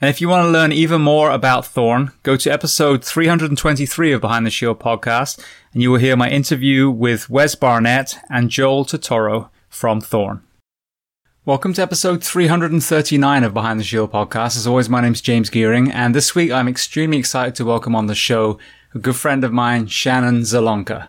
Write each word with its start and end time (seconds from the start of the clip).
And 0.00 0.08
if 0.08 0.20
you 0.20 0.28
want 0.28 0.44
to 0.46 0.50
learn 0.50 0.70
even 0.70 1.02
more 1.02 1.32
about 1.32 1.66
Thorne, 1.66 2.12
go 2.22 2.36
to 2.36 2.50
episode 2.50 3.04
323 3.04 4.12
of 4.12 4.20
Behind 4.20 4.46
the 4.46 4.50
Shield 4.50 4.78
podcast, 4.78 5.44
and 5.72 5.82
you 5.82 5.90
will 5.90 5.98
hear 5.98 6.16
my 6.16 6.30
interview 6.30 6.88
with 6.88 7.28
Wes 7.28 7.56
Barnett 7.56 8.16
and 8.30 8.48
Joel 8.48 8.84
Totoro 8.84 9.48
from 9.68 10.00
Thorne. 10.00 10.44
Welcome 11.44 11.72
to 11.72 11.82
episode 11.82 12.22
339 12.22 13.42
of 13.42 13.52
Behind 13.52 13.80
the 13.80 13.84
Shield 13.84 14.12
podcast. 14.12 14.56
As 14.56 14.68
always, 14.68 14.88
my 14.88 15.00
name 15.00 15.14
is 15.14 15.20
James 15.20 15.50
Geering, 15.50 15.92
and 15.92 16.14
this 16.14 16.32
week 16.32 16.52
I'm 16.52 16.68
extremely 16.68 17.18
excited 17.18 17.56
to 17.56 17.64
welcome 17.64 17.96
on 17.96 18.06
the 18.06 18.14
show 18.14 18.56
a 18.94 18.98
good 18.98 19.16
friend 19.16 19.42
of 19.42 19.52
mine, 19.52 19.86
Shannon 19.88 20.42
Zalonka. 20.42 21.08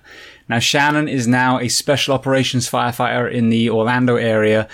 Now, 0.49 0.57
Shannon 0.59 1.07
is 1.07 1.27
now 1.27 1.59
a 1.59 1.69
special 1.69 2.15
operations 2.15 2.69
firefighter 2.69 3.31
in 3.31 3.49
the 3.49 3.69
Orlando 3.69 4.15
area, 4.15 4.67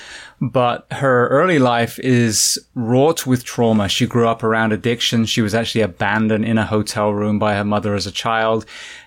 but 0.51 0.85
her 0.91 1.27
early 1.29 1.59
life 1.59 1.97
is 1.99 2.59
wrought 2.75 3.25
with 3.25 3.43
trauma. 3.43 3.89
She 3.89 4.05
grew 4.05 4.27
up 4.27 4.43
around 4.43 4.73
addiction. 4.73 5.25
She 5.25 5.41
was 5.41 5.55
actually 5.55 5.81
abandoned 5.81 6.45
in 6.45 6.57
a 6.57 6.65
hotel 6.65 7.11
room 7.11 7.39
by 7.39 7.55
her 7.55 7.63
mother 7.63 7.95
as 7.95 8.05
a 8.05 8.11
child 8.11 8.65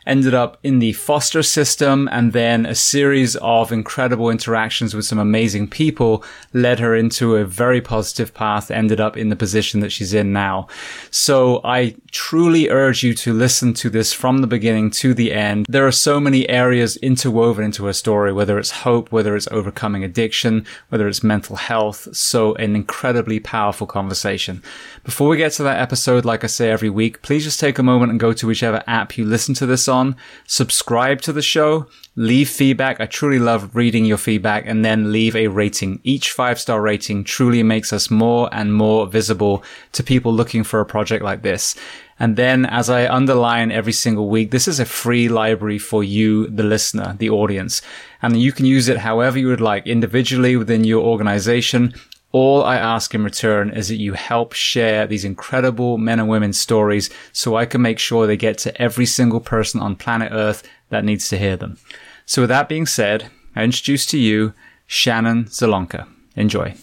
ended 0.09 0.34
up 0.34 0.59
in 0.65 0.78
the 0.78 0.93
foster 0.94 1.43
system 1.43 2.09
and 2.10 2.32
then 2.32 2.65
a 2.65 2.75
series 2.75 3.37
of 3.37 3.71
incredible 3.71 4.31
interactions 4.31 4.94
with 4.94 5.04
some 5.04 5.19
amazing 5.19 5.69
people 5.69 6.25
led 6.54 6.81
her 6.81 6.97
into 6.97 7.37
a 7.37 7.44
very 7.44 7.81
positive 7.81 8.32
path, 8.32 8.71
ended 8.71 9.00
up 9.00 9.16
in 9.16 9.28
the 9.28 9.37
position 9.37 9.81
that 9.81 9.93
she's 9.93 10.15
in 10.15 10.32
now. 10.32 10.66
So 11.10 11.60
I 11.62 11.94
truly 12.10 12.71
urge 12.71 13.03
you 13.03 13.12
to 13.15 13.34
listen 13.34 13.75
to 13.75 13.91
this 13.91 14.12
from 14.12 14.38
the 14.38 14.47
beginning 14.47 14.91
to 14.93 15.12
the 15.12 15.32
end. 15.32 15.66
There 15.69 15.87
are 15.87 15.93
so 15.93 16.19
many 16.19 16.48
areas 16.48 16.97
interwoven 16.97 17.65
into 17.65 17.84
her 17.84 17.93
story, 17.93 18.32
whether 18.32 18.59
it's 18.59 18.71
hope, 18.71 19.12
whether 19.12 19.37
it's 19.37 19.48
overcoming 19.50 20.03
addiction, 20.03 20.65
whether 20.88 21.06
it's 21.06 21.22
mental 21.28 21.55
health. 21.55 22.09
So 22.16 22.56
an 22.56 22.75
incredibly 22.75 23.39
powerful 23.39 23.87
conversation. 23.87 24.62
Before 25.05 25.28
we 25.28 25.37
get 25.37 25.53
to 25.53 25.62
that 25.62 25.81
episode, 25.81 26.25
like 26.25 26.43
I 26.43 26.49
say 26.49 26.71
every 26.71 26.91
week, 26.91 27.22
please 27.22 27.44
just 27.44 27.61
take 27.61 27.78
a 27.78 27.84
moment 27.84 28.11
and 28.11 28.19
go 28.19 28.33
to 28.33 28.47
whichever 28.49 28.83
app 28.89 29.16
you 29.16 29.25
listen 29.25 29.55
to 29.55 29.66
this 29.66 29.87
on 29.87 30.16
subscribe 30.47 31.21
to 31.22 31.33
the 31.33 31.43
show, 31.43 31.87
leave 32.16 32.49
feedback. 32.49 33.00
I 33.00 33.06
truly 33.06 33.39
love 33.39 33.77
reading 33.77 34.05
your 34.05 34.16
feedback 34.16 34.65
and 34.66 34.84
then 34.84 35.12
leave 35.12 35.37
a 35.37 35.49
rating. 35.49 36.00
Each 36.03 36.33
five 36.33 36.59
star 36.59 36.81
rating 36.81 37.25
truly 37.25 37.62
makes 37.62 37.93
us 37.93 38.10
more 38.10 38.49
and 38.53 38.75
more 38.75 39.06
visible 39.06 39.62
to 39.93 40.03
people 40.03 40.33
looking 40.33 40.65
for 40.65 40.81
a 40.81 40.87
project 40.87 41.22
like 41.22 41.43
this. 41.43 41.77
And 42.20 42.36
then 42.36 42.66
as 42.66 42.90
I 42.90 43.06
underline 43.08 43.70
every 43.70 43.92
single 43.92 44.28
week, 44.28 44.50
this 44.50 44.66
is 44.66 44.80
a 44.80 44.84
free 44.84 45.28
library 45.28 45.78
for 45.78 46.02
you, 46.02 46.48
the 46.48 46.64
listener, 46.64 47.14
the 47.18 47.30
audience. 47.30 47.80
And 48.20 48.40
you 48.40 48.52
can 48.52 48.66
use 48.66 48.88
it 48.88 48.98
however 48.98 49.38
you 49.38 49.48
would 49.48 49.60
like 49.60 49.86
individually 49.86 50.56
within 50.56 50.84
your 50.84 51.04
organization 51.04 51.94
all 52.32 52.62
I 52.62 52.76
ask 52.76 53.14
in 53.14 53.24
return 53.24 53.70
is 53.70 53.88
that 53.88 53.96
you 53.96 54.12
help 54.12 54.52
share 54.52 55.06
these 55.06 55.24
incredible 55.24 55.96
men 55.96 56.20
and 56.20 56.28
women 56.28 56.52
stories 56.52 57.08
so 57.32 57.56
I 57.56 57.64
can 57.64 57.80
make 57.80 57.98
sure 57.98 58.26
they 58.26 58.36
get 58.36 58.58
to 58.58 58.82
every 58.82 59.06
single 59.06 59.40
person 59.40 59.80
on 59.80 59.96
planet 59.96 60.30
Earth 60.32 60.62
that 60.90 61.04
needs 61.04 61.28
to 61.28 61.38
hear 61.38 61.56
them. 61.56 61.78
So 62.26 62.42
with 62.42 62.50
that 62.50 62.68
being 62.68 62.86
said, 62.86 63.30
I 63.56 63.64
introduce 63.64 64.04
to 64.06 64.18
you 64.18 64.52
Shannon 64.86 65.44
Zalonka. 65.46 66.06
Enjoy. 66.36 66.74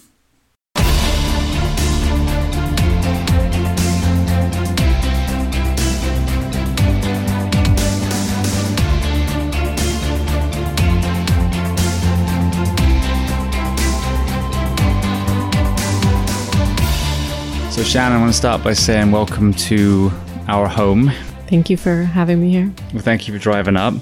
So, 17.75 17.83
Shannon, 17.83 18.19
I 18.19 18.21
want 18.21 18.31
to 18.31 18.37
start 18.37 18.63
by 18.63 18.71
saying 18.71 19.11
welcome 19.11 19.53
to 19.53 20.09
our 20.47 20.65
home. 20.65 21.11
Thank 21.49 21.69
you 21.69 21.75
for 21.75 22.03
having 22.03 22.39
me 22.39 22.49
here. 22.49 22.73
Well, 22.93 23.03
thank 23.03 23.27
you 23.27 23.33
for 23.33 23.37
driving 23.37 23.75
up. 23.75 23.95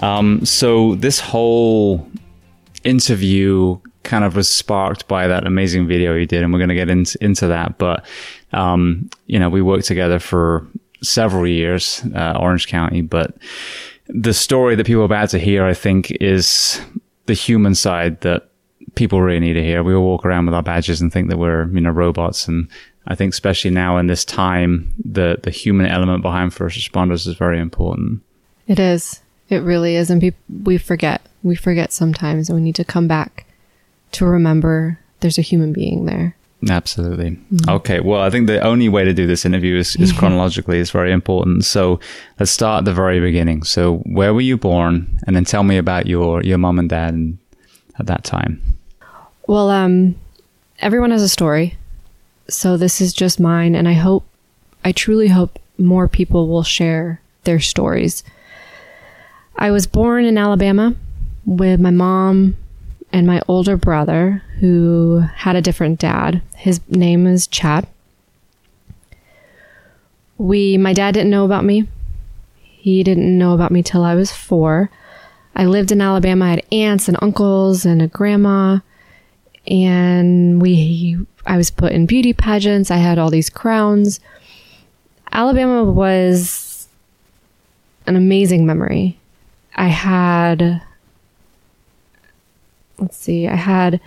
Um, 0.00 0.44
so, 0.44 0.96
this 0.96 1.20
whole 1.20 2.10
interview 2.82 3.78
kind 4.02 4.24
of 4.24 4.34
was 4.34 4.48
sparked 4.48 5.06
by 5.06 5.28
that 5.28 5.46
amazing 5.46 5.86
video 5.86 6.16
you 6.16 6.26
did, 6.26 6.42
and 6.42 6.52
we're 6.52 6.58
going 6.58 6.70
to 6.70 6.74
get 6.74 6.90
into, 6.90 7.16
into 7.20 7.46
that. 7.46 7.78
But, 7.78 8.04
um, 8.52 9.08
you 9.26 9.38
know, 9.38 9.48
we 9.48 9.62
worked 9.62 9.84
together 9.84 10.18
for 10.18 10.66
several 11.00 11.46
years, 11.46 12.02
uh, 12.16 12.36
Orange 12.40 12.66
County, 12.66 13.00
but 13.00 13.36
the 14.08 14.34
story 14.34 14.74
that 14.74 14.86
people 14.86 15.02
are 15.02 15.04
about 15.04 15.28
to 15.28 15.38
hear, 15.38 15.64
I 15.64 15.74
think, 15.74 16.10
is 16.20 16.80
the 17.26 17.34
human 17.34 17.76
side 17.76 18.22
that 18.22 18.50
people 18.96 19.22
really 19.22 19.40
need 19.40 19.54
to 19.54 19.62
hear. 19.62 19.82
We 19.84 19.94
all 19.94 20.04
walk 20.04 20.24
around 20.24 20.46
with 20.46 20.54
our 20.54 20.62
badges 20.62 21.00
and 21.00 21.12
think 21.12 21.28
that 21.30 21.38
we're, 21.38 21.68
you 21.68 21.80
know, 21.80 21.90
robots 21.90 22.48
and 22.48 22.68
I 23.06 23.14
think 23.14 23.32
especially 23.32 23.70
now 23.70 23.98
in 23.98 24.06
this 24.06 24.24
time, 24.24 24.92
the 25.04 25.38
the 25.42 25.50
human 25.50 25.86
element 25.86 26.22
behind 26.22 26.54
first 26.54 26.78
responders 26.78 27.26
is 27.26 27.36
very 27.36 27.60
important. 27.60 28.22
It 28.66 28.78
is. 28.78 29.20
It 29.50 29.58
really 29.58 29.96
is, 29.96 30.10
and 30.10 30.20
pe- 30.20 30.32
we 30.62 30.78
forget. 30.78 31.20
We 31.42 31.54
forget 31.54 31.92
sometimes, 31.92 32.48
and 32.48 32.56
we 32.56 32.62
need 32.62 32.76
to 32.76 32.84
come 32.84 33.06
back 33.06 33.46
to 34.12 34.24
remember 34.24 34.98
there's 35.20 35.38
a 35.38 35.42
human 35.42 35.72
being 35.72 36.06
there. 36.06 36.36
Absolutely. 36.70 37.32
Mm-hmm. 37.32 37.70
Okay. 37.70 38.00
Well, 38.00 38.20
I 38.20 38.30
think 38.30 38.46
the 38.46 38.60
only 38.60 38.88
way 38.88 39.04
to 39.04 39.12
do 39.12 39.26
this 39.26 39.44
interview 39.44 39.76
is, 39.76 39.96
is 39.96 40.12
chronologically 40.18 40.78
is 40.78 40.90
very 40.90 41.12
important. 41.12 41.64
So 41.64 42.00
let's 42.38 42.50
start 42.50 42.80
at 42.80 42.84
the 42.84 42.94
very 42.94 43.20
beginning. 43.20 43.64
So 43.64 43.98
where 43.98 44.32
were 44.32 44.40
you 44.40 44.56
born? 44.56 45.18
And 45.26 45.36
then 45.36 45.44
tell 45.44 45.62
me 45.62 45.76
about 45.76 46.06
your, 46.06 46.42
your 46.42 46.58
mom 46.58 46.78
and 46.78 46.88
dad 46.88 47.36
at 47.98 48.06
that 48.06 48.24
time. 48.24 48.62
Well, 49.46 49.68
um, 49.68 50.14
everyone 50.78 51.10
has 51.10 51.22
a 51.22 51.28
story. 51.28 51.76
So 52.48 52.76
this 52.76 53.00
is 53.00 53.12
just 53.12 53.40
mine, 53.40 53.74
and 53.74 53.88
I 53.88 53.94
hope, 53.94 54.24
I 54.84 54.92
truly 54.92 55.28
hope 55.28 55.58
more 55.78 56.08
people 56.08 56.48
will 56.48 56.62
share 56.62 57.20
their 57.44 57.60
stories. 57.60 58.22
I 59.56 59.70
was 59.70 59.86
born 59.86 60.24
in 60.24 60.36
Alabama 60.36 60.94
with 61.46 61.80
my 61.80 61.90
mom 61.90 62.56
and 63.12 63.26
my 63.26 63.40
older 63.48 63.76
brother, 63.76 64.42
who 64.60 65.24
had 65.36 65.56
a 65.56 65.62
different 65.62 66.00
dad. 66.00 66.42
His 66.56 66.80
name 66.88 67.26
is 67.26 67.46
Chad. 67.46 67.86
We, 70.36 70.76
my 70.76 70.92
dad 70.92 71.12
didn't 71.12 71.30
know 71.30 71.44
about 71.44 71.64
me. 71.64 71.86
He 72.60 73.02
didn't 73.02 73.38
know 73.38 73.54
about 73.54 73.72
me 73.72 73.82
till 73.82 74.04
I 74.04 74.14
was 74.14 74.32
four. 74.32 74.90
I 75.54 75.64
lived 75.66 75.92
in 75.92 76.00
Alabama. 76.00 76.46
I 76.46 76.50
had 76.50 76.66
aunts 76.72 77.08
and 77.08 77.16
uncles 77.22 77.86
and 77.86 78.02
a 78.02 78.08
grandma. 78.08 78.80
And 79.66 80.60
we, 80.60 81.18
I 81.46 81.56
was 81.56 81.70
put 81.70 81.92
in 81.92 82.06
beauty 82.06 82.32
pageants. 82.32 82.90
I 82.90 82.96
had 82.96 83.18
all 83.18 83.30
these 83.30 83.50
crowns. 83.50 84.20
Alabama 85.32 85.84
was 85.84 86.86
an 88.06 88.16
amazing 88.16 88.66
memory. 88.66 89.18
I 89.74 89.88
had, 89.88 90.82
let's 92.98 93.16
see, 93.16 93.48
I 93.48 93.56
had 93.56 94.00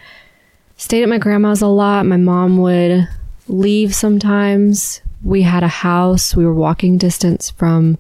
stayed 0.78 1.04
at 1.04 1.10
my 1.10 1.18
grandma's 1.18 1.62
a 1.62 1.68
lot. 1.68 2.06
My 2.06 2.18
mom 2.18 2.58
would 2.60 3.08
leave 3.48 3.94
sometimes. 3.94 5.02
We 5.24 5.42
had 5.42 5.64
a 5.64 5.68
house. 5.68 6.36
We 6.36 6.46
were 6.46 6.54
walking 6.54 6.98
distance 6.98 7.50
from 7.50 7.98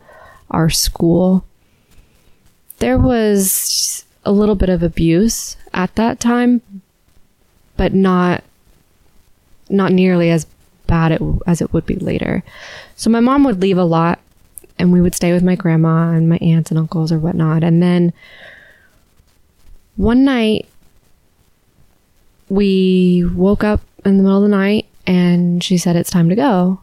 our 0.51 0.69
school. 0.69 1.43
There 2.77 2.97
was 2.97 4.05
a 4.23 4.31
little 4.31 4.55
bit 4.55 4.69
of 4.69 4.83
abuse 4.83 5.57
at 5.73 5.95
that 5.95 6.19
time, 6.19 6.61
but 7.77 7.93
not 7.93 8.43
not 9.69 9.91
nearly 9.91 10.29
as 10.29 10.45
bad 10.87 11.11
it, 11.11 11.21
as 11.45 11.61
it 11.61 11.73
would 11.73 11.85
be 11.85 11.95
later. 11.95 12.43
So 12.95 13.09
my 13.09 13.19
mom 13.19 13.43
would 13.43 13.61
leave 13.61 13.77
a 13.77 13.83
lot 13.83 14.19
and 14.79 14.91
we 14.91 15.01
would 15.01 15.15
stay 15.15 15.33
with 15.33 15.43
my 15.43 15.55
grandma 15.55 16.11
and 16.11 16.29
my 16.29 16.37
aunts 16.37 16.71
and 16.71 16.79
uncles 16.79 17.11
or 17.11 17.19
whatnot. 17.19 17.63
And 17.63 17.81
then 17.81 18.13
one 19.95 20.23
night 20.23 20.67
we 22.49 23.25
woke 23.35 23.63
up 23.63 23.81
in 24.05 24.17
the 24.17 24.23
middle 24.23 24.43
of 24.43 24.49
the 24.49 24.55
night 24.55 24.85
and 25.05 25.63
she 25.63 25.77
said 25.77 25.95
it's 25.95 26.09
time 26.09 26.29
to 26.29 26.35
go. 26.35 26.79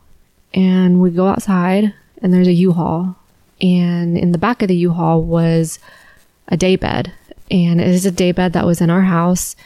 And 0.53 1.01
we 1.01 1.11
go 1.11 1.29
outside 1.29 1.95
and 2.23 2.33
there's 2.33 2.49
a 2.49 2.53
U-Haul. 2.53 3.17
And 3.61 4.19
in 4.19 4.33
the 4.33 4.39
back 4.39 4.63
of 4.63 4.69
the 4.69 4.77
U-Haul 4.77 5.23
was 5.23 5.79
a 6.49 6.57
day 6.57 6.77
bed. 6.77 7.13
And 7.51 7.81
it 7.81 7.89
is 7.89 8.07
a 8.07 8.11
day 8.11 8.33
bed 8.33 8.53
that 8.53 8.67
was 8.67 8.81
in 8.81 8.91
our 8.91 9.03
house 9.03 9.57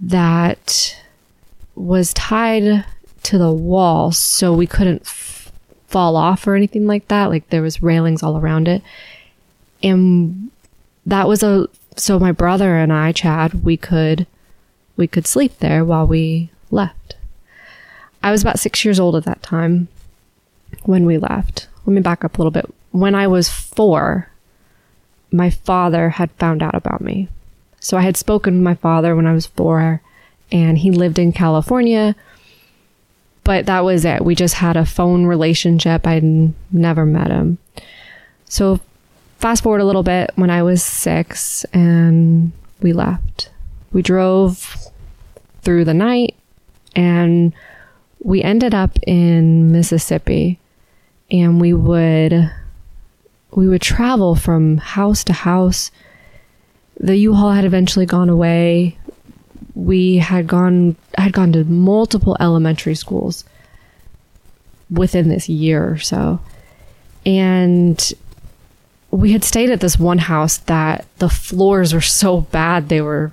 that 0.00 0.96
was 1.74 2.14
tied 2.14 2.84
to 3.22 3.38
the 3.38 3.52
wall 3.52 4.12
so 4.12 4.52
we 4.52 4.66
couldn't 4.66 5.02
f- 5.02 5.52
fall 5.88 6.16
off 6.16 6.46
or 6.46 6.54
anything 6.54 6.86
like 6.86 7.08
that. 7.08 7.26
Like 7.26 7.48
there 7.50 7.62
was 7.62 7.82
railings 7.82 8.22
all 8.22 8.38
around 8.38 8.68
it. 8.68 8.82
And 9.82 10.50
that 11.04 11.28
was 11.28 11.42
a 11.42 11.68
so 11.96 12.18
my 12.18 12.32
brother 12.32 12.76
and 12.76 12.92
I, 12.92 13.12
Chad, 13.12 13.64
we 13.64 13.76
could 13.76 14.26
we 14.96 15.06
could 15.06 15.26
sleep 15.26 15.58
there 15.58 15.84
while 15.84 16.06
we 16.06 16.50
left. 16.70 17.16
I 18.22 18.30
was 18.30 18.42
about 18.42 18.58
6 18.58 18.84
years 18.84 18.98
old 18.98 19.14
at 19.14 19.24
that 19.24 19.42
time 19.42 19.88
when 20.82 21.04
we 21.04 21.18
left. 21.18 21.68
Let 21.84 21.94
me 21.94 22.00
back 22.00 22.24
up 22.24 22.36
a 22.36 22.38
little 22.38 22.50
bit. 22.50 22.66
When 22.90 23.14
I 23.14 23.26
was 23.26 23.48
4, 23.48 24.28
my 25.30 25.50
father 25.50 26.10
had 26.10 26.30
found 26.32 26.62
out 26.62 26.74
about 26.74 27.00
me. 27.00 27.28
So 27.86 27.96
I 27.96 28.02
had 28.02 28.16
spoken 28.16 28.54
to 28.54 28.60
my 28.60 28.74
father 28.74 29.14
when 29.14 29.26
I 29.26 29.32
was 29.32 29.46
4 29.46 30.02
and 30.50 30.78
he 30.78 30.90
lived 30.90 31.18
in 31.18 31.32
California 31.32 32.16
but 33.46 33.66
that 33.66 33.84
was 33.84 34.04
it. 34.04 34.24
We 34.24 34.34
just 34.34 34.54
had 34.54 34.76
a 34.76 34.84
phone 34.84 35.24
relationship. 35.24 36.04
I'd 36.04 36.52
never 36.72 37.06
met 37.06 37.30
him. 37.30 37.58
So 38.46 38.80
fast 39.38 39.62
forward 39.62 39.80
a 39.80 39.84
little 39.84 40.02
bit 40.02 40.32
when 40.34 40.50
I 40.50 40.64
was 40.64 40.82
six 40.82 41.62
and 41.72 42.50
we 42.82 42.92
left. 42.92 43.50
We 43.92 44.02
drove 44.02 44.76
through 45.62 45.84
the 45.84 45.94
night 45.94 46.34
and 46.96 47.52
we 48.18 48.42
ended 48.42 48.74
up 48.74 48.98
in 49.06 49.70
Mississippi 49.70 50.58
and 51.30 51.60
we 51.60 51.72
would 51.72 52.50
we 53.52 53.68
would 53.68 53.80
travel 53.80 54.34
from 54.34 54.78
house 54.78 55.22
to 55.22 55.32
house. 55.32 55.92
The 56.98 57.16
U-Haul 57.16 57.52
had 57.52 57.64
eventually 57.64 58.06
gone 58.06 58.28
away 58.28 58.96
we 59.76 60.16
had 60.16 60.46
gone 60.46 60.96
had 61.16 61.32
gone 61.32 61.52
to 61.52 61.62
multiple 61.64 62.36
elementary 62.40 62.94
schools 62.94 63.44
within 64.90 65.28
this 65.28 65.48
year 65.48 65.92
or 65.92 65.98
so. 65.98 66.40
And 67.26 68.12
we 69.10 69.32
had 69.32 69.44
stayed 69.44 69.70
at 69.70 69.80
this 69.80 69.98
one 69.98 70.18
house 70.18 70.56
that 70.58 71.04
the 71.18 71.28
floors 71.28 71.92
were 71.92 72.00
so 72.00 72.40
bad 72.40 72.88
they 72.88 73.02
were 73.02 73.32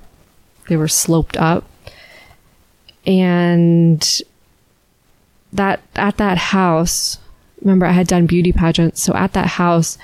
they 0.68 0.76
were 0.76 0.90
sloped 0.90 1.38
up. 1.38 1.64
And 3.06 4.22
that 5.54 5.82
at 5.96 6.18
that 6.18 6.38
house, 6.38 7.20
remember 7.62 7.86
I 7.86 7.92
had 7.94 8.08
done 8.08 8.26
beauty 8.26 8.52
pageants, 8.52 9.02
so 9.02 9.14
at 9.14 9.32
that 9.34 9.48
house 9.48 9.98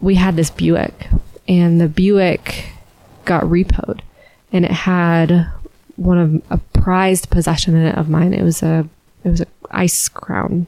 we 0.00 0.16
had 0.16 0.36
this 0.36 0.50
Buick 0.50 1.08
and 1.48 1.80
the 1.80 1.88
Buick 1.88 2.66
got 3.24 3.44
repoed 3.44 4.00
and 4.52 4.64
it 4.64 4.70
had 4.70 5.48
one 5.96 6.18
of 6.18 6.42
a 6.50 6.58
prized 6.78 7.30
possession 7.30 7.74
in 7.74 7.86
it 7.86 7.96
of 7.96 8.08
mine. 8.08 8.34
It 8.34 8.42
was 8.42 8.62
a 8.62 8.88
it 9.24 9.30
was 9.30 9.40
a 9.40 9.46
ice 9.70 10.08
crown, 10.08 10.66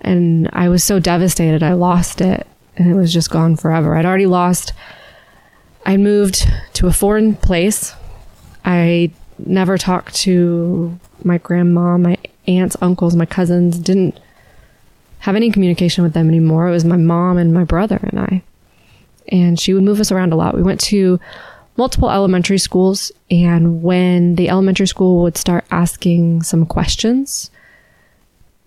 and 0.00 0.48
I 0.52 0.68
was 0.68 0.84
so 0.84 1.00
devastated. 1.00 1.62
I 1.62 1.72
lost 1.72 2.20
it, 2.20 2.46
and 2.76 2.90
it 2.90 2.94
was 2.94 3.12
just 3.12 3.30
gone 3.30 3.56
forever. 3.56 3.96
I'd 3.96 4.06
already 4.06 4.26
lost. 4.26 4.72
I 5.84 5.96
moved 5.96 6.48
to 6.74 6.86
a 6.86 6.92
foreign 6.92 7.34
place. 7.34 7.94
I 8.64 9.10
never 9.38 9.76
talked 9.76 10.14
to 10.16 10.98
my 11.22 11.38
grandma, 11.38 11.98
my 11.98 12.16
aunts, 12.46 12.76
uncles, 12.80 13.16
my 13.16 13.26
cousins. 13.26 13.78
Didn't 13.78 14.18
have 15.20 15.36
any 15.36 15.50
communication 15.50 16.04
with 16.04 16.12
them 16.12 16.28
anymore. 16.28 16.68
It 16.68 16.72
was 16.72 16.84
my 16.84 16.96
mom 16.96 17.38
and 17.38 17.52
my 17.52 17.64
brother 17.64 17.98
and 18.02 18.20
I. 18.20 18.42
And 19.34 19.58
she 19.58 19.74
would 19.74 19.82
move 19.82 19.98
us 19.98 20.12
around 20.12 20.32
a 20.32 20.36
lot. 20.36 20.54
We 20.54 20.62
went 20.62 20.80
to 20.82 21.18
multiple 21.76 22.08
elementary 22.08 22.58
schools. 22.58 23.10
And 23.30 23.82
when 23.82 24.36
the 24.36 24.48
elementary 24.48 24.86
school 24.86 25.22
would 25.22 25.36
start 25.36 25.64
asking 25.72 26.44
some 26.44 26.64
questions, 26.64 27.50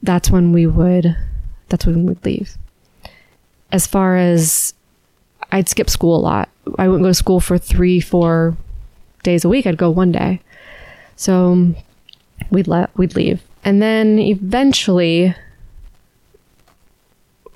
that's 0.04 0.30
when 0.30 0.52
we 0.52 0.68
would, 0.68 1.16
that's 1.70 1.86
when 1.86 2.06
we'd 2.06 2.26
leave. 2.26 2.58
As 3.72 3.88
far 3.88 4.18
as 4.18 4.74
I'd 5.52 5.70
skip 5.70 5.90
school 5.90 6.18
a 6.18 6.20
lot. 6.20 6.50
I 6.78 6.88
wouldn't 6.88 7.04
go 7.04 7.10
to 7.10 7.14
school 7.14 7.40
for 7.40 7.58
three, 7.58 8.00
four 8.00 8.58
days 9.24 9.46
a 9.46 9.50
week. 9.50 9.66
I'd 9.66 9.78
go 9.78 9.90
one 9.90 10.12
day. 10.12 10.42
So 11.16 11.74
we'd 12.50 12.68
let, 12.68 12.96
we'd 12.98 13.16
leave. 13.16 13.42
And 13.64 13.82
then 13.82 14.20
eventually 14.20 15.34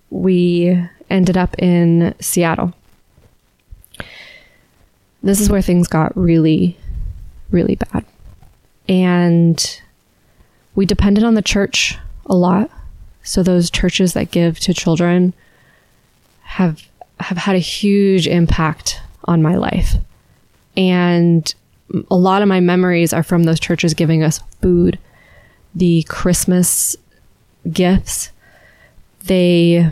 we 0.09 0.81
ended 1.09 1.37
up 1.37 1.57
in 1.59 2.15
Seattle 2.19 2.73
this 5.23 5.39
is 5.39 5.49
where 5.49 5.61
things 5.61 5.87
got 5.87 6.15
really, 6.17 6.77
really 7.51 7.75
bad. 7.75 8.05
And 8.89 9.81
we 10.75 10.85
depended 10.85 11.23
on 11.23 11.35
the 11.35 11.41
church 11.41 11.97
a 12.25 12.35
lot. 12.35 12.69
So 13.23 13.43
those 13.43 13.69
churches 13.69 14.13
that 14.13 14.31
give 14.31 14.59
to 14.61 14.73
children 14.73 15.33
have 16.41 16.81
have 17.19 17.37
had 17.37 17.55
a 17.55 17.59
huge 17.59 18.27
impact 18.27 18.99
on 19.25 19.41
my 19.41 19.55
life. 19.55 19.95
And 20.75 21.53
a 22.09 22.15
lot 22.15 22.41
of 22.41 22.47
my 22.47 22.59
memories 22.59 23.13
are 23.13 23.23
from 23.23 23.43
those 23.43 23.59
churches 23.59 23.93
giving 23.93 24.23
us 24.23 24.39
food, 24.61 24.97
the 25.75 26.03
Christmas 26.09 26.95
gifts. 27.71 28.31
They 29.25 29.91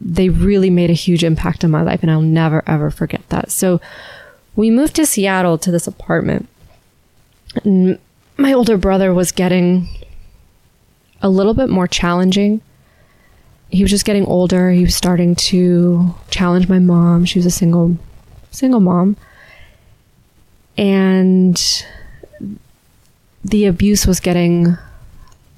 they 0.00 0.28
really 0.28 0.70
made 0.70 0.90
a 0.90 0.94
huge 0.94 1.24
impact 1.24 1.64
on 1.64 1.70
my 1.70 1.82
life 1.82 2.02
and 2.02 2.10
I'll 2.10 2.20
never 2.20 2.62
ever 2.66 2.90
forget 2.90 3.26
that. 3.30 3.50
So 3.50 3.80
we 4.54 4.70
moved 4.70 4.96
to 4.96 5.06
Seattle 5.06 5.58
to 5.58 5.70
this 5.70 5.86
apartment. 5.86 6.48
And 7.64 7.98
my 8.36 8.52
older 8.52 8.76
brother 8.76 9.14
was 9.14 9.32
getting 9.32 9.88
a 11.22 11.28
little 11.28 11.54
bit 11.54 11.68
more 11.68 11.86
challenging. 11.86 12.60
He 13.70 13.82
was 13.82 13.90
just 13.90 14.04
getting 14.04 14.26
older. 14.26 14.70
He 14.70 14.82
was 14.82 14.94
starting 14.94 15.34
to 15.36 16.14
challenge 16.30 16.68
my 16.68 16.78
mom. 16.78 17.24
She 17.24 17.38
was 17.38 17.46
a 17.46 17.50
single 17.50 17.96
single 18.50 18.80
mom. 18.80 19.16
And 20.78 21.60
the 23.44 23.64
abuse 23.64 24.06
was 24.06 24.20
getting 24.20 24.76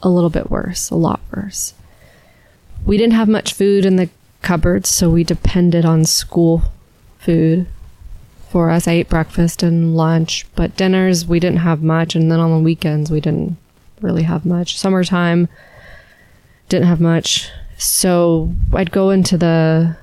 a 0.03 0.09
little 0.09 0.31
bit 0.31 0.51
worse, 0.51 0.91
a 0.91 0.95
lot 0.95 1.21
worse. 1.35 1.75
We 2.87 2.97
didn't 2.97 3.15
have 3.15 3.29
much 3.29 3.53
food 3.53 3.85
in 3.85 3.97
the 3.97 4.09
cupboards, 4.43 4.89
so 4.89 5.11
we 5.11 5.25
depended 5.25 5.85
on 5.85 6.05
school 6.05 6.63
food 7.19 7.67
for 8.49 8.71
us. 8.71 8.89
I 8.89 8.93
ate 8.93 9.09
breakfast 9.09 9.63
and 9.63 9.97
lunch, 9.97 10.47
but 10.55 10.77
dinners 10.77 11.27
we 11.27 11.41
didn't 11.41 11.59
have 11.59 11.83
much, 11.83 12.15
and 12.15 12.31
then 12.31 12.41
on 12.41 12.51
the 12.51 12.65
weekends 12.65 13.11
we 13.11 13.21
didn't 13.21 13.57
really 14.01 14.23
have 14.23 14.47
much. 14.47 14.79
Summertime 14.79 15.49
didn't 16.69 16.87
have 16.87 17.01
much, 17.01 17.51
so 17.77 18.53
I'd 18.73 18.91
go 18.91 19.11
into 19.11 19.37
the 19.37 19.97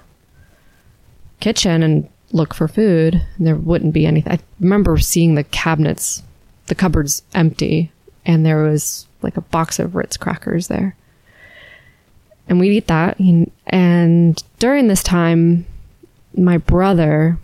kitchen 1.39 1.83
and 1.83 2.09
look 2.31 2.53
for 2.53 2.67
food 2.67 3.21
and 3.37 3.47
there 3.47 3.55
wouldn't 3.55 3.93
be 3.93 4.05
anything. 4.05 4.33
I 4.33 4.39
remember 4.59 4.97
seeing 4.97 5.35
the 5.35 5.43
cabinets, 5.43 6.23
the 6.67 6.75
cupboards 6.75 7.21
empty, 7.33 7.91
and 8.25 8.45
there 8.45 8.63
was 8.63 9.07
like 9.21 9.37
a 9.37 9.41
box 9.41 9.79
of 9.79 9.95
Ritz 9.95 10.17
crackers 10.17 10.67
there. 10.67 10.95
And 12.47 12.59
we'd 12.59 12.75
eat 12.75 12.87
that. 12.87 13.19
And 13.67 14.43
during 14.59 14.87
this 14.87 15.03
time, 15.03 15.65
my 16.37 16.57
brother 16.57 17.37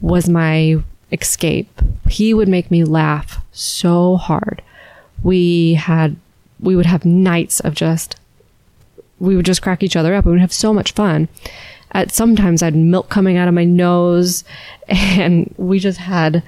was 0.00 0.28
my 0.28 0.82
escape. 1.10 1.80
He 2.08 2.34
would 2.34 2.48
make 2.48 2.70
me 2.70 2.84
laugh 2.84 3.38
so 3.52 4.16
hard. 4.16 4.62
We 5.22 5.74
had, 5.74 6.16
we 6.58 6.74
would 6.74 6.86
have 6.86 7.04
nights 7.04 7.60
of 7.60 7.74
just, 7.74 8.16
we 9.20 9.36
would 9.36 9.46
just 9.46 9.62
crack 9.62 9.82
each 9.82 9.96
other 9.96 10.14
up. 10.14 10.24
We 10.24 10.32
would 10.32 10.40
have 10.40 10.52
so 10.52 10.72
much 10.72 10.92
fun. 10.92 11.28
At 11.92 12.10
sometimes 12.10 12.62
I 12.62 12.66
had 12.66 12.76
milk 12.76 13.10
coming 13.10 13.36
out 13.36 13.48
of 13.48 13.54
my 13.54 13.64
nose 13.64 14.44
and 14.88 15.54
we 15.58 15.78
just 15.78 15.98
had, 15.98 16.42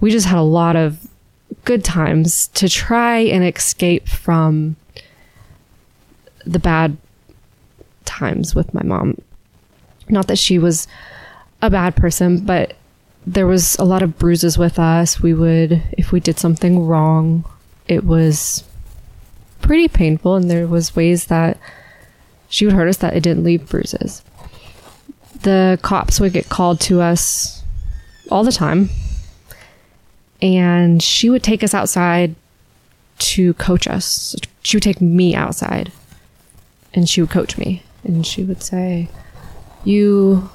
we 0.00 0.10
just 0.10 0.26
had 0.26 0.38
a 0.38 0.42
lot 0.42 0.76
of 0.76 1.08
good 1.64 1.84
times 1.84 2.48
to 2.48 2.68
try 2.68 3.18
and 3.18 3.44
escape 3.44 4.08
from 4.08 4.76
the 6.46 6.58
bad 6.58 6.96
times 8.04 8.54
with 8.54 8.72
my 8.72 8.82
mom. 8.82 9.20
Not 10.08 10.28
that 10.28 10.38
she 10.38 10.58
was 10.58 10.86
a 11.60 11.70
bad 11.70 11.96
person, 11.96 12.44
but 12.44 12.76
there 13.26 13.46
was 13.46 13.74
a 13.76 13.84
lot 13.84 14.02
of 14.02 14.18
bruises 14.18 14.56
with 14.56 14.78
us. 14.78 15.20
We 15.20 15.34
would, 15.34 15.82
if 15.92 16.12
we 16.12 16.20
did 16.20 16.38
something 16.38 16.86
wrong, 16.86 17.44
it 17.88 18.04
was 18.04 18.62
pretty 19.60 19.88
painful, 19.88 20.36
and 20.36 20.48
there 20.48 20.66
was 20.66 20.94
ways 20.94 21.26
that 21.26 21.58
she 22.48 22.64
would 22.64 22.74
hurt 22.74 22.88
us 22.88 22.98
that 22.98 23.16
it 23.16 23.22
didn't 23.22 23.42
leave 23.44 23.68
bruises. 23.68 24.22
The 25.42 25.78
cops 25.82 26.20
would 26.20 26.32
get 26.32 26.48
called 26.48 26.80
to 26.82 27.00
us 27.00 27.64
all 28.30 28.44
the 28.44 28.52
time, 28.52 28.90
and 30.40 31.02
she 31.02 31.28
would 31.28 31.42
take 31.42 31.64
us 31.64 31.74
outside 31.74 32.36
to 33.18 33.54
coach 33.54 33.88
us. 33.88 34.36
She 34.62 34.76
would 34.76 34.84
take 34.84 35.00
me 35.00 35.34
outside, 35.34 35.90
and 36.96 37.08
she 37.08 37.20
would 37.20 37.30
coach 37.30 37.56
me, 37.56 37.84
and 38.02 38.26
she 38.26 38.42
would 38.42 38.62
say, 38.62 39.08
"You 39.84 40.50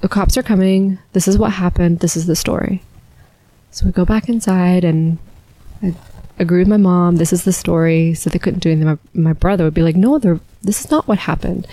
the 0.00 0.08
cops 0.08 0.36
are 0.36 0.42
coming. 0.42 0.98
This 1.14 1.26
is 1.26 1.38
what 1.38 1.52
happened. 1.52 2.00
This 2.00 2.16
is 2.16 2.26
the 2.26 2.36
story. 2.36 2.82
So 3.70 3.86
we 3.86 3.92
go 3.92 4.04
back 4.04 4.28
inside 4.28 4.84
and 4.84 5.18
I 5.82 5.94
agree 6.38 6.60
with 6.60 6.68
my 6.68 6.76
mom. 6.76 7.16
This 7.16 7.32
is 7.32 7.44
the 7.44 7.52
story. 7.52 8.14
So 8.14 8.30
they 8.30 8.38
couldn't 8.38 8.60
do 8.60 8.70
anything. 8.70 8.86
My, 8.86 8.98
my 9.14 9.32
brother 9.32 9.64
would 9.64 9.74
be 9.74 9.82
like, 9.82 9.96
no, 9.96 10.18
this 10.18 10.84
is 10.84 10.90
not 10.90 11.08
what 11.08 11.18
happened. 11.18 11.66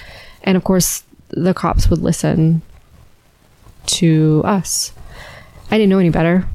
And 0.43 0.57
of 0.57 0.63
course, 0.63 1.03
the 1.29 1.53
cops 1.53 1.89
would 1.89 1.99
listen 1.99 2.61
to 3.85 4.41
us. 4.45 4.93
I 5.69 5.77
didn't 5.77 5.89
know 5.89 5.99
any 5.99 6.09
better. 6.09 6.47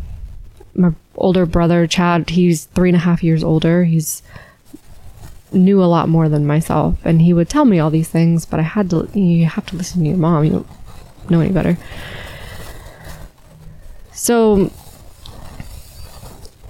My 0.75 0.93
older 1.17 1.47
brother, 1.47 1.87
Chad, 1.87 2.31
he's 2.31 2.65
three 2.65 2.89
and 2.89 2.97
a 2.97 3.01
half 3.01 3.23
years 3.23 3.45
older. 3.45 3.85
He's 3.85 4.23
knew 5.53 5.83
a 5.83 5.87
lot 5.87 6.09
more 6.09 6.29
than 6.29 6.47
myself 6.47 6.97
and 7.05 7.23
he 7.23 7.33
would 7.33 7.49
tell 7.49 7.65
me 7.65 7.79
all 7.79 7.91
these 7.91 8.09
things 8.09 8.45
but 8.45 8.61
i 8.61 8.63
had 8.63 8.91
to 8.91 9.09
you 9.15 9.47
have 9.47 9.65
to 9.65 9.77
listen 9.77 10.03
to 10.03 10.09
your 10.09 10.19
mom 10.19 10.45
you 10.45 10.51
don't 10.51 10.67
know 11.31 11.41
any 11.41 11.53
better. 11.53 11.77
So, 14.13 14.71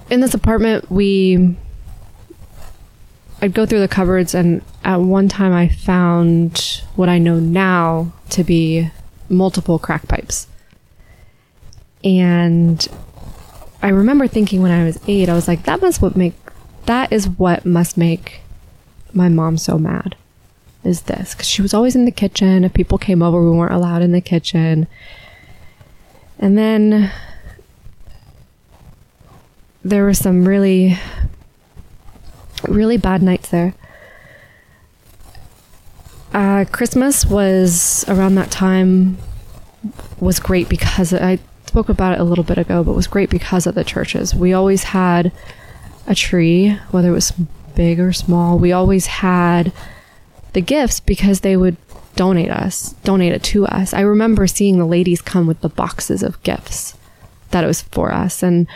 in 0.09 0.21
this 0.21 0.33
apartment, 0.33 0.89
we. 0.91 1.55
I'd 3.41 3.53
go 3.53 3.65
through 3.65 3.79
the 3.79 3.87
cupboards, 3.87 4.35
and 4.35 4.61
at 4.83 4.97
one 4.97 5.29
time, 5.29 5.53
I 5.53 5.69
found 5.69 6.83
what 6.95 7.07
I 7.07 7.19
know 7.19 7.39
now 7.39 8.11
to 8.31 8.43
be 8.43 8.91
multiple 9.29 9.79
crack 9.79 10.07
pipes. 10.07 10.47
And 12.03 12.85
I 13.81 13.89
remember 13.89 14.27
thinking 14.27 14.61
when 14.61 14.71
I 14.71 14.83
was 14.83 14.99
eight, 15.07 15.29
I 15.29 15.33
was 15.33 15.47
like, 15.47 15.63
that 15.63 15.81
must 15.81 16.01
what 16.01 16.17
make 16.17 16.33
that 16.85 17.13
is 17.13 17.29
what 17.29 17.65
must 17.65 17.97
make 17.97 18.41
my 19.13 19.29
mom 19.29 19.57
so 19.57 19.77
mad 19.77 20.15
is 20.83 21.01
this 21.01 21.33
because 21.33 21.47
she 21.47 21.61
was 21.61 21.73
always 21.73 21.95
in 21.95 22.05
the 22.05 22.11
kitchen. 22.11 22.63
If 22.63 22.73
people 22.73 22.97
came 22.97 23.21
over, 23.21 23.43
we 23.43 23.55
weren't 23.55 23.73
allowed 23.73 24.01
in 24.01 24.11
the 24.11 24.21
kitchen. 24.21 24.87
And 26.37 26.57
then 26.57 27.11
there 29.83 30.03
were 30.03 30.13
some 30.13 30.47
really, 30.47 30.97
really 32.67 32.97
bad 32.97 33.21
nights 33.21 33.49
there. 33.49 33.73
Uh, 36.33 36.65
Christmas 36.71 37.25
was 37.25 38.05
around 38.07 38.35
that 38.35 38.51
time 38.51 39.17
was 40.19 40.39
great 40.39 40.69
because 40.69 41.13
I 41.13 41.39
spoke 41.65 41.89
about 41.89 42.13
it 42.13 42.19
a 42.19 42.23
little 42.23 42.43
bit 42.43 42.57
ago, 42.57 42.83
but 42.83 42.93
was 42.93 43.07
great 43.07 43.29
because 43.29 43.65
of 43.65 43.75
the 43.75 43.83
churches. 43.83 44.35
We 44.35 44.53
always 44.53 44.83
had 44.83 45.31
a 46.07 46.15
tree, 46.15 46.77
whether 46.91 47.09
it 47.09 47.13
was 47.13 47.33
big 47.79 47.97
or 47.97 48.11
small. 48.11 48.59
We 48.59 48.73
always 48.73 49.05
had 49.05 49.71
the 50.51 50.59
gifts 50.59 50.99
because 50.99 51.39
they 51.39 51.55
would 51.55 51.77
donate 52.17 52.51
us, 52.51 52.91
donate 53.05 53.31
it 53.31 53.41
to 53.43 53.65
us. 53.67 53.93
I 53.93 54.01
remember 54.01 54.47
seeing 54.47 54.77
the 54.77 54.85
ladies 54.85 55.21
come 55.21 55.47
with 55.47 55.61
the 55.61 55.69
boxes 55.69 56.21
of 56.21 56.43
gifts 56.43 56.97
that 57.51 57.63
it 57.63 57.67
was 57.67 57.81
for 57.81 58.11
us. 58.11 58.43
And 58.43 58.67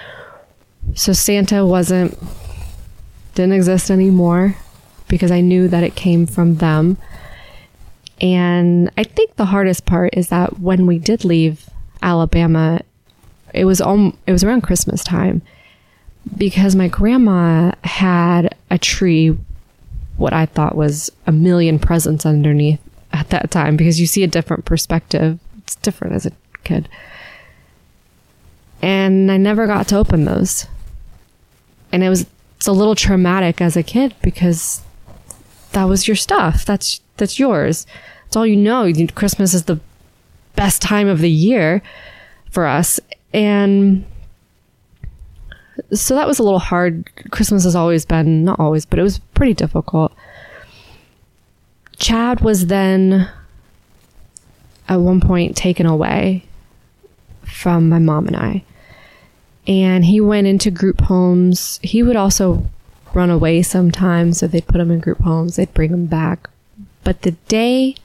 so 0.93 1.11
Santa 1.11 1.65
wasn't, 1.65 2.17
didn't 3.35 3.51
exist 3.51 3.91
anymore 3.91 4.55
because 5.09 5.31
I 5.31 5.41
knew 5.41 5.67
that 5.67 5.83
it 5.83 5.95
came 5.95 6.25
from 6.25 6.55
them. 6.55 6.95
And 8.21 8.89
I 8.97 9.03
think 9.03 9.35
the 9.35 9.47
hardest 9.47 9.85
part 9.85 10.13
is 10.13 10.29
that 10.29 10.61
when 10.61 10.87
we 10.87 10.97
did 10.97 11.25
leave 11.25 11.69
Alabama, 12.01 12.79
it 13.53 13.65
was 13.65 13.81
om- 13.81 14.17
it 14.25 14.31
was 14.31 14.45
around 14.45 14.61
Christmas 14.61 15.03
time 15.03 15.41
because 16.37 16.75
my 16.75 16.87
grandma 16.87 17.71
had 17.83 18.55
a 18.71 18.77
tree 18.77 19.37
what 20.17 20.33
I 20.33 20.45
thought 20.45 20.75
was 20.75 21.11
a 21.25 21.31
million 21.31 21.79
presents 21.79 22.25
underneath 22.25 22.79
at 23.11 23.29
that 23.29 23.51
time 23.51 23.75
because 23.75 23.99
you 23.99 24.07
see 24.07 24.23
a 24.23 24.27
different 24.27 24.65
perspective. 24.65 25.39
It's 25.59 25.75
different 25.75 26.13
as 26.13 26.25
a 26.25 26.31
kid. 26.63 26.87
And 28.81 29.31
I 29.31 29.37
never 29.37 29.65
got 29.65 29.87
to 29.89 29.97
open 29.97 30.25
those. 30.25 30.67
And 31.91 32.03
it 32.03 32.09
was 32.09 32.25
it's 32.57 32.67
a 32.67 32.71
little 32.71 32.95
traumatic 32.95 33.59
as 33.61 33.75
a 33.75 33.83
kid 33.83 34.15
because 34.21 34.81
that 35.73 35.85
was 35.85 36.07
your 36.07 36.15
stuff. 36.15 36.65
That's 36.65 37.01
that's 37.17 37.39
yours. 37.39 37.85
It's 38.27 38.35
all 38.35 38.47
you 38.47 38.55
know. 38.55 38.91
Christmas 39.15 39.53
is 39.53 39.63
the 39.63 39.79
best 40.55 40.81
time 40.81 41.07
of 41.07 41.19
the 41.19 41.29
year 41.29 41.81
for 42.49 42.65
us. 42.65 42.99
And 43.33 44.05
so 45.93 46.15
that 46.15 46.27
was 46.27 46.39
a 46.39 46.43
little 46.43 46.59
hard. 46.59 47.09
Christmas 47.31 47.63
has 47.63 47.75
always 47.75 48.05
been, 48.05 48.43
not 48.43 48.59
always, 48.59 48.85
but 48.85 48.99
it 48.99 49.03
was 49.03 49.19
pretty 49.19 49.53
difficult. 49.53 50.13
Chad 51.97 52.41
was 52.41 52.67
then 52.67 53.29
at 54.89 54.99
one 54.99 55.21
point 55.21 55.55
taken 55.55 55.85
away 55.85 56.43
from 57.43 57.89
my 57.89 57.99
mom 57.99 58.27
and 58.27 58.35
I. 58.35 58.63
And 59.65 60.05
he 60.05 60.19
went 60.19 60.47
into 60.47 60.69
group 60.69 61.01
homes. 61.01 61.79
He 61.81 62.03
would 62.03 62.17
also 62.17 62.65
run 63.13 63.29
away 63.29 63.61
sometimes, 63.61 64.39
so 64.39 64.47
they'd 64.47 64.67
put 64.67 64.81
him 64.81 64.91
in 64.91 64.99
group 64.99 65.21
homes, 65.21 65.55
they'd 65.55 65.73
bring 65.73 65.91
him 65.91 66.07
back. 66.07 66.49
But 67.03 67.21
the 67.21 67.31
day 67.47 67.95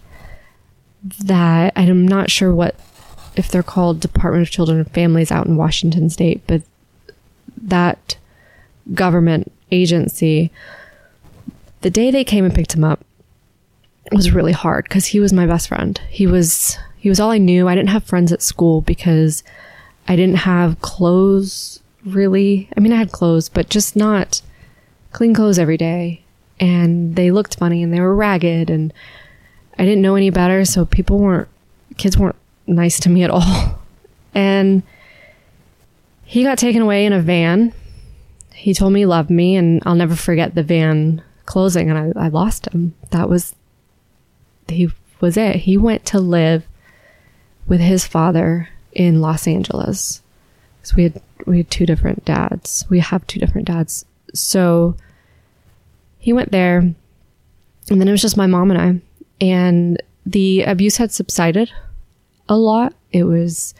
that 1.24 1.72
I'm 1.76 2.06
not 2.06 2.30
sure 2.30 2.54
what 2.54 2.74
if 3.36 3.48
they're 3.48 3.62
called 3.62 4.00
Department 4.00 4.46
of 4.46 4.52
Children 4.52 4.78
and 4.78 4.90
Families 4.90 5.30
out 5.30 5.46
in 5.46 5.56
Washington 5.56 6.10
State, 6.10 6.42
but 6.46 6.62
that 7.62 8.16
government 8.94 9.52
agency, 9.70 10.50
the 11.80 11.90
day 11.90 12.10
they 12.10 12.24
came 12.24 12.44
and 12.44 12.54
picked 12.54 12.74
him 12.74 12.84
up 12.84 13.04
was 14.12 14.32
really 14.32 14.52
hard 14.52 14.84
because 14.84 15.06
he 15.06 15.20
was 15.20 15.32
my 15.32 15.46
best 15.46 15.68
friend. 15.68 16.00
He 16.08 16.26
was 16.26 16.78
he 16.96 17.08
was 17.08 17.20
all 17.20 17.30
I 17.30 17.38
knew. 17.38 17.68
I 17.68 17.74
didn't 17.74 17.90
have 17.90 18.04
friends 18.04 18.32
at 18.32 18.42
school 18.42 18.80
because 18.80 19.42
I 20.08 20.16
didn't 20.16 20.36
have 20.38 20.80
clothes 20.80 21.80
really. 22.04 22.68
I 22.76 22.80
mean, 22.80 22.92
I 22.92 22.96
had 22.96 23.12
clothes, 23.12 23.48
but 23.48 23.68
just 23.68 23.96
not 23.96 24.42
clean 25.12 25.34
clothes 25.34 25.58
every 25.58 25.76
day. 25.76 26.22
And 26.60 27.14
they 27.14 27.30
looked 27.30 27.56
funny 27.56 27.82
and 27.82 27.92
they 27.92 28.00
were 28.00 28.14
ragged 28.14 28.70
and 28.70 28.92
I 29.78 29.84
didn't 29.84 30.02
know 30.02 30.16
any 30.16 30.30
better, 30.30 30.64
so 30.64 30.84
people 30.84 31.18
weren't 31.18 31.48
kids 31.98 32.18
weren't 32.18 32.36
nice 32.66 32.98
to 33.00 33.10
me 33.10 33.22
at 33.22 33.30
all. 33.30 33.80
And 34.34 34.84
he 36.28 36.42
got 36.42 36.58
taken 36.58 36.82
away 36.82 37.06
in 37.06 37.12
a 37.12 37.20
van. 37.20 37.72
He 38.52 38.74
told 38.74 38.92
me 38.92 39.00
he 39.00 39.06
loved 39.06 39.30
me, 39.30 39.56
and 39.56 39.82
I'll 39.86 39.94
never 39.94 40.14
forget 40.14 40.54
the 40.54 40.62
van 40.62 41.22
closing, 41.46 41.90
and 41.90 41.98
I, 41.98 42.26
I 42.26 42.28
lost 42.28 42.66
him. 42.66 42.94
That 43.10 43.28
was, 43.28 43.54
he 44.68 44.90
was 45.20 45.36
it. 45.36 45.56
He 45.56 45.76
went 45.76 46.04
to 46.06 46.20
live 46.20 46.66
with 47.66 47.80
his 47.80 48.06
father 48.06 48.68
in 48.92 49.20
Los 49.20 49.46
Angeles. 49.46 50.22
So 50.82 50.96
we 50.96 51.04
had 51.04 51.22
we 51.46 51.58
had 51.58 51.70
two 51.70 51.86
different 51.86 52.24
dads. 52.24 52.84
We 52.90 52.98
have 53.00 53.26
two 53.26 53.40
different 53.40 53.68
dads. 53.68 54.04
So 54.34 54.96
he 56.18 56.32
went 56.32 56.52
there 56.52 56.78
and 57.90 58.00
then 58.00 58.08
it 58.08 58.12
was 58.12 58.22
just 58.22 58.36
my 58.36 58.46
mom 58.46 58.70
and 58.70 58.80
I. 58.80 59.00
And 59.44 60.02
the 60.26 60.62
abuse 60.62 60.96
had 60.96 61.12
subsided 61.12 61.70
a 62.48 62.56
lot. 62.56 62.94
It 63.12 63.24
was, 63.24 63.74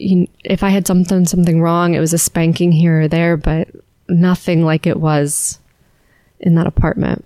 you, 0.00 0.26
if 0.44 0.62
I 0.62 0.70
had 0.70 0.86
something 0.86 1.26
something 1.26 1.60
wrong, 1.60 1.94
it 1.94 2.00
was 2.00 2.12
a 2.12 2.18
spanking 2.18 2.72
here 2.72 3.02
or 3.02 3.08
there, 3.08 3.36
but 3.36 3.68
nothing 4.08 4.64
like 4.64 4.86
it 4.86 4.98
was 4.98 5.60
in 6.40 6.54
that 6.54 6.66
apartment. 6.66 7.24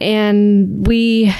And 0.00 0.86
we, 0.86 1.32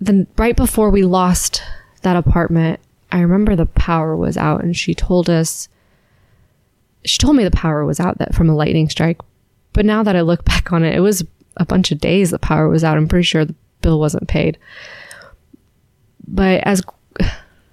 the 0.00 0.26
right 0.36 0.56
before 0.56 0.90
we 0.90 1.02
lost 1.02 1.62
that 2.02 2.16
apartment, 2.16 2.80
I 3.12 3.20
remember 3.20 3.56
the 3.56 3.66
power 3.66 4.16
was 4.16 4.36
out, 4.36 4.62
and 4.62 4.76
she 4.76 4.94
told 4.94 5.28
us. 5.28 5.68
She 7.04 7.18
told 7.18 7.34
me 7.36 7.44
the 7.44 7.50
power 7.50 7.84
was 7.86 7.98
out 7.98 8.18
that 8.18 8.34
from 8.34 8.50
a 8.50 8.54
lightning 8.54 8.90
strike, 8.90 9.20
but 9.72 9.86
now 9.86 10.02
that 10.02 10.16
I 10.16 10.22
look 10.22 10.44
back 10.46 10.72
on 10.72 10.82
it, 10.82 10.94
it 10.94 11.00
was 11.00 11.22
a 11.56 11.66
bunch 11.66 11.92
of 11.92 11.98
days 11.98 12.30
the 12.30 12.38
power 12.38 12.68
was 12.68 12.84
out. 12.84 12.96
I'm 12.96 13.08
pretty 13.08 13.24
sure 13.24 13.44
the 13.44 13.54
bill 13.82 14.00
wasn't 14.00 14.28
paid. 14.28 14.58
But 16.26 16.62
as 16.64 16.82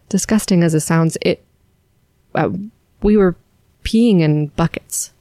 disgusting 0.10 0.64
as 0.64 0.74
it 0.74 0.82
sounds, 0.82 1.18
it 1.22 1.44
uh, 2.36 2.50
we 3.02 3.18
were 3.18 3.36
peeing 3.84 4.22
in 4.22 4.48
buckets 4.48 5.12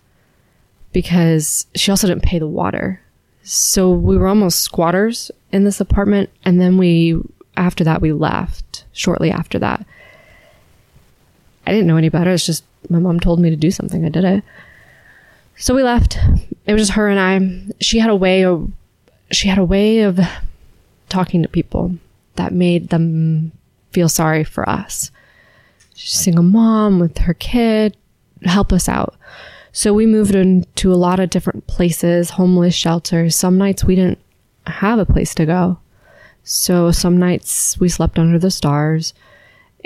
because 0.92 1.66
she 1.74 1.90
also 1.90 2.06
didn't 2.06 2.22
pay 2.22 2.38
the 2.38 2.46
water. 2.46 3.00
So 3.42 3.90
we 3.92 4.16
were 4.16 4.26
almost 4.26 4.60
squatters 4.60 5.30
in 5.52 5.64
this 5.64 5.80
apartment 5.80 6.30
and 6.44 6.60
then 6.60 6.76
we 6.76 7.20
after 7.56 7.84
that 7.84 8.02
we 8.02 8.12
left 8.12 8.84
shortly 8.92 9.30
after 9.30 9.58
that. 9.58 9.86
I 11.66 11.72
didn't 11.72 11.86
know 11.86 11.96
any 11.96 12.08
better. 12.08 12.32
It's 12.32 12.46
just 12.46 12.64
my 12.88 12.98
mom 12.98 13.20
told 13.20 13.40
me 13.40 13.50
to 13.50 13.56
do 13.56 13.70
something. 13.70 14.04
I 14.04 14.08
did 14.08 14.24
it. 14.24 14.44
So 15.56 15.74
we 15.74 15.82
left. 15.82 16.18
It 16.66 16.72
was 16.72 16.82
just 16.82 16.92
her 16.92 17.08
and 17.08 17.20
I. 17.20 17.72
She 17.80 17.98
had 17.98 18.10
a 18.10 18.16
way 18.16 18.44
of 18.44 18.70
she 19.30 19.48
had 19.48 19.58
a 19.58 19.64
way 19.64 20.00
of 20.00 20.20
talking 21.08 21.42
to 21.42 21.48
people 21.48 21.96
that 22.36 22.52
made 22.52 22.90
them 22.90 23.52
feel 23.92 24.08
sorry 24.08 24.44
for 24.44 24.68
us. 24.68 25.10
Single 25.94 26.44
mom 26.44 26.98
with 26.98 27.18
her 27.18 27.34
kid, 27.34 27.96
help 28.42 28.72
us 28.72 28.88
out. 28.88 29.16
So 29.72 29.92
we 29.92 30.06
moved 30.06 30.34
into 30.34 30.92
a 30.92 30.96
lot 30.96 31.20
of 31.20 31.30
different 31.30 31.66
places, 31.66 32.30
homeless 32.30 32.74
shelters. 32.74 33.36
Some 33.36 33.58
nights 33.58 33.84
we 33.84 33.94
didn't 33.94 34.18
have 34.66 34.98
a 34.98 35.06
place 35.06 35.34
to 35.34 35.46
go. 35.46 35.78
So 36.44 36.92
some 36.92 37.18
nights 37.18 37.78
we 37.78 37.88
slept 37.88 38.18
under 38.18 38.38
the 38.38 38.50
stars 38.50 39.12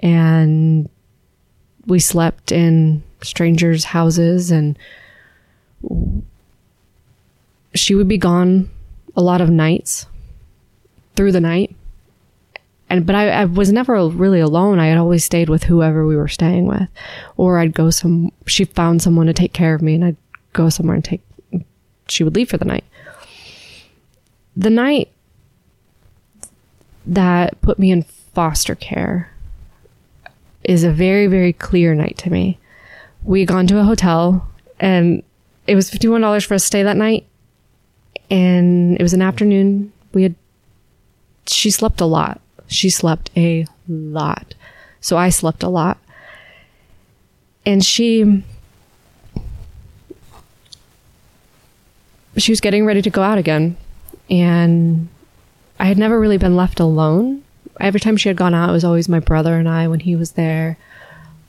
and 0.00 0.88
we 1.87 1.99
slept 1.99 2.52
in 2.52 3.02
strangers' 3.23 3.85
houses 3.85 4.50
and 4.50 4.78
she 7.75 7.95
would 7.95 8.09
be 8.09 8.19
gone 8.19 8.71
a 9.16 9.23
lot 9.23 9.40
of 9.40 9.50
nights 9.50 10.07
through 11.16 11.33
the 11.33 11.40
night. 11.40 11.75
And 12.90 13.06
but 13.06 13.14
I, 13.14 13.28
I, 13.30 13.44
was 13.44 13.70
never 13.70 14.09
really 14.09 14.40
alone. 14.40 14.80
I 14.80 14.88
had 14.88 14.99
always 14.99 15.25
stayed 15.25 15.49
with 15.49 15.62
whoever 15.62 16.04
we 16.04 16.16
were 16.16 16.26
staying 16.26 16.66
with, 16.66 16.88
or 17.37 17.59
I'd 17.61 17.73
go 17.73 17.90
some. 17.90 18.32
She 18.47 18.64
found 18.64 19.00
someone 19.00 19.28
to 19.28 19.32
take 19.32 19.52
care 19.52 19.75
of 19.75 19.80
me, 19.80 19.94
and 19.94 20.04
I'd 20.04 20.16
go 20.52 20.68
somewhere 20.68 20.97
and 20.97 21.04
take. 21.04 21.23
She 22.09 22.25
would 22.25 22.35
leave 22.35 22.50
for 22.50 22.59
the 22.59 22.64
night. 22.64 22.85
The 24.56 24.70
night 24.70 25.12
that 27.06 27.61
put 27.62 27.78
me 27.78 27.92
in 27.92 28.02
foster 28.02 28.75
care 28.75 29.30
is 30.64 30.82
a 30.82 30.90
very 30.90 31.28
very 31.28 31.52
clear 31.52 31.94
night 31.94 32.18
to 32.18 32.30
me. 32.30 32.59
We 33.23 33.40
had 33.40 33.49
gone 33.49 33.68
to 33.68 33.78
a 33.78 33.85
hotel, 33.85 34.49
and 34.80 35.23
it 35.68 35.76
was 35.76 35.88
fifty 35.88 36.09
one 36.09 36.23
dollars 36.23 36.44
for 36.44 36.54
to 36.54 36.59
stay 36.59 36.82
that 36.82 36.97
night, 36.97 37.25
and 38.28 38.99
it 38.99 39.02
was 39.04 39.14
an 39.14 39.23
afternoon. 39.23 39.92
We 40.12 40.25
had 40.25 40.35
she 41.47 41.70
slept 41.70 42.00
a 42.00 42.04
lot. 42.04 42.40
She 42.70 42.88
slept 42.88 43.30
a 43.36 43.66
lot. 43.88 44.54
So 45.00 45.18
I 45.18 45.28
slept 45.28 45.62
a 45.62 45.68
lot. 45.68 45.98
And 47.66 47.84
she 47.84 48.42
she 52.36 52.52
was 52.52 52.60
getting 52.60 52.86
ready 52.86 53.02
to 53.02 53.10
go 53.10 53.22
out 53.22 53.36
again 53.36 53.76
and 54.30 55.08
I 55.78 55.86
had 55.86 55.99
never 55.99 56.21
really 56.21 56.38
been 56.38 56.56
left 56.56 56.78
alone. 56.78 57.42
Every 57.80 58.00
time 58.00 58.16
she 58.16 58.28
had 58.28 58.36
gone 58.36 58.54
out, 58.54 58.68
it 58.68 58.73
was 58.73 58.84
always 58.84 59.08
my 59.08 59.18
brother 59.18 59.56
and 59.56 59.68
I 59.68 59.88
when 59.88 60.00
he 60.00 60.14
was 60.14 60.32
there, 60.32 60.76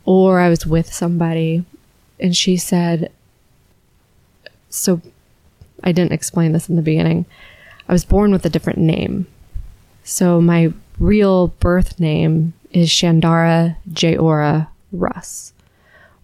or 0.06 0.40
I 0.40 0.50
was 0.50 0.66
with 0.66 0.92
somebody. 0.92 1.66
And 2.20 2.36
she 2.36 2.58
said, 2.58 3.12
So 4.70 5.02
I 5.84 5.92
didn't 5.92 6.14
explain 6.14 6.54
this 6.54 6.70
in 6.70 6.78
the 6.78 6.82
beginning. 6.82 7.26
I 7.90 7.94
was 7.94 8.06
born 8.06 8.32
with 8.32 8.46
a 8.46 8.50
different 8.50 8.80
name. 8.80 9.28
So 10.04 10.40
my 10.40 10.72
real 11.02 11.48
birth 11.48 12.00
name 12.00 12.54
is 12.72 12.88
Shandara 12.88 13.76
Jayora 13.90 14.68
Russ. 14.92 15.52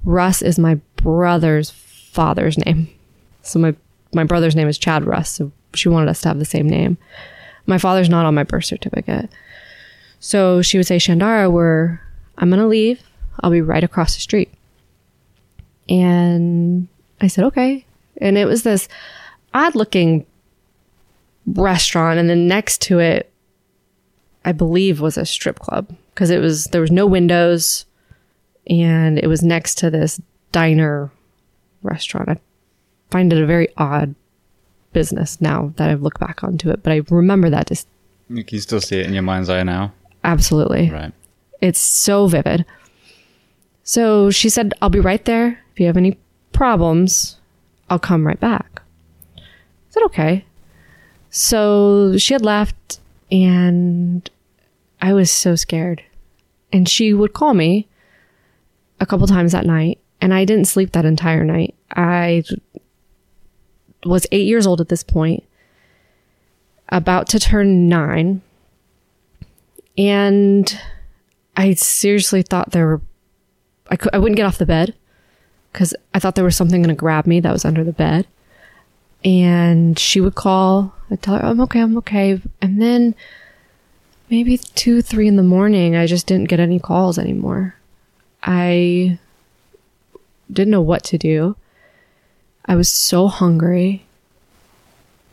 Russ 0.04 0.44
is 0.44 0.60
my 0.60 0.76
brother's 0.98 1.72
father's 1.72 2.58
name. 2.60 2.88
So 3.42 3.60
my 3.60 3.76
my 4.14 4.24
brother's 4.24 4.56
name 4.56 4.68
is 4.68 4.78
Chad 4.78 5.04
Russ. 5.04 5.32
So 5.32 5.52
she 5.74 5.90
wanted 5.90 6.10
us 6.10 6.22
to 6.22 6.30
have 6.30 6.40
the 6.40 6.46
same 6.46 6.70
name. 6.70 6.98
My 7.66 7.80
father's 7.80 8.08
not 8.08 8.26
on 8.26 8.36
my 8.36 8.44
birth 8.44 8.66
certificate. 8.66 9.30
So 10.20 10.62
she 10.62 10.78
would 10.78 10.88
say, 10.88 10.98
Shandara, 10.98 11.52
we're 11.52 12.00
I'm 12.38 12.52
gonna 12.52 12.68
leave. 12.68 13.02
I'll 13.42 13.52
be 13.52 13.62
right 13.62 13.84
across 13.84 14.14
the 14.14 14.22
street. 14.22 14.54
And 15.90 16.88
I 17.20 17.28
said, 17.28 17.46
okay. 17.46 17.84
And 18.18 18.38
it 18.38 18.46
was 18.46 18.62
this 18.62 18.88
odd 19.54 19.74
looking 19.74 20.26
restaurant, 21.48 22.20
and 22.20 22.30
then 22.30 22.48
next 22.48 22.82
to 22.84 23.00
it 23.00 23.32
I 24.48 24.54
believe 24.54 25.02
was 25.02 25.18
a 25.18 25.26
strip 25.26 25.60
club 25.60 25.94
because 26.14 26.30
it 26.30 26.40
was 26.40 26.68
there 26.68 26.80
was 26.80 26.90
no 26.90 27.06
windows 27.06 27.86
and 28.70 29.20
it 29.20 29.28
was 29.28 29.44
next 29.44 29.78
to 29.80 29.90
this 29.90 30.22
diner 30.54 31.12
restaurant. 31.84 32.30
I 32.30 32.38
find 33.12 33.34
it 33.34 33.44
a 33.44 33.46
very 33.46 33.68
odd 33.76 34.16
business 34.94 35.42
now 35.42 35.74
that 35.76 35.90
I've 35.90 36.02
looked 36.02 36.22
back 36.22 36.46
onto 36.46 36.70
it, 36.70 36.82
but 36.82 36.94
I 36.94 37.02
remember 37.10 37.50
that 37.50 37.68
just 37.68 37.90
you 38.30 38.42
can 38.46 38.62
still 38.62 38.80
see 38.80 39.02
it 39.02 39.06
in 39.06 39.14
your 39.14 39.22
mind's 39.22 39.50
eye 39.50 39.64
now. 39.64 39.92
Absolutely. 40.24 40.92
Right. 40.92 41.12
It's 41.60 41.80
so 41.80 42.28
vivid. 42.28 42.66
So 43.84 44.32
she 44.32 44.48
said, 44.48 44.74
I'll 44.82 44.90
be 44.90 45.02
right 45.02 45.26
there. 45.26 45.60
If 45.74 45.80
you 45.82 45.88
have 45.88 45.98
any 45.98 46.18
problems, 46.54 47.38
I'll 47.90 48.00
come 48.00 48.26
right 48.26 48.40
back. 48.40 48.82
I 49.38 49.42
said, 49.90 50.04
okay. 50.04 50.46
So 51.32 52.18
she 52.18 52.34
had 52.34 52.46
left 52.46 53.02
and 53.30 54.30
I 55.02 55.14
was 55.14 55.32
so 55.32 55.56
scared. 55.56 56.04
And 56.72 56.88
she 56.88 57.14
would 57.14 57.34
call 57.34 57.54
me 57.54 57.88
a 59.00 59.06
couple 59.06 59.28
times 59.28 59.52
that 59.52 59.66
night, 59.66 60.00
and 60.20 60.34
I 60.34 60.44
didn't 60.46 60.66
sleep 60.66 60.92
that 60.92 61.06
entire 61.06 61.44
night. 61.44 61.76
I 61.96 62.44
was 64.06 64.28
eight 64.32 64.48
years 64.48 64.68
old 64.68 64.82
at 64.82 64.90
this 64.90 65.04
point, 65.04 65.44
about 66.90 67.28
to 67.30 67.40
turn 67.40 67.88
nine. 67.88 68.42
And 69.98 70.80
I 71.56 71.74
seriously 71.74 72.42
thought 72.42 72.72
there 72.72 72.88
were, 72.88 73.02
I, 73.90 73.96
could, 73.96 74.14
I 74.14 74.20
wouldn't 74.20 74.38
get 74.38 74.46
off 74.46 74.58
the 74.58 74.66
bed 74.66 74.94
because 75.72 75.94
I 76.14 76.20
thought 76.20 76.36
there 76.36 76.44
was 76.44 76.56
something 76.56 76.82
going 76.82 76.96
to 76.96 77.00
grab 77.00 77.26
me 77.26 77.40
that 77.40 77.54
was 77.54 77.66
under 77.66 77.84
the 77.84 77.94
bed. 77.94 78.28
And 79.24 79.98
she 79.98 80.22
would 80.22 80.36
call, 80.36 80.94
I'd 81.10 81.22
tell 81.22 81.36
her, 81.36 81.44
I'm 81.44 81.60
okay, 81.62 81.82
I'm 81.82 81.98
okay. 81.98 82.42
And 82.62 82.82
then 82.82 83.16
maybe 84.30 84.58
two, 84.58 85.02
three 85.02 85.28
in 85.28 85.36
the 85.36 85.44
morning, 85.44 85.96
I 85.96 86.06
just 86.06 86.28
didn't 86.28 86.50
get 86.50 86.60
any 86.60 86.80
calls 86.80 87.18
anymore. 87.18 87.76
I 88.44 89.20
didn't 90.52 90.72
know 90.72 90.82
what 90.82 91.04
to 91.06 91.18
do. 91.18 91.56
I 92.66 92.76
was 92.76 92.92
so 92.92 93.28
hungry. 93.28 94.06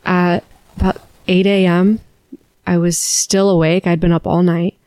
At 0.05 0.43
about 0.77 1.01
8 1.27 1.45
a.m., 1.45 1.99
I 2.67 2.77
was 2.77 2.97
still 2.97 3.49
awake. 3.49 3.87
I'd 3.87 3.99
been 3.99 4.11
up 4.11 4.27
all 4.27 4.43
night. 4.43 4.77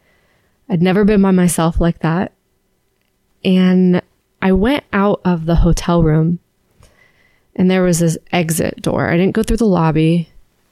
I'd 0.68 0.82
never 0.82 1.04
been 1.04 1.22
by 1.22 1.30
myself 1.30 1.80
like 1.80 2.00
that. 2.00 2.32
And 3.44 4.02
I 4.42 4.52
went 4.52 4.84
out 4.92 5.20
of 5.24 5.46
the 5.46 5.56
hotel 5.56 6.02
room 6.02 6.38
and 7.56 7.70
there 7.70 7.82
was 7.82 7.98
this 7.98 8.16
exit 8.32 8.82
door. 8.82 9.08
I 9.08 9.16
didn't 9.16 9.34
go 9.34 9.42
through 9.42 9.56
the 9.56 9.66
lobby. 9.66 10.28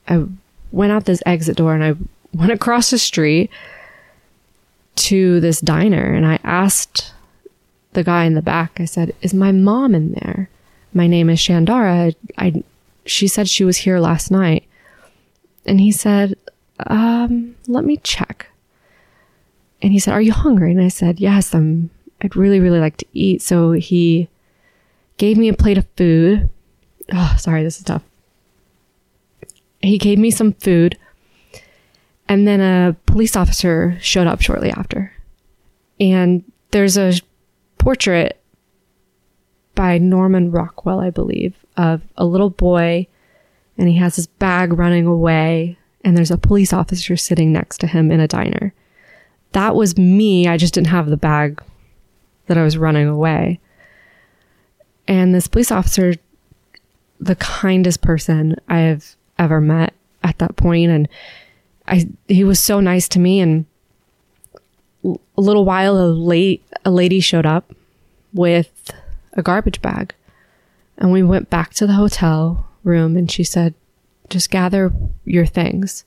I 0.08 0.24
went 0.70 0.92
out 0.92 1.04
this 1.04 1.22
exit 1.26 1.56
door 1.56 1.74
and 1.74 1.82
I 1.82 1.94
went 2.36 2.52
across 2.52 2.90
the 2.90 2.98
street 2.98 3.50
to 4.96 5.40
this 5.40 5.60
diner 5.60 6.14
and 6.14 6.26
I 6.26 6.38
asked 6.44 7.12
the 7.92 8.04
guy 8.04 8.24
in 8.24 8.34
the 8.34 8.42
back, 8.42 8.78
I 8.78 8.84
said, 8.84 9.14
Is 9.22 9.34
my 9.34 9.52
mom 9.52 9.94
in 9.94 10.12
there? 10.12 10.50
My 10.92 11.06
name 11.06 11.30
is 11.30 11.38
Shandara. 11.38 12.14
I, 12.38 12.62
she 13.04 13.26
said 13.26 13.48
she 13.48 13.64
was 13.64 13.78
here 13.78 13.98
last 13.98 14.30
night. 14.30 14.64
And 15.64 15.80
he 15.80 15.90
said, 15.92 16.36
um, 16.86 17.56
let 17.66 17.84
me 17.84 17.96
check. 17.98 18.48
And 19.82 19.92
he 19.92 19.98
said, 19.98 20.12
Are 20.12 20.20
you 20.20 20.32
hungry? 20.32 20.72
And 20.72 20.80
I 20.80 20.88
said, 20.88 21.20
Yes, 21.20 21.54
I'm 21.54 21.90
I'd 22.22 22.36
really, 22.36 22.60
really 22.60 22.80
like 22.80 22.96
to 22.98 23.06
eat. 23.12 23.42
So 23.42 23.72
he 23.72 24.28
gave 25.18 25.36
me 25.36 25.48
a 25.48 25.54
plate 25.54 25.78
of 25.78 25.86
food. 25.96 26.48
Oh, 27.12 27.36
sorry, 27.38 27.62
this 27.62 27.78
is 27.78 27.84
tough. 27.84 28.02
He 29.80 29.98
gave 29.98 30.18
me 30.18 30.30
some 30.30 30.52
food 30.52 30.98
and 32.28 32.46
then 32.46 32.60
a 32.60 32.96
police 33.06 33.36
officer 33.36 33.96
showed 34.00 34.26
up 34.26 34.40
shortly 34.40 34.70
after. 34.70 35.12
And 36.00 36.44
there's 36.70 36.96
a 36.98 37.14
portrait 37.78 38.40
by 39.74 39.98
Norman 39.98 40.50
Rockwell, 40.50 41.00
I 41.00 41.10
believe, 41.10 41.54
of 41.76 42.02
a 42.16 42.24
little 42.24 42.50
boy 42.50 43.06
and 43.78 43.88
he 43.88 43.96
has 43.96 44.16
his 44.16 44.26
bag 44.26 44.72
running 44.72 45.06
away 45.06 45.78
and 46.02 46.16
there's 46.16 46.30
a 46.30 46.38
police 46.38 46.72
officer 46.72 47.16
sitting 47.16 47.52
next 47.52 47.78
to 47.78 47.86
him 47.86 48.10
in 48.10 48.20
a 48.20 48.28
diner. 48.28 48.72
That 49.52 49.74
was 49.74 49.98
me. 49.98 50.46
I 50.46 50.56
just 50.56 50.74
didn't 50.74 50.88
have 50.88 51.08
the 51.08 51.16
bag 51.16 51.62
that 52.46 52.56
I 52.56 52.62
was 52.62 52.78
running 52.78 53.08
away. 53.08 53.60
And 55.08 55.34
this 55.34 55.48
police 55.48 55.70
officer, 55.70 56.14
the 57.20 57.36
kindest 57.36 58.02
person 58.02 58.56
I 58.68 58.78
have 58.80 59.16
ever 59.38 59.60
met 59.60 59.94
at 60.22 60.38
that 60.38 60.56
point, 60.56 60.90
and 60.90 61.08
I 61.88 62.08
he 62.28 62.44
was 62.44 62.60
so 62.60 62.80
nice 62.80 63.08
to 63.10 63.18
me. 63.18 63.40
And 63.40 63.66
a 65.04 65.40
little 65.40 65.64
while 65.64 65.96
a 65.96 66.08
late 66.08 66.66
a 66.84 66.90
lady 66.90 67.20
showed 67.20 67.46
up 67.46 67.72
with 68.32 68.90
a 69.34 69.42
garbage 69.42 69.80
bag, 69.82 70.14
and 70.98 71.12
we 71.12 71.22
went 71.22 71.50
back 71.50 71.74
to 71.74 71.86
the 71.86 71.94
hotel 71.94 72.68
room, 72.84 73.16
and 73.16 73.30
she 73.30 73.44
said, 73.44 73.74
"Just 74.28 74.50
gather 74.50 74.92
your 75.24 75.46
things." 75.46 76.04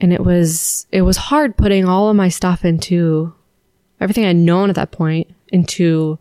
And 0.00 0.12
it 0.12 0.24
was 0.24 0.86
it 0.92 1.02
was 1.02 1.16
hard 1.16 1.56
putting 1.56 1.86
all 1.86 2.10
of 2.10 2.16
my 2.16 2.28
stuff 2.28 2.64
into 2.64 3.32
everything 4.00 4.26
I'd 4.26 4.36
known 4.36 4.68
at 4.68 4.76
that 4.76 4.90
point 4.90 5.28
into 5.48 6.18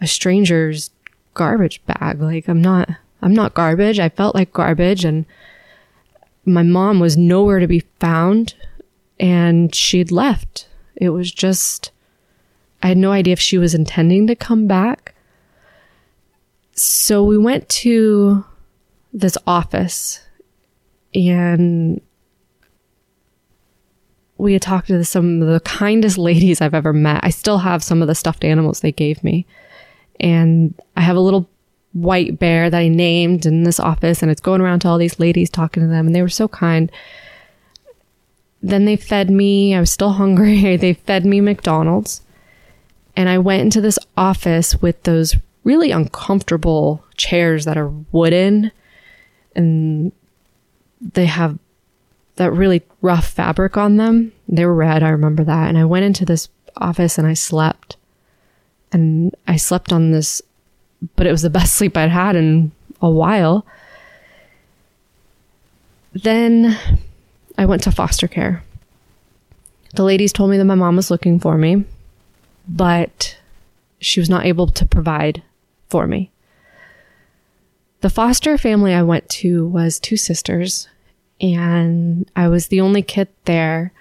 a 0.00 0.06
stranger's 0.06 0.90
garbage 1.34 1.84
bag. 1.86 2.20
Like 2.20 2.48
I'm 2.48 2.60
not 2.60 2.90
I'm 3.22 3.34
not 3.34 3.54
garbage. 3.54 3.98
I 3.98 4.08
felt 4.08 4.34
like 4.34 4.52
garbage 4.52 5.04
and 5.04 5.24
my 6.44 6.62
mom 6.62 7.00
was 7.00 7.16
nowhere 7.16 7.58
to 7.58 7.66
be 7.66 7.84
found 7.98 8.54
and 9.18 9.74
she'd 9.74 10.10
left. 10.10 10.68
It 10.96 11.10
was 11.10 11.30
just 11.30 11.92
I 12.82 12.88
had 12.88 12.98
no 12.98 13.12
idea 13.12 13.32
if 13.32 13.40
she 13.40 13.58
was 13.58 13.74
intending 13.74 14.26
to 14.26 14.34
come 14.34 14.66
back. 14.66 15.14
So 16.72 17.22
we 17.22 17.36
went 17.36 17.68
to 17.68 18.44
this 19.12 19.36
office 19.46 20.24
and 21.14 22.00
we 24.38 24.54
had 24.54 24.62
talked 24.62 24.86
to 24.86 25.04
some 25.04 25.42
of 25.42 25.48
the 25.48 25.60
kindest 25.60 26.16
ladies 26.30 26.60
I've 26.60 26.74
ever 26.74 26.92
met. 26.92 27.20
I 27.22 27.30
still 27.30 27.58
have 27.58 27.84
some 27.84 28.00
of 28.00 28.08
the 28.08 28.14
stuffed 28.14 28.44
animals 28.44 28.80
they 28.80 28.92
gave 28.92 29.22
me. 29.22 29.46
And 30.18 30.74
I 30.96 31.02
have 31.02 31.16
a 31.16 31.20
little 31.20 31.48
white 31.92 32.38
bear 32.38 32.70
that 32.70 32.78
I 32.78 32.88
named 32.88 33.46
in 33.46 33.64
this 33.64 33.80
office, 33.80 34.22
and 34.22 34.30
it's 34.30 34.40
going 34.40 34.60
around 34.60 34.80
to 34.80 34.88
all 34.88 34.98
these 34.98 35.20
ladies 35.20 35.50
talking 35.50 35.82
to 35.82 35.88
them, 35.88 36.06
and 36.06 36.14
they 36.14 36.22
were 36.22 36.28
so 36.28 36.48
kind. 36.48 36.90
Then 38.62 38.84
they 38.84 38.96
fed 38.96 39.30
me. 39.30 39.74
I 39.74 39.80
was 39.80 39.90
still 39.90 40.12
hungry. 40.12 40.76
they 40.76 40.94
fed 40.94 41.24
me 41.24 41.40
McDonald's. 41.40 42.22
And 43.16 43.28
I 43.28 43.38
went 43.38 43.62
into 43.62 43.80
this 43.80 43.98
office 44.16 44.80
with 44.80 45.02
those 45.02 45.36
really 45.64 45.90
uncomfortable 45.90 47.04
chairs 47.16 47.64
that 47.64 47.76
are 47.76 47.88
wooden 48.12 48.72
and 49.54 50.12
they 51.00 51.26
have 51.26 51.58
that 52.36 52.52
really 52.52 52.82
rough 53.02 53.28
fabric 53.28 53.76
on 53.76 53.96
them. 53.96 54.32
They 54.48 54.64
were 54.64 54.74
red. 54.74 55.02
I 55.02 55.10
remember 55.10 55.44
that. 55.44 55.68
And 55.68 55.76
I 55.76 55.84
went 55.84 56.04
into 56.04 56.24
this 56.24 56.48
office 56.76 57.18
and 57.18 57.26
I 57.26 57.34
slept. 57.34 57.96
And 58.92 59.34
I 59.46 59.56
slept 59.56 59.92
on 59.92 60.10
this, 60.10 60.42
but 61.16 61.26
it 61.26 61.30
was 61.30 61.42
the 61.42 61.50
best 61.50 61.74
sleep 61.74 61.96
I'd 61.96 62.10
had 62.10 62.36
in 62.36 62.72
a 63.00 63.10
while. 63.10 63.66
Then 66.12 66.76
I 67.56 67.66
went 67.66 67.82
to 67.84 67.92
foster 67.92 68.28
care. 68.28 68.62
The 69.94 70.04
ladies 70.04 70.32
told 70.32 70.50
me 70.50 70.56
that 70.58 70.64
my 70.64 70.74
mom 70.74 70.96
was 70.96 71.10
looking 71.10 71.40
for 71.40 71.58
me, 71.58 71.84
but 72.68 73.36
she 74.00 74.20
was 74.20 74.30
not 74.30 74.46
able 74.46 74.68
to 74.68 74.86
provide 74.86 75.42
for 75.88 76.06
me. 76.06 76.30
The 78.00 78.10
foster 78.10 78.56
family 78.56 78.94
I 78.94 79.02
went 79.02 79.28
to 79.28 79.66
was 79.66 79.98
two 79.98 80.16
sisters 80.16 80.88
and 81.40 82.30
I 82.36 82.48
was 82.48 82.68
the 82.68 82.80
only 82.80 83.02
kid 83.02 83.28
there. 83.44 83.92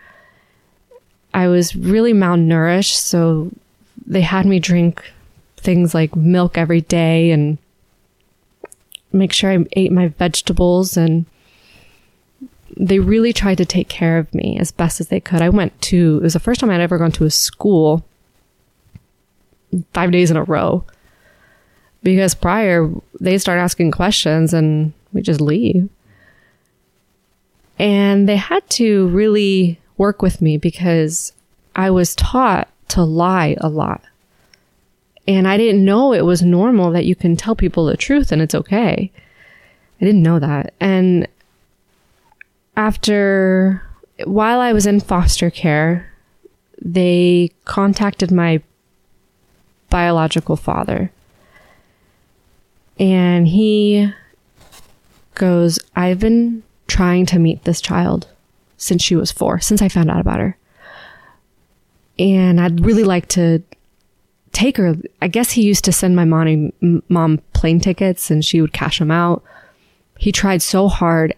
I 1.33 1.47
was 1.47 1.75
really 1.75 2.13
malnourished, 2.13 2.95
so 2.95 3.51
they 4.05 4.21
had 4.21 4.45
me 4.45 4.59
drink 4.59 5.03
things 5.59 5.93
like 5.93 6.15
milk 6.15 6.57
every 6.57 6.81
day 6.81 7.31
and 7.31 7.57
make 9.11 9.33
sure 9.33 9.51
I 9.51 9.65
ate 9.73 9.91
my 9.91 10.07
vegetables 10.07 10.97
and 10.97 11.25
they 12.77 12.99
really 12.99 13.33
tried 13.33 13.57
to 13.57 13.65
take 13.65 13.89
care 13.89 14.17
of 14.17 14.33
me 14.33 14.57
as 14.59 14.71
best 14.71 15.01
as 15.01 15.07
they 15.07 15.19
could. 15.19 15.41
I 15.41 15.49
went 15.49 15.79
to 15.83 16.17
it 16.17 16.23
was 16.23 16.33
the 16.33 16.39
first 16.39 16.59
time 16.59 16.69
I'd 16.69 16.81
ever 16.81 16.97
gone 16.97 17.11
to 17.13 17.25
a 17.25 17.31
school 17.31 18.05
5 19.93 20.11
days 20.11 20.31
in 20.31 20.37
a 20.37 20.43
row. 20.43 20.83
Because 22.01 22.33
prior 22.33 22.89
they 23.19 23.37
start 23.37 23.59
asking 23.59 23.91
questions 23.91 24.53
and 24.53 24.93
we 25.11 25.21
just 25.21 25.41
leave. 25.41 25.89
And 27.77 28.27
they 28.27 28.37
had 28.37 28.69
to 28.71 29.07
really 29.07 29.79
work 29.97 30.21
with 30.21 30.41
me 30.41 30.57
because 30.57 31.33
I 31.75 31.89
was 31.89 32.15
taught 32.15 32.69
to 32.89 33.03
lie 33.03 33.57
a 33.59 33.69
lot. 33.69 34.01
And 35.29 35.47
I 35.47 35.57
didn't 35.57 35.85
know 35.85 36.11
it 36.11 36.25
was 36.25 36.41
normal 36.41 36.89
that 36.89 37.05
you 37.05 37.15
can 37.15 37.37
tell 37.37 37.55
people 37.55 37.85
the 37.85 37.95
truth 37.95 38.31
and 38.31 38.41
it's 38.41 38.55
okay. 38.55 39.11
I 40.01 40.05
didn't 40.05 40.23
know 40.23 40.39
that. 40.39 40.73
And 40.79 41.27
after, 42.75 43.83
while 44.23 44.59
I 44.59 44.73
was 44.73 44.87
in 44.87 44.99
foster 44.99 45.51
care, 45.51 46.11
they 46.81 47.51
contacted 47.65 48.31
my 48.31 48.63
biological 49.91 50.55
father. 50.55 51.11
And 52.99 53.47
he 53.47 54.11
goes, 55.35 55.77
I've 55.95 56.19
been 56.19 56.63
trying 56.87 57.27
to 57.27 57.37
meet 57.37 57.65
this 57.65 57.81
child 57.81 58.27
since 58.77 59.03
she 59.03 59.15
was 59.15 59.31
four, 59.31 59.59
since 59.59 59.83
I 59.83 59.89
found 59.89 60.09
out 60.09 60.21
about 60.21 60.39
her. 60.39 60.57
And 62.17 62.59
I'd 62.59 62.83
really 62.83 63.03
like 63.03 63.27
to 63.29 63.61
take 64.51 64.77
her. 64.77 64.95
I 65.21 65.27
guess 65.27 65.51
he 65.51 65.61
used 65.63 65.85
to 65.85 65.91
send 65.91 66.15
my 66.15 66.25
mom, 66.25 66.73
mom 67.09 67.39
plane 67.53 67.79
tickets 67.79 68.29
and 68.31 68.43
she 68.43 68.61
would 68.61 68.73
cash 68.73 68.99
them 68.99 69.11
out. 69.11 69.43
He 70.17 70.31
tried 70.31 70.61
so 70.61 70.87
hard. 70.87 71.33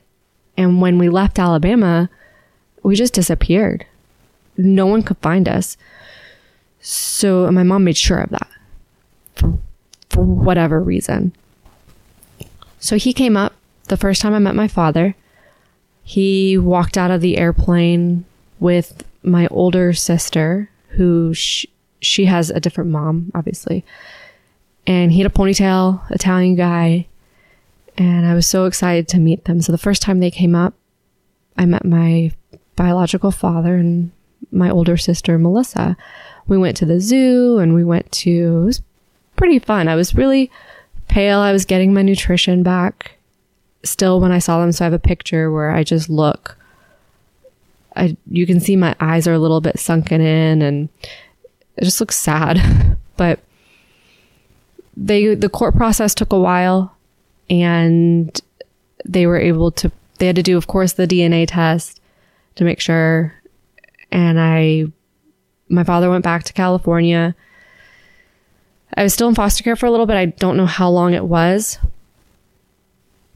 And 0.58 0.82
when 0.82 0.97
we 0.97 1.10
left 1.10 1.39
Alabama, 1.39 2.10
we 2.84 2.95
just 2.95 3.13
disappeared. 3.13 3.86
No 4.58 4.86
one 4.86 5.04
could 5.04 5.17
find 5.17 5.47
us. 5.47 5.78
So 6.82 7.50
my 7.52 7.63
mom 7.63 7.84
made 7.84 7.97
sure 7.97 8.19
of 8.19 8.30
that 8.32 8.47
for, 9.36 9.58
for 10.10 10.24
whatever 10.24 10.82
reason. 10.82 11.34
So 12.80 12.97
he 12.97 13.13
came 13.13 13.38
up 13.38 13.54
the 13.86 13.97
first 13.97 14.21
time 14.21 14.34
I 14.34 14.39
met 14.39 14.56
my 14.56 14.67
father 14.67 15.15
he 16.04 16.58
walked 16.58 16.97
out 16.97 17.12
of 17.12 17.21
the 17.21 17.38
airplane 17.38 18.26
with 18.60 19.04
my 19.24 19.47
older 19.47 19.93
sister, 19.93 20.69
who 20.89 21.34
sh- 21.34 21.65
she 22.01 22.25
has 22.25 22.49
a 22.49 22.59
different 22.59 22.89
mom, 22.89 23.31
obviously. 23.33 23.85
And 24.87 25.11
he 25.11 25.19
had 25.19 25.31
a 25.31 25.33
ponytail, 25.33 26.01
Italian 26.11 26.55
guy. 26.55 27.07
And 27.97 28.25
I 28.25 28.33
was 28.33 28.47
so 28.47 28.65
excited 28.65 29.07
to 29.09 29.19
meet 29.19 29.45
them. 29.45 29.61
So 29.61 29.71
the 29.71 29.77
first 29.77 30.01
time 30.01 30.19
they 30.19 30.31
came 30.31 30.55
up, 30.55 30.73
I 31.57 31.65
met 31.65 31.85
my 31.85 32.31
biological 32.75 33.31
father 33.31 33.75
and 33.75 34.11
my 34.51 34.69
older 34.69 34.97
sister, 34.97 35.37
Melissa. 35.37 35.95
We 36.47 36.57
went 36.57 36.75
to 36.77 36.85
the 36.85 36.99
zoo 36.99 37.59
and 37.59 37.75
we 37.75 37.83
went 37.83 38.11
to, 38.13 38.31
it 38.31 38.65
was 38.65 38.81
pretty 39.35 39.59
fun. 39.59 39.87
I 39.87 39.95
was 39.95 40.15
really 40.15 40.49
pale. 41.07 41.39
I 41.39 41.51
was 41.51 41.65
getting 41.65 41.93
my 41.93 42.01
nutrition 42.01 42.63
back 42.63 43.17
still 43.83 44.19
when 44.19 44.31
I 44.31 44.39
saw 44.39 44.59
them. 44.59 44.71
So 44.71 44.83
I 44.83 44.87
have 44.87 44.93
a 44.93 44.99
picture 44.99 45.51
where 45.51 45.71
I 45.71 45.83
just 45.83 46.09
look. 46.09 46.57
I 47.95 48.15
you 48.29 48.45
can 48.47 48.59
see 48.59 48.75
my 48.75 48.95
eyes 48.99 49.27
are 49.27 49.33
a 49.33 49.39
little 49.39 49.59
bit 49.59 49.77
sunken 49.77 50.21
in, 50.21 50.61
and 50.61 50.89
it 51.77 51.86
just 51.86 51.99
looks 51.99 52.17
sad. 52.17 52.97
but 53.17 53.39
they 54.95 55.36
the 55.36 55.49
court 55.49 55.75
process 55.75 56.13
took 56.13 56.34
a 56.34 56.39
while, 56.39 56.95
and 57.49 58.39
they 59.05 59.25
were 59.25 59.39
able 59.39 59.71
to. 59.71 59.91
They 60.17 60.27
had 60.27 60.36
to 60.36 60.43
do, 60.43 60.57
of 60.57 60.67
course, 60.67 60.93
the 60.93 61.07
DNA 61.07 61.45
test 61.47 61.99
to 62.55 62.63
make 62.63 62.79
sure. 62.79 63.34
And 64.12 64.39
I, 64.39 64.86
my 65.69 65.84
father 65.84 66.10
went 66.10 66.23
back 66.23 66.43
to 66.43 66.53
California. 66.53 67.36
I 68.95 69.03
was 69.03 69.13
still 69.13 69.29
in 69.29 69.36
foster 69.36 69.63
care 69.63 69.75
for 69.75 69.86
a 69.86 69.91
little 69.91 70.05
bit. 70.05 70.17
I 70.17 70.25
don't 70.25 70.57
know 70.57 70.65
how 70.65 70.89
long 70.89 71.13
it 71.13 71.25
was, 71.25 71.79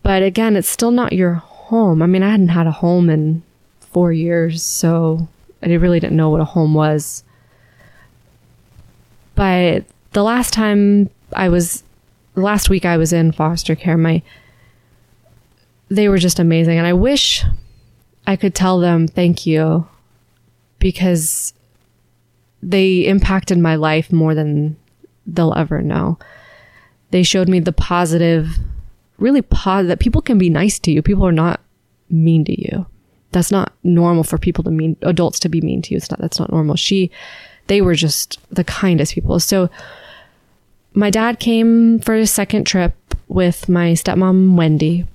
but 0.04 0.22
again, 0.22 0.56
it's 0.56 0.68
still 0.68 0.92
not 0.92 1.14
your 1.14 1.34
home. 1.34 2.02
I 2.02 2.06
mean, 2.06 2.22
I 2.22 2.30
hadn't 2.30 2.50
had 2.50 2.68
a 2.68 2.72
home 2.72 3.10
in 3.10 3.42
four 3.80 4.12
years, 4.12 4.62
so 4.62 5.28
I 5.64 5.74
really 5.74 6.00
didn't 6.00 6.18
know 6.18 6.30
what 6.30 6.42
a 6.42 6.46
home 6.46 6.74
was. 6.74 7.24
But 9.36 9.86
the 10.14 10.24
last 10.24 10.54
time 10.54 11.10
I 11.34 11.50
was, 11.50 11.84
last 12.36 12.70
week 12.70 12.86
I 12.86 12.98
was 12.98 13.14
in 13.14 13.32
foster 13.32 13.76
care, 13.76 13.98
my, 13.98 14.22
they 15.90 16.10
were 16.10 16.18
just 16.18 16.40
amazing. 16.40 16.78
And 16.78 16.88
I 16.88 16.94
wish 16.94 17.44
I 18.26 18.36
could 18.36 18.56
tell 18.56 18.80
them 18.80 19.08
thank 19.08 19.46
you 19.46 19.88
because 20.80 21.54
they 22.64 23.06
impacted 23.06 23.58
my 23.58 23.76
life 23.76 24.12
more 24.12 24.34
than 24.34 24.78
they'll 25.28 25.54
ever 25.54 25.82
know. 25.82 26.18
They 27.12 27.24
showed 27.24 27.48
me 27.48 27.60
the 27.60 27.74
positive, 27.74 28.58
really 29.18 29.42
positive, 29.42 29.90
that 29.90 30.00
people 30.00 30.22
can 30.22 30.38
be 30.38 30.50
nice 30.50 30.80
to 30.80 30.92
you. 30.92 31.02
People 31.02 31.28
are 31.28 31.32
not 31.32 31.62
mean 32.10 32.46
to 32.46 32.60
you. 32.60 32.86
That's 33.32 33.52
not 33.52 33.74
normal 33.84 34.24
for 34.24 34.38
people 34.38 34.64
to 34.64 34.72
mean, 34.72 34.98
adults 35.02 35.40
to 35.42 35.50
be 35.50 35.62
mean 35.62 35.82
to 35.84 35.92
you. 35.92 35.98
It's 35.98 36.10
not, 36.10 36.20
that's 36.20 36.40
not 36.40 36.52
normal. 36.52 36.76
She, 36.76 37.12
they 37.68 37.82
were 37.82 37.96
just 37.96 38.40
the 38.50 38.64
kindest 38.64 39.14
people. 39.14 39.40
So 39.40 39.70
my 40.94 41.10
dad 41.10 41.40
came 41.40 42.00
for 42.00 42.16
a 42.16 42.28
second 42.28 42.66
trip 42.66 42.94
with 43.28 43.68
my 43.68 43.92
stepmom, 43.92 44.56
Wendy. 44.56 45.06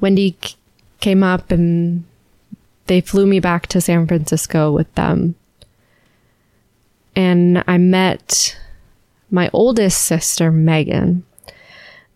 Wendy 0.00 0.36
c- 0.42 0.56
came 1.00 1.22
up 1.22 1.50
and 1.50 2.04
they 2.86 3.00
flew 3.00 3.26
me 3.26 3.40
back 3.40 3.66
to 3.68 3.80
San 3.80 4.06
Francisco 4.06 4.72
with 4.72 4.92
them. 4.94 5.34
And 7.14 7.64
I 7.66 7.78
met 7.78 8.58
my 9.30 9.50
oldest 9.52 10.02
sister, 10.02 10.52
Megan. 10.52 11.24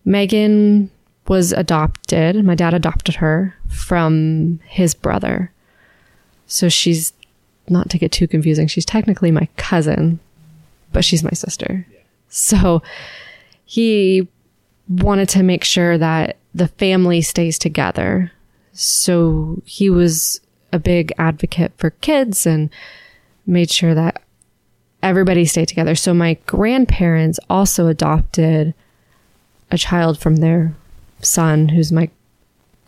Megan 0.05 0.89
was 1.27 1.51
adopted. 1.51 2.43
My 2.43 2.55
dad 2.55 2.73
adopted 2.73 3.15
her 3.15 3.55
from 3.67 4.59
his 4.65 4.93
brother. 4.93 5.51
So 6.47 6.69
she's 6.69 7.13
not 7.71 7.89
to 7.89 7.97
get 7.97 8.11
too 8.11 8.27
confusing. 8.27 8.67
She's 8.67 8.85
technically 8.85 9.31
my 9.31 9.47
cousin, 9.57 10.19
but 10.91 11.05
she's 11.05 11.23
my 11.23 11.31
sister. 11.31 11.87
So 12.29 12.81
he 13.65 14.27
wanted 14.87 15.29
to 15.29 15.43
make 15.43 15.63
sure 15.63 15.97
that 15.97 16.37
the 16.53 16.67
family 16.67 17.21
stays 17.21 17.57
together. 17.57 18.31
So 18.73 19.61
he 19.65 19.89
was 19.89 20.41
a 20.73 20.79
big 20.79 21.13
advocate 21.17 21.73
for 21.77 21.89
kids 21.89 22.45
and 22.45 22.69
made 23.45 23.71
sure 23.71 23.93
that 23.93 24.21
everybody 25.03 25.45
stayed 25.45 25.67
together. 25.67 25.95
So 25.95 26.13
my 26.13 26.35
grandparents 26.45 27.39
also 27.49 27.87
adopted 27.87 28.73
a 29.69 29.77
child 29.77 30.19
from 30.19 30.37
their 30.37 30.73
son, 31.21 31.69
who's 31.69 31.91
my 31.91 32.09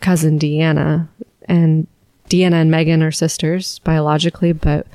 cousin 0.00 0.38
Deanna. 0.38 1.08
And 1.46 1.86
Deanna 2.28 2.54
and 2.54 2.70
Megan 2.70 3.02
are 3.02 3.12
sisters 3.12 3.78
biologically, 3.80 4.52
but 4.52 4.86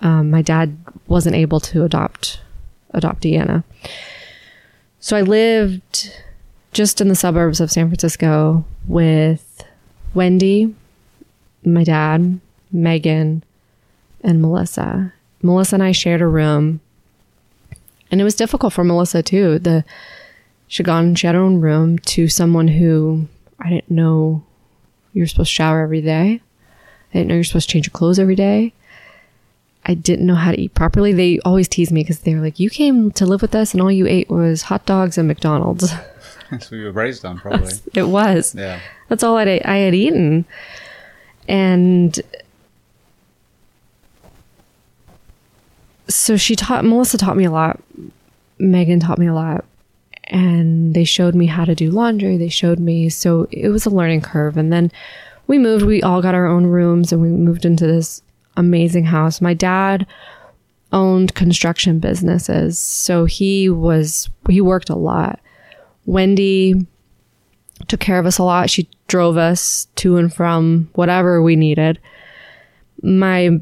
um, 0.00 0.30
my 0.30 0.42
dad 0.42 0.76
wasn't 1.06 1.36
able 1.36 1.60
to 1.60 1.84
adopt 1.84 2.40
adopt 2.90 3.22
Deanna. 3.22 3.64
So 5.00 5.16
I 5.16 5.22
lived 5.22 6.16
just 6.72 7.00
in 7.00 7.08
the 7.08 7.14
suburbs 7.14 7.60
of 7.60 7.70
San 7.70 7.88
Francisco 7.88 8.64
with 8.86 9.64
Wendy, 10.14 10.74
my 11.64 11.84
dad, 11.84 12.40
Megan, 12.72 13.42
and 14.22 14.40
Melissa. 14.40 15.12
Melissa 15.42 15.76
and 15.76 15.82
I 15.82 15.92
shared 15.92 16.22
a 16.22 16.26
room. 16.26 16.80
And 18.10 18.20
it 18.20 18.24
was 18.24 18.34
difficult 18.34 18.72
for 18.72 18.84
Melissa 18.84 19.22
too. 19.22 19.58
The 19.58 19.84
she'd 20.68 20.86
gone, 20.86 21.14
she 21.14 21.26
had 21.26 21.34
her 21.34 21.42
own 21.42 21.60
room 21.60 21.98
to 21.98 22.28
someone 22.28 22.68
who 22.68 23.26
I 23.58 23.70
didn't 23.70 23.90
know 23.90 24.44
you're 25.14 25.26
supposed 25.26 25.50
to 25.50 25.54
shower 25.54 25.80
every 25.80 26.02
day. 26.02 26.42
I 27.10 27.18
didn't 27.18 27.28
know 27.28 27.34
you're 27.36 27.44
supposed 27.44 27.68
to 27.68 27.72
change 27.72 27.86
your 27.86 27.92
clothes 27.92 28.18
every 28.18 28.34
day. 28.34 28.74
I 29.86 29.94
didn't 29.94 30.26
know 30.26 30.34
how 30.34 30.50
to 30.50 30.60
eat 30.60 30.74
properly. 30.74 31.12
They 31.12 31.38
always 31.40 31.68
tease 31.68 31.92
me 31.92 32.02
because 32.02 32.20
they 32.20 32.34
were 32.34 32.40
like, 32.40 32.58
You 32.58 32.68
came 32.68 33.10
to 33.12 33.24
live 33.24 33.42
with 33.42 33.54
us 33.54 33.72
and 33.72 33.80
all 33.80 33.92
you 33.92 34.06
ate 34.06 34.28
was 34.28 34.62
hot 34.62 34.84
dogs 34.86 35.16
and 35.16 35.28
McDonald's. 35.28 35.92
That's 36.50 36.70
what 36.70 36.78
you 36.78 36.84
were 36.84 36.92
raised 36.92 37.24
on, 37.24 37.38
probably. 37.38 37.72
it 37.94 38.08
was. 38.08 38.54
Yeah. 38.54 38.80
That's 39.08 39.22
all 39.22 39.36
I, 39.36 39.60
I 39.64 39.76
had 39.76 39.94
eaten. 39.94 40.44
And 41.48 42.20
so 46.08 46.36
she 46.36 46.56
taught, 46.56 46.84
Melissa 46.84 47.18
taught 47.18 47.36
me 47.36 47.44
a 47.44 47.50
lot. 47.50 47.80
Megan 48.58 49.00
taught 49.00 49.18
me 49.18 49.26
a 49.26 49.34
lot. 49.34 49.64
And 50.28 50.94
they 50.94 51.04
showed 51.04 51.34
me 51.34 51.46
how 51.46 51.64
to 51.64 51.74
do 51.74 51.90
laundry. 51.90 52.36
They 52.36 52.48
showed 52.48 52.78
me. 52.78 53.08
So 53.08 53.46
it 53.50 53.68
was 53.68 53.86
a 53.86 53.90
learning 53.90 54.22
curve. 54.22 54.56
And 54.56 54.72
then 54.72 54.90
we 55.46 55.58
moved. 55.58 55.84
We 55.84 56.02
all 56.02 56.22
got 56.22 56.34
our 56.34 56.46
own 56.46 56.66
rooms 56.66 57.12
and 57.12 57.20
we 57.20 57.28
moved 57.28 57.64
into 57.64 57.86
this 57.86 58.22
amazing 58.56 59.04
house. 59.04 59.40
My 59.40 59.54
dad 59.54 60.06
owned 60.92 61.34
construction 61.34 61.98
businesses. 61.98 62.78
So 62.78 63.24
he 63.24 63.68
was, 63.68 64.30
he 64.48 64.60
worked 64.60 64.90
a 64.90 64.96
lot. 64.96 65.40
Wendy 66.06 66.86
took 67.88 68.00
care 68.00 68.18
of 68.18 68.26
us 68.26 68.38
a 68.38 68.44
lot. 68.44 68.70
She 68.70 68.88
drove 69.08 69.36
us 69.36 69.88
to 69.96 70.16
and 70.16 70.32
from 70.32 70.88
whatever 70.94 71.42
we 71.42 71.56
needed. 71.56 71.98
My 73.02 73.60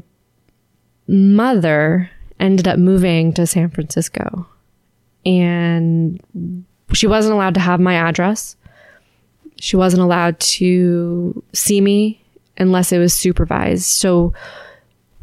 mother 1.07 2.09
ended 2.39 2.67
up 2.67 2.79
moving 2.79 3.33
to 3.33 3.47
San 3.47 3.69
Francisco 3.69 4.47
and 5.25 6.21
she 6.93 7.07
wasn't 7.07 7.33
allowed 7.33 7.53
to 7.55 7.59
have 7.59 7.79
my 7.79 7.95
address. 7.95 8.55
She 9.59 9.75
wasn't 9.75 10.03
allowed 10.03 10.39
to 10.39 11.43
see 11.53 11.81
me 11.81 12.21
unless 12.57 12.91
it 12.91 12.99
was 12.99 13.13
supervised. 13.13 13.85
So 13.85 14.33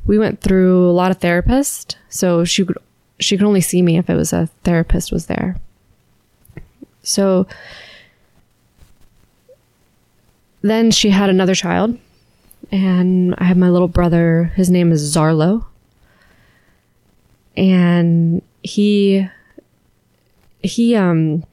we 0.07 0.19
went 0.19 0.41
through 0.41 0.89
a 0.89 0.93
lot 0.93 1.11
of 1.11 1.19
therapists. 1.19 1.97
So 2.09 2.45
she 2.45 2.65
could 2.65 2.79
she 3.19 3.37
could 3.37 3.47
only 3.47 3.61
see 3.61 3.83
me 3.83 3.99
if 3.99 4.09
it 4.09 4.15
was 4.15 4.33
a 4.33 4.49
therapist 4.65 5.13
was 5.13 5.27
there. 5.27 5.57
So 7.03 7.47
then 10.63 10.91
she 10.91 11.11
had 11.11 11.31
another 11.31 11.55
child, 11.55 11.99
and 12.71 13.35
I 13.39 13.45
have 13.45 13.57
my 13.57 13.71
little 13.71 13.89
brother. 13.89 14.53
His 14.57 14.71
name 14.71 14.93
is 14.93 15.15
Zarlo, 15.15 15.65
and 17.57 18.43
he 18.63 19.29
he 20.63 20.95
um 20.95 21.45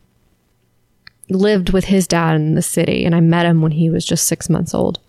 lived 1.30 1.72
with 1.72 1.86
his 1.86 2.08
dad 2.08 2.36
in 2.36 2.56
the 2.56 2.62
city, 2.62 3.06
and 3.06 3.14
I 3.14 3.20
met 3.20 3.46
him 3.46 3.62
when 3.62 3.74
he 3.74 3.90
was 3.90 4.06
just 4.06 4.28
six 4.28 4.50
months 4.50 4.74
old. 4.74 5.00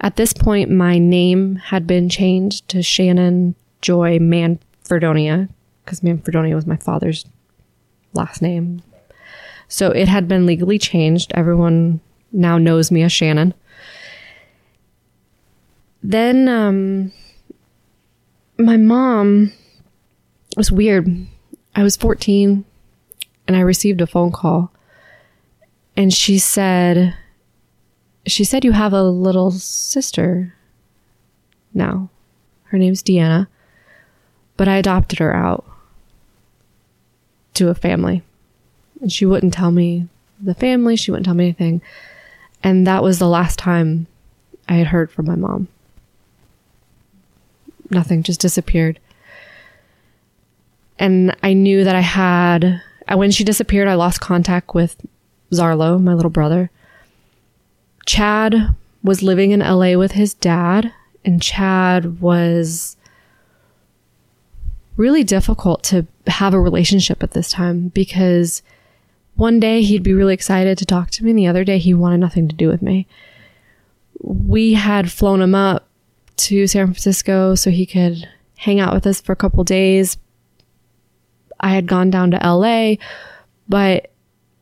At 0.00 0.16
this 0.16 0.32
point, 0.32 0.70
my 0.70 0.98
name 0.98 1.56
had 1.56 1.86
been 1.86 2.08
changed 2.08 2.68
to 2.68 2.82
Shannon 2.82 3.54
Joy 3.80 4.18
Manfredonia 4.18 5.48
because 5.84 6.00
Manfredonia 6.00 6.54
was 6.54 6.66
my 6.66 6.76
father's 6.76 7.24
last 8.12 8.42
name. 8.42 8.82
So 9.68 9.90
it 9.90 10.08
had 10.08 10.28
been 10.28 10.46
legally 10.46 10.78
changed. 10.78 11.32
Everyone 11.34 12.00
now 12.32 12.58
knows 12.58 12.90
me 12.90 13.02
as 13.02 13.12
Shannon. 13.12 13.54
Then 16.02 16.48
um, 16.48 17.12
my 18.58 18.76
mom 18.76 19.52
was 20.56 20.70
weird. 20.70 21.08
I 21.74 21.82
was 21.82 21.96
14 21.96 22.64
and 23.46 23.56
I 23.56 23.60
received 23.60 24.00
a 24.00 24.06
phone 24.06 24.32
call 24.32 24.72
and 25.96 26.12
she 26.12 26.38
said 26.38 27.14
she 28.26 28.44
said 28.44 28.64
you 28.64 28.72
have 28.72 28.92
a 28.92 29.04
little 29.04 29.52
sister 29.52 30.54
now. 31.72 32.10
Her 32.64 32.78
name's 32.78 33.02
Deanna, 33.02 33.46
but 34.56 34.66
I 34.66 34.76
adopted 34.76 35.20
her 35.20 35.34
out 35.34 35.64
to 37.54 37.68
a 37.68 37.74
family. 37.74 38.22
And 39.00 39.12
she 39.12 39.24
wouldn't 39.24 39.54
tell 39.54 39.70
me 39.70 40.08
the 40.40 40.54
family, 40.54 40.96
she 40.96 41.10
wouldn't 41.10 41.26
tell 41.26 41.34
me 41.34 41.44
anything. 41.44 41.82
And 42.62 42.86
that 42.86 43.02
was 43.02 43.18
the 43.18 43.28
last 43.28 43.58
time 43.58 44.06
I 44.68 44.74
had 44.74 44.88
heard 44.88 45.10
from 45.10 45.26
my 45.26 45.36
mom. 45.36 45.68
Nothing 47.90 48.22
just 48.22 48.40
disappeared. 48.40 48.98
And 50.98 51.36
I 51.42 51.52
knew 51.52 51.84
that 51.84 51.94
I 51.94 52.00
had, 52.00 52.82
when 53.14 53.30
she 53.30 53.44
disappeared, 53.44 53.88
I 53.88 53.94
lost 53.94 54.20
contact 54.20 54.74
with 54.74 54.96
Zarlo, 55.52 56.02
my 56.02 56.14
little 56.14 56.30
brother. 56.30 56.70
Chad 58.04 58.74
was 59.02 59.22
living 59.22 59.52
in 59.52 59.60
LA 59.60 59.96
with 59.96 60.12
his 60.12 60.34
dad, 60.34 60.92
and 61.24 61.40
Chad 61.40 62.20
was 62.20 62.96
really 64.96 65.22
difficult 65.22 65.82
to 65.84 66.06
have 66.26 66.54
a 66.54 66.60
relationship 66.60 67.22
at 67.22 67.32
this 67.32 67.50
time 67.50 67.88
because 67.88 68.62
one 69.36 69.60
day 69.60 69.82
he'd 69.82 70.02
be 70.02 70.14
really 70.14 70.34
excited 70.34 70.78
to 70.78 70.86
talk 70.86 71.10
to 71.10 71.24
me, 71.24 71.30
and 71.30 71.38
the 71.38 71.46
other 71.46 71.64
day 71.64 71.78
he 71.78 71.94
wanted 71.94 72.18
nothing 72.18 72.48
to 72.48 72.56
do 72.56 72.68
with 72.68 72.82
me. 72.82 73.06
We 74.20 74.74
had 74.74 75.12
flown 75.12 75.42
him 75.42 75.54
up 75.54 75.86
to 76.36 76.66
San 76.66 76.86
Francisco 76.86 77.54
so 77.54 77.70
he 77.70 77.86
could 77.86 78.28
hang 78.56 78.80
out 78.80 78.94
with 78.94 79.06
us 79.06 79.20
for 79.20 79.32
a 79.32 79.36
couple 79.36 79.62
days. 79.64 80.16
I 81.60 81.70
had 81.70 81.86
gone 81.86 82.10
down 82.10 82.30
to 82.32 82.38
LA, 82.38 82.96
but 83.68 84.10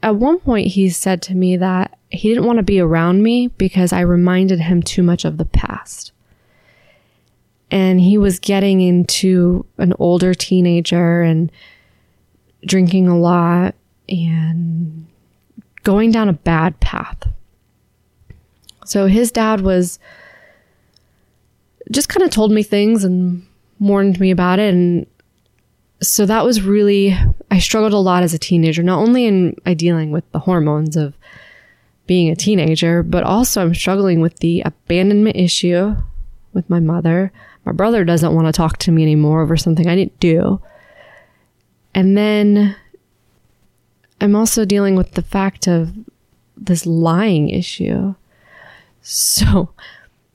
at 0.03 0.17
one 0.17 0.39
point 0.39 0.69
he 0.69 0.91
said 0.91 1.23
to 1.23 1.35
me 1.35 1.57
that 1.57 1.99
he 2.11 2.29
didn't 2.29 2.45
want 2.45 2.59
to 2.59 2.63
be 2.63 2.81
around 2.81 3.23
me 3.23 3.49
because 3.49 3.93
I 3.93 4.01
reminded 4.01 4.61
him 4.61 4.83
too 4.83 5.03
much 5.03 5.25
of 5.25 5.39
the 5.39 5.45
past. 5.45 6.13
And 7.71 8.01
he 8.01 8.19
was 8.19 8.39
getting 8.39 8.81
into 8.81 9.67
an 9.79 9.95
older 9.99 10.35
teenager 10.35 11.23
and 11.23 11.51
drinking 12.65 13.09
a 13.09 13.19
lot 13.19 13.75
and 14.09 15.07
going 15.83 16.11
down 16.11 16.29
a 16.29 16.35
bad 16.35 16.79
path. 16.81 17.27
So 18.85 19.07
his 19.07 19.33
dad 19.33 19.63
was 19.63 19.99
just 21.91 22.09
kind 22.09 22.23
of 22.23 22.31
told 22.31 22.53
me 22.53 22.63
things 22.63 23.05
and 23.05 23.47
warned 23.81 24.21
me 24.21 24.31
about 24.31 24.59
it. 24.59 24.73
And 24.75 25.07
so 26.01 26.27
that 26.27 26.45
was 26.45 26.63
really, 26.63 27.17
I 27.51 27.59
struggled 27.59 27.93
a 27.93 27.99
lot 27.99 28.23
as 28.23 28.35
a 28.35 28.39
teenager, 28.39 28.83
not 28.83 28.99
only 28.99 29.27
in 29.27 29.57
I 29.65 29.75
dealing 29.75 30.11
with 30.11 30.31
the 30.33 30.41
hormones 30.41 30.97
of 30.97 31.15
being 32.07 32.29
a 32.31 32.37
teenager, 32.37 33.03
but 33.03 33.25
also 33.25 33.63
I'm 33.63 33.75
struggling 33.75 34.21
with 34.21 34.39
the 34.41 34.63
abandonment 34.63 35.37
issue 35.37 35.97
with 36.53 36.69
my 36.69 36.81
mother. 36.81 37.33
My 37.65 37.73
brother 37.73 38.05
doesn't 38.05 38.35
want 38.35 38.47
to 38.47 38.53
talk 38.53 38.79
to 38.79 38.93
me 38.93 39.03
anymore 39.03 39.43
over 39.43 39.57
something 39.57 39.89
I 39.89 39.97
didn't 39.97 40.21
do. 40.21 40.61
And 41.95 42.17
then 42.17 42.77
I'm 44.21 44.35
also 44.35 44.65
dealing 44.65 44.97
with 44.97 45.13
the 45.13 45.23
fact 45.23 45.67
of 45.67 45.93
this 46.57 46.87
lying 46.87 47.49
issue. 47.49 48.15
So, 49.03 49.71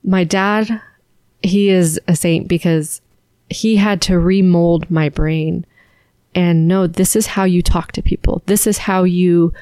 my 0.04 0.24
dad, 0.24 0.80
he 1.42 1.68
is 1.68 2.00
a 2.06 2.16
saint 2.16 2.48
because 2.48 3.00
he 3.50 3.76
had 3.76 4.00
to 4.02 4.18
remold 4.18 4.90
my 4.90 5.08
brain 5.08 5.66
and 6.34 6.68
no, 6.68 6.86
this 6.86 7.16
is 7.16 7.26
how 7.26 7.44
you 7.44 7.62
talk 7.62 7.92
to 7.92 8.02
people. 8.02 8.42
This 8.46 8.66
is 8.66 8.78
how 8.78 9.04
you 9.04 9.52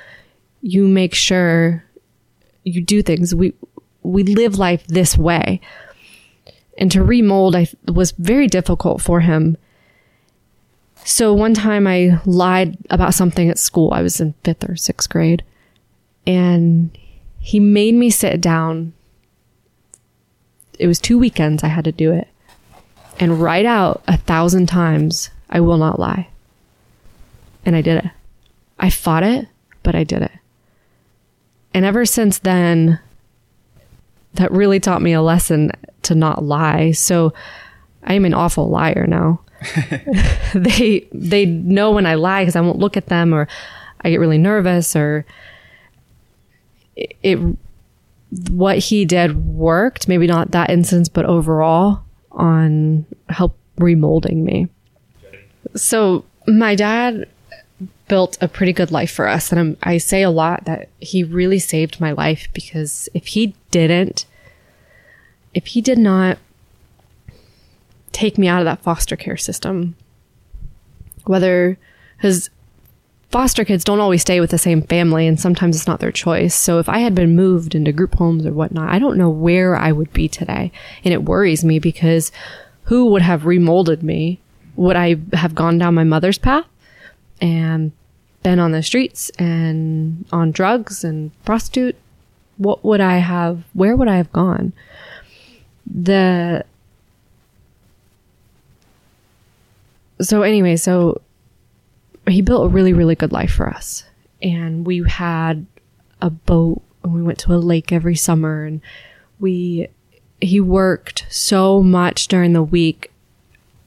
you 0.61 0.87
make 0.89 1.15
sure 1.15 1.85
you 2.65 2.83
do 2.83 3.03
things. 3.03 3.35
We 3.35 3.55
we 4.03 4.23
live 4.23 4.59
life 4.59 4.87
this 4.87 5.17
way. 5.17 5.61
And 6.77 6.91
to 6.93 7.03
remold 7.03 7.57
I 7.57 7.69
was 7.87 8.13
very 8.13 8.47
difficult 8.47 9.01
for 9.01 9.21
him. 9.21 9.57
So 11.05 11.33
one 11.33 11.55
time 11.55 11.87
I 11.87 12.21
lied 12.27 12.77
about 12.91 13.15
something 13.15 13.49
at 13.49 13.59
school. 13.59 13.93
I 13.93 14.03
was 14.03 14.21
in 14.21 14.35
5th 14.45 14.69
or 14.69 14.75
6th 14.75 15.09
grade. 15.09 15.43
And 16.27 16.97
he 17.39 17.61
made 17.61 17.95
me 17.95 18.11
sit 18.11 18.43
down. 18.43 18.93
It 20.79 20.87
was 20.87 21.01
two 21.01 21.19
weekends 21.19 21.65
I 21.65 21.69
had 21.69 21.85
to 21.87 21.93
do 21.93 22.13
it. 22.13 22.29
And 23.19 23.41
write 23.41 23.67
out 23.67 24.03
a 24.07 24.17
thousand 24.17 24.67
times, 24.67 25.31
I 25.51 25.61
will 25.61 25.79
not 25.79 25.99
lie. 25.99 26.29
And 27.65 27.75
I 27.75 27.83
did 27.83 28.05
it. 28.05 28.11
I 28.79 28.91
fought 28.91 29.25
it, 29.25 29.49
but 29.83 29.95
I 29.95 30.05
did 30.05 30.23
it. 30.23 30.33
And 31.75 31.85
ever 31.85 32.07
since 32.07 32.39
then, 32.39 33.01
that 34.35 34.53
really 34.53 34.81
taught 34.81 35.03
me 35.03 35.13
a 35.13 35.23
lesson 35.23 35.73
to 36.03 36.15
not 36.15 36.45
lie. 36.45 36.93
So 36.93 37.33
I 38.05 38.15
am 38.15 38.25
an 38.25 38.35
awful 38.35 38.69
liar 38.69 39.07
now. 39.07 39.41
they 40.55 41.09
they 41.13 41.45
know 41.45 41.91
when 41.91 42.07
I 42.07 42.15
lie 42.15 42.43
because 42.43 42.57
I 42.57 42.61
won't 42.61 42.79
look 42.79 42.97
at 42.97 43.07
them 43.07 43.35
or 43.35 43.49
I 44.01 44.11
get 44.11 44.21
really 44.21 44.39
nervous 44.39 44.95
or 44.95 45.27
it, 46.95 47.17
it 47.23 47.39
what 48.51 48.79
he 48.79 49.05
did 49.05 49.45
worked. 49.45 50.07
Maybe 50.07 50.27
not 50.27 50.53
that 50.53 50.71
instance, 50.71 51.09
but 51.09 51.25
overall 51.25 52.05
on 52.33 53.05
help 53.29 53.57
remolding 53.79 54.45
me. 54.45 54.69
So 55.75 56.25
my 56.47 56.75
dad 56.75 57.29
built 58.09 58.39
a 58.41 58.49
pretty 58.49 58.73
good 58.73 58.91
life 58.91 59.11
for 59.11 59.29
us. 59.29 59.53
And 59.53 59.61
I'm, 59.61 59.77
I 59.83 59.99
say 59.99 60.23
a 60.23 60.31
lot 60.31 60.65
that 60.65 60.89
he 60.99 61.23
really 61.23 61.59
saved 61.59 62.01
my 62.01 62.13
life 62.13 62.49
because 62.53 63.09
if 63.15 63.29
he 63.29 63.55
didn't, 63.71 64.25
if 65.55 65.67
he 65.67 65.81
did 65.81 65.99
not 65.99 66.39
take 68.13 68.39
me 68.39 68.49
out 68.49 68.61
of 68.61 68.65
that 68.65 68.83
foster 68.83 69.17
care 69.17 69.37
system, 69.37 69.95
whether 71.25 71.79
his 72.21 72.51
foster 73.31 73.65
kids 73.65 73.85
don't 73.85 74.01
always 74.01 74.23
stay 74.23 74.41
with 74.41 74.51
the 74.51 74.59
same 74.59 74.83
family 74.83 75.27
and 75.27 75.39
sometimes 75.39 75.77
it's 75.77 75.87
not 75.87 76.01
their 76.01 76.13
choice. 76.13 76.55
So 76.55 76.79
if 76.79 76.89
I 76.89 76.99
had 77.01 77.15
been 77.15 77.37
moved 77.37 77.75
into 77.75 77.93
group 77.93 78.15
homes 78.15 78.47
or 78.47 78.53
whatnot, 78.53 78.89
I 78.89 78.99
don't 78.99 79.19
know 79.19 79.31
where 79.31 79.77
I 79.77 79.93
would 79.93 80.13
be 80.13 80.29
today. 80.29 80.73
And 81.05 81.13
it 81.13 81.25
worries 81.25 81.65
me 81.65 81.79
because 81.79 82.33
who 82.85 83.07
would 83.07 83.23
have 83.23 83.43
remolded 83.43 84.03
me? 84.03 84.41
Would 84.77 84.97
I 84.97 85.17
have 85.35 85.55
gone 85.55 85.79
down 85.79 85.95
my 85.95 86.05
mother's 86.05 86.39
path? 86.39 86.65
and 87.41 87.93
been 88.43 88.59
on 88.59 88.73
the 88.73 88.83
streets 88.83 89.31
and 89.39 90.25
on 90.33 90.51
drugs 90.51 91.05
and 91.05 91.31
prostitute, 91.45 91.97
what 92.57 92.85
would 92.85 93.01
I 93.01 93.19
have, 93.19 93.65
where 93.73 93.97
would 93.97 94.09
I 94.09 94.17
have 94.17 94.33
gone? 94.33 94.73
The, 95.87 96.65
so 100.21 100.43
anyway, 100.43 100.77
so 100.77 101.21
he 102.33 102.43
built 102.43 102.67
a 102.67 102.69
really, 102.69 102.93
really 102.93 103.15
good 103.15 103.33
life 103.33 103.53
for 103.53 103.69
us. 103.69 104.05
And 104.43 104.87
we 104.87 105.03
had 105.09 105.67
a 106.21 106.31
boat 106.31 106.83
and 107.03 107.15
we 107.15 107.23
went 107.23 107.39
to 107.41 107.55
a 107.55 107.57
lake 107.57 107.93
every 107.93 108.17
summer 108.17 108.65
and 108.65 108.81
we, 109.41 109.89
he 110.41 110.61
worked 110.61 111.27
so 111.31 111.83
much 111.83 112.29
during 112.29 112.53
the 112.53 112.63
week. 112.63 113.11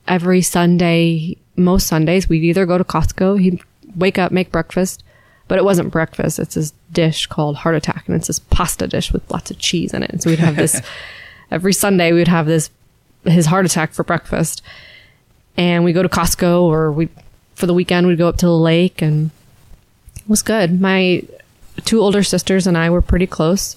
Every 0.07 0.41
Sunday, 0.41 1.37
most 1.55 1.87
Sundays, 1.87 2.27
we'd 2.27 2.43
either 2.43 2.65
go 2.65 2.77
to 2.77 2.83
Costco, 2.83 3.39
he'd 3.39 3.61
wake 3.95 4.17
up, 4.17 4.31
make 4.31 4.51
breakfast, 4.51 5.03
but 5.47 5.57
it 5.57 5.63
wasn't 5.63 5.91
breakfast. 5.91 6.39
It's 6.39 6.55
this 6.55 6.73
dish 6.91 7.27
called 7.27 7.57
Heart 7.57 7.75
Attack, 7.75 8.07
and 8.07 8.15
it's 8.15 8.27
this 8.27 8.39
pasta 8.39 8.87
dish 8.87 9.13
with 9.13 9.29
lots 9.29 9.51
of 9.51 9.59
cheese 9.59 9.93
in 9.93 10.03
it. 10.03 10.09
And 10.09 10.21
so 10.21 10.29
we'd 10.29 10.39
have 10.39 10.55
this 10.55 10.81
every 11.51 11.73
Sunday. 11.73 12.13
We'd 12.13 12.27
have 12.27 12.45
this 12.45 12.69
his 13.23 13.45
heart 13.45 13.65
attack 13.65 13.91
for 13.91 14.03
breakfast, 14.03 14.61
and 15.57 15.83
we 15.83 15.93
go 15.93 16.01
to 16.01 16.09
Costco, 16.09 16.63
or 16.63 16.91
we 16.91 17.09
for 17.61 17.67
the 17.67 17.73
weekend 17.75 18.07
we'd 18.07 18.17
go 18.17 18.27
up 18.27 18.37
to 18.37 18.47
the 18.47 18.57
lake, 18.57 19.03
and 19.03 19.29
it 20.17 20.27
was 20.27 20.41
good. 20.41 20.81
My 20.81 21.23
two 21.85 22.01
older 22.01 22.23
sisters 22.23 22.65
and 22.65 22.75
I 22.75 22.89
were 22.89 23.03
pretty 23.03 23.27
close. 23.27 23.75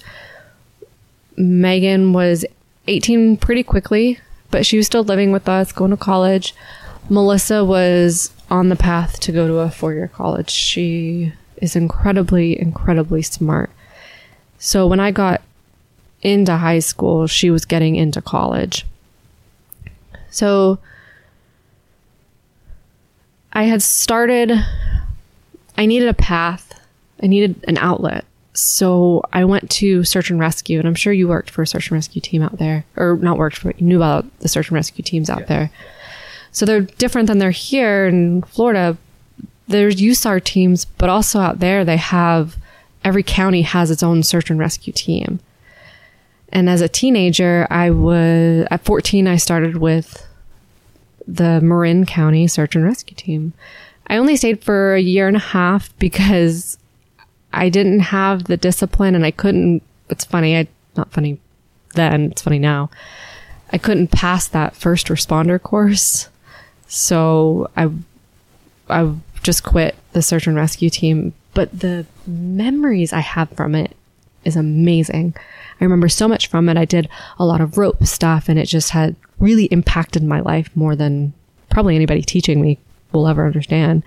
Megan 1.37 2.15
was 2.15 2.47
18 2.89 3.37
pretty 3.37 3.63
quickly, 3.63 4.19
but 4.51 4.65
she 4.65 4.79
was 4.79 4.87
still 4.87 5.05
living 5.05 5.33
with 5.33 5.51
us, 5.51 5.71
going 5.71 5.91
to 5.91 5.99
college. 5.99 6.55
Melissa 7.11 7.63
was 7.63 8.33
on 8.51 8.71
the 8.71 8.77
path 8.77 9.21
to 9.21 9.33
go 9.33 9.47
to 9.47 9.59
a 9.59 9.71
four 9.71 9.93
year 9.93 10.09
college. 10.09 10.49
She 10.49 11.35
is 11.59 11.77
incredibly, 11.77 12.59
incredibly 12.59 13.21
smart. 13.21 13.71
So 14.59 14.87
when 14.87 14.99
I 14.99 15.11
got 15.11 15.43
into 16.23 16.57
high 16.57 16.79
school, 16.79 17.27
she 17.27 17.51
was 17.51 17.67
getting 17.67 17.97
into 17.97 18.23
college. 18.23 18.87
So 20.31 20.79
I 23.55 23.65
had 23.65 23.83
started, 23.83 24.53
I 25.79 25.87
needed 25.87 26.09
a 26.09 26.15
path, 26.15 26.81
I 27.23 27.27
needed 27.27 27.63
an 27.69 27.79
outlet. 27.79 28.25
So 28.53 29.23
I 29.33 29.45
went 29.45 29.71
to 29.73 30.05
search 30.05 30.31
and 30.31 30.39
rescue, 30.39 30.79
and 30.79 30.87
I'm 30.87 30.95
sure 30.95 31.13
you 31.13 31.29
worked 31.29 31.51
for 31.51 31.63
a 31.63 31.67
search 31.67 31.89
and 31.89 31.97
rescue 31.97 32.21
team 32.21 32.43
out 32.43 32.59
there, 32.59 32.85
or 32.97 33.17
not 33.17 33.39
worked 33.39 33.57
for, 33.57 33.73
you 33.77 33.87
knew 33.87 33.97
about 33.97 34.27
the 34.41 34.49
search 34.49 34.69
and 34.69 34.75
rescue 34.75 35.03
teams 35.03 35.29
out 35.29 35.41
yeah. 35.41 35.47
there. 35.47 35.71
So 36.53 36.65
they're 36.65 36.83
different 36.83 37.27
than 37.27 37.39
they're 37.39 37.51
here 37.51 38.07
in 38.07 38.43
Florida. 38.43 38.97
There's 39.67 39.97
USAR 39.97 40.43
teams, 40.43 40.85
but 40.85 41.09
also 41.09 41.41
out 41.41 41.59
there 41.59 41.85
they 41.85 41.97
have 41.97 42.57
every 43.03 43.23
county 43.23 43.63
has 43.63 43.91
its 43.91 44.03
own 44.03 44.23
search 44.23 44.51
and 44.51 44.59
rescue 44.59 44.93
team. 44.93 45.41
And 46.51 46.71
as 46.71 46.81
a 46.81 46.89
teenager, 46.89 47.67
I 47.71 47.91
was 47.91 48.67
at 48.71 48.85
14 48.85 49.27
I 49.27 49.37
started 49.37 49.77
with 49.77 50.25
the 51.27 51.61
Marin 51.61 52.07
County 52.07 52.47
Search 52.47 52.75
and 52.75 52.85
Rescue 52.85 53.17
Team. 53.17 53.53
I 54.07 54.17
only 54.17 54.37
stayed 54.37 54.63
for 54.63 54.95
a 54.95 55.01
year 55.01 55.29
and 55.29 55.37
a 55.37 55.41
half 55.41 55.97
because 55.99 56.79
I 57.53 57.69
didn't 57.69 58.01
have 58.01 58.45
the 58.45 58.57
discipline 58.57 59.15
and 59.15 59.25
I 59.25 59.31
couldn't 59.31 59.83
it's 60.09 60.25
funny, 60.25 60.57
I 60.57 60.69
not 60.97 61.13
funny 61.13 61.39
then, 61.95 62.31
it's 62.33 62.43
funny 62.43 62.59
now. 62.59 62.91
I 63.73 63.79
couldn't 63.79 64.09
pass 64.09 64.47
that 64.49 64.77
first 64.77 65.09
responder 65.09 65.61
course. 65.61 66.29
So 66.87 67.71
I, 67.77 67.91
I 68.89 69.15
just 69.43 69.65
quit 69.65 69.97
the 70.13 70.23
search 70.23 70.47
and 70.47 70.57
rescue 70.57 70.91
team. 70.91 71.33
But 71.55 71.81
the 71.81 72.07
memories 72.27 73.13
I 73.13 73.21
have 73.21 73.51
from 73.51 73.75
it 73.75 73.97
is 74.45 74.57
amazing. 74.57 75.35
I 75.81 75.85
remember 75.85 76.09
so 76.09 76.29
much 76.29 76.49
from 76.49 76.69
it. 76.69 76.77
I 76.77 76.85
did 76.85 77.09
a 77.39 77.47
lot 77.47 77.61
of 77.61 77.79
rope 77.79 78.05
stuff 78.05 78.49
and 78.49 78.59
it 78.59 78.67
just 78.67 78.91
had 78.91 79.17
really 79.45 79.67
impacted 79.67 80.25
my 80.25 80.41
life 80.41 80.71
more 80.75 80.97
than 80.97 81.33
probably 81.71 81.95
anybody 81.95 82.23
teaching 82.23 82.61
me 82.61 82.79
will 83.13 83.29
ever 83.29 83.47
understand. 83.47 84.03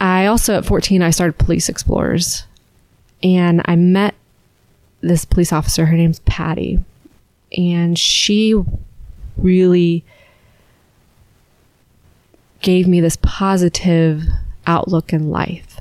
I 0.00 0.26
also, 0.26 0.56
at 0.56 0.64
14, 0.64 1.02
I 1.02 1.10
started 1.10 1.36
Police 1.36 1.68
Explorers 1.68 2.46
and 3.22 3.60
I 3.66 3.76
met 3.76 4.14
this 5.00 5.24
police 5.24 5.52
officer. 5.52 5.86
Her 5.86 5.96
name's 5.96 6.20
Patty. 6.20 6.82
And 7.56 7.98
she 7.98 8.54
really 9.36 10.04
gave 12.60 12.86
me 12.86 13.00
this 13.00 13.18
positive 13.20 14.22
outlook 14.66 15.12
in 15.12 15.30
life. 15.30 15.80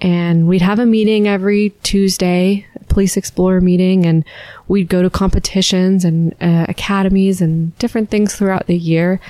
And 0.00 0.46
we'd 0.46 0.62
have 0.62 0.78
a 0.78 0.86
meeting 0.86 1.26
every 1.26 1.70
Tuesday, 1.82 2.66
Police 2.96 3.18
Explorer 3.18 3.60
meeting, 3.60 4.06
and 4.06 4.24
we'd 4.68 4.88
go 4.88 5.02
to 5.02 5.10
competitions 5.10 6.02
and 6.02 6.34
uh, 6.40 6.64
academies 6.66 7.42
and 7.42 7.78
different 7.78 8.08
things 8.08 8.34
throughout 8.34 8.68
the 8.68 8.74
year. 8.74 9.20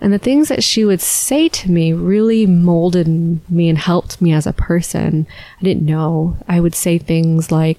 And 0.00 0.12
the 0.12 0.18
things 0.18 0.48
that 0.48 0.64
she 0.64 0.84
would 0.84 1.00
say 1.00 1.48
to 1.48 1.70
me 1.70 1.92
really 1.92 2.46
molded 2.46 3.06
me 3.48 3.68
and 3.68 3.78
helped 3.78 4.20
me 4.20 4.32
as 4.32 4.44
a 4.44 4.52
person. 4.52 5.28
I 5.60 5.62
didn't 5.62 5.86
know. 5.86 6.36
I 6.48 6.58
would 6.58 6.74
say 6.74 6.98
things 6.98 7.52
like, 7.52 7.78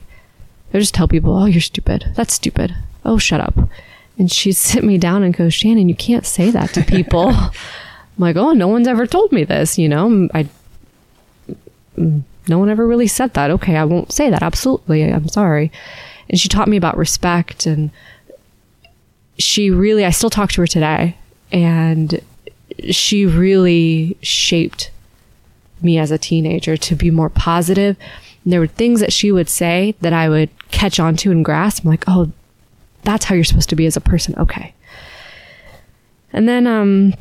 I 0.73 0.79
just 0.79 0.93
tell 0.93 1.09
people, 1.09 1.35
oh, 1.37 1.43
you're 1.43 1.59
stupid. 1.59 2.13
That's 2.15 2.33
stupid. 2.33 2.73
Oh, 3.03 3.17
shut 3.17 3.41
up. 3.41 3.69
And 4.17 4.31
she'd 4.31 4.53
sit 4.69 4.85
me 4.85 4.97
down 4.97 5.23
and 5.23 5.35
go, 5.35 5.49
Shannon, 5.49 5.89
you 5.89 5.95
can't 5.95 6.25
say 6.25 6.51
that 6.51 6.69
to 6.75 6.83
people. 6.83 7.27
I'm 7.35 7.51
like, 8.17 8.37
oh, 8.37 8.53
no 8.53 8.69
one's 8.69 8.87
ever 8.87 9.07
told 9.07 9.33
me 9.33 9.43
this, 9.43 9.77
you 9.77 9.89
know? 9.89 10.29
I, 10.33 10.47
no 12.47 12.59
one 12.59 12.69
ever 12.69 12.85
really 12.85 13.07
said 13.07 13.33
that. 13.33 13.51
Okay, 13.51 13.75
I 13.75 13.85
won't 13.85 14.11
say 14.11 14.29
that. 14.29 14.43
Absolutely. 14.43 15.03
I'm 15.03 15.27
sorry. 15.27 15.71
And 16.29 16.39
she 16.39 16.49
taught 16.49 16.67
me 16.67 16.77
about 16.77 16.97
respect 16.97 17.65
and 17.65 17.91
she 19.37 19.69
really, 19.69 20.05
I 20.05 20.09
still 20.11 20.29
talk 20.29 20.51
to 20.53 20.61
her 20.61 20.67
today. 20.67 21.17
And 21.51 22.19
she 22.89 23.25
really 23.25 24.17
shaped 24.21 24.91
me 25.81 25.97
as 25.97 26.11
a 26.11 26.17
teenager 26.17 26.77
to 26.77 26.95
be 26.95 27.11
more 27.11 27.29
positive. 27.29 27.97
And 28.43 28.53
there 28.53 28.59
were 28.59 28.67
things 28.67 28.99
that 28.99 29.13
she 29.13 29.31
would 29.31 29.49
say 29.49 29.95
that 30.01 30.13
I 30.13 30.29
would 30.29 30.49
catch 30.71 30.99
on 30.99 31.15
to 31.17 31.31
and 31.31 31.45
grasp. 31.45 31.83
I'm 31.83 31.91
like, 31.91 32.05
oh, 32.07 32.31
that's 33.03 33.25
how 33.25 33.35
you're 33.35 33.43
supposed 33.43 33.69
to 33.69 33.75
be 33.75 33.85
as 33.85 33.97
a 33.97 34.01
person. 34.01 34.35
Okay. 34.37 34.73
And 36.31 36.49
then 36.49 36.65
um 36.67 37.13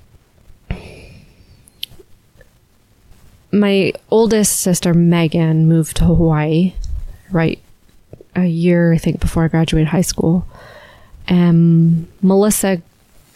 my 3.53 3.93
oldest 4.11 4.61
sister 4.61 4.95
Megan 4.95 5.69
moved 5.69 5.97
to 5.99 6.05
Hawaii 6.05 6.73
right 7.31 7.59
a 8.35 8.47
year 8.47 8.93
I 8.93 8.99
think 8.99 9.21
before 9.21 9.45
I 9.45 9.49
graduated 9.49 9.89
high 9.89 10.01
school. 10.01 10.47
And 11.29 12.09
Melissa 12.23 12.83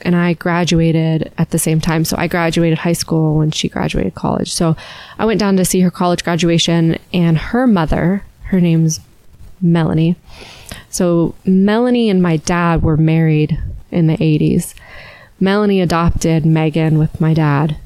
and 0.03 0.17
I 0.17 0.35
graduated 0.35 1.33
at 1.39 1.51
the 1.51 1.59
same 1.59 1.81
time. 1.81 2.05
So 2.05 2.17
I 2.19 2.29
graduated 2.29 2.79
high 2.79 2.93
school 2.93 3.37
when 3.37 3.51
she 3.51 3.69
graduated 3.69 4.15
college. 4.15 4.53
So 4.53 4.77
I 5.19 5.25
went 5.25 5.41
down 5.41 5.57
to 5.57 5.65
see 5.65 5.81
her 5.81 5.91
college 5.91 6.25
graduation 6.25 6.99
and 7.13 7.39
her 7.39 7.67
mother, 7.67 8.25
her 8.45 8.61
name's 8.61 9.01
Melanie. 9.61 10.17
So 10.91 11.35
Melanie 11.45 12.11
and 12.11 12.23
my 12.23 12.37
dad 12.37 12.83
were 12.83 12.97
married 12.97 13.59
in 13.91 14.07
the 14.07 14.17
80s. 14.17 14.75
Melanie 15.41 15.81
adopted 15.81 16.45
Megan 16.47 16.99
with 16.99 17.21
my 17.21 17.35
dad. 17.35 17.77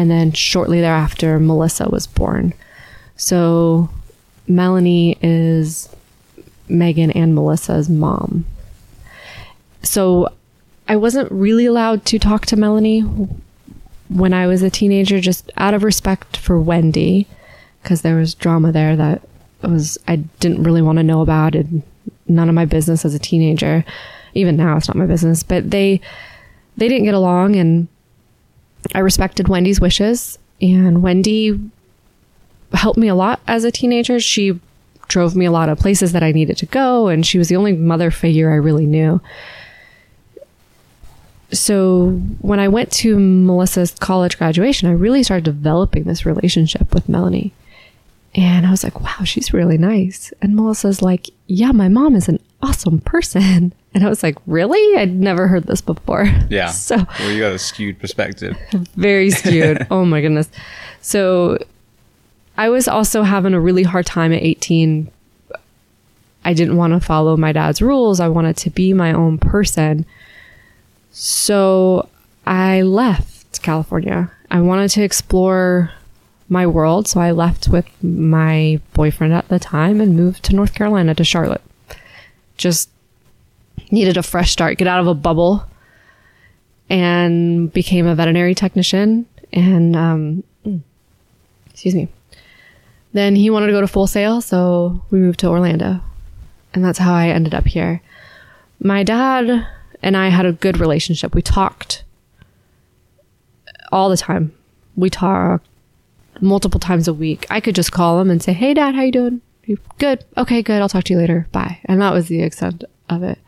And 0.00 0.10
then 0.10 0.32
shortly 0.32 0.80
thereafter, 0.80 1.38
Melissa 1.38 1.86
was 1.90 2.06
born. 2.06 2.54
So 3.16 3.90
Melanie 4.48 5.18
is 5.20 5.94
Megan 6.70 7.10
and 7.10 7.34
Melissa's 7.34 7.90
mom. 7.90 8.46
So 9.82 10.32
I 10.88 10.96
wasn't 10.96 11.30
really 11.30 11.66
allowed 11.66 12.06
to 12.06 12.18
talk 12.18 12.46
to 12.46 12.56
Melanie 12.56 13.00
when 14.08 14.32
I 14.32 14.46
was 14.46 14.62
a 14.62 14.70
teenager, 14.70 15.20
just 15.20 15.52
out 15.58 15.74
of 15.74 15.84
respect 15.84 16.38
for 16.38 16.58
Wendy, 16.58 17.26
because 17.82 18.00
there 18.00 18.16
was 18.16 18.32
drama 18.34 18.72
there 18.72 18.96
that 18.96 19.20
was 19.60 19.98
I 20.08 20.16
didn't 20.16 20.62
really 20.62 20.80
want 20.80 20.96
to 20.96 21.02
know 21.02 21.20
about 21.20 21.54
and 21.54 21.82
none 22.26 22.48
of 22.48 22.54
my 22.54 22.64
business 22.64 23.04
as 23.04 23.14
a 23.14 23.18
teenager. 23.18 23.84
Even 24.32 24.56
now, 24.56 24.78
it's 24.78 24.88
not 24.88 24.96
my 24.96 25.04
business. 25.04 25.42
But 25.42 25.70
they 25.70 26.00
they 26.78 26.88
didn't 26.88 27.04
get 27.04 27.12
along, 27.12 27.56
and 27.56 27.86
I 28.94 29.00
respected 29.00 29.48
Wendy's 29.48 29.80
wishes. 29.80 30.38
And 30.60 31.02
Wendy 31.02 31.58
helped 32.72 32.98
me 32.98 33.08
a 33.08 33.14
lot 33.14 33.40
as 33.46 33.64
a 33.64 33.70
teenager. 33.70 34.20
She 34.20 34.60
drove 35.08 35.34
me 35.34 35.46
a 35.46 35.50
lot 35.50 35.68
of 35.68 35.78
places 35.78 36.12
that 36.12 36.22
I 36.22 36.32
needed 36.32 36.56
to 36.58 36.66
go, 36.66 37.08
and 37.08 37.26
she 37.26 37.38
was 37.38 37.48
the 37.48 37.56
only 37.56 37.72
mother 37.72 38.10
figure 38.10 38.50
I 38.50 38.56
really 38.56 38.86
knew 38.86 39.20
so 41.52 42.10
when 42.40 42.60
I 42.60 42.68
went 42.68 42.92
to 42.92 43.18
Melissa's 43.18 43.92
college 43.92 44.38
graduation, 44.38 44.88
I 44.88 44.92
really 44.92 45.22
started 45.22 45.44
developing 45.44 46.04
this 46.04 46.24
relationship 46.24 46.94
with 46.94 47.08
Melanie. 47.08 47.52
And 48.34 48.66
I 48.66 48.70
was 48.70 48.84
like, 48.84 49.00
wow, 49.00 49.24
she's 49.24 49.52
really 49.52 49.78
nice. 49.78 50.32
And 50.40 50.54
Melissa's 50.54 51.02
like, 51.02 51.30
yeah, 51.46 51.72
my 51.72 51.88
mom 51.88 52.14
is 52.14 52.28
an 52.28 52.38
awesome 52.62 53.00
person. 53.00 53.72
And 53.92 54.04
I 54.04 54.08
was 54.08 54.22
like, 54.22 54.36
really? 54.46 54.98
I'd 54.98 55.12
never 55.12 55.48
heard 55.48 55.64
this 55.64 55.80
before. 55.80 56.28
Yeah. 56.50 56.70
So 56.70 56.96
well, 57.20 57.30
you 57.30 57.40
got 57.40 57.52
a 57.52 57.58
skewed 57.58 58.00
perspective. 58.00 58.56
Very 58.96 59.30
skewed. 59.30 59.86
oh 59.90 60.04
my 60.04 60.20
goodness. 60.20 60.50
So 61.00 61.58
I 62.56 62.68
was 62.70 62.88
also 62.88 63.22
having 63.22 63.54
a 63.54 63.60
really 63.60 63.84
hard 63.84 64.04
time 64.04 64.32
at 64.32 64.42
18. 64.42 65.08
I 66.44 66.52
didn't 66.52 66.76
want 66.76 66.92
to 66.92 67.00
follow 67.00 67.36
my 67.36 67.52
dad's 67.52 67.80
rules. 67.80 68.18
I 68.18 68.26
wanted 68.26 68.56
to 68.58 68.70
be 68.70 68.92
my 68.92 69.12
own 69.12 69.38
person. 69.38 70.04
So 71.12 72.08
I 72.46 72.82
left 72.82 73.62
California. 73.62 74.32
I 74.50 74.60
wanted 74.60 74.90
to 74.90 75.02
explore 75.02 75.92
my 76.48 76.66
world, 76.66 77.06
so 77.06 77.20
I 77.20 77.30
left 77.30 77.68
with 77.68 77.86
my 78.02 78.80
boyfriend 78.92 79.32
at 79.32 79.48
the 79.48 79.60
time 79.60 80.00
and 80.00 80.16
moved 80.16 80.42
to 80.44 80.56
North 80.56 80.74
Carolina 80.74 81.14
to 81.14 81.22
Charlotte. 81.22 81.62
Just 82.56 82.90
needed 83.90 84.16
a 84.16 84.22
fresh 84.22 84.50
start, 84.50 84.78
get 84.78 84.88
out 84.88 85.00
of 85.00 85.06
a 85.06 85.14
bubble, 85.14 85.64
and 86.88 87.72
became 87.72 88.06
a 88.06 88.14
veterinary 88.14 88.54
technician. 88.54 89.26
And 89.52 89.96
um, 89.96 90.44
excuse 91.70 91.94
me. 91.94 92.08
Then 93.12 93.34
he 93.34 93.50
wanted 93.50 93.66
to 93.66 93.72
go 93.72 93.80
to 93.80 93.88
Full 93.88 94.06
Sail, 94.06 94.40
so 94.40 95.02
we 95.10 95.18
moved 95.18 95.40
to 95.40 95.48
Orlando, 95.48 96.00
and 96.72 96.84
that's 96.84 96.98
how 96.98 97.12
I 97.12 97.28
ended 97.28 97.54
up 97.54 97.66
here. 97.66 98.02
My 98.78 99.02
dad 99.02 99.66
and 100.02 100.16
I 100.16 100.28
had 100.28 100.46
a 100.46 100.52
good 100.52 100.78
relationship. 100.78 101.34
We 101.34 101.42
talked 101.42 102.04
all 103.90 104.08
the 104.08 104.16
time. 104.16 104.52
We 104.96 105.10
talked 105.10 105.66
multiple 106.40 106.80
times 106.80 107.08
a 107.08 107.14
week. 107.14 107.46
I 107.50 107.60
could 107.60 107.74
just 107.74 107.92
call 107.92 108.20
him 108.20 108.30
and 108.30 108.42
say, 108.42 108.52
"Hey, 108.52 108.74
Dad, 108.74 108.94
how 108.94 109.02
you 109.02 109.12
doing? 109.12 109.40
Good? 109.98 110.24
Okay, 110.36 110.62
good. 110.62 110.80
I'll 110.80 110.88
talk 110.88 111.04
to 111.04 111.12
you 111.12 111.18
later. 111.18 111.48
Bye." 111.52 111.78
And 111.86 112.00
that 112.00 112.14
was 112.14 112.28
the 112.28 112.42
extent 112.42 112.84
of 113.08 113.22
it. 113.22 113.38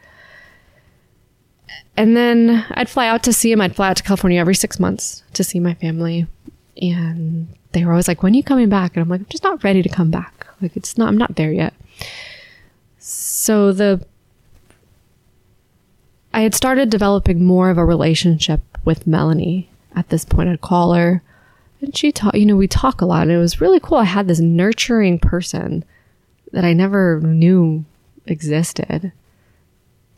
And 1.97 2.17
then 2.17 2.65
I'd 2.71 2.89
fly 2.89 3.09
out 3.09 3.23
to 3.25 3.33
see 3.33 3.53
him. 3.53 3.61
I'd 3.61 3.77
fly 3.77 3.91
out 3.91 3.97
to 3.99 4.03
California 4.03 4.41
every 4.41 4.55
six 4.55 4.81
months 4.81 5.23
to 5.35 5.45
see 5.45 5.61
my 5.61 5.75
family, 5.75 6.27
and 6.81 7.49
they 7.73 7.85
were 7.85 7.93
always 7.93 8.09
like, 8.09 8.23
"When 8.23 8.33
are 8.33 8.37
you 8.37 8.43
coming 8.43 8.69
back?" 8.69 8.97
And 8.97 9.03
I'm 9.03 9.09
like, 9.09 9.21
"I'm 9.21 9.27
just 9.29 9.45
not 9.45 9.63
ready 9.63 9.83
to 9.83 9.89
come 9.89 10.11
back. 10.11 10.47
Like, 10.61 10.77
it's 10.77 10.97
not. 10.97 11.09
I'm 11.09 11.19
not 11.19 11.37
there 11.37 11.53
yet." 11.53 11.75
So 12.99 13.73
the 13.73 14.07
I 16.35 16.41
had 16.41 16.55
started 16.55 16.89
developing 16.89 17.45
more 17.45 17.69
of 17.69 17.79
a 17.79 17.85
relationship 17.85 18.61
with 18.85 19.07
Melanie 19.07 19.69
at 19.95 20.09
this 20.09 20.25
point. 20.25 20.49
I'd 20.49 20.61
call 20.61 20.95
her 20.95 21.23
and 21.81 21.97
she 21.97 22.13
talk, 22.13 22.35
you 22.35 22.47
know, 22.47 22.57
we 22.57 22.69
talk 22.69 23.01
a 23.01 23.07
lot 23.07 23.23
and 23.23 23.33
it 23.33 23.39
was 23.39 23.61
really 23.61 23.81
cool. 23.81 23.99
I 23.99 24.05
had 24.05 24.29
this 24.29 24.41
nurturing 24.41 25.19
person 25.19 25.85
that 26.53 26.65
I 26.65 26.73
never 26.73 27.21
knew 27.21 27.85
existed. 28.27 29.13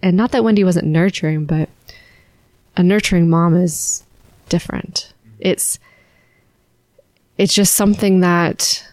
And 0.04 0.18
not 0.18 0.32
that 0.32 0.44
Wendy 0.44 0.64
wasn't 0.64 0.86
nurturing, 0.86 1.46
but 1.46 1.70
a 2.76 2.82
nurturing 2.82 3.30
mom 3.30 3.56
is 3.56 4.04
different. 4.50 5.14
It's, 5.38 5.78
it's 7.38 7.54
just 7.54 7.72
something 7.72 8.20
that 8.20 8.86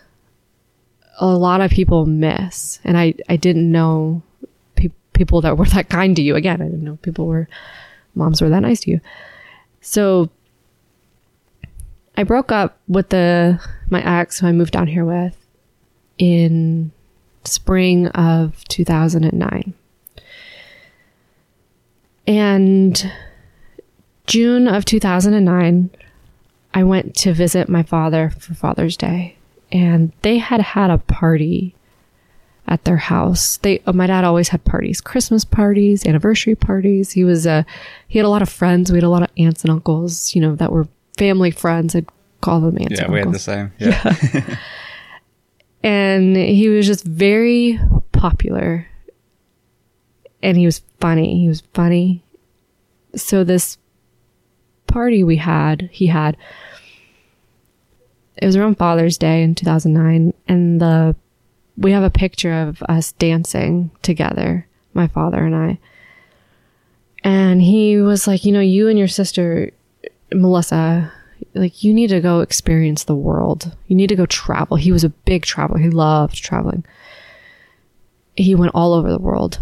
a 1.19 1.27
lot 1.27 1.59
of 1.59 1.69
people 1.69 2.05
miss. 2.05 2.79
And 2.85 2.97
I, 2.97 3.15
I 3.27 3.35
didn't 3.35 3.69
know 3.69 4.23
people 5.11 5.41
that 5.41 5.57
were 5.57 5.65
that 5.75 5.89
kind 5.89 6.15
to 6.15 6.21
you. 6.21 6.37
Again, 6.37 6.61
I 6.61 6.65
didn't 6.65 6.85
know 6.85 6.95
people 7.01 7.27
were, 7.27 7.49
moms 8.15 8.41
were 8.41 8.47
that 8.47 8.61
nice 8.61 8.79
to 8.83 8.91
you. 8.91 9.01
So 9.81 10.29
I 12.15 12.23
broke 12.23 12.53
up 12.53 12.79
with 12.87 13.09
the, 13.09 13.59
my 13.89 14.01
ex 14.01 14.39
who 14.39 14.47
I 14.47 14.53
moved 14.53 14.71
down 14.71 14.87
here 14.87 15.03
with 15.03 15.35
in 16.17 16.93
spring 17.43 18.07
of 18.07 18.63
2009. 18.69 19.73
And 22.27 23.11
June 24.27 24.67
of 24.67 24.85
2009, 24.85 25.89
I 26.73 26.83
went 26.83 27.15
to 27.17 27.33
visit 27.33 27.67
my 27.67 27.83
father 27.83 28.29
for 28.29 28.53
Father's 28.53 28.95
Day, 28.95 29.37
and 29.71 30.11
they 30.21 30.37
had 30.37 30.61
had 30.61 30.89
a 30.89 30.97
party 30.99 31.75
at 32.67 32.85
their 32.85 32.97
house. 32.97 33.57
They, 33.57 33.79
uh, 33.85 33.93
my 33.93 34.07
dad 34.07 34.23
always 34.23 34.49
had 34.49 34.63
parties, 34.63 35.01
Christmas 35.01 35.43
parties, 35.43 36.05
anniversary 36.05 36.55
parties. 36.55 37.11
He 37.11 37.23
was 37.23 37.45
a, 37.45 37.51
uh, 37.51 37.63
he 38.07 38.19
had 38.19 38.25
a 38.25 38.29
lot 38.29 38.41
of 38.41 38.49
friends. 38.49 38.91
We 38.91 38.97
had 38.97 39.03
a 39.03 39.09
lot 39.09 39.23
of 39.23 39.29
aunts 39.37 39.63
and 39.63 39.71
uncles, 39.71 40.33
you 40.33 40.41
know, 40.41 40.55
that 40.55 40.71
were 40.71 40.87
family 41.17 41.51
friends. 41.51 41.95
I'd 41.95 42.07
call 42.39 42.61
them 42.61 42.77
aunts. 42.77 42.99
Yeah, 42.99 43.05
and 43.05 43.13
we 43.13 43.19
uncles. 43.19 43.45
had 43.45 43.69
the 43.79 43.89
same. 43.89 44.33
Yeah. 44.33 44.41
yeah. 44.49 44.57
and 45.83 46.35
he 46.37 46.69
was 46.69 46.87
just 46.87 47.03
very 47.03 47.79
popular. 48.13 48.87
And 50.43 50.57
he 50.57 50.65
was 50.65 50.81
funny. 50.99 51.39
He 51.41 51.47
was 51.47 51.61
funny. 51.73 52.23
So 53.15 53.43
this 53.43 53.77
party 54.87 55.23
we 55.23 55.37
had, 55.37 55.89
he 55.91 56.07
had, 56.07 56.37
it 58.37 58.45
was 58.45 58.55
around 58.55 58.77
Father's 58.77 59.17
Day 59.17 59.43
in 59.43 59.55
2009, 59.55 60.33
and 60.47 60.81
the 60.81 61.15
we 61.77 61.91
have 61.91 62.03
a 62.03 62.09
picture 62.09 62.53
of 62.53 62.81
us 62.83 63.11
dancing 63.13 63.91
together, 64.01 64.67
my 64.93 65.07
father 65.07 65.43
and 65.43 65.55
I. 65.55 65.79
And 67.23 67.61
he 67.61 67.97
was 67.97 68.27
like, 68.27 68.45
you 68.45 68.51
know, 68.51 68.59
you 68.59 68.87
and 68.87 68.99
your 68.99 69.07
sister, 69.07 69.71
Melissa, 70.33 71.11
like, 71.53 71.83
you 71.83 71.93
need 71.93 72.07
to 72.07 72.19
go 72.19 72.41
experience 72.41 73.03
the 73.03 73.15
world. 73.15 73.75
You 73.87 73.95
need 73.95 74.07
to 74.07 74.15
go 74.15 74.25
travel. 74.25 74.77
He 74.77 74.91
was 74.91 75.03
a 75.03 75.09
big 75.09 75.43
traveler. 75.43 75.79
He 75.79 75.89
loved 75.89 76.35
traveling. 76.35 76.85
He 78.35 78.55
went 78.55 78.75
all 78.75 78.93
over 78.93 79.11
the 79.11 79.19
world. 79.19 79.59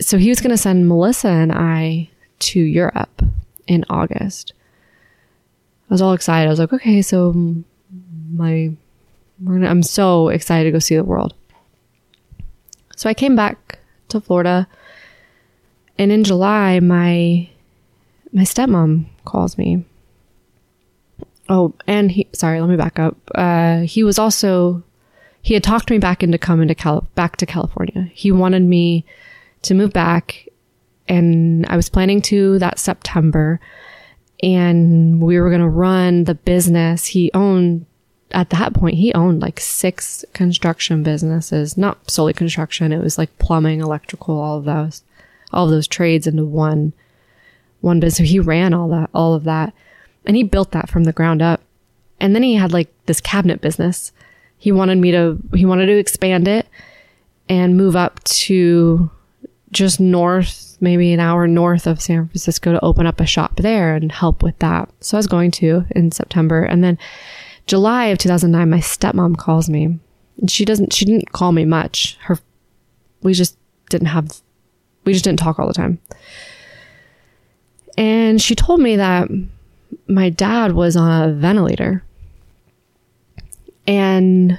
So 0.00 0.18
he 0.18 0.28
was 0.28 0.40
going 0.40 0.50
to 0.50 0.56
send 0.56 0.88
Melissa 0.88 1.28
and 1.28 1.52
I 1.52 2.10
to 2.40 2.60
Europe 2.60 3.22
in 3.66 3.84
August. 3.90 4.52
I 5.90 5.94
was 5.94 6.02
all 6.02 6.12
excited. 6.12 6.46
I 6.46 6.50
was 6.50 6.58
like, 6.58 6.72
okay, 6.72 7.02
so 7.02 7.32
my, 8.30 8.70
we're 9.42 9.54
gonna, 9.54 9.68
I'm 9.68 9.82
so 9.82 10.28
excited 10.28 10.64
to 10.64 10.72
go 10.72 10.78
see 10.78 10.96
the 10.96 11.04
world. 11.04 11.34
So 12.96 13.08
I 13.08 13.14
came 13.14 13.36
back 13.36 13.78
to 14.08 14.20
Florida, 14.20 14.66
and 15.98 16.10
in 16.10 16.24
July, 16.24 16.80
my 16.80 17.48
my 18.32 18.42
stepmom 18.42 19.06
calls 19.24 19.56
me. 19.56 19.84
Oh, 21.48 21.74
and 21.86 22.10
he 22.10 22.26
sorry, 22.32 22.60
let 22.60 22.68
me 22.68 22.76
back 22.76 22.98
up. 22.98 23.16
Uh, 23.34 23.80
he 23.80 24.02
was 24.02 24.18
also 24.18 24.82
he 25.42 25.54
had 25.54 25.62
talked 25.62 25.90
me 25.90 25.98
back 25.98 26.22
into 26.22 26.38
coming 26.38 26.68
to 26.68 26.74
Cal- 26.74 27.06
back 27.14 27.36
to 27.36 27.46
California. 27.46 28.10
He 28.12 28.32
wanted 28.32 28.62
me 28.62 29.04
to 29.68 29.74
move 29.74 29.92
back, 29.92 30.48
and 31.08 31.64
I 31.66 31.76
was 31.76 31.88
planning 31.88 32.20
to 32.22 32.58
that 32.58 32.78
September, 32.78 33.60
and 34.42 35.20
we 35.20 35.40
were 35.40 35.48
going 35.48 35.60
to 35.60 35.68
run 35.68 36.24
the 36.24 36.34
business. 36.34 37.06
He 37.06 37.30
owned 37.34 37.86
at 38.30 38.50
that 38.50 38.74
point 38.74 38.96
he 38.96 39.12
owned 39.14 39.40
like 39.40 39.58
six 39.58 40.24
construction 40.34 41.02
businesses, 41.02 41.78
not 41.78 42.10
solely 42.10 42.32
construction. 42.32 42.92
It 42.92 43.02
was 43.02 43.16
like 43.16 43.38
plumbing, 43.38 43.80
electrical, 43.80 44.38
all 44.38 44.58
of 44.58 44.64
those, 44.64 45.02
all 45.52 45.64
of 45.64 45.70
those 45.70 45.88
trades 45.88 46.26
into 46.26 46.44
one 46.44 46.92
one 47.80 48.00
business. 48.00 48.28
He 48.28 48.40
ran 48.40 48.74
all 48.74 48.88
that, 48.88 49.10
all 49.14 49.34
of 49.34 49.44
that, 49.44 49.72
and 50.26 50.36
he 50.36 50.42
built 50.42 50.72
that 50.72 50.90
from 50.90 51.04
the 51.04 51.12
ground 51.12 51.42
up. 51.42 51.62
And 52.20 52.34
then 52.34 52.42
he 52.42 52.56
had 52.56 52.72
like 52.72 52.92
this 53.06 53.20
cabinet 53.20 53.60
business. 53.60 54.12
He 54.58 54.72
wanted 54.72 54.98
me 54.98 55.12
to, 55.12 55.38
he 55.54 55.64
wanted 55.64 55.86
to 55.86 55.98
expand 55.98 56.48
it 56.48 56.66
and 57.48 57.76
move 57.76 57.94
up 57.94 58.22
to 58.24 59.08
just 59.72 60.00
north, 60.00 60.76
maybe 60.80 61.12
an 61.12 61.20
hour 61.20 61.46
north 61.46 61.86
of 61.86 62.00
San 62.00 62.26
Francisco 62.28 62.72
to 62.72 62.84
open 62.84 63.06
up 63.06 63.20
a 63.20 63.26
shop 63.26 63.56
there 63.56 63.94
and 63.94 64.10
help 64.10 64.42
with 64.42 64.58
that. 64.60 64.90
So 65.00 65.16
I 65.16 65.18
was 65.18 65.26
going 65.26 65.50
to 65.52 65.84
in 65.90 66.10
September. 66.12 66.62
And 66.62 66.82
then 66.82 66.98
July 67.66 68.06
of 68.06 68.18
2009, 68.18 68.70
my 68.70 68.78
stepmom 68.78 69.36
calls 69.36 69.68
me 69.68 69.98
and 70.40 70.50
she 70.50 70.64
doesn't, 70.64 70.92
she 70.92 71.04
didn't 71.04 71.32
call 71.32 71.52
me 71.52 71.64
much. 71.64 72.16
Her, 72.22 72.38
we 73.22 73.34
just 73.34 73.58
didn't 73.90 74.08
have, 74.08 74.40
we 75.04 75.12
just 75.12 75.24
didn't 75.24 75.40
talk 75.40 75.58
all 75.58 75.66
the 75.66 75.74
time. 75.74 76.00
And 77.96 78.40
she 78.40 78.54
told 78.54 78.80
me 78.80 78.96
that 78.96 79.28
my 80.06 80.30
dad 80.30 80.72
was 80.72 80.96
on 80.96 81.28
a 81.28 81.32
ventilator. 81.32 82.04
And 83.86 84.58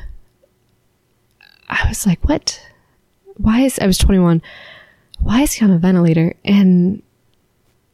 I 1.69 1.87
was 1.87 2.05
like, 2.05 2.27
what? 2.27 2.61
Why 3.37 3.61
is, 3.61 3.79
I 3.79 3.87
was 3.87 3.97
21. 3.97 4.41
Why 5.21 5.41
is 5.41 5.53
he 5.53 5.65
on 5.65 5.71
a 5.71 5.77
ventilator? 5.77 6.35
And 6.43 7.01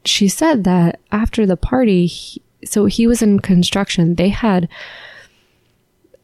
she 0.04 0.28
said 0.28 0.64
that 0.64 1.00
after 1.12 1.46
the 1.46 1.58
party, 1.58 2.06
he, 2.06 2.42
so 2.64 2.86
he 2.86 3.08
was 3.08 3.22
in 3.22 3.40
construction, 3.40 4.16
they 4.16 4.30
had 4.30 4.70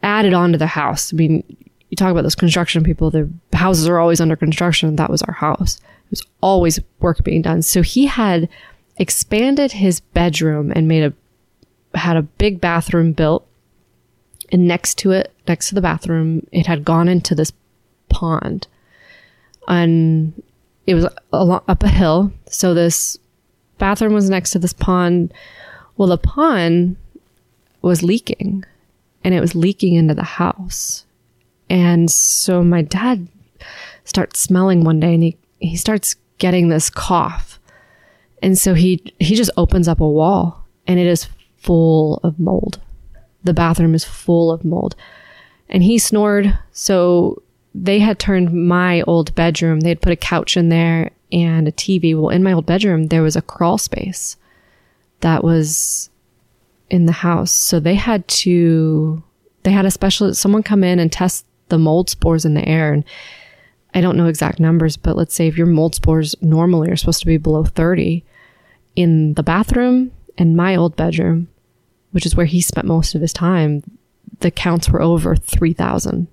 added 0.03 0.33
on 0.33 0.51
to 0.51 0.57
the 0.57 0.67
house. 0.67 1.13
I 1.13 1.17
mean, 1.17 1.43
you 1.89 1.95
talk 1.95 2.11
about 2.11 2.23
those 2.23 2.35
construction 2.35 2.83
people, 2.83 3.11
the 3.11 3.29
houses 3.53 3.87
are 3.87 3.99
always 3.99 4.21
under 4.21 4.35
construction. 4.35 4.95
That 4.95 5.09
was 5.09 5.21
our 5.23 5.33
house. 5.33 5.77
It 6.05 6.11
was 6.11 6.23
always 6.41 6.79
work 6.99 7.23
being 7.23 7.41
done. 7.41 7.61
So 7.61 7.81
he 7.81 8.05
had 8.05 8.47
expanded 8.97 9.73
his 9.73 9.99
bedroom 9.99 10.71
and 10.75 10.87
made 10.87 11.03
a 11.03 11.13
had 11.97 12.15
a 12.15 12.21
big 12.21 12.61
bathroom 12.61 13.11
built 13.11 13.45
and 14.51 14.67
next 14.67 14.97
to 14.97 15.11
it 15.11 15.33
next 15.47 15.69
to 15.69 15.75
the 15.75 15.81
bathroom 15.81 16.45
it 16.51 16.67
had 16.67 16.85
gone 16.85 17.07
into 17.09 17.35
this 17.35 17.51
pond 18.09 18.67
and 19.67 20.41
it 20.87 20.95
was 20.95 21.05
a 21.33 21.45
lo- 21.45 21.63
up 21.67 21.83
a 21.83 21.87
hill 21.87 22.31
so 22.47 22.73
this 22.73 23.17
bathroom 23.77 24.13
was 24.13 24.29
next 24.29 24.51
to 24.51 24.59
this 24.59 24.73
pond 24.73 25.33
well 25.97 26.09
the 26.09 26.17
pond 26.17 26.95
was 27.81 28.03
leaking 28.03 28.63
and 29.23 29.33
it 29.33 29.41
was 29.41 29.55
leaking 29.55 29.95
into 29.95 30.13
the 30.13 30.23
house 30.23 31.05
and 31.69 32.11
so 32.11 32.63
my 32.63 32.81
dad 32.81 33.27
starts 34.03 34.39
smelling 34.39 34.83
one 34.83 34.99
day 34.99 35.13
and 35.13 35.23
he, 35.23 35.37
he 35.59 35.77
starts 35.77 36.15
getting 36.37 36.69
this 36.69 36.89
cough 36.89 37.59
and 38.41 38.57
so 38.57 38.73
he 38.73 39.13
he 39.19 39.35
just 39.35 39.51
opens 39.57 39.87
up 39.87 39.99
a 39.99 40.07
wall 40.07 40.65
and 40.87 40.99
it 40.99 41.07
is 41.07 41.27
full 41.57 42.19
of 42.23 42.39
mold. 42.39 42.79
The 43.43 43.53
bathroom 43.53 43.95
is 43.95 44.03
full 44.03 44.51
of 44.51 44.65
mold. 44.65 44.95
And 45.69 45.83
he 45.83 45.97
snored, 45.97 46.57
so 46.71 47.41
they 47.73 47.99
had 47.99 48.19
turned 48.19 48.53
my 48.67 49.01
old 49.03 49.33
bedroom, 49.35 49.79
they 49.79 49.89
had 49.89 50.01
put 50.01 50.13
a 50.13 50.17
couch 50.17 50.57
in 50.57 50.69
there 50.69 51.11
and 51.31 51.67
a 51.67 51.71
TV. 51.71 52.19
Well, 52.19 52.29
in 52.29 52.43
my 52.43 52.53
old 52.53 52.65
bedroom, 52.65 53.07
there 53.07 53.23
was 53.23 53.35
a 53.35 53.41
crawl 53.41 53.77
space 53.77 54.37
that 55.21 55.43
was 55.43 56.09
in 56.89 57.05
the 57.05 57.11
house. 57.11 57.51
So 57.51 57.79
they 57.79 57.95
had 57.95 58.27
to, 58.27 59.23
they 59.63 59.71
had 59.71 59.85
a 59.85 59.91
special, 59.91 60.33
someone 60.33 60.63
come 60.63 60.83
in 60.83 60.99
and 60.99 61.11
test 61.11 61.45
the 61.69 61.77
mold 61.77 62.09
spores 62.09 62.43
in 62.43 62.53
the 62.53 62.67
air. 62.67 62.91
And 62.91 63.05
I 63.93 64.01
don't 64.01 64.17
know 64.17 64.27
exact 64.27 64.59
numbers, 64.59 64.97
but 64.97 65.15
let's 65.15 65.33
say 65.33 65.47
if 65.47 65.57
your 65.57 65.67
mold 65.67 65.95
spores 65.95 66.35
normally 66.41 66.89
are 66.89 66.97
supposed 66.97 67.21
to 67.21 67.25
be 67.25 67.37
below 67.37 67.63
30, 67.63 68.25
in 68.95 69.35
the 69.35 69.43
bathroom 69.43 70.11
and 70.37 70.57
my 70.57 70.75
old 70.75 70.97
bedroom, 70.97 71.47
which 72.11 72.25
is 72.25 72.35
where 72.35 72.45
he 72.45 72.59
spent 72.59 72.85
most 72.85 73.15
of 73.15 73.21
his 73.21 73.31
time, 73.31 73.83
the 74.41 74.51
counts 74.51 74.89
were 74.89 75.01
over 75.01 75.35
3,000. 75.35 76.27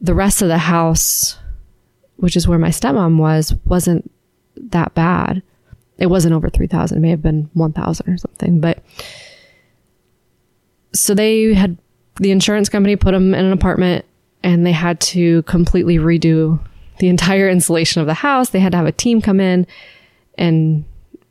The 0.00 0.14
rest 0.14 0.42
of 0.42 0.48
the 0.48 0.58
house, 0.58 1.38
which 2.16 2.36
is 2.36 2.46
where 2.46 2.58
my 2.58 2.68
stepmom 2.68 3.18
was, 3.18 3.54
wasn't 3.64 4.10
that 4.56 4.94
bad. 4.94 5.42
It 5.98 6.06
wasn't 6.06 6.34
over 6.34 6.48
3,000. 6.48 6.96
It 6.96 7.00
may 7.00 7.10
have 7.10 7.22
been 7.22 7.50
1,000 7.54 8.08
or 8.08 8.16
something. 8.16 8.60
But 8.60 8.82
so 10.92 11.14
they 11.14 11.54
had 11.54 11.76
the 12.20 12.30
insurance 12.30 12.68
company 12.68 12.96
put 12.96 13.12
them 13.12 13.34
in 13.34 13.44
an 13.44 13.52
apartment 13.52 14.04
and 14.42 14.64
they 14.64 14.72
had 14.72 15.00
to 15.00 15.42
completely 15.42 15.98
redo 15.98 16.60
the 16.98 17.08
entire 17.08 17.48
insulation 17.50 18.00
of 18.00 18.06
the 18.06 18.14
house. 18.14 18.50
They 18.50 18.60
had 18.60 18.72
to 18.72 18.78
have 18.78 18.86
a 18.86 18.92
team 18.92 19.20
come 19.20 19.40
in 19.40 19.66
and 20.36 20.84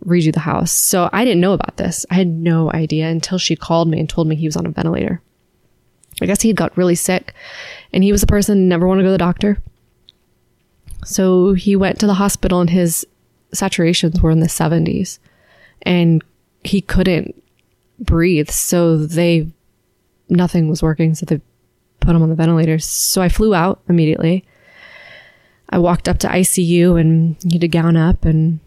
redo 0.05 0.33
the 0.33 0.39
house. 0.39 0.71
So 0.71 1.09
I 1.11 1.25
didn't 1.25 1.41
know 1.41 1.53
about 1.53 1.77
this. 1.77 2.05
I 2.09 2.15
had 2.15 2.27
no 2.27 2.71
idea 2.71 3.07
until 3.07 3.37
she 3.37 3.55
called 3.55 3.89
me 3.89 3.99
and 3.99 4.09
told 4.09 4.27
me 4.27 4.35
he 4.35 4.47
was 4.47 4.57
on 4.57 4.65
a 4.65 4.69
ventilator. 4.69 5.21
I 6.21 6.25
guess 6.25 6.41
he 6.41 6.53
got 6.53 6.75
really 6.77 6.95
sick 6.95 7.33
and 7.93 8.03
he 8.03 8.11
was 8.11 8.23
a 8.23 8.27
person 8.27 8.67
never 8.67 8.87
want 8.87 8.99
to 8.99 9.03
go 9.03 9.07
to 9.07 9.11
the 9.11 9.17
doctor. 9.17 9.59
So 11.05 11.53
he 11.53 11.75
went 11.75 11.99
to 11.99 12.07
the 12.07 12.15
hospital 12.15 12.59
and 12.59 12.69
his 12.69 13.05
saturations 13.53 14.21
were 14.21 14.31
in 14.31 14.39
the 14.39 14.47
70s 14.47 15.19
and 15.83 16.23
he 16.63 16.81
couldn't 16.81 17.41
breathe. 17.99 18.49
So 18.49 18.97
they, 18.97 19.47
nothing 20.29 20.67
was 20.67 20.83
working. 20.83 21.15
So 21.15 21.25
they 21.25 21.39
put 21.99 22.15
him 22.15 22.23
on 22.23 22.29
the 22.29 22.35
ventilator. 22.35 22.79
So 22.79 23.21
I 23.21 23.29
flew 23.29 23.53
out 23.53 23.81
immediately. 23.87 24.43
I 25.69 25.77
walked 25.77 26.07
up 26.07 26.17
to 26.19 26.27
ICU 26.27 26.99
and 26.99 27.35
he 27.43 27.53
had 27.53 27.61
to 27.61 27.67
gown 27.67 27.95
up 27.95 28.25
and 28.25 28.59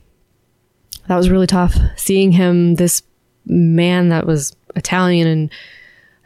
that 1.08 1.16
was 1.16 1.30
really 1.30 1.46
tough. 1.46 1.76
Seeing 1.96 2.32
him, 2.32 2.76
this 2.76 3.02
man 3.46 4.10
that 4.10 4.26
was 4.26 4.54
Italian 4.76 5.26
and 5.26 5.50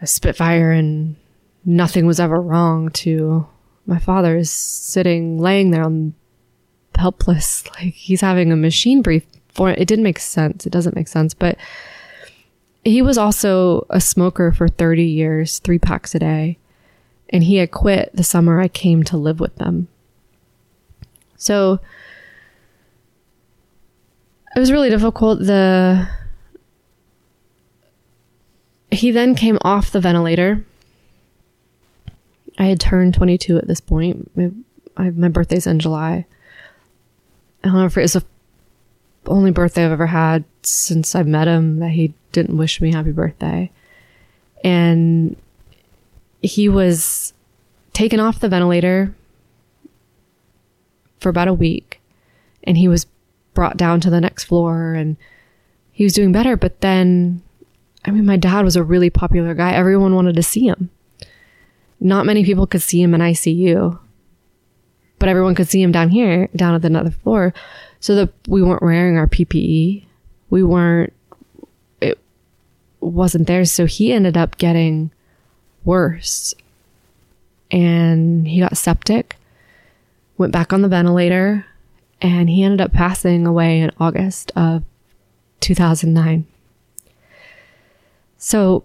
a 0.01 0.07
Spitfire 0.07 0.73
and 0.73 1.17
nothing 1.65 2.07
was 2.07 2.21
ever 2.21 2.41
wrong 2.41 2.91
to 2.91 3.47
my 3.87 3.99
father 3.99 4.37
is 4.37 4.51
sitting, 4.51 5.39
laying 5.39 5.71
there 5.71 5.85
on 5.85 6.15
helpless, 6.95 7.67
like 7.75 7.95
he's 7.95 8.21
having 8.21 8.53
a 8.53 8.57
machine 8.57 9.03
brief 9.03 9.25
for 9.49 9.71
it. 9.71 9.87
Didn't 9.87 10.05
make 10.05 10.19
sense. 10.19 10.67
It 10.67 10.71
doesn't 10.71 10.97
make 10.97 11.09
sense. 11.09 11.35
But 11.35 11.57
he 12.85 13.03
was 13.03 13.19
also 13.19 13.87
a 13.91 14.01
smoker 14.01 14.53
for 14.53 14.69
30 14.69 15.05
years, 15.05 15.59
three 15.59 15.79
packs 15.79 16.15
a 16.15 16.19
day. 16.19 16.59
And 17.31 17.45
he 17.45 17.57
had 17.57 17.71
quit 17.71 18.11
the 18.15 18.25
summer 18.25 18.61
I 18.61 18.69
came 18.69 19.03
to 19.05 19.17
live 19.17 19.41
with 19.41 19.57
them. 19.57 19.89
So 21.37 21.81
it 24.55 24.61
was 24.61 24.71
really 24.71 24.91
difficult. 24.91 25.41
The 25.41 26.09
he 28.95 29.11
then 29.11 29.35
came 29.35 29.59
off 29.63 29.91
the 29.91 30.01
ventilator. 30.01 30.65
I 32.59 32.65
had 32.67 32.81
turned 32.81 33.15
22 33.15 33.59
at 33.59 33.67
this 33.67 33.81
point. 33.81 34.31
My, 34.37 34.51
I, 34.97 35.11
my 35.11 35.29
birthday's 35.29 35.67
in 35.67 35.79
July. 35.79 36.27
However, 37.63 38.01
it's 38.01 38.13
the 38.13 38.25
only 39.27 39.51
birthday 39.51 39.85
I've 39.85 39.93
ever 39.93 40.07
had 40.07 40.45
since 40.63 41.15
I 41.15 41.23
met 41.23 41.49
him 41.49 41.79
that 41.79 41.91
he 41.91 42.15
didn't 42.33 42.57
wish 42.57 42.81
me 42.81 42.93
happy 42.93 43.13
birthday. 43.13 43.71
And 44.63 45.37
he 46.43 46.69
was 46.69 47.33
taken 47.93 48.21
off 48.21 48.41
the 48.41 48.49
ventilator 48.49 49.15
for 51.21 51.29
about 51.31 51.49
a 51.49 51.55
week 51.55 52.01
and 52.65 52.77
he 52.77 52.89
was 52.89 53.07
brought 53.55 53.77
down 53.77 54.01
to 54.01 54.11
the 54.11 54.21
next 54.21 54.45
floor 54.45 54.93
and 54.93 55.17
he 55.93 56.05
was 56.05 56.13
doing 56.13 56.33
better. 56.33 56.57
But 56.57 56.81
then, 56.81 57.43
I 58.05 58.11
mean, 58.11 58.27
my 58.27 58.37
dad 58.37 58.65
was 58.65 58.77
a 58.77 58.83
really 58.83 59.11
popular 59.11 59.55
guy. 59.55 59.73
Everyone 59.73 60.15
wanted 60.15 60.37
to 60.37 60.43
see 60.43 60.67
him. 60.67 60.91
Not 62.01 62.27
many 62.27 62.45
people 62.45 62.67
could 62.67 62.83
see 62.83 63.01
him 63.03 63.15
in 63.15 63.21
ICU. 63.21 63.99
but 65.19 65.29
everyone 65.29 65.55
could 65.55 65.69
see 65.69 65.81
him 65.81 65.93
down 65.93 66.11
here, 66.11 66.49
down 66.55 66.75
at 66.75 66.83
the 66.83 66.89
another 66.89 67.11
floor. 67.11 67.55
So 68.01 68.15
that 68.17 68.33
we 68.47 68.63
weren't 68.63 68.83
wearing 68.83 69.17
our 69.17 69.27
PPE. 69.27 70.05
We 70.51 70.63
weren't, 70.63 71.15
it 72.03 72.19
wasn't 73.01 73.47
there. 73.47 73.65
So 73.65 73.87
he 73.87 74.13
ended 74.13 74.37
up 74.37 74.59
getting 74.59 75.11
worse 75.85 76.55
and 77.71 78.47
he 78.47 78.61
got 78.61 78.77
septic, 78.77 79.37
went 80.37 80.53
back 80.53 80.73
on 80.73 80.83
the 80.83 80.89
ventilator, 80.89 81.65
and 82.21 82.51
he 82.51 82.63
ended 82.63 82.83
up 82.83 82.93
passing 82.93 83.47
away 83.47 83.81
in 83.81 83.91
August 83.99 84.53
of 84.55 84.85
2009. 85.61 86.47
So, 88.45 88.85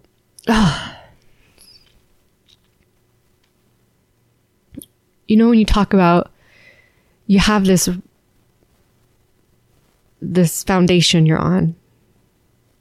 you 5.27 5.35
know, 5.35 5.49
when 5.49 5.59
you 5.59 5.65
talk 5.65 5.93
about 5.93 6.31
you 7.27 7.39
have 7.39 7.65
this 7.65 7.89
this 10.21 10.63
foundation 10.63 11.25
you're 11.25 11.37
on, 11.37 11.75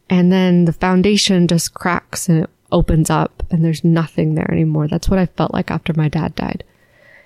and 0.08 0.30
then 0.30 0.66
the 0.66 0.72
foundation 0.72 1.48
just 1.48 1.74
cracks 1.74 2.28
and 2.28 2.44
it 2.44 2.50
opens 2.70 3.10
up, 3.10 3.42
and 3.50 3.64
there's 3.64 3.82
nothing 3.82 4.36
there 4.36 4.48
anymore. 4.48 4.86
That's 4.86 5.08
what 5.08 5.18
I 5.18 5.26
felt 5.26 5.52
like 5.52 5.72
after 5.72 5.92
my 5.94 6.08
dad 6.08 6.36
died. 6.36 6.62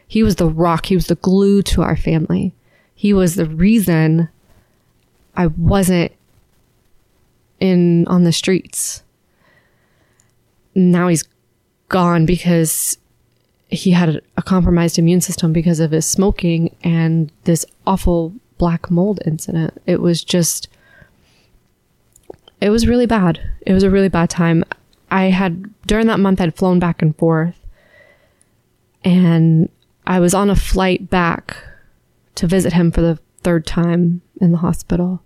He 0.09 0.23
was 0.23 0.37
the 0.37 0.49
rock. 0.49 0.87
He 0.87 0.95
was 0.95 1.09
the 1.09 1.17
glue 1.17 1.61
to 1.65 1.83
our 1.83 1.97
family. 1.97 2.55
He 2.95 3.13
was 3.13 3.35
the 3.35 3.51
reason 3.51 4.31
I 5.37 5.49
wasn't 5.49 6.13
in 7.61 8.07
on 8.07 8.25
the 8.25 8.33
streets. 8.33 9.03
Now 10.75 11.09
he's 11.09 11.25
gone 11.89 12.27
because 12.27 12.99
he 13.69 13.93
had 13.93 14.21
a 14.37 14.43
compromised 14.43 14.99
immune 14.99 15.21
system 15.21 15.53
because 15.53 15.81
of 15.81 15.91
his 15.91 16.07
smoking 16.07 16.75
and 16.83 17.33
this 17.45 17.65
awful 17.87 18.35
black 18.59 18.91
mold 18.91 19.21
incident. 19.25 19.81
It 19.87 20.01
was 20.01 20.23
just 20.23 20.69
it 22.61 22.71
was 22.71 22.87
really 22.87 23.07
bad. 23.07 23.41
It 23.67 23.73
was 23.73 23.83
a 23.83 23.91
really 23.91 24.09
bad 24.09 24.31
time. 24.31 24.63
I 25.11 25.25
had 25.25 25.69
during 25.87 26.07
that 26.07 26.21
month 26.21 26.41
I'd 26.41 26.55
flown 26.55 26.79
back 26.79 27.03
and 27.03 27.17
forth 27.17 27.59
and 29.05 29.69
I 30.07 30.21
was 30.21 30.35
on 30.35 30.51
a 30.51 30.57
flight 30.57 31.11
back 31.11 31.57
to 32.37 32.47
visit 32.47 32.73
him 32.73 32.91
for 32.91 33.01
the 33.01 33.19
third 33.43 33.67
time 33.67 34.23
in 34.41 34.53
the 34.53 34.59
hospital 34.59 35.23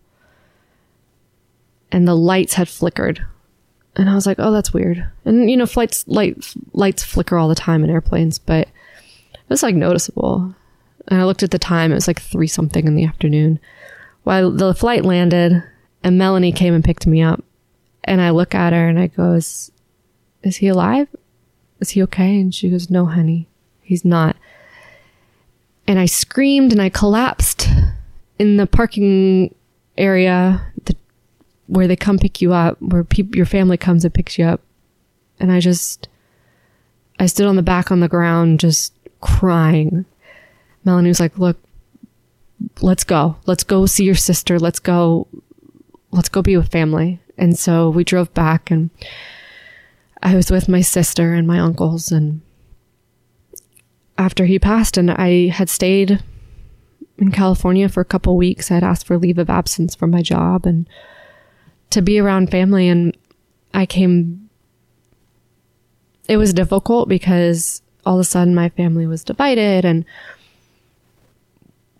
and 1.93 2.07
the 2.07 2.17
lights 2.17 2.55
had 2.55 2.69
flickered. 2.69 3.25
And 3.97 4.11
I 4.11 4.15
was 4.15 4.27
like, 4.27 4.39
"Oh, 4.39 4.53
that's 4.53 4.75
weird." 4.75 5.07
And 5.25 5.51
you 5.51 5.57
know, 5.57 5.67
flights 5.67 6.07
light 6.07 6.55
lights 6.73 7.03
flicker 7.03 7.39
all 7.39 7.49
the 7.49 7.55
time 7.55 7.83
in 7.83 7.91
airplanes, 7.91 8.39
but 8.39 8.69
it 9.35 9.49
was 9.49 9.63
like 9.63 9.75
noticeable. 9.75 10.55
And 11.09 11.21
I 11.21 11.25
looked 11.25 11.43
at 11.43 11.51
the 11.51 11.59
time; 11.59 11.93
it 11.93 11.97
was 11.97 12.07
like 12.07 12.21
three 12.21 12.47
something 12.47 12.87
in 12.87 12.95
the 12.95 13.05
afternoon. 13.05 13.59
While 14.25 14.51
the 14.51 14.75
flight 14.75 15.05
landed, 15.05 15.63
and 16.05 16.19
Melanie 16.19 16.53
came 16.53 16.75
and 16.75 16.85
picked 16.85 17.07
me 17.07 17.23
up, 17.23 17.43
and 18.05 18.21
I 18.21 18.31
look 18.31 18.55
at 18.55 18.73
her 18.73 18.89
and 18.89 18.99
I 18.99 19.07
go, 19.07 19.33
"Is, 19.33 19.71
he 20.43 20.69
alive? 20.69 21.09
Is 21.81 21.91
he 21.91 22.03
okay?" 22.03 22.41
And 22.41 22.55
she 22.55 22.69
goes, 22.69 22.91
"No, 22.91 23.07
honey, 23.07 23.49
he's 23.83 24.05
not." 24.05 24.37
And 25.87 25.99
I 25.99 26.07
screamed 26.07 26.73
and 26.73 26.83
I 26.83 26.89
collapsed 26.89 27.69
in 28.39 28.57
the 28.57 28.67
parking 28.67 29.55
area, 29.97 30.73
where 31.67 31.87
they 31.87 31.97
come 31.97 32.19
pick 32.19 32.41
you 32.41 32.53
up, 32.53 32.81
where 32.81 33.05
peop 33.05 33.35
your 33.35 33.47
family 33.47 33.77
comes 33.77 34.05
and 34.05 34.15
picks 34.15 34.39
you 34.39 34.45
up. 34.45 34.61
And 35.39 35.53
I 35.53 35.61
just, 35.61 36.09
I 37.19 37.27
stood 37.27 37.47
on 37.47 37.57
the 37.57 37.63
back 37.63 37.91
on 37.91 38.01
the 38.01 38.09
ground, 38.09 38.61
just 38.61 38.93
crying. 39.21 40.05
Melanie 40.85 41.09
was 41.09 41.21
like, 41.21 41.39
look, 41.39 41.59
let's 42.81 43.05
go. 43.05 43.37
Let's 43.47 43.65
go 43.65 43.87
see 43.87 44.05
your 44.05 44.15
sister. 44.15 44.59
Let's 44.59 44.79
go, 44.79 45.27
let's 46.11 46.29
go 46.29 46.43
be 46.43 46.57
with 46.57 46.71
family. 46.71 47.21
And 47.39 47.59
so 47.59 47.91
we 47.91 48.05
drove 48.05 48.33
back 48.33 48.71
and 48.71 48.91
I 50.23 50.35
was 50.35 50.51
with 50.51 50.69
my 50.69 50.81
sister 50.81 51.35
and 51.35 51.47
my 51.47 51.59
uncles. 51.59 52.11
And 52.11 52.41
after 54.17 54.47
he 54.47 54.59
passed 54.59 54.97
and 54.97 55.11
I 55.11 55.49
had 55.49 55.69
stayed 55.69 56.23
in 57.19 57.31
California 57.33 57.89
for 57.89 58.01
a 58.01 58.07
couple 58.07 58.37
weeks, 58.37 58.71
I 58.71 58.75
had 58.75 58.85
asked 58.85 59.07
for 59.07 59.19
leave 59.19 59.39
of 59.39 59.51
absence 59.51 59.95
from 59.95 60.11
my 60.11 60.23
job 60.23 60.67
and 60.67 60.89
to 61.91 62.03
be 62.03 62.19
around 62.19 62.51
family 62.51 62.89
and 62.89 63.17
I 63.75 63.87
came 63.87 64.49
it 66.29 66.37
was 66.37 66.53
difficult 66.53 67.09
because 67.09 67.83
all 68.05 68.17
of 68.17 68.21
a 68.21 68.25
sudden 68.25 68.55
my 68.55 68.69
family 68.71 69.07
was 69.07 69.25
divided 69.25 69.85
and 69.85 70.05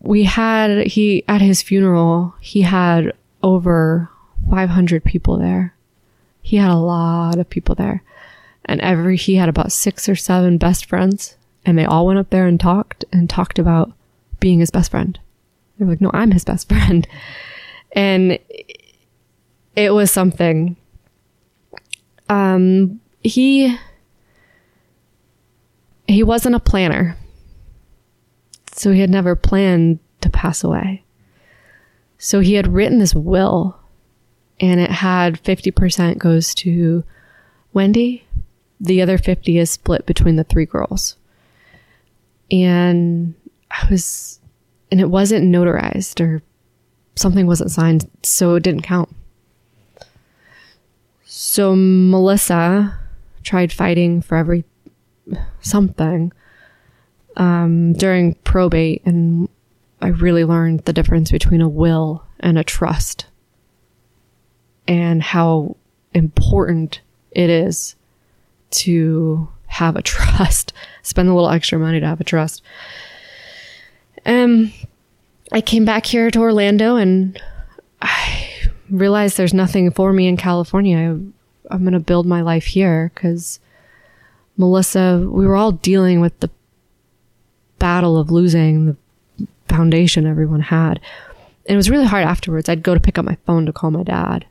we 0.01 0.25
had 0.25 0.87
he 0.87 1.25
at 1.29 1.41
his 1.41 1.63
funeral 1.63 2.35
he 2.41 2.63
had 2.63 3.13
over 3.43 4.11
500 4.51 5.05
people 5.05 5.39
there. 5.39 5.75
He 6.43 6.57
had 6.57 6.71
a 6.71 6.77
lot 6.77 7.39
of 7.39 7.51
people 7.51 7.75
there. 7.75 8.03
And 8.65 8.81
every 8.81 9.17
he 9.17 9.37
had 9.37 9.49
about 9.49 9.73
six 9.73 10.09
or 10.09 10.17
seven 10.17 10.59
best 10.59 10.87
friends 10.87 11.37
and 11.65 11.79
they 11.79 11.85
all 11.85 12.07
went 12.07 12.19
up 12.19 12.31
there 12.31 12.47
and 12.47 12.59
talked 12.59 13.05
and 13.13 13.29
talked 13.29 13.59
about 13.59 13.93
being 14.41 14.61
his 14.61 14.71
best 14.71 14.91
friend. 14.91 15.19
They 15.79 15.85
were 15.85 15.93
like 15.93 16.01
no 16.01 16.11
i'm 16.13 16.31
his 16.31 16.45
best 16.45 16.69
friend. 16.73 17.07
And 17.93 18.39
it 19.77 19.91
was 19.93 20.11
something. 20.11 20.77
Um, 22.29 23.01
he 23.23 23.77
he 26.09 26.23
wasn't 26.23 26.55
a 26.55 26.61
planner, 26.61 27.17
so 28.73 28.91
he 28.91 29.01
had 29.01 29.11
never 29.11 29.37
planned 29.37 30.01
to 30.23 30.31
pass 30.31 30.65
away. 30.65 31.05
So 32.19 32.41
he 32.41 32.55
had 32.55 32.73
written 32.73 32.99
this 32.99 33.15
will, 33.15 33.79
and 34.59 34.81
it 34.81 34.91
had 34.91 35.39
fifty 35.39 35.71
percent 35.71 36.19
goes 36.19 36.55
to 36.57 37.05
Wendy, 37.73 38.25
the 38.81 39.03
other 39.03 39.19
fifty 39.19 39.59
is 39.59 39.71
split 39.71 40.07
between 40.07 40.37
the 40.37 40.45
three 40.45 40.67
girls. 40.67 41.17
And 42.51 43.35
I 43.71 43.87
was, 43.91 44.41
and 44.91 45.01
it 45.01 45.11
wasn't 45.11 45.53
notarized 45.53 46.21
or 46.21 46.43
something 47.17 47.47
wasn't 47.47 47.73
signed, 47.73 48.09
so 48.23 48.55
it 48.55 48.63
didn't 48.63 48.83
count. 48.83 49.15
So 51.39 51.77
Melissa 51.77 52.99
tried 53.43 53.71
fighting 53.71 54.23
for 54.23 54.39
every 54.39 54.65
something 55.61 56.33
um, 57.37 57.93
during 57.93 58.37
probate, 58.37 59.03
and 59.05 59.47
I 60.01 60.09
really 60.09 60.47
learned 60.47 60.87
the 60.87 60.95
difference 60.95 61.31
between 61.31 61.61
a 61.61 61.69
will 61.69 62.25
and 62.41 62.59
a 62.59 62.65
trust, 62.65 63.27
and 64.89 65.23
how 65.23 65.77
important 66.15 67.03
it 67.33 67.51
is 67.51 67.97
to 68.71 69.47
have 69.67 69.95
a 69.95 70.03
trust. 70.11 70.73
Spend 71.03 71.29
a 71.29 71.35
little 71.35 71.51
extra 71.51 71.79
money 71.79 72.01
to 72.01 72.07
have 72.07 72.23
a 72.23 72.25
trust. 72.25 72.63
Um, 74.25 74.73
I 75.53 75.61
came 75.61 75.85
back 75.85 76.07
here 76.07 76.31
to 76.31 76.41
Orlando, 76.41 76.97
and 76.97 77.39
I 78.01 78.46
realized 78.91 79.37
there's 79.37 79.55
nothing 79.55 79.91
for 79.91 80.13
me 80.13 80.27
in 80.27 80.37
California. 80.37 80.99
I, 80.99 81.75
I'm 81.75 81.83
going 81.83 81.93
to 81.93 82.01
build 82.01 82.27
my 82.27 82.43
life 82.43 82.65
here 82.67 83.11
because 83.15 83.61
Melissa, 84.57 85.27
we 85.29 85.47
were 85.47 85.57
all 85.57 85.73
dealing 85.73 86.21
with 86.21 86.39
the 86.41 86.51
battle 87.79 88.19
of 88.19 88.31
losing 88.31 88.87
the 88.87 88.97
foundation 89.69 90.27
everyone 90.27 90.61
had. 90.61 91.01
And 91.67 91.75
it 91.75 91.77
was 91.77 91.91
really 91.91 92.07
hard 92.07 92.25
afterwards. 92.25 92.69
I'd 92.69 92.83
go 92.83 92.95
to 92.95 93.01
pick 93.01 93.19
up 93.19 93.25
my 93.25 93.37
phone 93.47 93.67
to 93.67 93.73
call 93.73 93.91
my 93.91 94.03
dad. 94.03 94.47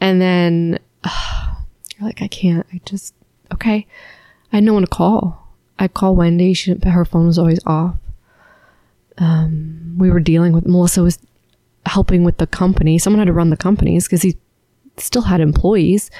And 0.00 0.20
then 0.20 0.78
uh, 1.04 1.54
you're 1.98 2.06
like, 2.06 2.22
I 2.22 2.28
can't. 2.28 2.66
I 2.72 2.80
just, 2.84 3.14
okay. 3.52 3.86
I 4.52 4.56
had 4.56 4.64
no 4.64 4.74
one 4.74 4.82
to 4.82 4.88
call. 4.88 5.48
I'd 5.78 5.94
call 5.94 6.14
Wendy. 6.14 6.52
She 6.54 6.74
her 6.74 7.04
phone 7.04 7.26
was 7.26 7.38
always 7.38 7.60
off. 7.64 7.96
Um, 9.18 9.96
we 9.98 10.10
were 10.10 10.20
dealing 10.20 10.52
with, 10.52 10.66
Melissa 10.66 11.02
was 11.02 11.18
helping 11.86 12.24
with 12.24 12.38
the 12.38 12.46
company. 12.46 12.98
Someone 12.98 13.18
had 13.18 13.26
to 13.26 13.32
run 13.32 13.50
the 13.50 13.56
companies 13.56 14.06
because 14.06 14.22
he 14.22 14.36
still 14.96 15.22
had 15.22 15.40
employees 15.40 16.10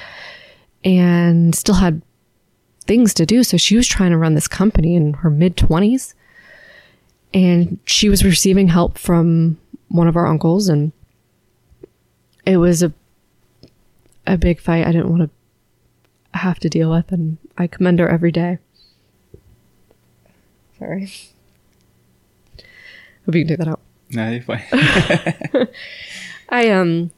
and 0.83 1.53
still 1.55 1.75
had 1.75 2.01
things 2.81 3.13
to 3.15 3.25
do. 3.25 3.43
So 3.43 3.57
she 3.57 3.75
was 3.75 3.87
trying 3.87 4.11
to 4.11 4.17
run 4.17 4.33
this 4.33 4.47
company 4.47 4.95
in 4.95 5.13
her 5.13 5.29
mid 5.29 5.55
20s. 5.55 6.13
And 7.33 7.79
she 7.85 8.09
was 8.09 8.25
receiving 8.25 8.67
help 8.67 8.97
from 8.97 9.57
one 9.87 10.07
of 10.07 10.17
our 10.17 10.27
uncles. 10.27 10.67
And 10.67 10.91
it 12.45 12.57
was 12.57 12.83
a, 12.83 12.91
a 14.27 14.37
big 14.37 14.59
fight 14.59 14.85
I 14.85 14.91
didn't 14.91 15.09
want 15.09 15.23
to 15.23 16.37
have 16.37 16.59
to 16.59 16.69
deal 16.69 16.91
with. 16.91 17.11
And 17.11 17.37
I 17.57 17.67
commend 17.67 17.99
her 17.99 18.09
every 18.09 18.31
day. 18.31 18.57
Sorry. 20.77 21.11
Hope 23.25 23.35
you 23.35 23.45
can 23.45 23.47
take 23.47 23.59
that 23.59 23.67
out. 23.67 23.79
No, 24.13 24.29
you're 24.29 24.41
fine. 24.41 24.63
I 26.49 26.69
um 26.69 27.11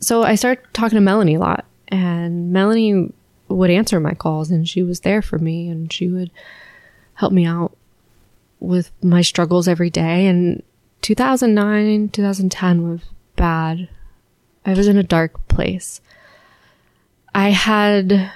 so 0.00 0.22
I 0.22 0.34
started 0.34 0.64
talking 0.72 0.96
to 0.96 1.00
Melanie 1.00 1.34
a 1.34 1.40
lot 1.40 1.64
and 1.88 2.52
Melanie 2.52 3.12
would 3.48 3.70
answer 3.70 4.00
my 4.00 4.14
calls 4.14 4.50
and 4.50 4.68
she 4.68 4.82
was 4.82 5.00
there 5.00 5.22
for 5.22 5.38
me 5.38 5.68
and 5.68 5.92
she 5.92 6.08
would 6.08 6.30
help 7.14 7.32
me 7.32 7.46
out 7.46 7.76
with 8.60 8.90
my 9.02 9.22
struggles 9.22 9.68
every 9.68 9.90
day. 9.90 10.26
And 10.26 10.62
2009, 11.02 12.08
2010 12.10 12.88
was 12.88 13.00
bad. 13.36 13.88
I 14.66 14.74
was 14.74 14.88
in 14.88 14.96
a 14.96 15.02
dark 15.02 15.48
place. 15.48 16.00
I 17.34 17.50
had, 17.50 18.32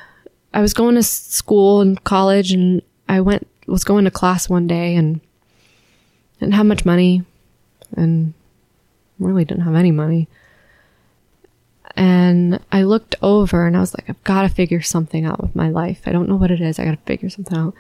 I 0.53 0.61
was 0.61 0.75
going 0.75 0.95
to 0.97 1.03
school 1.03 1.81
and 1.81 2.03
college 2.05 2.53
and 2.53 2.83
I 3.09 3.21
went, 3.21 3.47
was 3.67 3.85
going 3.85 4.05
to 4.05 4.11
class 4.11 4.49
one 4.49 4.67
day 4.67 4.95
and 4.95 5.21
didn't 6.39 6.55
have 6.55 6.67
much 6.67 6.85
money 6.85 7.25
and 7.97 8.35
really 9.19 9.45
didn't 9.45 9.65
have 9.65 9.75
any 9.75 9.91
money. 9.91 10.29
And 11.97 12.61
I 12.71 12.83
looked 12.83 13.17
over 13.23 13.67
and 13.67 13.77
I 13.77 13.81
was 13.81 13.95
like, 13.95 14.09
I've 14.09 14.23
got 14.25 14.43
to 14.43 14.49
figure 14.49 14.83
something 14.83 15.25
out 15.25 15.41
with 15.41 15.57
my 15.57 15.69
life. 15.69 16.03
I 16.07 16.13
don't 16.13 16.29
know 16.29 16.37
what 16.37 16.51
it 16.51 16.61
is. 16.61 16.79
I 16.79 16.85
got 16.85 16.93
to 16.93 16.97
figure 16.99 17.31
something 17.31 17.57
out. 17.57 17.75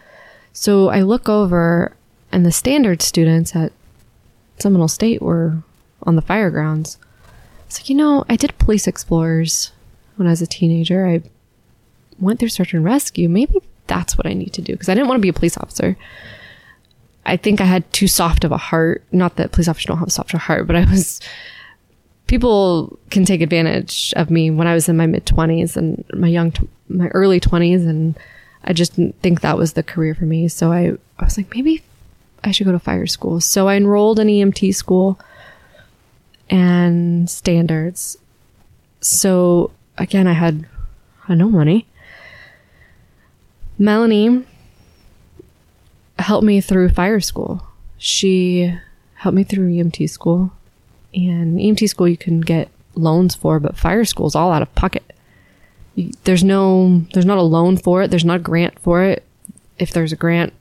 So 0.52 0.88
I 0.88 1.02
look 1.02 1.28
over 1.28 1.94
and 2.32 2.44
the 2.44 2.52
standard 2.52 3.00
students 3.02 3.54
at 3.54 3.72
Seminole 4.58 4.88
State 4.88 5.22
were 5.22 5.58
on 6.02 6.16
the 6.16 6.22
fire 6.22 6.50
grounds. 6.50 6.98
It's 7.66 7.80
like, 7.80 7.88
you 7.88 7.94
know, 7.94 8.24
I 8.28 8.36
did 8.36 8.58
police 8.58 8.86
explorers 8.86 9.72
when 10.16 10.26
I 10.26 10.30
was 10.30 10.42
a 10.42 10.46
teenager. 10.46 11.06
I 11.06 11.22
went 12.18 12.40
through 12.40 12.48
search 12.48 12.74
and 12.74 12.84
rescue. 12.84 13.28
Maybe 13.28 13.60
that's 13.86 14.16
what 14.16 14.26
I 14.26 14.32
need 14.32 14.52
to 14.54 14.62
do 14.62 14.72
because 14.72 14.88
I 14.88 14.94
didn't 14.94 15.08
want 15.08 15.18
to 15.18 15.22
be 15.22 15.28
a 15.28 15.34
police 15.34 15.56
officer. 15.56 15.96
I 17.28 17.36
think 17.36 17.60
I 17.60 17.64
had 17.64 17.90
too 17.92 18.08
soft 18.08 18.42
of 18.44 18.52
a 18.52 18.56
heart. 18.56 19.04
Not 19.12 19.36
that 19.36 19.52
police 19.52 19.68
officers 19.68 19.86
don't 19.86 19.98
have 19.98 20.08
a 20.08 20.10
softer 20.10 20.38
heart, 20.38 20.66
but 20.66 20.76
I 20.76 20.84
was. 20.84 21.20
People 22.26 22.98
can 23.10 23.24
take 23.24 23.40
advantage 23.40 24.12
of 24.16 24.30
me 24.30 24.50
when 24.50 24.66
I 24.66 24.74
was 24.74 24.88
in 24.88 24.96
my 24.96 25.06
mid 25.06 25.26
twenties 25.26 25.76
and 25.76 26.04
my 26.14 26.28
young, 26.28 26.52
my 26.88 27.08
early 27.08 27.38
twenties, 27.38 27.84
and 27.84 28.18
I 28.64 28.72
just 28.72 28.96
didn't 28.96 29.20
think 29.20 29.42
that 29.42 29.58
was 29.58 29.74
the 29.74 29.82
career 29.82 30.14
for 30.14 30.24
me. 30.24 30.48
So 30.48 30.72
I, 30.72 30.92
I 31.18 31.24
was 31.24 31.36
like, 31.36 31.54
maybe 31.54 31.82
I 32.44 32.50
should 32.50 32.66
go 32.66 32.72
to 32.72 32.78
fire 32.78 33.06
school. 33.06 33.40
So 33.40 33.68
I 33.68 33.76
enrolled 33.76 34.18
in 34.18 34.28
EMT 34.28 34.74
school 34.74 35.18
and 36.50 37.28
standards. 37.28 38.16
So 39.00 39.70
again, 39.96 40.26
I 40.26 40.32
had, 40.32 40.66
I 41.24 41.28
had 41.28 41.38
no 41.38 41.48
money. 41.48 41.86
Melanie 43.78 44.44
helped 46.18 46.44
me 46.44 46.60
through 46.60 46.90
fire 46.90 47.20
school. 47.20 47.66
She 47.96 48.74
helped 49.14 49.36
me 49.36 49.44
through 49.44 49.70
EMT 49.70 50.08
school. 50.10 50.52
And 51.14 51.58
EMT 51.58 51.88
school 51.88 52.08
you 52.08 52.16
can 52.16 52.40
get 52.40 52.68
loans 52.94 53.34
for, 53.34 53.60
but 53.60 53.76
fire 53.76 54.04
school 54.04 54.26
is 54.26 54.34
all 54.34 54.52
out 54.52 54.62
of 54.62 54.74
pocket. 54.74 55.04
There's 56.24 56.44
no, 56.44 57.04
there's 57.12 57.26
not 57.26 57.38
a 57.38 57.42
loan 57.42 57.76
for 57.76 58.02
it. 58.02 58.10
There's 58.10 58.24
not 58.24 58.36
a 58.36 58.42
grant 58.42 58.78
for 58.78 59.02
it. 59.02 59.24
If 59.78 59.92
there's 59.92 60.12
a 60.12 60.16
grant, 60.16 60.52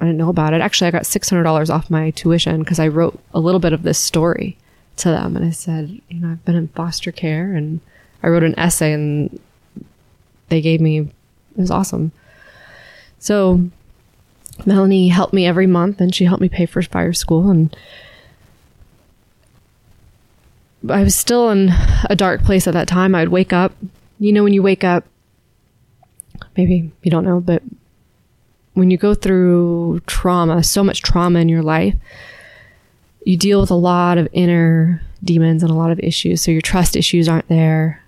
I 0.00 0.06
didn't 0.06 0.18
know 0.18 0.30
about 0.30 0.54
it. 0.54 0.62
Actually, 0.62 0.88
I 0.88 0.92
got 0.92 1.02
$600 1.02 1.70
off 1.70 1.90
my 1.90 2.10
tuition 2.10 2.60
because 2.60 2.78
I 2.78 2.88
wrote 2.88 3.20
a 3.34 3.40
little 3.40 3.60
bit 3.60 3.74
of 3.74 3.82
this 3.82 3.98
story 3.98 4.56
to 4.96 5.08
them. 5.08 5.36
And 5.36 5.44
I 5.44 5.50
said, 5.50 6.00
you 6.08 6.20
know, 6.20 6.30
I've 6.30 6.44
been 6.44 6.56
in 6.56 6.68
foster 6.68 7.12
care 7.12 7.52
and 7.52 7.80
I 8.22 8.28
wrote 8.28 8.42
an 8.42 8.58
essay 8.58 8.92
and 8.92 9.38
they 10.48 10.62
gave 10.62 10.80
me, 10.80 11.00
it 11.00 11.08
was 11.56 11.70
awesome. 11.70 12.12
So 13.18 13.70
Melanie 14.66 15.08
helped 15.08 15.32
me 15.32 15.46
every 15.46 15.66
month 15.66 16.00
and 16.00 16.14
she 16.14 16.24
helped 16.24 16.40
me 16.40 16.48
pay 16.48 16.66
for 16.66 16.82
fire 16.82 17.12
school 17.12 17.50
and 17.50 17.74
I 20.88 21.02
was 21.02 21.14
still 21.14 21.50
in 21.50 21.70
a 22.08 22.16
dark 22.16 22.42
place 22.42 22.66
at 22.66 22.72
that 22.74 22.88
time. 22.88 23.14
I'd 23.14 23.28
wake 23.28 23.52
up, 23.52 23.72
you 24.18 24.32
know 24.32 24.42
when 24.42 24.54
you 24.54 24.62
wake 24.62 24.84
up 24.84 25.04
maybe 26.56 26.90
you 27.02 27.10
don't 27.10 27.24
know, 27.24 27.40
but 27.40 27.62
when 28.74 28.90
you 28.90 28.96
go 28.96 29.14
through 29.14 30.00
trauma, 30.06 30.62
so 30.62 30.84
much 30.84 31.02
trauma 31.02 31.40
in 31.40 31.48
your 31.48 31.62
life, 31.62 31.94
you 33.24 33.36
deal 33.36 33.60
with 33.60 33.70
a 33.70 33.74
lot 33.74 34.18
of 34.18 34.28
inner 34.32 35.02
demons 35.22 35.62
and 35.62 35.70
a 35.70 35.74
lot 35.74 35.90
of 35.90 36.00
issues. 36.00 36.40
So 36.40 36.50
your 36.50 36.62
trust 36.62 36.96
issues 36.96 37.28
aren't 37.28 37.48
there. 37.48 38.02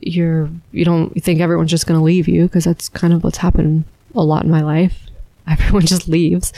You're 0.00 0.48
you 0.72 0.84
don't 0.84 1.10
think 1.22 1.40
everyone's 1.40 1.70
just 1.70 1.86
going 1.86 1.98
to 1.98 2.04
leave 2.04 2.26
you 2.28 2.44
because 2.44 2.64
that's 2.64 2.88
kind 2.88 3.12
of 3.12 3.22
what's 3.22 3.38
happened 3.38 3.84
a 4.14 4.22
lot 4.22 4.44
in 4.44 4.50
my 4.50 4.62
life. 4.62 5.03
Everyone 5.48 5.86
just 5.86 6.08
leaves 6.08 6.52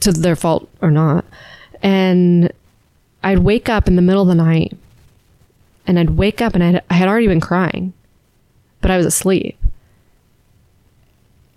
to 0.00 0.12
their 0.12 0.36
fault 0.36 0.68
or 0.80 0.90
not. 0.90 1.24
And 1.82 2.52
I'd 3.22 3.40
wake 3.40 3.68
up 3.68 3.88
in 3.88 3.96
the 3.96 4.02
middle 4.02 4.22
of 4.22 4.28
the 4.28 4.34
night 4.34 4.76
and 5.86 5.98
I'd 5.98 6.10
wake 6.10 6.40
up 6.40 6.54
and 6.54 6.62
I'd, 6.62 6.82
I 6.90 6.94
had 6.94 7.08
already 7.08 7.26
been 7.26 7.40
crying, 7.40 7.92
but 8.80 8.90
I 8.90 8.96
was 8.96 9.06
asleep. 9.06 9.58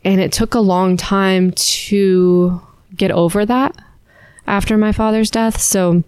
And 0.03 0.22
it 0.22 0.32
took 0.32 0.53
a 0.53 0.59
long 0.59 0.97
time 0.97 1.51
to 1.51 2.61
get 2.95 3.11
over 3.11 3.45
that 3.45 3.76
after 4.47 4.78
my 4.78 4.91
father's 4.91 5.32
death. 5.32 5.59
So 5.59 6.03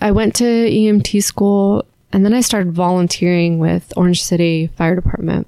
I 0.00 0.10
went 0.10 0.34
to 0.36 0.44
EMT 0.44 1.22
school 1.22 1.84
and 2.12 2.24
then 2.24 2.32
I 2.32 2.40
started 2.40 2.72
volunteering 2.72 3.58
with 3.58 3.92
Orange 3.96 4.22
City 4.22 4.68
Fire 4.76 4.94
Department. 4.94 5.46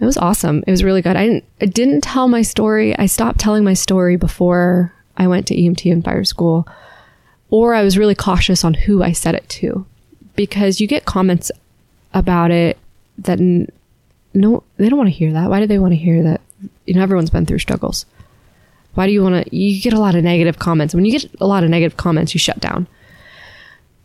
It 0.00 0.06
was 0.06 0.16
awesome. 0.16 0.64
It 0.66 0.70
was 0.70 0.82
really 0.82 1.02
good. 1.02 1.16
I 1.16 1.26
didn't 1.26 1.44
I 1.60 1.66
didn't 1.66 2.00
tell 2.00 2.26
my 2.26 2.42
story. 2.42 2.98
I 2.98 3.06
stopped 3.06 3.38
telling 3.38 3.64
my 3.64 3.74
story 3.74 4.16
before 4.16 4.94
I 5.16 5.26
went 5.26 5.46
to 5.48 5.54
EMT 5.54 5.92
and 5.92 6.04
fire 6.04 6.24
school. 6.24 6.66
Or 7.50 7.74
I 7.74 7.82
was 7.82 7.98
really 7.98 8.14
cautious 8.14 8.64
on 8.64 8.74
who 8.74 9.02
I 9.02 9.12
said 9.12 9.34
it 9.34 9.48
to 9.50 9.84
because 10.36 10.80
you 10.80 10.86
get 10.86 11.04
comments 11.04 11.50
about 12.14 12.50
it 12.50 12.78
that 13.18 13.40
n- 13.40 13.68
no 14.32 14.62
they 14.78 14.88
don't 14.88 14.98
want 14.98 15.10
to 15.10 15.14
hear 15.14 15.32
that. 15.32 15.50
Why 15.50 15.60
do 15.60 15.66
they 15.66 15.78
want 15.78 15.92
to 15.92 15.98
hear 15.98 16.22
that 16.22 16.40
you 16.86 16.94
know 16.94 17.02
everyone's 17.02 17.30
been 17.30 17.44
through 17.44 17.58
struggles? 17.58 18.06
Why 18.94 19.06
do 19.06 19.12
you 19.12 19.22
want 19.22 19.44
to 19.44 19.56
you 19.56 19.82
get 19.82 19.92
a 19.92 20.00
lot 20.00 20.14
of 20.14 20.24
negative 20.24 20.58
comments. 20.58 20.94
When 20.94 21.04
you 21.04 21.18
get 21.18 21.30
a 21.40 21.46
lot 21.46 21.62
of 21.62 21.68
negative 21.68 21.98
comments, 21.98 22.34
you 22.34 22.38
shut 22.38 22.58
down. 22.58 22.86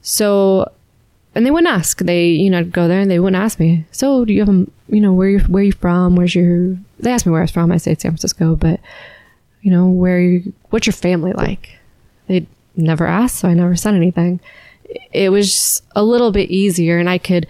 So 0.02 0.72
and 1.36 1.46
they 1.46 1.52
wouldn't 1.52 1.72
ask. 1.72 2.00
They, 2.00 2.30
you 2.30 2.50
know, 2.50 2.60
I'd 2.60 2.72
go 2.72 2.88
there 2.88 3.02
and 3.02 3.12
they 3.12 3.20
wouldn't 3.20 3.42
ask 3.42 3.60
me. 3.60 3.86
So, 3.92 4.24
do 4.24 4.34
you 4.34 4.40
have 4.40 4.50
a, 4.50 4.66
you 4.88 5.02
know, 5.02 5.14
where 5.14 5.30
you 5.30 5.40
where 5.40 5.64
you 5.64 5.74
from? 5.74 6.16
Where's 6.16 6.34
your? 6.34 6.78
They 7.00 7.12
asked 7.12 7.26
me 7.26 7.32
where 7.34 7.42
I 7.42 7.44
was 7.44 7.52
from. 7.52 7.72
I 7.72 7.78
say 7.78 7.94
San 7.96 8.12
Francisco, 8.12 8.56
but 8.56 8.80
you 9.62 9.70
know, 9.70 9.90
where 9.90 10.20
you? 10.20 10.54
What's 10.70 10.88
your 10.88 10.94
family 10.94 11.34
like? 11.34 11.78
They 12.28 12.48
never 12.78 13.06
asked, 13.06 13.38
so 13.38 13.50
I 13.50 13.54
never 13.54 13.76
said 13.76 13.94
anything. 13.94 14.40
It 15.12 15.30
was 15.30 15.82
a 15.96 16.04
little 16.04 16.32
bit 16.32 16.50
easier, 16.50 16.98
and 16.98 17.10
I 17.10 17.18
could. 17.18 17.48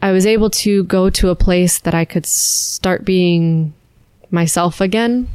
I 0.00 0.12
was 0.12 0.26
able 0.26 0.50
to 0.50 0.84
go 0.84 1.10
to 1.10 1.30
a 1.30 1.34
place 1.34 1.80
that 1.80 1.94
I 1.94 2.04
could 2.04 2.26
start 2.26 3.04
being 3.04 3.74
myself 4.30 4.80
again, 4.80 5.28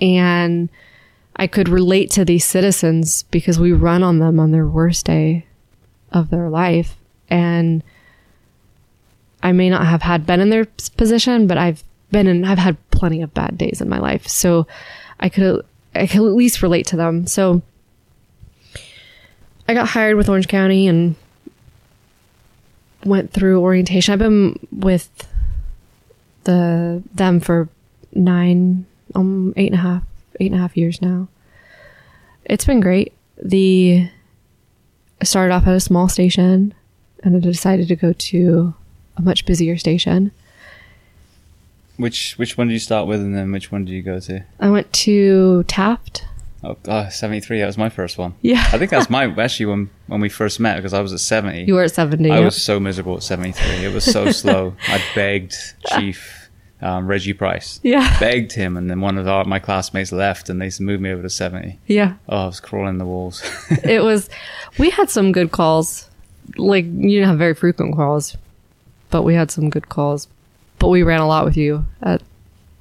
and 0.00 0.68
I 1.34 1.48
could 1.48 1.68
relate 1.68 2.10
to 2.12 2.24
these 2.24 2.44
citizens 2.44 3.24
because 3.24 3.58
we 3.58 3.72
run 3.72 4.04
on 4.04 4.18
them 4.18 4.38
on 4.38 4.52
their 4.52 4.66
worst 4.66 5.06
day 5.06 5.46
of 6.12 6.30
their 6.30 6.48
life. 6.48 6.96
And 7.28 7.82
I 9.42 9.52
may 9.52 9.70
not 9.70 9.86
have 9.86 10.02
had 10.02 10.26
been 10.26 10.40
in 10.40 10.50
their 10.50 10.66
position 10.96 11.46
but 11.46 11.58
I've 11.58 11.82
been 12.10 12.26
in 12.26 12.44
I've 12.44 12.58
had 12.58 12.76
plenty 12.90 13.22
of 13.22 13.32
bad 13.32 13.56
days 13.56 13.80
in 13.80 13.88
my 13.88 13.98
life. 13.98 14.26
So 14.26 14.66
I 15.18 15.28
could 15.28 15.64
I 15.94 16.06
could 16.06 16.18
at 16.18 16.34
least 16.34 16.62
relate 16.62 16.86
to 16.88 16.96
them. 16.96 17.26
So 17.26 17.62
I 19.68 19.74
got 19.74 19.88
hired 19.88 20.16
with 20.16 20.28
Orange 20.28 20.48
County 20.48 20.88
and 20.88 21.14
went 23.04 23.32
through 23.32 23.60
orientation. 23.60 24.12
I've 24.12 24.18
been 24.18 24.58
with 24.72 25.08
the 26.44 27.02
them 27.14 27.40
for 27.40 27.68
nine 28.12 28.86
um 29.14 29.54
eight 29.56 29.72
and 29.72 29.78
a 29.78 29.82
half 29.82 30.02
eight 30.40 30.50
and 30.50 30.56
a 30.56 30.62
half 30.62 30.76
years 30.76 31.00
now. 31.00 31.28
It's 32.44 32.64
been 32.64 32.80
great. 32.80 33.12
The 33.42 34.08
I 35.20 35.24
started 35.24 35.52
off 35.54 35.66
at 35.66 35.74
a 35.74 35.80
small 35.80 36.08
station 36.08 36.74
and 37.22 37.36
I 37.36 37.40
decided 37.40 37.88
to 37.88 37.96
go 37.96 38.12
to 38.12 38.74
a 39.16 39.22
much 39.22 39.44
busier 39.44 39.76
station. 39.76 40.32
Which 41.96 42.38
which 42.38 42.56
one 42.56 42.68
did 42.68 42.72
you 42.72 42.78
start 42.78 43.06
with, 43.06 43.20
and 43.20 43.36
then 43.36 43.52
which 43.52 43.70
one 43.70 43.84
did 43.84 43.92
you 43.92 44.00
go 44.00 44.20
to? 44.20 44.42
I 44.58 44.70
went 44.70 44.90
to 44.94 45.64
Taft. 45.64 46.24
Oh, 46.62 46.76
oh 46.88 47.08
73, 47.08 47.60
That 47.60 47.66
was 47.66 47.78
my 47.78 47.88
first 47.88 48.18
one. 48.18 48.34
Yeah. 48.42 48.62
I 48.72 48.78
think 48.78 48.90
that's 48.90 49.08
my 49.10 49.24
actually 49.38 49.66
when 49.66 49.90
when 50.06 50.20
we 50.20 50.30
first 50.30 50.60
met 50.60 50.76
because 50.76 50.94
I 50.94 51.00
was 51.00 51.12
at 51.12 51.20
seventy. 51.20 51.64
You 51.64 51.74
were 51.74 51.84
at 51.84 51.92
70. 51.92 52.30
I 52.30 52.38
yeah. 52.38 52.44
was 52.44 52.62
so 52.62 52.80
miserable 52.80 53.16
at 53.16 53.22
seventy 53.22 53.52
three. 53.52 53.84
It 53.84 53.92
was 53.92 54.04
so 54.04 54.30
slow. 54.32 54.74
I 54.88 55.02
begged 55.14 55.54
Chief 55.88 56.39
um, 56.82 57.06
Reggie 57.06 57.32
Price. 57.32 57.80
Yeah. 57.82 58.16
Begged 58.20 58.52
him, 58.52 58.76
and 58.76 58.88
then 58.90 59.00
one 59.00 59.18
of 59.18 59.28
our, 59.28 59.44
my 59.44 59.58
classmates 59.58 60.12
left, 60.12 60.48
and 60.48 60.60
they 60.60 60.70
moved 60.80 61.02
me 61.02 61.10
over 61.10 61.22
to 61.22 61.30
seventy. 61.30 61.78
Yeah. 61.86 62.14
Oh, 62.28 62.44
I 62.44 62.46
was 62.46 62.60
crawling 62.60 62.98
the 62.98 63.04
walls. 63.06 63.42
It 63.84 64.02
was, 64.02 64.28
we 64.78 64.90
had 64.90 65.10
some 65.10 65.32
good 65.32 65.50
calls. 65.52 66.08
Like, 66.56 66.84
you 66.84 67.20
didn't 67.20 67.28
have 67.28 67.38
very 67.38 67.54
frequent 67.54 67.94
calls, 67.94 68.36
but 69.10 69.22
we 69.22 69.34
had 69.34 69.50
some 69.50 69.70
good 69.70 69.88
calls. 69.88 70.26
But 70.78 70.88
we 70.88 71.02
ran 71.02 71.20
a 71.20 71.26
lot 71.28 71.44
with 71.44 71.56
you 71.56 71.84
at, 72.02 72.22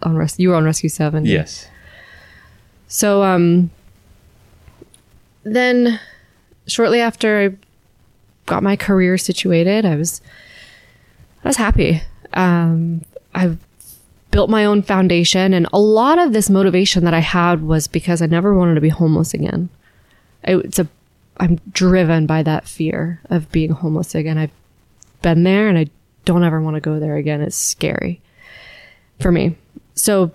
on 0.02 0.16
res- 0.16 0.40
you 0.40 0.50
were 0.50 0.56
on 0.56 0.64
Rescue 0.66 0.90
7. 0.90 1.26
yes. 1.26 1.68
So, 2.88 3.22
um, 3.22 3.70
then 5.44 6.00
shortly 6.68 7.02
after 7.02 7.40
I 7.40 7.56
got 8.46 8.64
my 8.64 8.76
career 8.76 9.18
situated, 9.18 9.86
I 9.86 9.96
was, 9.96 10.22
I 11.44 11.50
was 11.50 11.58
happy. 11.58 12.02
Um, 12.34 13.04
I 13.36 13.56
built 14.32 14.50
my 14.50 14.66
own 14.66 14.82
foundation. 14.82 15.54
And 15.54 15.68
a 15.74 15.80
lot 15.80 16.20
of 16.20 16.34
this 16.34 16.50
motivation 16.50 17.04
that 17.06 17.14
I 17.14 17.20
had 17.20 17.64
was 17.64 17.88
because 17.88 18.22
I 18.22 18.28
never 18.28 18.54
wanted 18.54 18.76
to 18.76 18.82
be 18.82 18.90
homeless 18.90 19.34
again. 19.34 19.70
It's 20.44 20.80
a, 20.80 20.88
I'm 21.38 21.60
driven 21.72 22.26
by 22.26 22.44
that 22.44 22.68
fear 22.68 23.22
of 23.30 23.52
being 23.52 23.72
homeless 23.72 24.16
again. 24.16 24.38
I've 24.38 24.52
been 25.22 25.44
there 25.44 25.68
and 25.68 25.78
I 25.78 25.88
don't 26.26 26.44
ever 26.44 26.62
want 26.62 26.76
to 26.76 26.82
go 26.82 27.00
there 27.00 27.16
again. 27.16 27.42
It's 27.42 27.56
scary 27.56 28.22
for 29.20 29.32
me. 29.32 29.56
So 29.96 30.32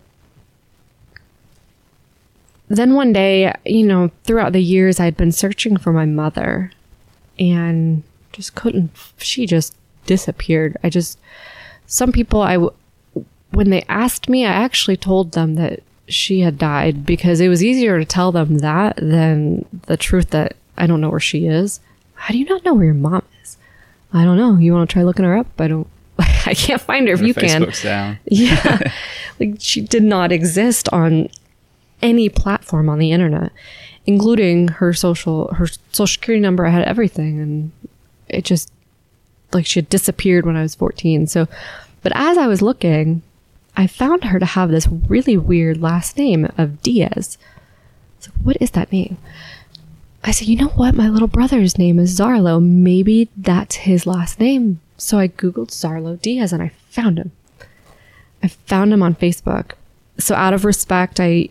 then 2.69 2.95
one 2.95 3.13
day, 3.13 3.53
you 3.65 3.87
know, 3.87 4.11
throughout 4.25 4.53
the 4.53 4.63
years, 4.63 4.99
I'd 4.99 5.17
been 5.17 5.33
searching 5.33 5.77
for 5.77 5.93
my 5.93 6.07
mother 6.07 6.73
and 7.39 8.03
just 8.33 8.55
couldn't, 8.55 8.91
she 9.19 9.47
just 9.47 9.75
disappeared. 10.07 10.77
I 10.83 10.91
just, 10.91 11.19
some 11.87 12.11
people, 12.13 12.43
I, 12.43 12.59
when 13.55 13.71
they 13.71 13.83
asked 13.89 14.29
me, 14.29 14.45
I 14.45 14.53
actually 14.53 14.97
told 14.97 15.33
them 15.33 15.55
that 15.55 15.81
she 16.09 16.41
had 16.41 16.59
died 16.59 17.07
because 17.07 17.41
it 17.41 17.49
was 17.49 17.63
easier 17.65 17.99
to 17.99 18.05
tell 18.05 18.33
them 18.33 18.59
that 18.59 18.97
than 18.97 19.65
the 19.87 19.97
truth 19.97 20.31
that 20.31 20.57
I 20.77 20.87
don't 20.87 21.01
know 21.01 21.11
where 21.11 21.21
she 21.21 21.47
is. 21.47 21.81
How 22.15 22.33
do 22.33 22.39
you 22.39 22.45
not 22.47 22.65
know 22.65 22.75
where 22.75 22.85
your 22.85 22.95
mom 22.95 23.23
is? 23.43 23.57
I 24.13 24.25
don't 24.25 24.37
know. 24.37 24.57
You 24.57 24.73
want 24.73 24.89
to 24.89 24.93
try 24.93 25.03
looking 25.03 25.25
her 25.25 25.37
up? 25.37 25.47
I 25.59 25.69
don't. 25.69 25.89
I 26.19 26.55
can't 26.55 26.81
find 26.81 27.09
her 27.09 27.15
if 27.15 27.21
Her 27.21 27.27
you 27.27 27.35
can. 27.35 27.63
Facebook's 27.63 27.83
down. 27.83 28.19
Yeah. 28.27 28.93
like 29.41 29.57
she 29.59 29.81
did 29.81 30.03
not 30.03 30.33
exist 30.33 30.89
on 30.91 31.29
any 32.03 32.29
platform 32.29 32.89
on 32.89 32.99
the 32.99 33.13
internet, 33.13 33.53
including 34.07 34.69
her 34.69 34.93
social 34.93 35.49
her 35.55 35.67
social 35.93 36.07
security 36.07 36.41
number. 36.41 36.67
I 36.67 36.71
had 36.71 36.85
everything 36.85 37.41
and 37.41 37.73
it 38.29 38.45
just 38.45 38.71
like 39.53 39.67
she 39.67 39.79
had 39.79 39.89
disappeared 39.89 40.45
when 40.45 40.57
I 40.57 40.63
was 40.63 40.75
14. 40.75 41.27
So 41.27 41.49
but 42.03 42.13
as 42.15 42.37
I 42.37 42.47
was 42.47 42.61
looking, 42.61 43.23
I 43.77 43.87
found 43.87 44.25
her 44.25 44.39
to 44.39 44.47
have 44.47 44.71
this 44.71 44.87
really 44.87 45.37
weird 45.37 45.81
last 45.81 46.17
name 46.17 46.49
of 46.57 46.81
Diaz. 46.83 47.39
So 48.21 48.31
what 48.43 48.57
is 48.61 48.71
that 48.73 48.93
name? 48.93 49.19
I 50.23 50.31
said, 50.31 50.49
you 50.49 50.57
know 50.57 50.69
what? 50.69 50.95
My 50.95 51.09
little 51.09 51.29
brother's 51.29 51.77
name 51.77 51.99
is 51.99 52.19
Zarlo. 52.19 52.63
Maybe 52.63 53.29
that's 53.37 53.77
his 53.77 54.07
last 54.07 54.41
name. 54.41 54.81
So 54.97 55.19
I 55.19 55.29
Googled 55.29 55.69
Zarlo 55.69 56.21
Diaz 56.21 56.53
and 56.53 56.63
I 56.63 56.71
found 56.89 57.19
him. 57.19 57.33
I 58.43 58.49
found 58.49 58.93
him 58.93 59.03
on 59.03 59.15
Facebook. 59.15 59.73
So 60.19 60.35
out 60.35 60.55
of 60.55 60.65
respect, 60.65 61.19
I 61.19 61.49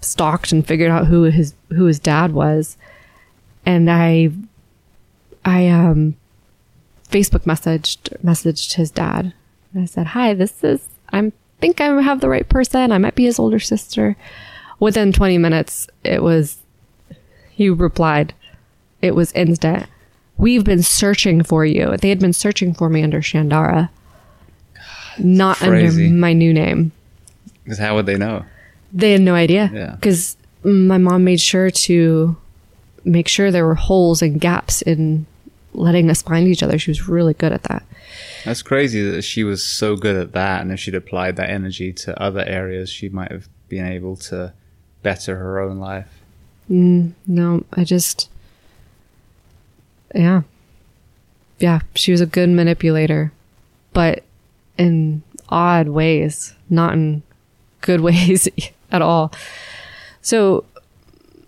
stalked 0.00 0.52
and 0.52 0.66
figured 0.66 0.90
out 0.90 1.06
who 1.06 1.24
his 1.24 1.54
who 1.70 1.84
his 1.84 1.98
dad 1.98 2.32
was, 2.32 2.76
and 3.64 3.90
I 3.90 4.30
I 5.44 5.68
um 5.68 6.16
Facebook 7.10 7.42
messaged 7.42 8.16
messaged 8.22 8.74
his 8.74 8.90
dad. 8.90 9.34
And 9.76 9.82
I 9.82 9.86
said, 9.86 10.06
"Hi, 10.08 10.32
this 10.32 10.64
is 10.64 10.88
I 11.12 11.30
think 11.60 11.82
I 11.82 12.00
have 12.00 12.20
the 12.22 12.30
right 12.30 12.48
person. 12.48 12.92
I 12.92 12.98
might 12.98 13.14
be 13.14 13.24
his 13.24 13.38
older 13.38 13.58
sister." 13.60 14.16
Within 14.80 15.12
20 15.12 15.36
minutes, 15.36 15.86
it 16.02 16.22
was 16.22 16.56
he 17.50 17.68
replied. 17.68 18.32
It 19.02 19.14
was 19.14 19.32
instant. 19.32 19.84
We've 20.38 20.64
been 20.64 20.82
searching 20.82 21.42
for 21.42 21.66
you. 21.66 21.94
They 21.98 22.08
had 22.08 22.18
been 22.20 22.32
searching 22.32 22.72
for 22.72 22.88
me 22.88 23.02
under 23.02 23.20
Shandara, 23.20 23.90
not 25.18 25.58
crazy. 25.58 26.06
under 26.06 26.16
my 26.16 26.32
new 26.32 26.54
name. 26.54 26.92
Because 27.64 27.78
how 27.78 27.94
would 27.96 28.06
they 28.06 28.16
know? 28.16 28.44
They 28.94 29.12
had 29.12 29.20
no 29.20 29.34
idea 29.34 29.70
Yeah. 29.74 29.90
because 29.96 30.36
my 30.64 30.96
mom 30.98 31.24
made 31.24 31.40
sure 31.40 31.70
to 31.70 32.36
make 33.04 33.28
sure 33.28 33.50
there 33.50 33.66
were 33.66 33.74
holes 33.74 34.22
and 34.22 34.40
gaps 34.40 34.80
in 34.82 35.26
letting 35.76 36.10
us 36.10 36.22
find 36.22 36.48
each 36.48 36.62
other. 36.62 36.78
She 36.78 36.90
was 36.90 37.08
really 37.08 37.34
good 37.34 37.52
at 37.52 37.64
that. 37.64 37.84
That's 38.44 38.62
crazy 38.62 39.08
that 39.10 39.22
she 39.22 39.44
was 39.44 39.64
so 39.64 39.96
good 39.96 40.16
at 40.16 40.32
that, 40.32 40.62
and 40.62 40.72
if 40.72 40.80
she'd 40.80 40.94
applied 40.94 41.36
that 41.36 41.50
energy 41.50 41.92
to 41.92 42.20
other 42.20 42.44
areas, 42.44 42.90
she 42.90 43.08
might 43.08 43.30
have 43.30 43.48
been 43.68 43.86
able 43.86 44.16
to 44.16 44.52
better 45.02 45.36
her 45.36 45.60
own 45.60 45.78
life. 45.78 46.22
Mm, 46.70 47.12
no, 47.26 47.64
I 47.72 47.84
just, 47.84 48.28
yeah, 50.14 50.42
yeah. 51.58 51.80
She 51.94 52.12
was 52.12 52.20
a 52.20 52.26
good 52.26 52.48
manipulator, 52.48 53.32
but 53.92 54.24
in 54.78 55.22
odd 55.48 55.88
ways, 55.88 56.54
not 56.68 56.94
in 56.94 57.22
good 57.80 58.00
ways 58.08 58.48
at 58.90 59.02
all. 59.02 59.32
So, 60.22 60.64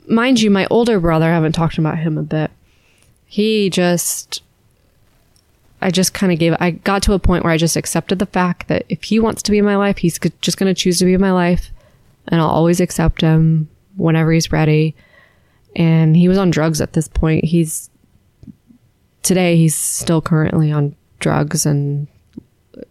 mind 0.09 0.41
you, 0.41 0.51
my 0.51 0.67
older 0.71 1.01
brother, 1.01 1.27
I 1.27 1.35
haven't 1.35 1.53
talked 1.53 1.79
about 1.79 1.99
him 1.99 2.19
a 2.19 2.23
bit. 2.23 2.51
He 3.29 3.71
just, 3.71 4.43
I 5.81 5.91
just 5.91 6.15
kind 6.15 6.33
of 6.33 6.39
gave, 6.39 6.57
I 6.59 6.73
got 6.73 7.03
to 7.05 7.13
a 7.13 7.19
point 7.19 7.45
where 7.45 7.53
I 7.53 7.59
just 7.59 7.77
accepted 7.77 8.19
the 8.19 8.27
fact 8.27 8.69
that 8.69 8.85
if 8.89 9.05
he 9.05 9.21
wants 9.21 9.43
to 9.43 9.51
be 9.51 9.59
in 9.59 9.65
my 9.65 9.77
life, 9.77 9.99
he's 9.99 10.19
just 10.41 10.57
going 10.57 10.75
to 10.75 10.81
choose 10.81 10.99
to 10.99 11.05
be 11.05 11.15
in 11.15 11.21
my 11.21 11.33
life. 11.33 11.71
And 12.27 12.41
I'll 12.41 12.49
always 12.49 12.81
accept 12.81 13.21
him 13.21 13.69
whenever 13.97 14.33
he's 14.33 14.51
ready. 14.51 14.95
And 15.77 16.17
he 16.17 16.29
was 16.29 16.39
on 16.39 16.51
drugs 16.51 16.81
at 16.81 16.95
this 16.95 17.07
point. 17.07 17.45
He's, 17.45 17.91
today, 19.23 19.57
he's 19.57 19.77
still 19.77 20.21
currently 20.21 20.73
on 20.73 20.97
drugs 21.21 21.67
and 21.67 22.09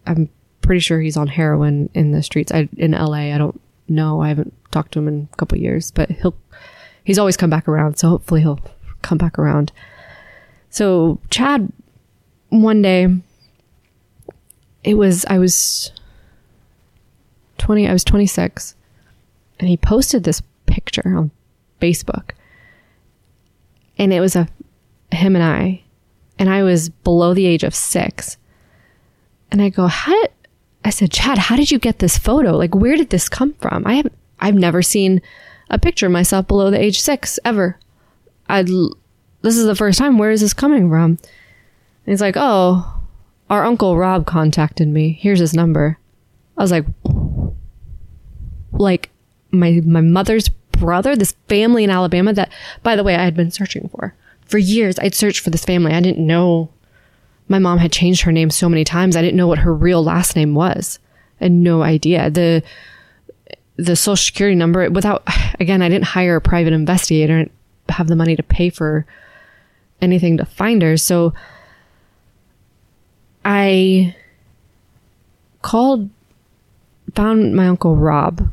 I'm 0.06 0.28
pretty 0.62 0.80
sure 0.80 1.00
he's 1.00 1.16
on 1.16 1.28
heroin 1.28 1.90
in 1.94 2.12
the 2.12 2.22
streets 2.22 2.52
I, 2.52 2.68
in 2.76 2.92
LA. 2.92 3.34
I 3.34 3.38
don't 3.38 3.60
know. 3.88 4.20
I 4.20 4.28
haven't 4.28 4.54
talked 4.70 4.92
to 4.92 4.98
him 4.98 5.08
in 5.08 5.28
a 5.32 5.36
couple 5.36 5.58
years, 5.58 5.90
but 5.90 6.10
he'll 6.10 6.36
he's 7.04 7.18
always 7.18 7.36
come 7.36 7.50
back 7.50 7.66
around. 7.68 7.98
So 7.98 8.08
hopefully 8.08 8.42
he'll 8.42 8.60
come 9.02 9.18
back 9.18 9.38
around. 9.38 9.72
So 10.70 11.20
Chad, 11.30 11.72
one 12.50 12.82
day, 12.82 13.08
it 14.84 14.94
was 14.94 15.24
I 15.26 15.38
was 15.38 15.92
twenty. 17.58 17.88
I 17.88 17.92
was 17.92 18.04
twenty 18.04 18.26
six, 18.26 18.74
and 19.58 19.68
he 19.68 19.76
posted 19.76 20.24
this 20.24 20.42
picture 20.66 21.16
on 21.16 21.30
Facebook, 21.80 22.30
and 23.96 24.12
it 24.12 24.20
was 24.20 24.36
a 24.36 24.48
him 25.10 25.34
and 25.34 25.44
I, 25.44 25.82
and 26.38 26.50
I 26.50 26.62
was 26.62 26.88
below 26.88 27.34
the 27.34 27.46
age 27.46 27.64
of 27.64 27.74
six. 27.74 28.36
And 29.50 29.62
I 29.62 29.70
go, 29.70 29.86
how 29.86 30.12
did, 30.12 30.30
I 30.84 30.90
said, 30.90 31.10
Chad, 31.10 31.38
how 31.38 31.56
did 31.56 31.70
you 31.70 31.78
get 31.78 32.00
this 32.00 32.18
photo? 32.18 32.54
Like, 32.54 32.74
where 32.74 32.96
did 32.96 33.08
this 33.08 33.30
come 33.30 33.54
from? 33.54 33.86
I 33.86 33.94
have, 33.94 34.08
I've 34.38 34.54
never 34.54 34.82
seen 34.82 35.22
a 35.70 35.78
picture 35.78 36.04
of 36.04 36.12
myself 36.12 36.46
below 36.46 36.70
the 36.70 36.78
age 36.78 37.00
six 37.00 37.38
ever. 37.46 37.78
I, 38.46 38.66
this 39.42 39.56
is 39.56 39.66
the 39.66 39.74
first 39.74 39.98
time. 39.98 40.18
Where 40.18 40.30
is 40.30 40.40
this 40.40 40.54
coming 40.54 40.88
from? 40.88 41.10
And 41.12 41.18
he's 42.06 42.20
like, 42.20 42.36
oh, 42.36 43.00
our 43.50 43.64
uncle 43.64 43.96
Rob 43.96 44.26
contacted 44.26 44.88
me. 44.88 45.18
Here's 45.20 45.40
his 45.40 45.54
number. 45.54 45.98
I 46.56 46.62
was 46.62 46.70
like, 46.70 46.84
like 48.72 49.10
my, 49.50 49.80
my 49.84 50.00
mother's 50.00 50.48
brother, 50.48 51.16
this 51.16 51.34
family 51.48 51.84
in 51.84 51.90
Alabama 51.90 52.32
that, 52.34 52.52
by 52.82 52.96
the 52.96 53.04
way, 53.04 53.14
I 53.14 53.24
had 53.24 53.36
been 53.36 53.50
searching 53.50 53.88
for. 53.88 54.14
For 54.46 54.58
years, 54.58 54.98
I'd 54.98 55.14
searched 55.14 55.40
for 55.40 55.50
this 55.50 55.64
family. 55.64 55.92
I 55.92 56.00
didn't 56.00 56.26
know 56.26 56.70
my 57.48 57.58
mom 57.58 57.78
had 57.78 57.92
changed 57.92 58.22
her 58.22 58.32
name 58.32 58.50
so 58.50 58.68
many 58.68 58.84
times. 58.84 59.16
I 59.16 59.22
didn't 59.22 59.36
know 59.36 59.46
what 59.46 59.58
her 59.58 59.74
real 59.74 60.02
last 60.02 60.36
name 60.36 60.54
was. 60.54 60.98
I 61.40 61.44
had 61.44 61.52
no 61.52 61.82
idea. 61.82 62.30
The 62.30 62.62
the 63.76 63.94
social 63.94 64.16
security 64.16 64.56
number 64.56 64.90
without 64.90 65.22
again, 65.60 65.82
I 65.82 65.88
didn't 65.88 66.06
hire 66.06 66.36
a 66.36 66.40
private 66.40 66.72
investigator 66.72 67.38
and 67.38 67.50
have 67.88 68.08
the 68.08 68.16
money 68.16 68.36
to 68.36 68.42
pay 68.42 68.70
for 68.70 69.06
anything 70.00 70.36
to 70.36 70.44
find 70.44 70.82
her. 70.82 70.96
So 70.96 71.34
I 73.44 74.14
called 75.62 76.10
found 77.14 77.54
my 77.54 77.66
uncle 77.66 77.96
Rob 77.96 78.50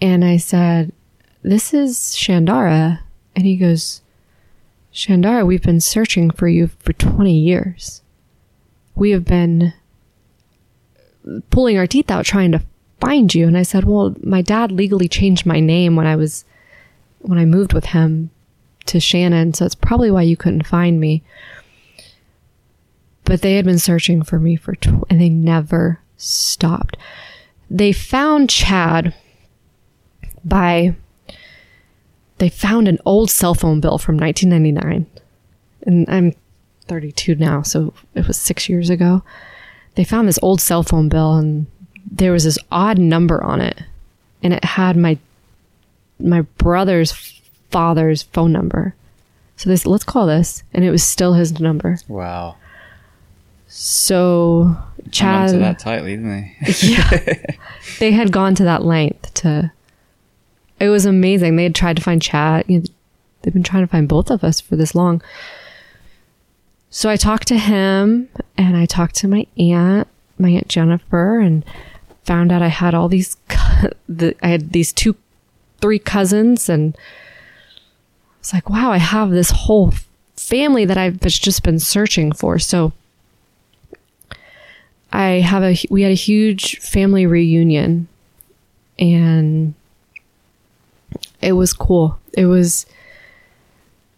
and 0.00 0.24
I 0.24 0.36
said, 0.36 0.92
This 1.42 1.72
is 1.72 1.98
Shandara. 1.98 3.00
And 3.36 3.46
he 3.46 3.56
goes, 3.56 4.02
Shandara, 4.92 5.46
we've 5.46 5.62
been 5.62 5.80
searching 5.80 6.30
for 6.30 6.48
you 6.48 6.68
for 6.78 6.92
20 6.92 7.32
years. 7.32 8.02
We 8.94 9.10
have 9.10 9.24
been 9.24 9.74
pulling 11.50 11.78
our 11.78 11.86
teeth 11.86 12.10
out 12.10 12.24
trying 12.24 12.52
to 12.52 12.62
find 13.00 13.34
you. 13.34 13.46
And 13.46 13.56
I 13.56 13.62
said, 13.62 13.84
Well, 13.84 14.14
my 14.22 14.42
dad 14.42 14.72
legally 14.72 15.08
changed 15.08 15.46
my 15.46 15.60
name 15.60 15.96
when 15.96 16.06
I 16.06 16.16
was, 16.16 16.44
when 17.20 17.38
I 17.38 17.44
moved 17.44 17.72
with 17.72 17.86
him 17.86 18.30
to 18.86 19.00
Shannon. 19.00 19.54
So 19.54 19.64
it's 19.64 19.74
probably 19.74 20.10
why 20.10 20.22
you 20.22 20.36
couldn't 20.36 20.66
find 20.66 21.00
me. 21.00 21.22
But 23.24 23.42
they 23.42 23.54
had 23.54 23.64
been 23.64 23.78
searching 23.78 24.22
for 24.22 24.38
me 24.38 24.56
for, 24.56 24.74
tw- 24.74 25.04
and 25.08 25.20
they 25.20 25.30
never 25.30 26.00
stopped. 26.16 26.96
They 27.70 27.92
found 27.92 28.50
Chad 28.50 29.14
by 30.44 30.94
they 32.38 32.48
found 32.48 32.88
an 32.88 32.98
old 33.04 33.30
cell 33.30 33.54
phone 33.54 33.80
bill 33.80 33.98
from 33.98 34.16
1999 34.18 35.06
and 35.86 36.08
i'm 36.08 36.32
32 36.86 37.34
now 37.36 37.62
so 37.62 37.94
it 38.14 38.26
was 38.26 38.36
six 38.36 38.68
years 38.68 38.90
ago 38.90 39.22
they 39.94 40.04
found 40.04 40.28
this 40.28 40.38
old 40.42 40.60
cell 40.60 40.82
phone 40.82 41.08
bill 41.08 41.34
and 41.36 41.66
there 42.10 42.32
was 42.32 42.44
this 42.44 42.58
odd 42.70 42.98
number 42.98 43.42
on 43.42 43.60
it 43.60 43.82
and 44.42 44.52
it 44.52 44.64
had 44.64 44.96
my 44.96 45.18
my 46.18 46.42
brother's 46.42 47.40
father's 47.70 48.22
phone 48.22 48.52
number 48.52 48.94
so 49.56 49.68
this 49.70 49.86
let's 49.86 50.04
call 50.04 50.26
this 50.26 50.62
and 50.72 50.84
it 50.84 50.90
was 50.90 51.02
still 51.02 51.34
his 51.34 51.58
number 51.60 51.98
Wow. 52.08 52.56
so 53.66 54.76
on 55.20 55.52
to 55.52 55.58
that 55.58 55.78
tightly, 55.78 56.16
didn't 56.16 56.30
they? 56.30 56.56
yeah, 56.82 57.54
they 57.98 58.12
had 58.12 58.32
gone 58.32 58.54
to 58.54 58.64
that 58.64 58.82
length 58.84 59.34
to. 59.34 59.70
It 60.80 60.88
was 60.88 61.06
amazing. 61.06 61.56
They 61.56 61.64
had 61.64 61.74
tried 61.74 61.96
to 61.96 62.02
find 62.02 62.20
Chad. 62.22 62.64
You 62.68 62.78
know, 62.80 62.84
they've 63.42 63.52
been 63.52 63.62
trying 63.62 63.82
to 63.84 63.90
find 63.90 64.08
both 64.08 64.30
of 64.30 64.42
us 64.44 64.60
for 64.60 64.76
this 64.76 64.94
long. 64.94 65.22
So 66.90 67.08
I 67.10 67.16
talked 67.16 67.48
to 67.48 67.58
him, 67.58 68.28
and 68.56 68.76
I 68.76 68.86
talked 68.86 69.14
to 69.16 69.28
my 69.28 69.46
aunt, 69.58 70.08
my 70.38 70.50
aunt 70.50 70.68
Jennifer, 70.68 71.40
and 71.40 71.64
found 72.24 72.50
out 72.52 72.62
I 72.62 72.68
had 72.68 72.94
all 72.94 73.08
these. 73.08 73.36
The, 74.08 74.34
I 74.42 74.48
had 74.48 74.72
these 74.72 74.92
two, 74.92 75.16
three 75.80 75.98
cousins, 75.98 76.68
and 76.68 76.96
it's 78.44 78.52
like, 78.52 78.68
wow, 78.68 78.92
I 78.92 78.98
have 78.98 79.30
this 79.30 79.50
whole 79.50 79.94
family 80.36 80.84
that 80.84 80.98
I've 80.98 81.18
just 81.18 81.62
been 81.62 81.78
searching 81.78 82.30
for. 82.30 82.58
So 82.58 82.92
I 85.10 85.40
have 85.40 85.62
a 85.62 85.74
we 85.88 86.02
had 86.02 86.12
a 86.12 86.14
huge 86.14 86.78
family 86.80 87.24
reunion 87.24 88.06
and 88.98 89.72
it 91.40 91.52
was 91.52 91.72
cool. 91.72 92.18
It 92.34 92.44
was 92.44 92.84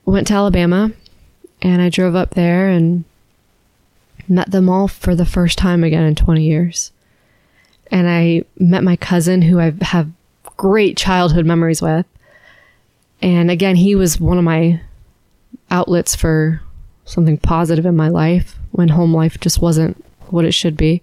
went 0.05 0.27
to 0.27 0.35
Alabama 0.35 0.91
and 1.63 1.81
I 1.81 1.89
drove 1.89 2.17
up 2.17 2.31
there 2.31 2.69
and 2.69 3.05
met 4.27 4.51
them 4.51 4.69
all 4.69 4.89
for 4.89 5.15
the 5.15 5.25
first 5.25 5.57
time 5.57 5.85
again 5.85 6.03
in 6.03 6.17
20 6.17 6.43
years. 6.43 6.91
And 7.93 8.09
I 8.09 8.43
met 8.59 8.83
my 8.83 8.97
cousin 8.97 9.43
who 9.43 9.61
I 9.61 9.73
have 9.83 10.11
great 10.57 10.97
childhood 10.97 11.47
memories 11.47 11.81
with. 11.81 12.07
And 13.23 13.51
again, 13.51 13.77
he 13.77 13.95
was 13.95 14.21
one 14.21 14.39
of 14.39 14.45
my 14.45 14.81
outlets 15.71 16.15
for 16.15 16.61
something 17.05 17.39
positive 17.39 17.87
in 17.87 17.97
my 17.97 18.09
life 18.09 18.57
when 18.73 18.89
home 18.89 19.15
life 19.15 19.41
just 19.41 19.61
wasn't 19.61 20.05
what 20.29 20.45
it 20.45 20.53
should 20.53 20.77
be. 20.77 21.03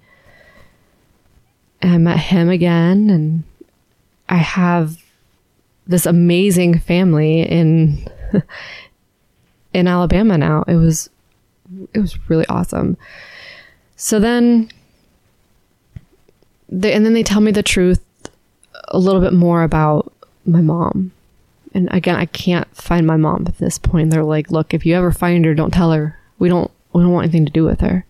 And 1.82 1.94
I 1.94 1.98
met 1.98 2.18
him 2.18 2.50
again, 2.50 3.10
and 3.10 3.44
I 4.30 4.38
have 4.38 5.04
this 5.86 6.06
amazing 6.06 6.80
family 6.80 7.42
in 7.42 8.08
in 9.74 9.88
Alabama 9.88 10.38
now. 10.38 10.64
It 10.68 10.76
was 10.76 11.10
it 11.94 12.00
was 12.00 12.18
really 12.30 12.46
awesome. 12.48 12.98
So 13.96 14.20
then, 14.20 14.70
they, 16.70 16.94
and 16.94 17.06
then 17.06 17.14
they 17.14 17.24
tell 17.24 17.42
me 17.42 17.52
the 17.52 17.64
truth 17.64 18.04
a 18.90 18.98
little 18.98 19.22
bit 19.22 19.34
more 19.34 19.64
about 19.64 20.12
my 20.46 20.62
mom. 20.62 21.12
And 21.74 21.88
again, 21.92 22.16
I 22.16 22.26
can't 22.26 22.68
find 22.76 23.08
my 23.08 23.18
mom 23.18 23.46
at 23.48 23.58
this 23.58 23.80
point. 23.80 24.12
They're 24.12 24.24
like, 24.24 24.52
"Look, 24.52 24.74
if 24.74 24.86
you 24.86 24.96
ever 24.96 25.12
find 25.12 25.44
her, 25.46 25.56
don't 25.56 25.74
tell 25.74 25.92
her. 25.92 26.20
We 26.40 26.50
don't 26.50 26.72
we 26.94 27.02
don't 27.02 27.12
want 27.12 27.26
anything 27.26 27.46
to 27.46 27.52
do 27.52 27.64
with 27.64 27.82
her." 27.82 28.06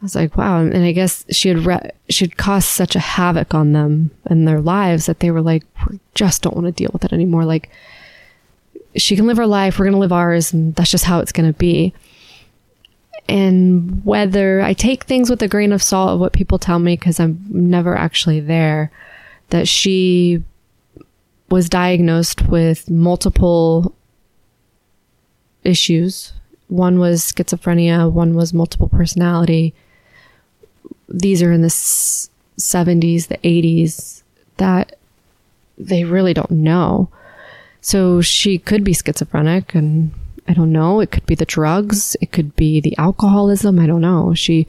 I 0.00 0.04
was 0.04 0.14
like, 0.14 0.36
wow. 0.36 0.60
And 0.60 0.84
I 0.84 0.92
guess 0.92 1.24
she 1.30 1.48
had 1.48 1.64
re- 1.64 1.90
she 2.10 2.26
had 2.26 2.36
caused 2.36 2.68
such 2.68 2.94
a 2.94 3.00
havoc 3.00 3.54
on 3.54 3.72
them 3.72 4.10
and 4.26 4.46
their 4.46 4.60
lives 4.60 5.06
that 5.06 5.20
they 5.20 5.30
were 5.30 5.40
like, 5.40 5.64
we 5.88 5.98
just 6.14 6.42
don't 6.42 6.54
want 6.54 6.66
to 6.66 6.72
deal 6.72 6.90
with 6.92 7.06
it 7.06 7.12
anymore. 7.14 7.46
Like, 7.46 7.70
she 8.96 9.16
can 9.16 9.26
live 9.26 9.38
her 9.38 9.46
life, 9.46 9.78
we're 9.78 9.86
going 9.86 9.94
to 9.94 9.98
live 9.98 10.12
ours, 10.12 10.52
and 10.52 10.74
that's 10.74 10.90
just 10.90 11.06
how 11.06 11.20
it's 11.20 11.32
going 11.32 11.50
to 11.50 11.58
be. 11.58 11.94
And 13.30 14.04
whether 14.04 14.60
I 14.60 14.74
take 14.74 15.04
things 15.04 15.30
with 15.30 15.42
a 15.42 15.48
grain 15.48 15.72
of 15.72 15.82
salt 15.82 16.10
of 16.10 16.20
what 16.20 16.34
people 16.34 16.58
tell 16.58 16.78
me, 16.78 16.96
because 16.96 17.18
I'm 17.18 17.42
never 17.48 17.96
actually 17.96 18.40
there, 18.40 18.90
that 19.48 19.66
she 19.66 20.42
was 21.54 21.68
diagnosed 21.68 22.48
with 22.48 22.90
multiple 22.90 23.94
issues. 25.62 26.32
One 26.66 26.98
was 26.98 27.22
schizophrenia, 27.22 28.10
one 28.10 28.34
was 28.34 28.52
multiple 28.52 28.88
personality, 28.88 29.72
these 31.08 31.44
are 31.44 31.52
in 31.52 31.62
the 31.62 31.68
70s, 31.68 33.28
the 33.28 33.38
80s, 33.38 34.24
that 34.56 34.98
they 35.78 36.02
really 36.02 36.34
don't 36.34 36.50
know. 36.50 37.08
So 37.80 38.20
she 38.20 38.58
could 38.58 38.82
be 38.82 38.92
schizophrenic, 38.92 39.76
and 39.76 40.10
I 40.48 40.54
don't 40.54 40.72
know. 40.72 40.98
It 40.98 41.12
could 41.12 41.24
be 41.24 41.36
the 41.36 41.44
drugs, 41.44 42.16
it 42.20 42.32
could 42.32 42.56
be 42.56 42.80
the 42.80 42.98
alcoholism. 42.98 43.78
I 43.78 43.86
don't 43.86 44.00
know. 44.00 44.34
She 44.34 44.66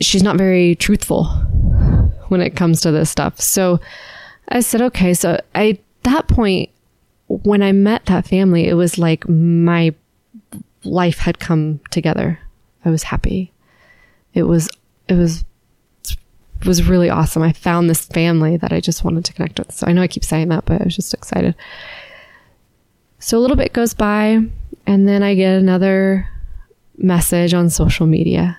she's 0.00 0.22
not 0.22 0.38
very 0.38 0.76
truthful 0.76 1.24
when 2.28 2.40
it 2.40 2.56
comes 2.56 2.80
to 2.80 2.90
this 2.90 3.10
stuff. 3.10 3.38
So 3.38 3.80
I 4.48 4.60
said, 4.60 4.80
okay. 4.82 5.14
So 5.14 5.40
at 5.54 5.78
that 6.02 6.28
point 6.28 6.70
when 7.28 7.62
I 7.62 7.72
met 7.72 8.06
that 8.06 8.26
family, 8.26 8.68
it 8.68 8.74
was 8.74 8.98
like 8.98 9.28
my 9.28 9.94
life 10.84 11.18
had 11.18 11.40
come 11.40 11.80
together. 11.90 12.38
I 12.84 12.90
was 12.90 13.04
happy 13.04 13.52
it 14.36 14.42
was 14.42 14.68
it 15.08 15.14
was 15.14 15.44
it 16.60 16.66
was 16.66 16.86
really 16.86 17.10
awesome. 17.10 17.42
I 17.42 17.52
found 17.52 17.88
this 17.88 18.04
family 18.04 18.56
that 18.58 18.72
I 18.72 18.80
just 18.80 19.02
wanted 19.02 19.24
to 19.24 19.32
connect 19.32 19.58
with. 19.58 19.72
So 19.72 19.86
I 19.86 19.92
know 19.92 20.02
I 20.02 20.08
keep 20.08 20.24
saying 20.24 20.48
that, 20.50 20.66
but 20.66 20.80
I 20.80 20.84
was 20.84 20.94
just 20.94 21.14
excited. 21.14 21.54
So 23.18 23.38
a 23.38 23.40
little 23.40 23.56
bit 23.56 23.72
goes 23.72 23.94
by, 23.94 24.42
and 24.86 25.08
then 25.08 25.22
I 25.22 25.34
get 25.34 25.58
another 25.58 26.28
message 26.98 27.54
on 27.54 27.70
social 27.70 28.06
media. 28.06 28.58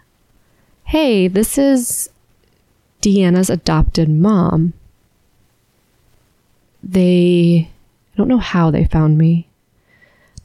Hey, 0.83 1.27
this 1.27 1.57
is 1.57 2.09
Deanna's 3.01 3.49
adopted 3.49 4.09
mom. 4.09 4.73
They 6.87 7.69
I 8.13 8.17
don't 8.17 8.27
know 8.27 8.37
how 8.37 8.71
they 8.71 8.85
found 8.85 9.17
me. 9.17 9.49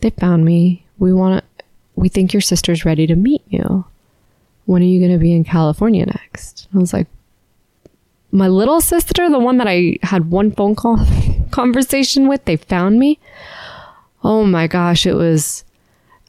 They 0.01 0.11
found 0.11 0.45
me. 0.45 0.84
We 0.99 1.12
want 1.12 1.43
to 1.43 1.64
we 1.95 2.09
think 2.09 2.32
your 2.32 2.40
sister's 2.40 2.84
ready 2.84 3.07
to 3.07 3.14
meet 3.14 3.43
you 3.49 3.84
when 4.64 4.82
are 4.82 4.86
you 4.86 5.01
going 5.01 5.12
to 5.12 5.18
be 5.18 5.32
in 5.32 5.45
California 5.45 6.07
next? 6.07 6.68
I 6.74 6.78
was 6.78 6.93
like, 6.93 7.07
my 8.30 8.49
little 8.49 8.80
sister, 8.80 9.28
the 9.28 9.38
one 9.38 9.59
that 9.59 9.66
I 9.68 9.99
had 10.03 10.30
one 10.30 10.53
phone 10.53 10.74
call 10.74 11.05
conversation 11.51 12.28
with, 12.28 12.45
they 12.45 12.57
found 12.57 12.99
me. 12.99 13.18
Oh 14.24 14.45
my 14.45 14.66
gosh, 14.66 15.05
it 15.05 15.14
was 15.14 15.64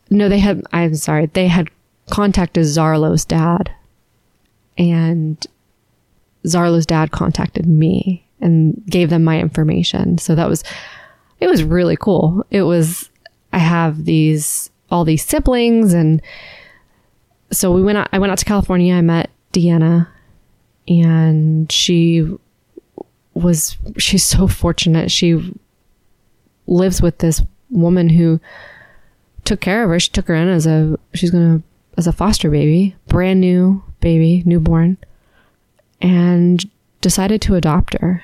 no, 0.09 0.27
they 0.29 0.39
had, 0.39 0.63
I'm 0.73 0.95
sorry, 0.95 1.27
they 1.27 1.47
had 1.47 1.69
contacted 2.09 2.65
Zarlo's 2.65 3.23
dad 3.23 3.71
and 4.77 5.45
Zarlo's 6.45 6.85
dad 6.85 7.11
contacted 7.11 7.65
me 7.65 8.22
and 8.43 8.85
gave 8.85 9.09
them 9.09 9.23
my 9.23 9.39
information. 9.39 10.17
So 10.17 10.35
that 10.35 10.49
was, 10.49 10.63
it 11.39 11.47
was 11.47 11.63
really 11.63 11.95
cool. 11.95 12.45
It 12.51 12.63
was, 12.63 13.09
I 13.51 13.57
have 13.57 14.05
these, 14.05 14.69
all 14.91 15.05
these 15.05 15.25
siblings 15.25 15.93
and, 15.93 16.21
so 17.51 17.71
we 17.71 17.83
went 17.83 17.97
out, 17.97 18.09
I 18.11 18.19
went 18.19 18.31
out 18.31 18.39
to 18.39 18.45
California. 18.45 18.95
I 18.95 19.01
met 19.01 19.29
Deanna 19.53 20.07
and 20.87 21.71
she 21.71 22.27
was, 23.33 23.77
she's 23.97 24.23
so 24.23 24.47
fortunate. 24.47 25.11
She 25.11 25.53
lives 26.67 27.01
with 27.01 27.19
this 27.19 27.41
woman 27.69 28.09
who 28.09 28.39
took 29.45 29.61
care 29.61 29.83
of 29.83 29.89
her. 29.89 29.99
She 29.99 30.09
took 30.09 30.27
her 30.27 30.35
in 30.35 30.49
as 30.49 30.65
a, 30.65 30.97
she's 31.13 31.31
going 31.31 31.59
to, 31.59 31.63
as 31.97 32.07
a 32.07 32.11
foster 32.11 32.49
baby, 32.49 32.95
brand 33.07 33.39
new 33.39 33.83
baby, 33.99 34.43
newborn, 34.45 34.97
and 36.01 36.69
decided 37.01 37.41
to 37.43 37.55
adopt 37.55 37.95
her. 37.99 38.23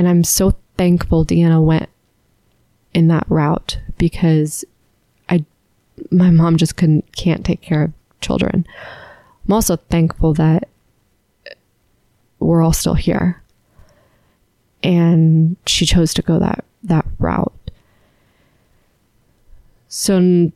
And 0.00 0.08
I'm 0.08 0.24
so 0.24 0.54
thankful 0.78 1.26
Deanna 1.26 1.62
went 1.62 1.90
in 2.94 3.08
that 3.08 3.26
route 3.28 3.78
because 3.98 4.64
I, 5.28 5.44
my 6.10 6.30
mom 6.30 6.56
just 6.56 6.78
couldn't, 6.78 7.14
can't 7.14 7.44
take 7.44 7.60
care 7.60 7.82
of 7.82 7.92
children. 8.22 8.66
I'm 9.46 9.52
also 9.52 9.76
thankful 9.76 10.32
that 10.32 10.70
we're 12.38 12.62
all 12.62 12.72
still 12.72 12.94
here. 12.94 13.42
And 14.82 15.58
she 15.66 15.84
chose 15.84 16.14
to 16.14 16.22
go 16.22 16.38
that 16.38 16.64
that 16.84 17.04
route. 17.18 17.70
So 19.88 20.50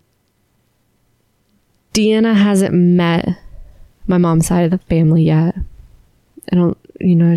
Deanna 1.93 2.35
hasn't 2.35 2.73
met 2.73 3.29
my 4.07 4.17
mom's 4.17 4.47
side 4.47 4.65
of 4.65 4.71
the 4.71 4.79
family 4.79 5.25
yet. 5.25 5.55
I 6.51 6.57
don't, 6.57 6.79
you 6.99 7.15
know, 7.15 7.37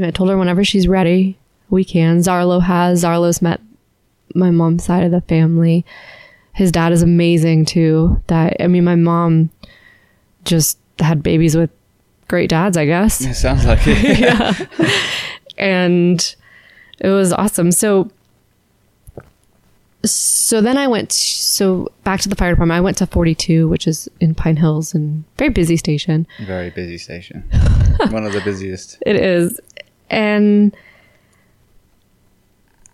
I 0.00 0.10
told 0.10 0.30
her 0.30 0.38
whenever 0.38 0.64
she's 0.64 0.88
ready, 0.88 1.38
we 1.70 1.84
can. 1.84 2.18
Zarlo 2.18 2.62
has. 2.62 3.04
Zarlo's 3.04 3.42
met 3.42 3.60
my 4.34 4.50
mom's 4.50 4.84
side 4.84 5.04
of 5.04 5.10
the 5.10 5.20
family 5.22 5.84
his 6.54 6.70
dad 6.70 6.92
is 6.92 7.02
amazing 7.02 7.64
too. 7.64 8.22
That 8.26 8.56
I 8.60 8.66
mean, 8.66 8.84
my 8.84 8.94
mom 8.94 9.50
just 10.44 10.78
had 10.98 11.22
babies 11.22 11.56
with 11.56 11.70
great 12.28 12.50
dads, 12.50 12.76
I 12.76 12.86
guess. 12.86 13.20
It 13.20 13.34
sounds 13.34 13.64
like 13.64 13.80
it. 13.84 14.18
yeah. 14.80 14.88
And 15.58 16.36
it 16.98 17.08
was 17.08 17.32
awesome. 17.32 17.72
So 17.72 18.10
so 20.04 20.60
then 20.60 20.76
I 20.76 20.88
went 20.88 21.12
so 21.12 21.90
back 22.04 22.20
to 22.20 22.28
the 22.28 22.34
fire 22.34 22.50
department. 22.52 22.76
I 22.76 22.80
went 22.80 22.96
to 22.98 23.06
42, 23.06 23.68
which 23.68 23.86
is 23.86 24.08
in 24.20 24.34
Pine 24.34 24.56
Hills 24.56 24.94
and 24.94 25.24
very 25.36 25.50
busy 25.50 25.76
station. 25.76 26.26
Very 26.44 26.70
busy 26.70 26.98
station. 26.98 27.42
One 28.10 28.24
of 28.24 28.32
the 28.32 28.40
busiest. 28.40 28.98
It 29.06 29.16
is. 29.16 29.60
And 30.10 30.76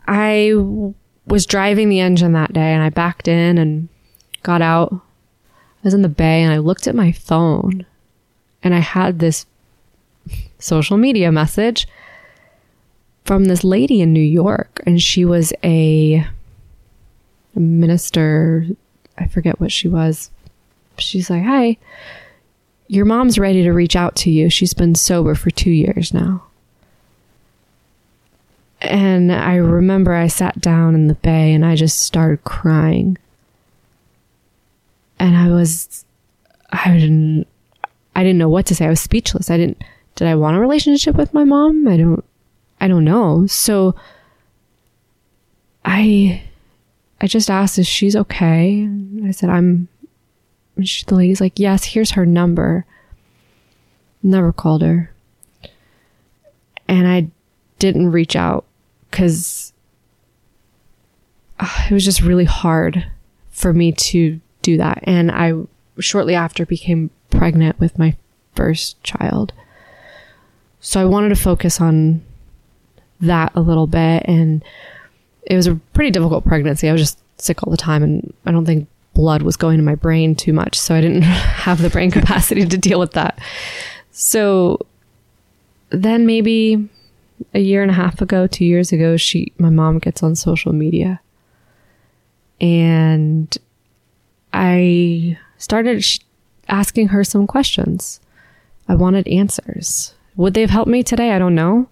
I 0.06 0.52
was 1.26 1.46
driving 1.46 1.88
the 1.88 2.00
engine 2.00 2.32
that 2.32 2.52
day 2.52 2.72
and 2.72 2.82
I 2.82 2.90
backed 2.90 3.28
in 3.28 3.58
and 3.58 3.88
got 4.42 4.62
out. 4.62 4.92
I 4.92 5.84
was 5.84 5.94
in 5.94 6.02
the 6.02 6.08
bay 6.08 6.42
and 6.42 6.52
I 6.52 6.58
looked 6.58 6.86
at 6.86 6.94
my 6.94 7.12
phone 7.12 7.86
And 8.62 8.74
I 8.74 8.80
had 8.80 9.18
this 9.18 9.46
social 10.58 10.96
media 10.96 11.30
message 11.30 11.86
from 13.24 13.44
this 13.44 13.62
lady 13.62 14.00
in 14.00 14.12
New 14.12 14.20
York, 14.20 14.82
and 14.86 15.02
she 15.02 15.24
was 15.24 15.52
a 15.62 16.26
minister. 17.54 18.66
I 19.16 19.26
forget 19.26 19.60
what 19.60 19.72
she 19.72 19.88
was. 19.88 20.30
She's 20.98 21.30
like, 21.30 21.44
Hi, 21.44 21.76
your 22.88 23.04
mom's 23.04 23.38
ready 23.38 23.62
to 23.62 23.72
reach 23.72 23.94
out 23.94 24.16
to 24.16 24.30
you. 24.30 24.48
She's 24.48 24.74
been 24.74 24.94
sober 24.94 25.34
for 25.34 25.50
two 25.50 25.70
years 25.70 26.12
now. 26.12 26.42
And 28.80 29.32
I 29.32 29.56
remember 29.56 30.14
I 30.14 30.28
sat 30.28 30.60
down 30.60 30.94
in 30.94 31.08
the 31.08 31.14
bay 31.14 31.52
and 31.52 31.64
I 31.64 31.76
just 31.76 32.00
started 32.00 32.44
crying. 32.44 33.18
And 35.18 35.36
I 35.36 35.48
was, 35.48 36.04
I 36.70 36.92
didn't, 36.92 37.46
I 38.16 38.22
didn't 38.22 38.38
know 38.38 38.48
what 38.48 38.66
to 38.66 38.74
say. 38.74 38.86
I 38.86 38.90
was 38.90 39.00
speechless. 39.00 39.50
I 39.50 39.56
didn't, 39.56 39.82
did 40.14 40.28
I 40.28 40.36
want 40.36 40.56
a 40.56 40.60
relationship 40.60 41.16
with 41.16 41.34
my 41.34 41.44
mom? 41.44 41.86
I 41.88 41.96
don't, 41.96 42.24
I 42.80 42.88
don't 42.88 43.04
know. 43.04 43.46
So 43.46 43.96
I, 45.84 46.42
I 47.20 47.26
just 47.26 47.50
asked 47.50 47.78
if 47.78 47.86
she's 47.86 48.14
okay. 48.14 48.88
I 49.24 49.30
said, 49.32 49.50
I'm, 49.50 49.88
she, 50.82 51.04
the 51.04 51.16
lady's 51.16 51.40
like, 51.40 51.58
yes, 51.58 51.84
here's 51.84 52.12
her 52.12 52.24
number. 52.24 52.84
Never 54.22 54.52
called 54.52 54.82
her. 54.82 55.12
And 56.86 57.08
I 57.08 57.28
didn't 57.78 58.12
reach 58.12 58.36
out 58.36 58.64
because 59.10 59.72
uh, 61.58 61.86
it 61.90 61.92
was 61.92 62.04
just 62.04 62.22
really 62.22 62.44
hard 62.44 63.06
for 63.50 63.72
me 63.72 63.92
to 63.92 64.40
do 64.62 64.76
that. 64.76 65.00
And 65.02 65.30
I 65.30 65.54
shortly 65.98 66.34
after 66.34 66.64
became 66.64 67.10
pregnant 67.30 67.78
with 67.80 67.98
my 67.98 68.16
first 68.54 69.02
child. 69.02 69.52
So 70.80 71.00
I 71.00 71.04
wanted 71.04 71.30
to 71.30 71.36
focus 71.36 71.80
on 71.80 72.22
that 73.20 73.52
a 73.54 73.60
little 73.60 73.88
bit. 73.88 74.22
And 74.26 74.62
it 75.48 75.56
was 75.56 75.66
a 75.66 75.74
pretty 75.94 76.10
difficult 76.10 76.44
pregnancy. 76.44 76.88
I 76.88 76.92
was 76.92 77.00
just 77.00 77.18
sick 77.38 77.62
all 77.62 77.70
the 77.70 77.76
time. 77.76 78.02
And 78.02 78.32
I 78.44 78.52
don't 78.52 78.66
think 78.66 78.86
blood 79.14 79.42
was 79.42 79.56
going 79.56 79.78
to 79.78 79.82
my 79.82 79.94
brain 79.94 80.36
too 80.36 80.52
much. 80.52 80.78
So 80.78 80.94
I 80.94 81.00
didn't 81.00 81.22
have 81.22 81.80
the 81.80 81.90
brain 81.90 82.10
capacity 82.12 82.66
to 82.66 82.78
deal 82.78 83.00
with 83.00 83.12
that. 83.12 83.38
So 84.10 84.86
then 85.88 86.26
maybe 86.26 86.88
a 87.54 87.60
year 87.60 87.82
and 87.82 87.90
a 87.90 87.94
half 87.94 88.20
ago, 88.20 88.46
two 88.46 88.66
years 88.66 88.92
ago, 88.92 89.16
she, 89.16 89.52
my 89.58 89.70
mom 89.70 89.98
gets 89.98 90.22
on 90.22 90.36
social 90.36 90.72
media 90.72 91.20
and 92.60 93.56
I 94.52 95.38
started 95.56 96.04
asking 96.68 97.08
her 97.08 97.24
some 97.24 97.46
questions. 97.46 98.20
I 98.86 98.96
wanted 98.96 99.26
answers. 99.28 100.14
Would 100.36 100.54
they 100.54 100.60
have 100.60 100.70
helped 100.70 100.90
me 100.90 101.02
today? 101.02 101.32
I 101.32 101.38
don't 101.38 101.54
know. 101.54 101.88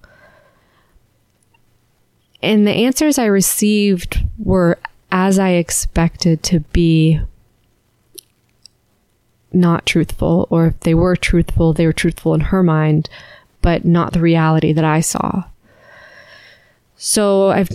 And 2.46 2.64
the 2.64 2.70
answers 2.70 3.18
I 3.18 3.24
received 3.26 4.20
were 4.38 4.78
as 5.10 5.36
I 5.36 5.50
expected 5.50 6.44
to 6.44 6.60
be 6.60 7.20
not 9.52 9.84
truthful, 9.84 10.46
or 10.48 10.66
if 10.66 10.80
they 10.80 10.94
were 10.94 11.16
truthful, 11.16 11.72
they 11.72 11.86
were 11.86 11.92
truthful 11.92 12.34
in 12.34 12.40
her 12.40 12.62
mind, 12.62 13.08
but 13.62 13.84
not 13.84 14.12
the 14.12 14.20
reality 14.20 14.72
that 14.72 14.84
I 14.84 15.00
saw. 15.00 15.42
So 16.96 17.48
I've 17.48 17.70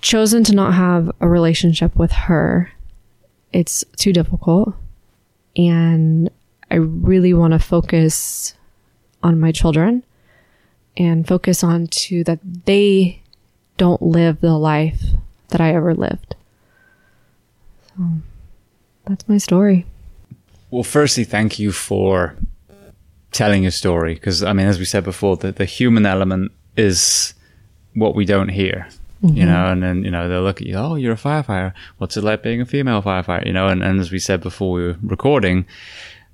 chosen 0.00 0.42
to 0.44 0.54
not 0.54 0.74
have 0.74 1.12
a 1.20 1.28
relationship 1.28 1.94
with 1.94 2.10
her. 2.10 2.72
It's 3.52 3.84
too 3.96 4.12
difficult. 4.12 4.74
And 5.56 6.28
I 6.72 6.74
really 6.76 7.34
want 7.34 7.52
to 7.52 7.60
focus 7.60 8.54
on 9.22 9.38
my 9.38 9.52
children 9.52 10.02
and 10.96 11.26
focus 11.26 11.62
on 11.62 11.86
to 11.86 12.24
that 12.24 12.40
they 12.64 13.22
don't 13.78 14.02
live 14.02 14.40
the 14.40 14.58
life 14.58 15.02
that 15.48 15.62
I 15.62 15.72
ever 15.72 15.94
lived. 15.94 16.34
So 17.96 18.04
that's 19.06 19.26
my 19.26 19.38
story. 19.38 19.86
Well, 20.70 20.82
firstly, 20.82 21.24
thank 21.24 21.58
you 21.58 21.72
for 21.72 22.36
telling 23.32 23.62
your 23.62 23.72
story 23.72 24.14
because, 24.14 24.42
I 24.42 24.52
mean, 24.52 24.66
as 24.66 24.78
we 24.78 24.84
said 24.84 25.04
before, 25.04 25.38
the, 25.38 25.52
the 25.52 25.64
human 25.64 26.04
element 26.04 26.52
is 26.76 27.32
what 27.94 28.14
we 28.14 28.26
don't 28.26 28.50
hear. 28.50 28.88
Mm-hmm. 29.22 29.36
You 29.36 29.46
know, 29.46 29.66
and 29.66 29.82
then, 29.82 30.04
you 30.04 30.12
know, 30.12 30.28
they'll 30.28 30.42
look 30.42 30.60
at 30.60 30.66
you, 30.68 30.76
oh, 30.76 30.94
you're 30.94 31.14
a 31.14 31.16
firefighter. 31.16 31.72
What's 31.96 32.16
it 32.16 32.22
like 32.22 32.42
being 32.42 32.60
a 32.60 32.66
female 32.66 33.02
firefighter? 33.02 33.46
You 33.46 33.52
know, 33.52 33.66
and, 33.66 33.82
and 33.82 33.98
as 33.98 34.12
we 34.12 34.20
said 34.20 34.40
before 34.40 34.72
we 34.72 34.82
were 34.82 34.96
recording, 35.02 35.66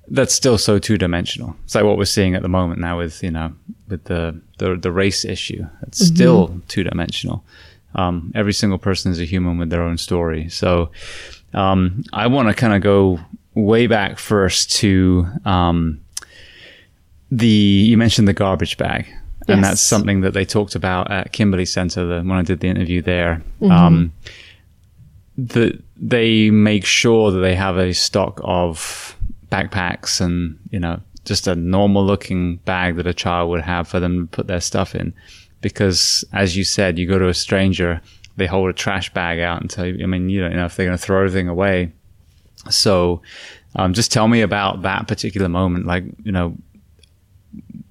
that's 0.07 0.33
still 0.33 0.57
so 0.57 0.79
two 0.79 0.97
dimensional. 0.97 1.55
It's 1.63 1.75
like 1.75 1.83
what 1.83 1.97
we're 1.97 2.05
seeing 2.05 2.35
at 2.35 2.41
the 2.41 2.49
moment 2.49 2.79
now 2.79 2.97
with, 2.97 3.23
you 3.23 3.31
know, 3.31 3.53
with 3.87 4.03
the, 4.05 4.39
the, 4.57 4.75
the 4.75 4.91
race 4.91 5.25
issue. 5.25 5.65
It's 5.83 6.03
mm-hmm. 6.03 6.15
still 6.15 6.61
two 6.67 6.83
dimensional. 6.83 7.43
Um, 7.95 8.31
every 8.35 8.53
single 8.53 8.77
person 8.77 9.11
is 9.11 9.19
a 9.19 9.25
human 9.25 9.57
with 9.57 9.69
their 9.69 9.81
own 9.81 9.97
story. 9.97 10.49
So, 10.49 10.91
um, 11.53 12.03
I 12.11 12.27
want 12.27 12.49
to 12.49 12.53
kind 12.53 12.73
of 12.73 12.81
go 12.81 13.19
way 13.53 13.87
back 13.87 14.19
first 14.19 14.71
to, 14.77 15.27
um, 15.45 16.01
the, 17.31 17.47
you 17.47 17.97
mentioned 17.97 18.27
the 18.27 18.33
garbage 18.33 18.77
bag 18.77 19.07
and 19.47 19.63
that's 19.63 19.81
something 19.81 20.21
that 20.21 20.33
they 20.33 20.45
talked 20.45 20.75
about 20.75 21.11
at 21.11 21.31
Kimberly 21.31 21.65
Center 21.65 22.05
the, 22.05 22.15
when 22.21 22.37
I 22.37 22.41
did 22.41 22.59
the 22.59 22.67
interview 22.67 23.01
there. 23.01 23.43
Mm-hmm. 23.61 23.71
Um, 23.71 24.13
that 25.37 25.81
they 25.97 26.49
make 26.49 26.85
sure 26.85 27.31
that 27.31 27.39
they 27.39 27.55
have 27.55 27.77
a 27.77 27.93
stock 27.93 28.39
of 28.43 29.17
backpacks 29.55 30.19
and 30.21 30.59
you 30.71 30.79
know 30.79 30.99
just 31.25 31.47
a 31.47 31.55
normal 31.55 32.05
looking 32.05 32.57
bag 32.57 32.95
that 32.95 33.07
a 33.07 33.13
child 33.13 33.49
would 33.49 33.61
have 33.61 33.87
for 33.87 33.99
them 33.99 34.27
to 34.27 34.35
put 34.35 34.47
their 34.47 34.61
stuff 34.61 34.93
in, 34.95 35.13
because 35.61 36.23
as 36.33 36.55
you 36.55 36.63
said, 36.63 36.99
you 36.99 37.07
go 37.07 37.17
to 37.17 37.29
a 37.29 37.33
stranger, 37.33 38.01
they 38.37 38.45
hold 38.45 38.69
a 38.69 38.73
trash 38.73 39.11
bag 39.13 39.39
out 39.39 39.61
and 39.61 39.69
tell 39.69 39.85
you. 39.85 40.03
I 40.03 40.07
mean, 40.07 40.29
you 40.29 40.41
don't 40.41 40.55
know 40.55 40.65
if 40.65 40.75
they're 40.75 40.85
going 40.85 40.97
to 40.97 41.03
throw 41.03 41.19
everything 41.19 41.47
away. 41.47 41.91
So, 42.69 43.21
um, 43.75 43.93
just 43.93 44.11
tell 44.11 44.27
me 44.27 44.41
about 44.41 44.83
that 44.83 45.07
particular 45.07 45.49
moment. 45.49 45.85
Like, 45.85 46.03
you 46.23 46.31
know, 46.31 46.55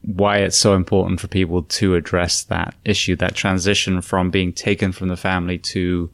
why 0.02 0.38
it's 0.38 0.58
so 0.58 0.74
important 0.74 1.20
for 1.20 1.28
people 1.28 1.62
to 1.62 1.94
address 1.94 2.44
that 2.44 2.74
issue, 2.84 3.16
that 3.16 3.34
transition 3.34 4.00
from 4.00 4.30
being 4.30 4.52
taken 4.52 4.92
from 4.92 5.08
the 5.08 5.16
family 5.16 5.58
to 5.58 6.10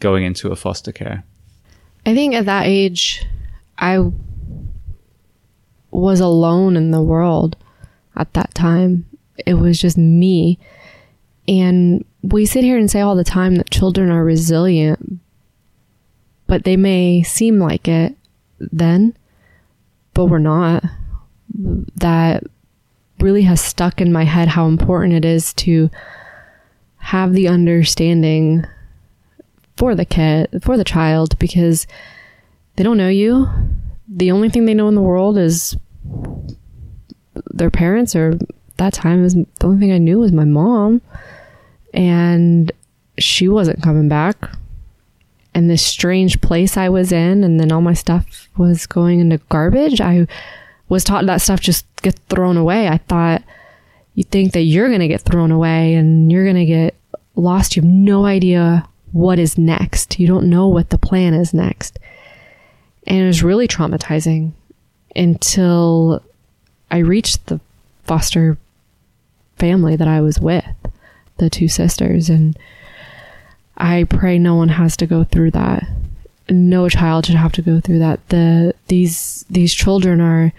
going 0.00 0.24
into 0.24 0.50
a 0.50 0.56
foster 0.56 0.92
care? 0.92 1.24
I 2.06 2.14
think 2.14 2.34
at 2.34 2.46
that 2.46 2.66
age, 2.66 3.24
I 3.78 3.98
was 5.92 6.20
alone 6.20 6.76
in 6.76 6.90
the 6.90 7.02
world 7.02 7.56
at 8.16 8.32
that 8.32 8.54
time. 8.54 9.06
It 9.46 9.54
was 9.54 9.78
just 9.80 9.96
me. 9.96 10.58
And 11.46 12.04
we 12.22 12.46
sit 12.46 12.64
here 12.64 12.78
and 12.78 12.90
say 12.90 13.00
all 13.00 13.16
the 13.16 13.24
time 13.24 13.56
that 13.56 13.70
children 13.70 14.10
are 14.10 14.24
resilient, 14.24 15.20
but 16.46 16.64
they 16.64 16.76
may 16.76 17.22
seem 17.22 17.58
like 17.58 17.88
it 17.88 18.16
then, 18.58 19.16
but 20.14 20.26
we're 20.26 20.38
not. 20.38 20.84
That 21.96 22.44
really 23.18 23.42
has 23.42 23.60
stuck 23.60 24.00
in 24.00 24.12
my 24.12 24.24
head 24.24 24.48
how 24.48 24.66
important 24.66 25.14
it 25.14 25.24
is 25.24 25.52
to 25.54 25.90
have 26.98 27.32
the 27.32 27.48
understanding 27.48 28.64
for 29.76 29.94
the 29.94 30.04
kid, 30.04 30.62
for 30.62 30.76
the 30.76 30.84
child, 30.84 31.38
because 31.38 31.86
they 32.76 32.84
don't 32.84 32.96
know 32.96 33.08
you. 33.08 33.48
The 34.14 34.30
only 34.30 34.50
thing 34.50 34.66
they 34.66 34.74
know 34.74 34.88
in 34.88 34.94
the 34.94 35.00
world 35.00 35.38
is 35.38 35.76
their 37.46 37.70
parents, 37.70 38.14
or 38.14 38.38
that 38.76 38.92
time 38.92 39.22
was 39.22 39.34
the 39.34 39.46
only 39.62 39.80
thing 39.80 39.92
I 39.92 39.98
knew 39.98 40.20
was 40.20 40.32
my 40.32 40.44
mom. 40.44 41.00
And 41.94 42.70
she 43.18 43.48
wasn't 43.48 43.82
coming 43.82 44.08
back. 44.08 44.36
And 45.54 45.68
this 45.68 45.84
strange 45.84 46.40
place 46.40 46.76
I 46.76 46.88
was 46.88 47.12
in, 47.12 47.44
and 47.44 47.58
then 47.60 47.72
all 47.72 47.80
my 47.80 47.94
stuff 47.94 48.48
was 48.56 48.86
going 48.86 49.20
into 49.20 49.38
garbage. 49.48 50.00
I 50.00 50.26
was 50.88 51.04
taught 51.04 51.26
that 51.26 51.40
stuff 51.40 51.60
just 51.60 51.86
gets 52.02 52.20
thrown 52.28 52.56
away. 52.56 52.88
I 52.88 52.98
thought 52.98 53.42
you 54.14 54.24
think 54.24 54.52
that 54.52 54.62
you're 54.62 54.88
going 54.88 55.00
to 55.00 55.08
get 55.08 55.22
thrown 55.22 55.50
away 55.50 55.94
and 55.94 56.30
you're 56.30 56.44
going 56.44 56.56
to 56.56 56.66
get 56.66 56.94
lost. 57.34 57.76
You 57.76 57.82
have 57.82 57.90
no 57.90 58.26
idea 58.26 58.86
what 59.12 59.38
is 59.38 59.56
next. 59.56 60.18
You 60.18 60.26
don't 60.26 60.50
know 60.50 60.68
what 60.68 60.90
the 60.90 60.98
plan 60.98 61.34
is 61.34 61.54
next. 61.54 61.98
And 63.06 63.18
it 63.18 63.26
was 63.26 63.42
really 63.42 63.68
traumatizing 63.68 64.52
until 65.14 66.22
I 66.90 66.98
reached 66.98 67.46
the 67.46 67.60
foster 68.04 68.56
family 69.56 69.96
that 69.96 70.08
I 70.08 70.20
was 70.20 70.38
with, 70.38 70.64
the 71.38 71.50
two 71.50 71.68
sisters. 71.68 72.28
And 72.28 72.58
I 73.76 74.04
pray 74.04 74.38
no 74.38 74.54
one 74.54 74.68
has 74.70 74.96
to 74.98 75.06
go 75.06 75.24
through 75.24 75.52
that. 75.52 75.84
No 76.48 76.88
child 76.88 77.26
should 77.26 77.36
have 77.36 77.52
to 77.52 77.62
go 77.62 77.80
through 77.80 78.00
that. 78.00 78.28
The 78.28 78.74
these 78.88 79.44
these 79.48 79.72
children 79.72 80.20
are 80.20 80.52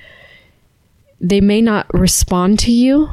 they 1.20 1.42
may 1.42 1.62
not 1.62 1.94
respond 1.94 2.60
to 2.60 2.72
you 2.72 3.10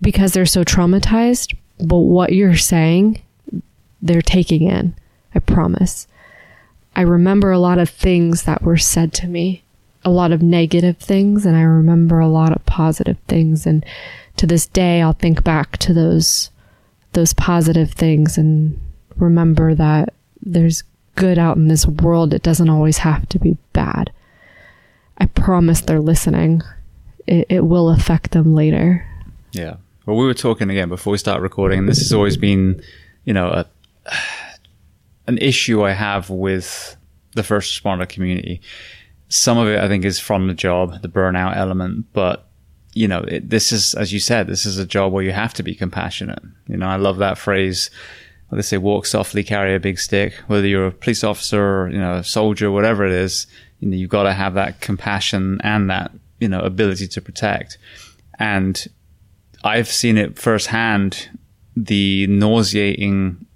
because 0.00 0.32
they're 0.32 0.46
so 0.46 0.64
traumatized, 0.64 1.56
but 1.78 1.98
what 1.98 2.32
you're 2.32 2.56
saying, 2.56 3.22
they're 4.00 4.22
taking 4.22 4.62
in. 4.62 4.94
I 5.34 5.38
promise. 5.38 6.06
I 6.94 7.02
remember 7.02 7.50
a 7.50 7.58
lot 7.58 7.78
of 7.78 7.88
things 7.90 8.42
that 8.44 8.62
were 8.62 8.76
said 8.76 9.12
to 9.14 9.26
me 9.26 9.62
a 10.04 10.10
lot 10.10 10.32
of 10.32 10.42
negative 10.42 10.98
things 10.98 11.46
and 11.46 11.56
I 11.56 11.62
remember 11.62 12.18
a 12.18 12.28
lot 12.28 12.52
of 12.52 12.64
positive 12.66 13.18
things. 13.28 13.66
And 13.66 13.84
to 14.36 14.46
this 14.46 14.66
day 14.66 15.00
I'll 15.00 15.12
think 15.12 15.44
back 15.44 15.76
to 15.78 15.94
those 15.94 16.50
those 17.12 17.34
positive 17.34 17.92
things 17.92 18.38
and 18.38 18.80
remember 19.16 19.74
that 19.74 20.14
there's 20.40 20.82
good 21.14 21.38
out 21.38 21.56
in 21.56 21.68
this 21.68 21.86
world. 21.86 22.32
It 22.32 22.42
doesn't 22.42 22.70
always 22.70 22.98
have 22.98 23.28
to 23.28 23.38
be 23.38 23.58
bad. 23.72 24.10
I 25.18 25.26
promise 25.26 25.82
they're 25.82 26.00
listening. 26.00 26.62
It, 27.26 27.46
it 27.48 27.60
will 27.60 27.90
affect 27.90 28.30
them 28.32 28.54
later. 28.54 29.06
Yeah. 29.52 29.76
Well, 30.06 30.16
we 30.16 30.24
were 30.24 30.34
talking 30.34 30.70
again 30.70 30.88
before 30.88 31.12
we 31.12 31.18
start 31.18 31.42
recording, 31.42 31.80
and 31.80 31.88
this 31.88 31.98
has 31.98 32.12
always 32.12 32.36
been, 32.36 32.82
you 33.24 33.34
know, 33.34 33.48
a, 33.48 33.66
an 35.26 35.38
issue 35.38 35.84
I 35.84 35.92
have 35.92 36.30
with 36.30 36.96
the 37.34 37.42
first 37.42 37.82
responder 37.82 38.08
community. 38.08 38.60
Some 39.28 39.58
of 39.58 39.68
it, 39.68 39.80
I 39.80 39.88
think, 39.88 40.04
is 40.04 40.18
from 40.18 40.46
the 40.46 40.54
job, 40.54 41.00
the 41.02 41.08
burnout 41.08 41.56
element, 41.56 42.06
but 42.12 42.48
you 42.94 43.08
know, 43.08 43.20
it, 43.20 43.48
this 43.48 43.72
is, 43.72 43.94
as 43.94 44.12
you 44.12 44.20
said, 44.20 44.46
this 44.46 44.66
is 44.66 44.78
a 44.78 44.84
job 44.84 45.12
where 45.12 45.24
you 45.24 45.32
have 45.32 45.54
to 45.54 45.62
be 45.62 45.74
compassionate. 45.74 46.42
You 46.68 46.76
know, 46.76 46.86
I 46.86 46.96
love 46.96 47.16
that 47.18 47.38
phrase. 47.38 47.90
They 48.50 48.60
say, 48.60 48.76
"Walk 48.76 49.06
softly, 49.06 49.42
carry 49.42 49.74
a 49.74 49.80
big 49.80 49.98
stick." 49.98 50.34
Whether 50.46 50.66
you're 50.66 50.88
a 50.88 50.92
police 50.92 51.24
officer, 51.24 51.84
or, 51.84 51.90
you 51.90 51.98
know, 51.98 52.16
a 52.16 52.24
soldier, 52.24 52.70
whatever 52.70 53.06
it 53.06 53.12
is, 53.12 53.46
you 53.80 53.88
know, 53.88 53.96
you've 53.96 54.10
got 54.10 54.24
to 54.24 54.34
have 54.34 54.52
that 54.54 54.82
compassion 54.82 55.58
and 55.64 55.88
that 55.88 56.12
you 56.38 56.48
know 56.48 56.60
ability 56.60 57.08
to 57.08 57.22
protect. 57.22 57.78
And 58.38 58.86
I've 59.64 59.88
seen 59.88 60.18
it 60.18 60.38
firsthand 60.38 61.30
the 61.76 62.26
nauseating, 62.26 63.46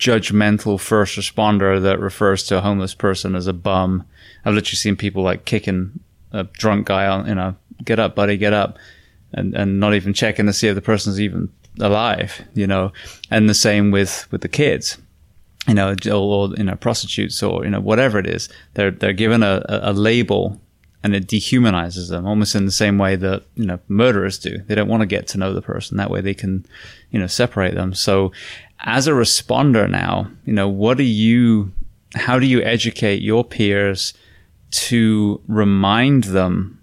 judgmental 0.00 0.80
first 0.80 1.16
responder 1.16 1.80
that 1.80 2.00
refers 2.00 2.42
to 2.44 2.58
a 2.58 2.62
homeless 2.62 2.94
person 2.94 3.36
as 3.36 3.46
a 3.46 3.52
bum. 3.52 4.04
I've 4.44 4.54
literally 4.54 4.76
seen 4.76 4.96
people 4.96 5.22
like 5.22 5.44
kicking 5.44 6.00
a 6.32 6.44
drunk 6.44 6.86
guy 6.86 7.06
on, 7.06 7.26
you 7.26 7.34
know, 7.34 7.54
get 7.84 8.00
up, 8.00 8.14
buddy, 8.14 8.36
get 8.36 8.54
up, 8.54 8.78
and, 9.32 9.54
and 9.54 9.78
not 9.78 9.94
even 9.94 10.14
checking 10.14 10.46
to 10.46 10.52
see 10.52 10.68
if 10.68 10.74
the 10.74 10.80
person's 10.80 11.20
even 11.20 11.50
alive, 11.78 12.42
you 12.54 12.66
know, 12.66 12.92
and 13.30 13.48
the 13.48 13.54
same 13.54 13.90
with, 13.90 14.26
with 14.32 14.40
the 14.40 14.48
kids. 14.48 14.98
You 15.68 15.74
know, 15.74 15.94
or, 16.10 16.48
you 16.56 16.64
know, 16.64 16.74
prostitutes 16.74 17.42
or, 17.42 17.64
you 17.64 17.70
know, 17.70 17.80
whatever 17.80 18.18
it 18.18 18.26
is, 18.26 18.48
they're, 18.74 18.90
they're 18.90 19.12
given 19.12 19.42
a, 19.42 19.62
a 19.68 19.92
label 19.92 20.58
and 21.02 21.14
it 21.14 21.26
dehumanizes 21.26 22.08
them 22.08 22.26
almost 22.26 22.54
in 22.54 22.66
the 22.66 22.70
same 22.70 22.98
way 22.98 23.16
that 23.16 23.44
you 23.54 23.64
know 23.64 23.78
murderers 23.88 24.38
do 24.38 24.58
they 24.66 24.74
don't 24.74 24.88
want 24.88 25.00
to 25.00 25.06
get 25.06 25.26
to 25.26 25.38
know 25.38 25.52
the 25.52 25.62
person 25.62 25.96
that 25.96 26.10
way 26.10 26.20
they 26.20 26.34
can 26.34 26.64
you 27.10 27.18
know 27.18 27.26
separate 27.26 27.74
them 27.74 27.94
so 27.94 28.32
as 28.84 29.06
a 29.06 29.12
responder 29.12 29.88
now 29.88 30.30
you 30.44 30.52
know 30.52 30.68
what 30.68 30.96
do 30.96 31.02
you 31.02 31.70
how 32.14 32.38
do 32.38 32.46
you 32.46 32.62
educate 32.62 33.22
your 33.22 33.44
peers 33.44 34.14
to 34.70 35.40
remind 35.48 36.24
them 36.24 36.76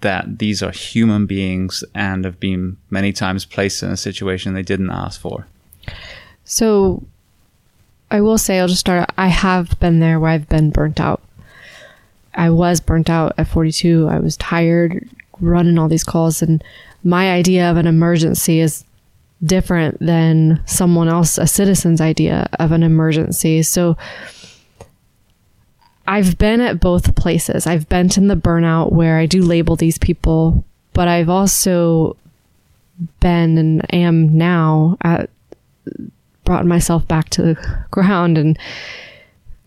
that 0.00 0.38
these 0.38 0.62
are 0.62 0.70
human 0.70 1.26
beings 1.26 1.82
and 1.94 2.24
have 2.24 2.38
been 2.38 2.76
many 2.90 3.12
times 3.12 3.44
placed 3.44 3.82
in 3.82 3.90
a 3.90 3.96
situation 3.96 4.54
they 4.54 4.62
didn't 4.62 4.90
ask 4.90 5.20
for 5.20 5.46
so 6.44 7.02
i 8.10 8.20
will 8.20 8.38
say 8.38 8.60
i'll 8.60 8.68
just 8.68 8.80
start 8.80 9.08
i 9.16 9.28
have 9.28 9.78
been 9.80 10.00
there 10.00 10.20
where 10.20 10.30
i've 10.30 10.48
been 10.48 10.70
burnt 10.70 11.00
out 11.00 11.22
I 12.34 12.50
was 12.50 12.80
burnt 12.80 13.10
out 13.10 13.32
at 13.38 13.48
42. 13.48 14.08
I 14.08 14.18
was 14.18 14.36
tired 14.36 15.08
running 15.40 15.78
all 15.78 15.88
these 15.88 16.04
calls 16.04 16.42
and 16.42 16.62
my 17.02 17.32
idea 17.32 17.70
of 17.70 17.76
an 17.76 17.86
emergency 17.86 18.60
is 18.60 18.84
different 19.42 19.98
than 20.00 20.60
someone 20.66 21.08
else 21.08 21.38
a 21.38 21.46
citizen's 21.46 22.00
idea 22.00 22.48
of 22.58 22.72
an 22.72 22.82
emergency. 22.82 23.62
So 23.62 23.96
I've 26.06 26.36
been 26.38 26.60
at 26.60 26.80
both 26.80 27.14
places. 27.14 27.66
I've 27.66 27.88
been 27.88 28.10
in 28.16 28.28
the 28.28 28.34
burnout 28.34 28.92
where 28.92 29.18
I 29.18 29.26
do 29.26 29.42
label 29.42 29.76
these 29.76 29.98
people, 29.98 30.64
but 30.92 31.08
I've 31.08 31.28
also 31.28 32.16
been 33.20 33.56
and 33.56 33.94
am 33.94 34.36
now 34.36 34.98
at 35.02 35.30
brought 36.44 36.66
myself 36.66 37.06
back 37.06 37.30
to 37.30 37.42
the 37.42 37.84
ground 37.92 38.36
and 38.36 38.58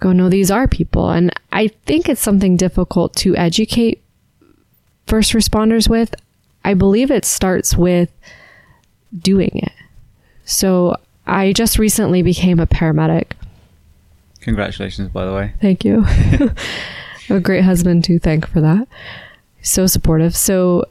go, 0.02 0.12
no, 0.12 0.28
these 0.28 0.52
are 0.52 0.68
people. 0.68 1.10
And 1.12 1.32
I 1.52 1.70
think 1.86 2.10
it's 2.10 2.20
something 2.20 2.58
difficult 2.58 3.16
to 3.18 3.38
educate 3.38 4.04
first 5.08 5.32
responders 5.32 5.88
with. 5.88 6.14
I 6.66 6.74
believe 6.74 7.10
it 7.10 7.24
starts 7.24 7.78
with 7.78 8.10
doing 9.19 9.52
it. 9.53 9.72
So 10.45 10.98
I 11.26 11.53
just 11.53 11.80
recently 11.80 12.22
became 12.22 12.60
a 12.60 12.68
paramedic. 12.68 13.31
Congratulations, 14.41 15.10
by 15.10 15.26
the 15.26 15.34
way. 15.34 15.53
Thank 15.61 15.85
you. 15.85 16.06
a 17.30 17.40
great 17.40 17.64
husband 17.64 18.03
to 18.06 18.19
thank 18.19 18.48
for 18.48 18.61
that. 18.61 18.88
So 19.61 19.88
supportive. 19.88 20.35
So 20.35 20.85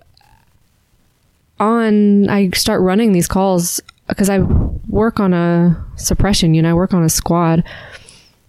on, 1.60 2.28
I 2.28 2.50
start 2.50 2.80
running 2.80 3.12
these 3.12 3.28
calls 3.28 3.80
because 4.08 4.28
I 4.30 4.40
work 4.88 5.20
on 5.20 5.32
a 5.32 5.84
suppression 5.96 6.54
unit. 6.54 6.70
I 6.70 6.74
work 6.74 6.94
on 6.94 7.02
a 7.02 7.08
squad 7.08 7.64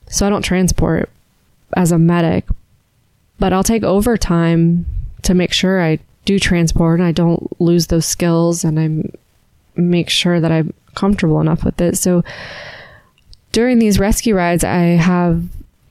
so 0.08 0.26
I 0.26 0.30
don't 0.30 0.42
transport 0.44 1.10
as 1.76 1.92
a 1.92 1.98
medic, 1.98 2.46
but 3.40 3.54
I'll 3.54 3.64
take 3.64 3.84
overtime 3.84 4.86
to 5.24 5.34
make 5.34 5.54
sure 5.54 5.82
I 5.82 6.00
do 6.26 6.40
transport 6.40 7.00
and 7.00 7.08
I 7.08 7.12
don't 7.12 7.60
lose 7.60 7.88
those 7.88 8.06
skills 8.06 8.64
and 8.64 8.80
I 8.80 9.10
make 9.76 10.10
sure 10.10 10.40
that 10.40 10.52
I'm 10.52 10.74
comfortable 10.96 11.42
enough 11.42 11.64
with 11.64 11.80
it. 11.82 11.98
So 11.98 12.24
during 13.52 13.80
these 13.80 14.00
rescue 14.00 14.36
rides, 14.36 14.64
I 14.64 14.98
have 14.98 15.44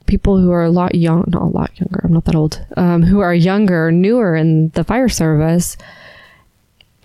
people 0.05 0.39
who 0.39 0.51
are 0.51 0.63
a 0.63 0.69
lot 0.69 0.95
young, 0.95 1.25
not 1.27 1.41
a 1.41 1.45
lot 1.45 1.71
younger, 1.79 2.01
I'm 2.03 2.13
not 2.13 2.25
that 2.25 2.35
old, 2.35 2.63
um, 2.77 3.03
who 3.03 3.19
are 3.19 3.33
younger, 3.33 3.91
newer 3.91 4.35
in 4.35 4.69
the 4.69 4.83
fire 4.83 5.09
service. 5.09 5.77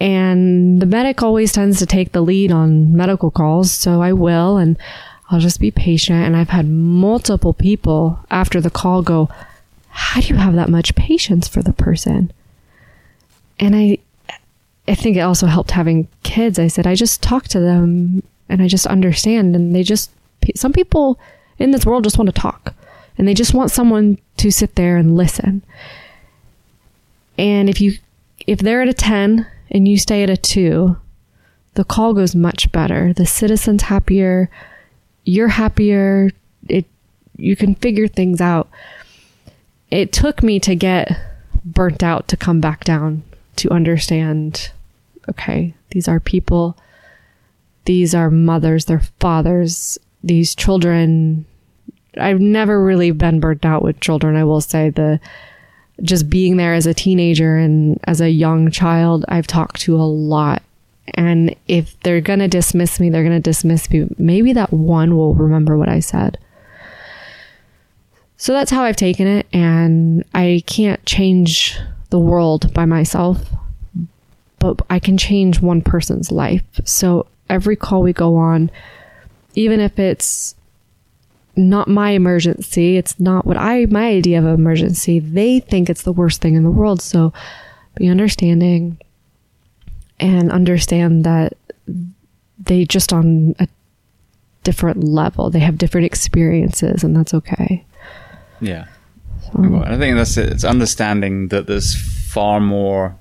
And 0.01 0.81
the 0.81 0.87
medic 0.87 1.23
always 1.23 1.53
tends 1.53 1.79
to 1.79 1.87
take 1.87 2.13
the 2.13 2.21
lead 2.21 2.53
on 2.53 2.97
medical 2.97 3.31
calls, 3.31 3.73
so 3.73 4.01
I 4.03 4.13
will. 4.13 4.57
And 4.57 4.77
I'll 5.31 5.41
just 5.41 5.61
be 5.61 5.71
patient. 5.71 6.25
And 6.25 6.37
I've 6.37 6.51
had 6.51 6.69
multiple 6.69 7.53
people 7.53 8.19
after 8.31 8.61
the 8.61 8.71
call 8.71 9.03
go, 9.03 9.29
How 9.89 10.21
do 10.21 10.29
you 10.29 10.37
have 10.37 10.55
that 10.55 10.71
much 10.71 10.95
patience 10.95 11.49
for 11.49 11.63
the 11.63 11.73
person? 11.73 12.33
And 13.59 13.75
I, 13.75 13.99
I 14.89 14.95
think 14.95 15.17
it 15.17 15.21
also 15.21 15.47
helped 15.47 15.73
having 15.73 16.09
kids. 16.23 16.59
I 16.59 16.69
said, 16.69 16.87
I 16.87 16.95
just 16.95 17.23
talk 17.23 17.45
to 17.49 17.61
them 17.61 18.23
and 18.49 18.63
I 18.63 18.69
just 18.69 18.87
understand. 18.87 19.55
And 19.55 19.75
they 19.75 19.83
just, 19.83 20.11
some 20.55 20.73
people 20.73 21.19
in 21.59 21.73
this 21.73 21.85
world 21.85 22.05
just 22.05 22.19
want 22.19 22.35
to 22.35 22.41
talk 22.41 22.75
and 23.17 23.29
they 23.29 23.35
just 23.35 23.55
want 23.55 23.71
someone 23.71 24.19
to 24.39 24.51
sit 24.51 24.77
there 24.77 24.97
and 24.97 25.17
listen. 25.17 25.63
And 27.37 27.69
if 27.69 27.81
you, 27.81 27.99
if 28.47 28.61
they're 28.61 28.83
at 28.83 28.89
a 28.89 28.95
10 28.95 29.47
and 29.71 29.87
you 29.87 29.99
stay 29.99 30.23
at 30.23 30.31
a 30.31 30.37
two, 30.37 30.97
the 31.75 31.85
call 31.85 32.15
goes 32.15 32.35
much 32.35 32.73
better. 32.73 33.13
The 33.13 33.27
citizen's 33.27 33.83
happier 33.83 34.51
you're 35.29 35.49
happier. 35.49 36.31
It 36.69 36.87
you 37.37 37.55
can 37.55 37.75
figure 37.75 38.09
things 38.09 38.41
out. 38.41 38.69
It 39.91 40.11
took 40.11 40.43
me 40.43 40.59
to 40.61 40.75
get 40.75 41.17
burnt 41.65 42.03
out 42.03 42.29
to 42.29 42.37
come 42.37 42.61
back 42.61 42.85
down 42.85 43.23
to 43.57 43.71
understand 43.71 44.71
okay, 45.29 45.75
these 45.91 46.09
are 46.09 46.21
people. 46.21 46.77
These 47.85 48.15
are 48.15 48.31
mothers, 48.31 48.85
their 48.85 49.03
fathers, 49.21 49.99
these 50.23 50.55
children. 50.55 51.47
I've 52.19 52.41
never 52.41 52.83
really 52.83 53.11
been 53.13 53.41
burnt 53.41 53.65
out 53.65 53.83
with 53.83 54.01
children. 54.01 54.37
I 54.37 54.45
will 54.45 54.61
say 54.61 54.91
the 54.91 55.21
just 56.03 56.31
being 56.31 56.57
there 56.57 56.75
as 56.75 56.87
a 56.87 56.95
teenager 56.95 57.57
and 57.57 57.99
as 58.05 58.21
a 58.21 58.31
young 58.31 58.71
child, 58.71 59.25
I've 59.29 59.47
talked 59.47 59.81
to 59.83 59.97
a 59.97 60.03
lot 60.05 60.63
and 61.15 61.55
if 61.67 61.99
they're 62.01 62.21
going 62.21 62.39
to 62.41 62.49
dismiss 62.49 63.01
me, 63.01 63.11
they're 63.11 63.23
going 63.23 63.37
to 63.37 63.41
dismiss 63.41 63.91
me. 63.91 64.09
Maybe 64.19 64.53
that 64.53 64.73
one 64.73 65.17
will 65.17 65.35
remember 65.35 65.77
what 65.77 65.89
I 65.89 66.01
said. 66.01 66.39
So 68.37 68.53
that's 68.53 68.71
how 68.71 68.85
I've 68.85 68.97
taken 68.97 69.27
it. 69.27 69.47
And 69.53 70.25
I 70.35 70.63
can't 70.67 71.05
change 71.07 71.79
the 72.11 72.19
world 72.19 72.73
by 72.73 72.85
myself, 72.85 73.51
but 74.59 74.81
I 74.91 74.99
can 74.99 75.17
change 75.17 75.61
one 75.61 75.83
person's 75.83 76.31
life. 76.33 76.65
So 76.85 77.27
every 77.49 77.77
call 77.77 78.03
we 78.03 78.13
go 78.13 78.37
on, 78.37 78.71
even 79.55 79.81
if 79.81 79.99
it's 79.99 80.55
not 81.57 81.89
my 81.89 82.11
emergency, 82.11 82.97
it's 82.97 83.19
not 83.19 83.45
what 83.45 83.57
I, 83.57 83.87
my 83.87 84.09
idea 84.09 84.39
of 84.39 84.47
emergency, 84.47 85.19
they 85.19 85.61
think 85.61 85.91
it's 85.91 86.03
the 86.03 86.13
worst 86.13 86.41
thing 86.41 86.55
in 86.55 86.63
the 86.63 86.71
world. 86.71 87.03
So 87.03 87.33
be 87.97 88.09
understanding 88.09 88.99
and 90.21 90.51
understand 90.51 91.25
that 91.25 91.55
they 92.59 92.85
just 92.85 93.13
on 93.13 93.55
a 93.59 93.69
different 94.65 95.03
level. 95.03 95.51
They 95.51 95.61
have 95.61 95.79
different 95.79 96.05
experiences, 96.05 97.03
and 97.03 97.17
that's 97.17 97.35
okay. 97.35 97.85
Yeah. 98.61 98.87
So. 99.53 99.83
I 99.85 99.97
think 99.97 100.17
that's 100.17 100.37
it. 100.37 100.53
It's 100.53 100.65
understanding 100.65 101.49
that 101.49 101.67
there's 101.67 101.95
far 102.31 102.61
more 102.61 103.17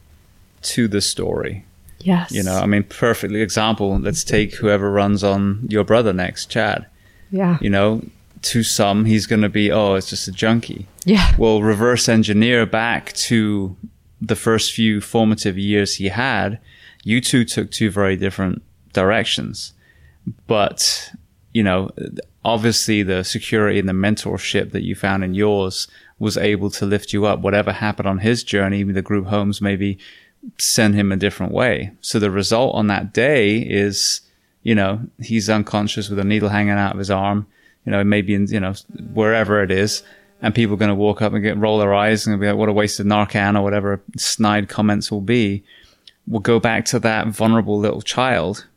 to 0.63 0.87
the 0.87 1.01
story. 1.01 1.65
Yes. 1.99 2.31
You 2.31 2.43
know, 2.43 2.57
I 2.57 2.65
mean, 2.65 2.83
perfectly 2.83 3.41
example. 3.41 3.97
Let's 3.99 4.23
take 4.23 4.55
whoever 4.55 4.91
runs 4.91 5.23
on 5.23 5.67
your 5.69 5.83
brother 5.83 6.13
next, 6.13 6.49
Chad. 6.49 6.85
Yeah. 7.31 7.57
You 7.59 7.69
know, 7.69 8.03
to 8.43 8.63
some, 8.63 9.05
he's 9.05 9.25
going 9.25 9.41
to 9.41 9.49
be, 9.49 9.71
oh, 9.71 9.95
it's 9.95 10.09
just 10.09 10.27
a 10.27 10.31
junkie. 10.31 10.87
Yeah. 11.05 11.33
Well, 11.37 11.61
reverse 11.61 12.07
engineer 12.07 12.65
back 12.65 13.13
to 13.13 13.75
the 14.21 14.35
first 14.35 14.73
few 14.73 15.01
formative 15.01 15.57
years 15.57 15.95
he 15.95 16.09
had. 16.09 16.59
You 17.03 17.19
two 17.19 17.45
took 17.45 17.71
two 17.71 17.89
very 17.89 18.15
different 18.15 18.61
directions. 18.93 19.73
But, 20.45 21.11
you 21.53 21.63
know, 21.63 21.91
obviously 22.45 23.03
the 23.03 23.23
security 23.23 23.79
and 23.79 23.89
the 23.89 23.93
mentorship 23.93 24.71
that 24.71 24.83
you 24.83 24.95
found 24.95 25.23
in 25.23 25.33
yours 25.33 25.87
was 26.19 26.37
able 26.37 26.69
to 26.71 26.85
lift 26.85 27.13
you 27.13 27.25
up. 27.25 27.39
Whatever 27.39 27.71
happened 27.71 28.07
on 28.07 28.19
his 28.19 28.43
journey, 28.43 28.83
the 28.83 29.01
group 29.01 29.27
homes 29.27 29.61
maybe 29.61 29.97
send 30.57 30.95
him 30.95 31.11
a 31.11 31.17
different 31.17 31.51
way. 31.51 31.91
So 32.01 32.19
the 32.19 32.31
result 32.31 32.75
on 32.75 32.87
that 32.87 33.13
day 33.13 33.57
is, 33.57 34.21
you 34.63 34.75
know, 34.75 35.01
he's 35.21 35.49
unconscious 35.49 36.09
with 36.09 36.19
a 36.19 36.23
needle 36.23 36.49
hanging 36.49 36.71
out 36.71 36.93
of 36.93 36.99
his 36.99 37.11
arm, 37.11 37.47
you 37.85 37.91
know, 37.91 38.03
maybe 38.03 38.33
in, 38.33 38.47
you 38.47 38.59
know, 38.59 38.73
wherever 39.13 39.61
it 39.61 39.71
is. 39.71 40.03
And 40.41 40.53
people 40.53 40.75
are 40.75 40.79
going 40.79 40.89
to 40.89 40.95
walk 40.95 41.21
up 41.21 41.33
and 41.33 41.41
get, 41.41 41.57
roll 41.57 41.79
their 41.79 41.93
eyes 41.93 42.27
and 42.27 42.39
be 42.39 42.47
like, 42.47 42.57
what 42.57 42.69
a 42.69 42.73
waste 42.73 42.99
of 42.99 43.07
Narcan 43.07 43.57
or 43.57 43.63
whatever 43.63 44.01
snide 44.17 44.69
comments 44.69 45.11
will 45.11 45.21
be. 45.21 45.63
We'll 46.27 46.41
go 46.41 46.59
back 46.59 46.85
to 46.85 46.99
that 46.99 47.27
vulnerable 47.27 47.79
little 47.79 48.01
child. 48.01 48.67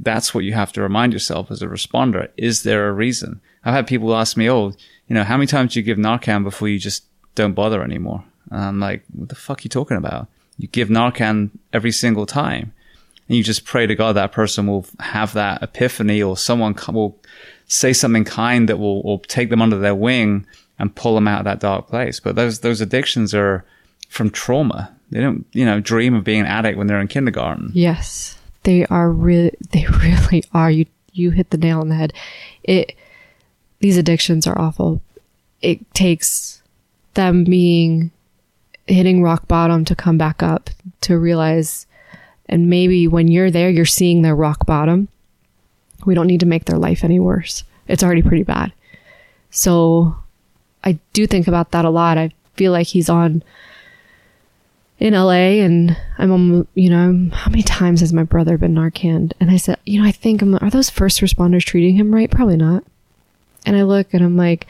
That's 0.00 0.34
what 0.34 0.44
you 0.44 0.54
have 0.54 0.72
to 0.72 0.82
remind 0.82 1.12
yourself 1.12 1.50
as 1.50 1.62
a 1.62 1.66
responder. 1.66 2.28
Is 2.36 2.62
there 2.62 2.88
a 2.88 2.92
reason? 2.92 3.40
I've 3.64 3.74
had 3.74 3.86
people 3.86 4.16
ask 4.16 4.36
me, 4.36 4.50
oh, 4.50 4.72
you 5.06 5.14
know, 5.14 5.24
how 5.24 5.36
many 5.36 5.46
times 5.46 5.74
do 5.74 5.80
you 5.80 5.84
give 5.84 5.98
Narcan 5.98 6.42
before 6.42 6.68
you 6.68 6.78
just 6.78 7.04
don't 7.34 7.54
bother 7.54 7.82
anymore? 7.82 8.24
And 8.50 8.60
I'm 8.60 8.80
like, 8.80 9.04
what 9.12 9.28
the 9.28 9.34
fuck 9.34 9.60
are 9.60 9.62
you 9.64 9.70
talking 9.70 9.96
about? 9.96 10.28
You 10.58 10.68
give 10.68 10.88
Narcan 10.88 11.50
every 11.72 11.92
single 11.92 12.26
time. 12.26 12.72
And 13.28 13.36
you 13.36 13.44
just 13.44 13.64
pray 13.64 13.86
to 13.86 13.94
God 13.94 14.14
that 14.14 14.32
person 14.32 14.66
will 14.66 14.86
have 15.00 15.34
that 15.34 15.62
epiphany 15.62 16.22
or 16.22 16.36
someone 16.36 16.74
will 16.88 17.18
say 17.66 17.92
something 17.92 18.24
kind 18.24 18.68
that 18.68 18.78
will, 18.78 19.02
will 19.02 19.18
take 19.20 19.50
them 19.50 19.62
under 19.62 19.78
their 19.78 19.94
wing 19.94 20.46
and 20.78 20.94
pull 20.94 21.14
them 21.14 21.28
out 21.28 21.40
of 21.40 21.44
that 21.44 21.60
dark 21.60 21.88
place. 21.88 22.20
But 22.20 22.36
those, 22.36 22.60
those 22.60 22.80
addictions 22.80 23.34
are 23.34 23.64
from 24.08 24.30
trauma. 24.30 24.94
They 25.10 25.20
don't, 25.20 25.46
you 25.52 25.64
know, 25.64 25.80
dream 25.80 26.14
of 26.14 26.24
being 26.24 26.40
an 26.40 26.46
addict 26.46 26.78
when 26.78 26.86
they're 26.86 27.00
in 27.00 27.08
kindergarten. 27.08 27.70
Yes. 27.74 28.38
They 28.62 28.86
are 28.86 29.10
really, 29.10 29.54
they 29.70 29.86
really 29.86 30.44
are. 30.52 30.70
You, 30.70 30.86
you 31.12 31.30
hit 31.30 31.50
the 31.50 31.58
nail 31.58 31.80
on 31.80 31.88
the 31.88 31.94
head. 31.94 32.12
It, 32.64 32.96
these 33.80 33.96
addictions 33.96 34.46
are 34.46 34.58
awful. 34.58 35.02
It 35.60 35.92
takes 35.94 36.62
them 37.14 37.44
being 37.44 38.10
hitting 38.88 39.22
rock 39.22 39.46
bottom 39.46 39.84
to 39.84 39.94
come 39.94 40.18
back 40.18 40.42
up 40.42 40.70
to 41.02 41.18
realize 41.18 41.86
and 42.46 42.70
maybe 42.70 43.06
when 43.06 43.28
you're 43.28 43.50
there 43.50 43.70
you're 43.70 43.84
seeing 43.84 44.22
their 44.22 44.36
rock 44.36 44.66
bottom. 44.66 45.08
We 46.06 46.14
don't 46.14 46.26
need 46.26 46.40
to 46.40 46.46
make 46.46 46.64
their 46.64 46.78
life 46.78 47.04
any 47.04 47.20
worse. 47.20 47.64
It's 47.86 48.02
already 48.02 48.22
pretty 48.22 48.44
bad. 48.44 48.72
So 49.50 50.16
i 50.84 50.98
do 51.12 51.26
think 51.26 51.48
about 51.48 51.72
that 51.72 51.84
a 51.84 51.90
lot. 51.90 52.18
I 52.18 52.30
feel 52.54 52.72
like 52.72 52.86
he's 52.86 53.08
on 53.08 53.42
in 54.98 55.14
la 55.14 55.30
and 55.30 55.96
i'm 56.18 56.32
on 56.32 56.66
you 56.74 56.90
know 56.90 57.30
how 57.32 57.48
many 57.50 57.62
times 57.62 58.00
has 58.00 58.12
my 58.12 58.24
brother 58.24 58.58
been 58.58 58.74
narcaned 58.74 59.32
and 59.38 59.48
i 59.48 59.56
said 59.56 59.78
you 59.86 60.00
know 60.00 60.04
i 60.06 60.10
think 60.10 60.42
I'm, 60.42 60.56
are 60.56 60.70
those 60.70 60.90
first 60.90 61.20
responders 61.20 61.62
treating 61.64 61.94
him 61.94 62.12
right? 62.12 62.28
Probably 62.28 62.56
not. 62.56 62.82
And 63.64 63.76
i 63.76 63.82
look 63.82 64.12
and 64.12 64.24
i'm 64.24 64.36
like 64.36 64.66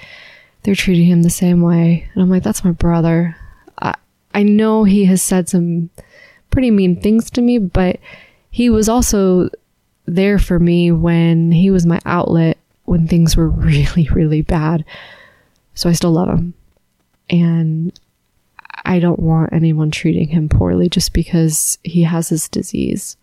they're 0.63 0.75
treating 0.75 1.07
him 1.07 1.23
the 1.23 1.31
same 1.31 1.63
way. 1.63 2.09
And 2.13 2.23
i'm 2.23 2.31
like 2.31 2.43
that's 2.43 2.65
my 2.65 2.73
brother 2.73 3.37
I 4.39 4.45
know 4.45 4.85
he 4.85 5.05
has 5.07 5.21
said 5.21 5.49
some 5.49 5.91
pretty 6.51 6.71
mean 6.71 7.01
things 7.01 7.29
to 7.31 7.41
me, 7.41 7.59
but 7.59 7.99
he 8.53 8.71
was 8.71 8.89
also 8.89 9.51
there 10.07 10.39
for 10.39 10.61
me 10.61 10.93
when 10.93 11.51
he 11.51 11.73
was 11.73 11.85
my 11.85 11.99
outlet 12.07 12.57
when 12.85 13.09
things 13.09 13.37
were 13.37 13.49
really, 13.49 14.09
really 14.13 14.43
bad. 14.43 14.85
So 15.75 15.91
I 15.91 15.93
still 15.93 16.13
love 16.13 16.29
him. 16.29 16.55
And 17.29 17.99
I 18.85 19.01
don't 19.01 19.19
want 19.19 19.53
anyone 19.53 19.91
treating 19.91 20.29
him 20.29 20.49
poorly 20.49 20.89
just 20.89 21.13
because 21.13 21.79
he 21.83 22.05
has 22.05 22.29
this 22.29 22.49
disease. 22.49 23.17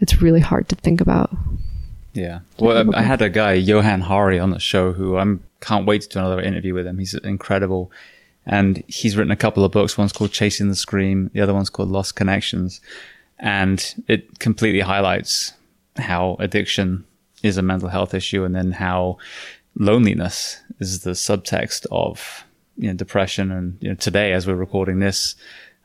It's 0.00 0.20
really 0.20 0.40
hard 0.40 0.68
to 0.70 0.74
think 0.74 1.00
about. 1.00 1.30
Yeah. 2.14 2.40
Well, 2.58 2.92
I 2.96 3.02
had 3.02 3.22
a 3.22 3.30
guy, 3.30 3.52
Johan 3.52 4.00
Hari, 4.00 4.40
on 4.40 4.50
the 4.50 4.58
show 4.58 4.92
who 4.92 5.16
I 5.16 5.36
can't 5.60 5.86
wait 5.86 6.02
to 6.02 6.08
do 6.08 6.18
another 6.18 6.42
interview 6.42 6.74
with 6.74 6.84
him. 6.84 6.98
He's 6.98 7.14
incredible. 7.14 7.92
And 8.46 8.82
he's 8.88 9.16
written 9.16 9.30
a 9.30 9.36
couple 9.36 9.64
of 9.64 9.72
books. 9.72 9.96
One's 9.96 10.12
called 10.12 10.32
Chasing 10.32 10.68
the 10.68 10.76
Scream. 10.76 11.30
The 11.32 11.40
other 11.40 11.54
one's 11.54 11.70
called 11.70 11.88
Lost 11.88 12.14
Connections. 12.16 12.80
And 13.38 13.94
it 14.06 14.38
completely 14.38 14.80
highlights 14.80 15.54
how 15.96 16.36
addiction 16.38 17.04
is 17.42 17.56
a 17.56 17.62
mental 17.62 17.88
health 17.88 18.14
issue 18.14 18.44
and 18.44 18.54
then 18.54 18.72
how 18.72 19.18
loneliness 19.76 20.60
is 20.78 21.00
the 21.00 21.12
subtext 21.12 21.86
of 21.90 22.44
you 22.76 22.88
know, 22.88 22.94
depression. 22.94 23.50
And 23.50 23.78
you 23.80 23.88
know, 23.88 23.94
today, 23.94 24.32
as 24.32 24.46
we're 24.46 24.54
recording 24.54 25.00
this, 25.00 25.36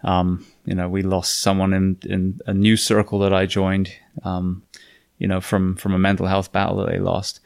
um, 0.03 0.45
you 0.65 0.75
know, 0.75 0.87
we 0.87 1.01
lost 1.01 1.41
someone 1.41 1.73
in, 1.73 1.97
in 2.03 2.39
a 2.45 2.53
new 2.53 2.77
circle 2.77 3.19
that 3.19 3.33
I 3.33 3.45
joined, 3.45 3.91
um, 4.23 4.63
you 5.17 5.27
know, 5.27 5.41
from, 5.41 5.75
from 5.75 5.93
a 5.93 5.99
mental 5.99 6.27
health 6.27 6.51
battle 6.51 6.77
that 6.77 6.89
they 6.89 6.99
lost. 6.99 7.39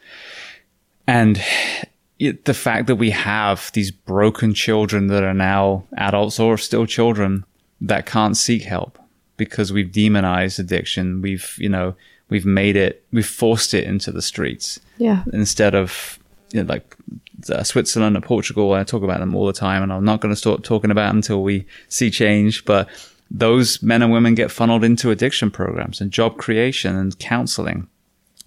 And 1.06 1.42
it, 2.18 2.44
the 2.44 2.54
fact 2.54 2.86
that 2.86 2.96
we 2.96 3.10
have 3.10 3.70
these 3.72 3.90
broken 3.90 4.54
children 4.54 5.08
that 5.08 5.24
are 5.24 5.34
now 5.34 5.84
adults 5.96 6.38
or 6.38 6.56
still 6.56 6.86
children 6.86 7.44
that 7.80 8.06
can't 8.06 8.36
seek 8.36 8.62
help 8.62 8.98
because 9.36 9.72
we've 9.72 9.90
demonized 9.90 10.60
addiction. 10.60 11.20
We've, 11.20 11.54
you 11.58 11.68
know, 11.68 11.94
we've 12.28 12.46
made 12.46 12.76
it, 12.76 13.04
we've 13.12 13.26
forced 13.26 13.74
it 13.74 13.84
into 13.84 14.12
the 14.12 14.22
streets. 14.22 14.78
Yeah. 14.98 15.24
Instead 15.32 15.74
of, 15.74 16.18
you 16.52 16.62
know, 16.62 16.68
like 16.68 16.96
uh, 17.50 17.64
Switzerland 17.64 18.16
and 18.16 18.24
Portugal, 18.24 18.72
I 18.72 18.84
talk 18.84 19.02
about 19.02 19.20
them 19.20 19.34
all 19.34 19.46
the 19.46 19.52
time 19.52 19.82
and 19.82 19.92
I'm 19.92 20.04
not 20.04 20.20
going 20.20 20.32
to 20.32 20.40
start 20.40 20.62
talking 20.62 20.92
about 20.92 21.08
them 21.08 21.16
until 21.16 21.42
we 21.42 21.66
see 21.88 22.10
change. 22.10 22.64
But 22.64 22.88
those 23.30 23.82
men 23.82 24.02
and 24.02 24.12
women 24.12 24.36
get 24.36 24.52
funneled 24.52 24.84
into 24.84 25.10
addiction 25.10 25.50
programs 25.50 26.00
and 26.00 26.12
job 26.12 26.38
creation 26.38 26.94
and 26.94 27.18
counseling. 27.18 27.88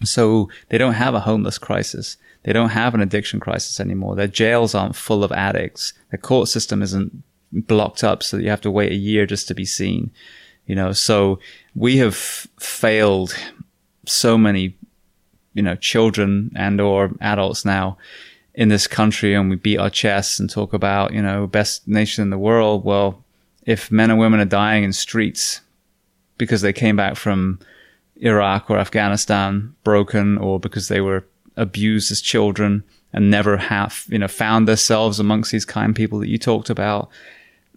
So 0.04 0.50
they 0.70 0.78
don't 0.78 0.94
have 0.94 1.16
a 1.16 1.22
homeless 1.22 1.58
crisis. 1.58 2.18
They 2.48 2.54
don't 2.54 2.70
have 2.70 2.96
an 2.96 3.02
addiction 3.02 3.42
crisis 3.42 3.82
anymore. 3.82 4.16
Their 4.16 4.30
jails 4.30 4.74
aren't 4.74 4.96
full 4.96 5.22
of 5.22 5.34
addicts. 5.34 5.92
Their 6.12 6.18
court 6.18 6.48
system 6.48 6.82
isn't 6.82 7.22
blocked 7.52 8.06
up 8.06 8.24
so 8.24 8.38
that 8.38 8.44
you 8.44 8.50
have 8.50 8.62
to 8.62 8.72
wait 8.72 8.94
a 8.94 8.96
year 8.96 9.26
just 9.26 9.50
to 9.50 9.54
be 9.54 9.66
seen. 9.66 10.12
You 10.66 10.74
know, 10.74 10.94
so 10.94 11.40
we 11.76 11.98
have 11.98 12.16
failed 12.16 13.38
so 14.06 14.38
many, 14.38 14.78
you 15.56 15.62
know, 15.62 15.76
children 15.76 16.54
and 16.56 16.80
or 16.80 17.12
adults 17.20 17.66
now 17.66 17.98
in 18.54 18.70
this 18.70 18.88
country 18.88 19.34
and 19.34 19.50
we 19.50 19.58
beat 19.58 19.78
our 19.78 19.90
chests 19.90 20.40
and 20.40 20.50
talk 20.50 20.72
about, 20.72 21.12
you 21.12 21.22
know, 21.22 21.48
best 21.48 21.86
nation 21.86 22.22
in 22.22 22.30
the 22.30 22.38
world. 22.38 22.86
Well, 22.86 23.26
if 23.66 23.92
men 23.92 24.10
and 24.10 24.20
women 24.20 24.40
are 24.40 24.46
dying 24.46 24.86
in 24.86 24.94
streets 24.94 25.60
because 26.38 26.62
they 26.62 26.72
came 26.72 26.96
back 26.96 27.18
from 27.18 27.60
Iraq 28.16 28.70
or 28.70 28.80
Afghanistan 28.80 29.76
broken 29.84 30.38
or 30.38 30.62
because 30.62 30.88
they 30.88 31.02
were 31.02 31.26
abused 31.58 32.12
as 32.12 32.22
children 32.22 32.84
and 33.14 33.30
never 33.30 33.58
have, 33.58 34.06
you 34.10 34.20
know, 34.20 34.28
found 34.28 34.68
themselves 34.68 35.20
amongst 35.20 35.52
these 35.52 35.66
kind 35.66 35.96
people 35.96 36.20
that 36.20 36.30
you 36.30 36.38
talked 36.38 36.70
about, 36.70 37.10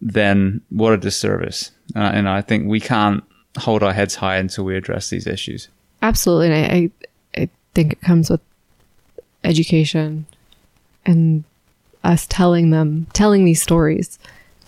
then 0.01 0.61
what 0.71 0.93
a 0.93 0.97
disservice. 0.97 1.73
Uh, 1.97 2.01
and 2.01 2.29
I 2.29 2.43
think 2.43 2.69
we 2.69 2.81
can't 2.81 3.25
hold 3.59 3.83
our 3.83 3.93
heads 3.93 4.15
high 4.15 4.37
until 4.37 4.65
we 4.65 4.77
address 4.77 5.11
these 5.11 5.27
issues. 5.27 5.69
Absolutely. 6.03 6.53
And 6.53 6.55
I, 6.55 7.41
I, 7.41 7.43
I 7.43 7.49
think 7.75 7.93
it 7.95 8.01
comes 8.01 8.31
with 8.31 8.41
education 9.45 10.27
and 11.07 11.45
us 12.05 12.27
telling 12.27 12.71
them, 12.71 13.07
telling 13.13 13.45
these 13.45 13.63
stories 13.63 14.19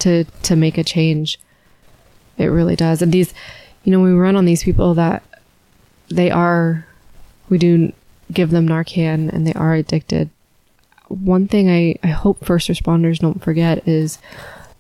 to, 0.00 0.24
to 0.42 0.56
make 0.56 0.78
a 0.78 0.84
change. 0.84 1.38
It 2.38 2.46
really 2.46 2.76
does. 2.76 3.02
And 3.02 3.12
these, 3.12 3.34
you 3.84 3.92
know, 3.92 4.00
we 4.00 4.12
run 4.12 4.36
on 4.36 4.44
these 4.44 4.62
people 4.62 4.94
that 4.94 5.22
they 6.08 6.30
are, 6.30 6.86
we 7.48 7.58
do 7.58 7.92
give 8.32 8.50
them 8.50 8.68
Narcan 8.68 9.32
and 9.32 9.46
they 9.46 9.52
are 9.54 9.74
addicted, 9.74 10.30
one 11.08 11.46
thing 11.46 11.70
I, 11.70 11.96
I 12.02 12.10
hope 12.10 12.44
first 12.44 12.68
responders 12.68 13.18
don't 13.18 13.42
forget 13.42 13.86
is 13.86 14.18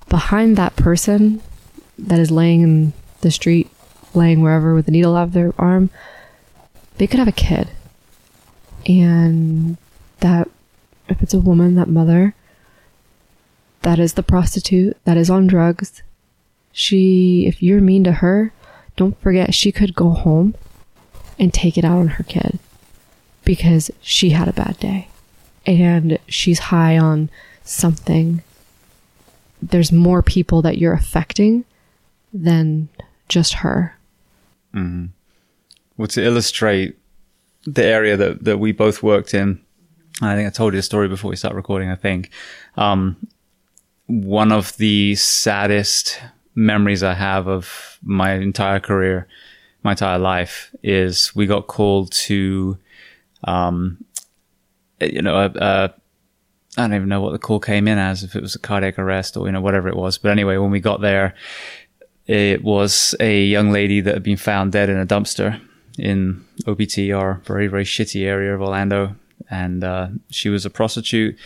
behind 0.08 0.56
that 0.56 0.76
person 0.76 1.42
that 1.98 2.18
is 2.18 2.30
laying 2.30 2.62
in 2.62 2.92
the 3.20 3.30
street, 3.30 3.70
laying 4.14 4.40
wherever 4.40 4.74
with 4.74 4.88
a 4.88 4.90
needle 4.90 5.16
out 5.16 5.24
of 5.24 5.32
their 5.32 5.52
arm, 5.58 5.90
they 6.96 7.06
could 7.06 7.18
have 7.18 7.28
a 7.28 7.32
kid. 7.32 7.68
And 8.86 9.76
that, 10.20 10.48
if 11.08 11.22
it's 11.22 11.34
a 11.34 11.40
woman, 11.40 11.74
that 11.74 11.88
mother, 11.88 12.34
that 13.82 13.98
is 13.98 14.14
the 14.14 14.22
prostitute, 14.22 14.96
that 15.04 15.16
is 15.16 15.30
on 15.30 15.46
drugs, 15.46 16.02
she, 16.72 17.46
if 17.46 17.62
you're 17.62 17.80
mean 17.80 18.04
to 18.04 18.12
her, 18.12 18.52
don't 18.96 19.20
forget 19.20 19.54
she 19.54 19.70
could 19.70 19.94
go 19.94 20.10
home 20.10 20.54
and 21.38 21.52
take 21.52 21.76
it 21.76 21.84
out 21.84 21.98
on 21.98 22.08
her 22.08 22.24
kid 22.24 22.58
because 23.44 23.90
she 24.00 24.30
had 24.30 24.48
a 24.48 24.52
bad 24.52 24.78
day 24.78 25.08
and 25.66 26.18
she's 26.28 26.58
high 26.58 26.98
on 26.98 27.30
something. 27.64 28.42
There's 29.60 29.92
more 29.92 30.22
people 30.22 30.62
that 30.62 30.78
you're 30.78 30.92
affecting 30.92 31.64
than 32.32 32.88
just 33.28 33.54
her. 33.54 33.96
Mm-hmm. 34.74 35.06
Well, 35.96 36.08
to 36.08 36.24
illustrate 36.24 36.96
the 37.64 37.84
area 37.84 38.16
that, 38.16 38.44
that 38.44 38.58
we 38.58 38.72
both 38.72 39.02
worked 39.02 39.34
in, 39.34 39.60
I 40.20 40.34
think 40.34 40.46
I 40.46 40.50
told 40.50 40.72
you 40.72 40.78
a 40.78 40.82
story 40.82 41.08
before 41.08 41.30
we 41.30 41.36
start 41.36 41.54
recording, 41.54 41.90
I 41.90 41.96
think. 41.96 42.30
Um, 42.76 43.16
one 44.06 44.52
of 44.52 44.76
the 44.76 45.14
saddest 45.14 46.20
memories 46.54 47.02
I 47.02 47.14
have 47.14 47.48
of 47.48 47.98
my 48.02 48.34
entire 48.34 48.80
career, 48.80 49.26
my 49.82 49.92
entire 49.92 50.18
life, 50.18 50.74
is 50.82 51.34
we 51.34 51.46
got 51.46 51.66
called 51.66 52.12
to, 52.12 52.78
um, 53.44 54.04
you 55.00 55.22
know, 55.22 55.36
a, 55.36 55.52
a, 55.56 55.94
I 56.76 56.82
don't 56.82 56.94
even 56.94 57.08
know 57.08 57.20
what 57.20 57.32
the 57.32 57.38
call 57.38 57.60
came 57.60 57.86
in 57.86 57.98
as, 57.98 58.22
if 58.22 58.34
it 58.34 58.42
was 58.42 58.54
a 58.54 58.58
cardiac 58.58 58.98
arrest 58.98 59.36
or, 59.36 59.46
you 59.46 59.52
know, 59.52 59.60
whatever 59.60 59.88
it 59.88 59.96
was. 59.96 60.18
But 60.18 60.30
anyway, 60.30 60.56
when 60.56 60.70
we 60.70 60.80
got 60.80 61.00
there, 61.00 61.34
it 62.26 62.62
was 62.62 63.14
a 63.20 63.44
young 63.44 63.72
lady 63.72 64.00
that 64.00 64.14
had 64.14 64.22
been 64.22 64.36
found 64.36 64.72
dead 64.72 64.88
in 64.88 64.96
a 64.96 65.06
dumpster 65.06 65.60
in 65.98 66.44
OBT, 66.66 67.16
our 67.16 67.42
very, 67.44 67.66
very 67.66 67.84
shitty 67.84 68.24
area 68.24 68.54
of 68.54 68.62
Orlando. 68.62 69.14
And 69.50 69.84
uh, 69.84 70.08
she 70.30 70.48
was 70.48 70.64
a 70.64 70.70
prostitute. 70.70 71.36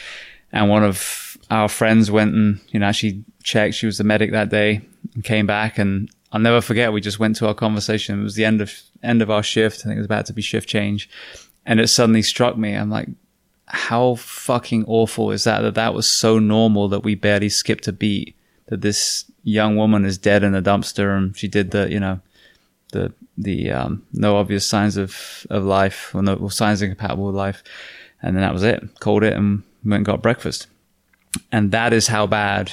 And 0.53 0.71
one 0.71 0.85
of 0.85 1.37
our 1.51 1.69
friends 1.69 2.11
went 2.11 2.35
and, 2.35 2.61
you 2.69 2.79
know, 2.79 2.87
actually 2.87 3.25
checked. 3.43 3.75
She 3.75 3.87
was 3.87 3.99
the 3.99 4.05
medic 4.05 4.31
that 4.31 4.51
day 4.51 4.81
and 5.15 5.25
came 5.25 5.47
back. 5.47 5.79
And 5.79 6.09
I'll 6.31 6.41
never 6.41 6.61
forget, 6.61 6.93
we 6.93 7.01
just 7.01 7.19
went 7.19 7.37
to 7.37 7.49
our 7.49 7.55
conversation. 7.55 8.21
It 8.21 8.23
was 8.23 8.37
the 8.37 8.45
end 8.45 8.61
of, 8.61 8.81
end 9.03 9.23
of 9.23 9.31
our 9.31 9.43
shift. 9.43 9.81
I 9.81 9.83
think 9.85 9.97
it 9.97 10.01
was 10.01 10.07
about 10.07 10.27
to 10.27 10.33
be 10.33 10.43
shift 10.43 10.69
change. 10.69 11.09
And 11.67 11.81
it 11.81 11.89
suddenly 11.89 12.23
struck 12.23 12.57
me. 12.57 12.75
I'm 12.75 12.91
like, 12.91 13.09
how 13.67 14.15
fucking 14.15 14.85
awful 14.87 15.31
is 15.33 15.45
that? 15.45 15.61
That 15.61 15.75
that 15.75 15.95
was 15.95 16.09
so 16.09 16.39
normal 16.39 16.89
that 16.89 17.03
we 17.03 17.15
barely 17.15 17.49
skipped 17.49 17.89
a 17.89 17.93
beat. 17.93 18.35
That 18.67 18.81
this 18.81 19.25
young 19.43 19.77
woman 19.77 20.05
is 20.05 20.19
dead 20.19 20.43
in 20.43 20.55
a 20.55 20.63
dumpster 20.63 21.17
and 21.17 21.37
she 21.37 21.49
did 21.49 21.73
the, 21.73 21.91
you 21.91 22.01
know, 22.01 22.21
the, 22.93 23.13
the, 23.37 23.71
um, 23.71 24.07
no 24.13 24.37
obvious 24.37 24.67
signs 24.67 24.97
of, 24.97 25.47
of 25.51 25.65
life 25.65 26.15
or 26.15 26.23
no 26.23 26.49
signs 26.49 26.83
incompatible 26.83 27.27
with 27.27 27.35
life. 27.35 27.63
And 28.23 28.35
then 28.35 28.43
that 28.43 28.53
was 28.53 28.63
it. 28.63 28.83
Called 29.01 29.23
it 29.23 29.35
and 29.35 29.63
went 29.85 29.99
and 29.99 30.07
got 30.07 30.23
breakfast. 30.23 30.69
And 31.53 31.71
that 31.73 31.93
is 31.93 32.07
how 32.07 32.27
bad 32.27 32.73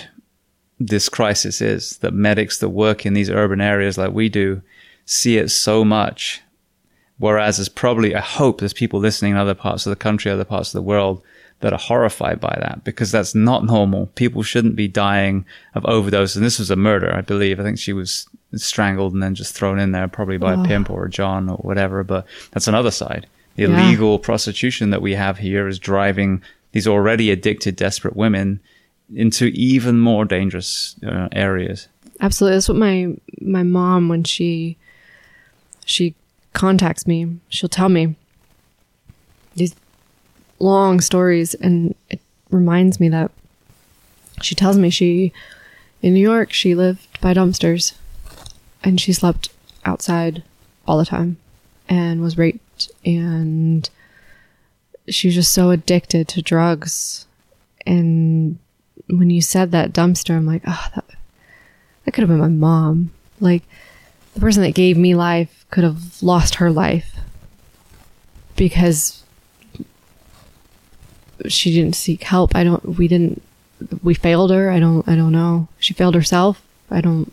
this 0.79 1.09
crisis 1.09 1.61
is 1.61 1.97
that 1.97 2.13
medics 2.13 2.57
that 2.59 2.69
work 2.69 3.05
in 3.05 3.13
these 3.13 3.29
urban 3.29 3.61
areas 3.61 3.97
like 3.97 4.11
we 4.11 4.29
do 4.29 4.61
see 5.05 5.37
it 5.37 5.49
so 5.49 5.83
much. 5.83 6.41
Whereas 7.19 7.57
there's 7.57 7.69
probably, 7.69 8.15
I 8.15 8.21
hope 8.21 8.59
there's 8.59 8.73
people 8.73 8.99
listening 8.99 9.31
in 9.33 9.37
other 9.37 9.53
parts 9.53 9.85
of 9.85 9.91
the 9.91 9.95
country, 9.95 10.31
other 10.31 10.43
parts 10.45 10.69
of 10.69 10.73
the 10.73 10.81
world 10.81 11.21
that 11.59 11.71
are 11.71 11.79
horrified 11.79 12.39
by 12.41 12.57
that 12.59 12.83
because 12.83 13.11
that's 13.11 13.33
not 13.35 13.63
normal. 13.63 14.07
People 14.15 14.43
shouldn't 14.43 14.75
be 14.75 14.87
dying 14.87 15.45
of 15.75 15.85
overdose. 15.85 16.35
And 16.35 16.43
this 16.43 16.59
was 16.59 16.69
a 16.71 16.75
murder, 16.75 17.13
I 17.15 17.21
believe. 17.21 17.59
I 17.59 17.63
think 17.63 17.77
she 17.77 17.93
was 17.93 18.27
strangled 18.55 19.13
and 19.13 19.23
then 19.23 19.35
just 19.35 19.55
thrown 19.55 19.79
in 19.79 19.91
there 19.91 20.07
probably 20.07 20.37
by 20.37 20.55
Oh. 20.55 20.63
a 20.63 20.67
pimp 20.67 20.89
or 20.89 21.05
a 21.05 21.09
John 21.09 21.49
or 21.49 21.57
whatever. 21.57 22.03
But 22.03 22.25
that's 22.51 22.67
another 22.67 22.91
side. 22.91 23.27
The 23.55 23.63
Yeah. 23.63 23.87
illegal 23.87 24.19
prostitution 24.19 24.89
that 24.89 25.01
we 25.01 25.13
have 25.13 25.37
here 25.37 25.67
is 25.67 25.79
driving 25.79 26.41
these 26.73 26.87
already 26.87 27.29
addicted, 27.31 27.75
desperate 27.75 28.15
women 28.17 28.59
into 29.15 29.45
even 29.53 29.99
more 29.99 30.25
dangerous 30.25 30.95
uh, 31.05 31.29
areas. 31.31 31.87
Absolutely. 32.19 32.55
That's 32.57 32.67
what 32.69 32.77
my 32.77 33.13
my 33.41 33.63
mom 33.63 34.09
when 34.09 34.23
she 34.23 34.75
she 35.85 36.15
contacts 36.53 37.05
me, 37.07 37.39
she'll 37.49 37.69
tell 37.69 37.89
me 37.89 38.15
these 39.55 39.75
long 40.59 41.01
stories 41.01 41.53
and 41.55 41.95
it 42.09 42.21
reminds 42.49 42.99
me 42.99 43.09
that 43.09 43.31
she 44.41 44.55
tells 44.55 44.77
me 44.77 44.89
she 44.89 45.33
in 46.01 46.13
New 46.13 46.21
York 46.21 46.53
she 46.53 46.73
lived 46.73 47.19
by 47.21 47.33
dumpsters 47.33 47.93
and 48.83 48.99
she 48.99 49.13
slept 49.13 49.49
outside 49.85 50.43
all 50.87 50.97
the 50.97 51.05
time 51.05 51.37
and 51.89 52.21
was 52.21 52.37
raped 52.37 52.89
and 53.05 53.89
she 55.09 55.27
was 55.27 55.35
just 55.35 55.53
so 55.53 55.69
addicted 55.69 56.27
to 56.27 56.41
drugs 56.41 57.27
and 57.85 58.57
when 59.07 59.29
you 59.29 59.41
said 59.41 59.71
that 59.71 59.91
dumpster 59.91 60.35
i'm 60.35 60.45
like 60.45 60.61
oh 60.65 60.87
that 60.95 61.03
that 62.03 62.11
could 62.11 62.21
have 62.21 62.29
been 62.29 62.39
my 62.39 62.47
mom. 62.47 63.11
Like 63.39 63.63
the 64.33 64.39
person 64.39 64.63
that 64.63 64.73
gave 64.73 64.97
me 64.97 65.15
life 65.15 65.65
could 65.71 65.83
have 65.83 66.21
lost 66.23 66.55
her 66.55 66.71
life 66.71 67.15
because 68.55 69.23
she 71.47 71.73
didn't 71.73 71.95
seek 71.95 72.23
help. 72.23 72.55
I 72.55 72.63
don't 72.63 72.97
we 72.97 73.07
didn't 73.07 73.41
we 74.01 74.13
failed 74.13 74.51
her. 74.51 74.71
I 74.71 74.79
don't 74.79 75.07
I 75.07 75.15
don't 75.15 75.31
know. 75.31 75.67
She 75.79 75.93
failed 75.93 76.15
herself. 76.15 76.61
I 76.89 77.01
don't 77.01 77.31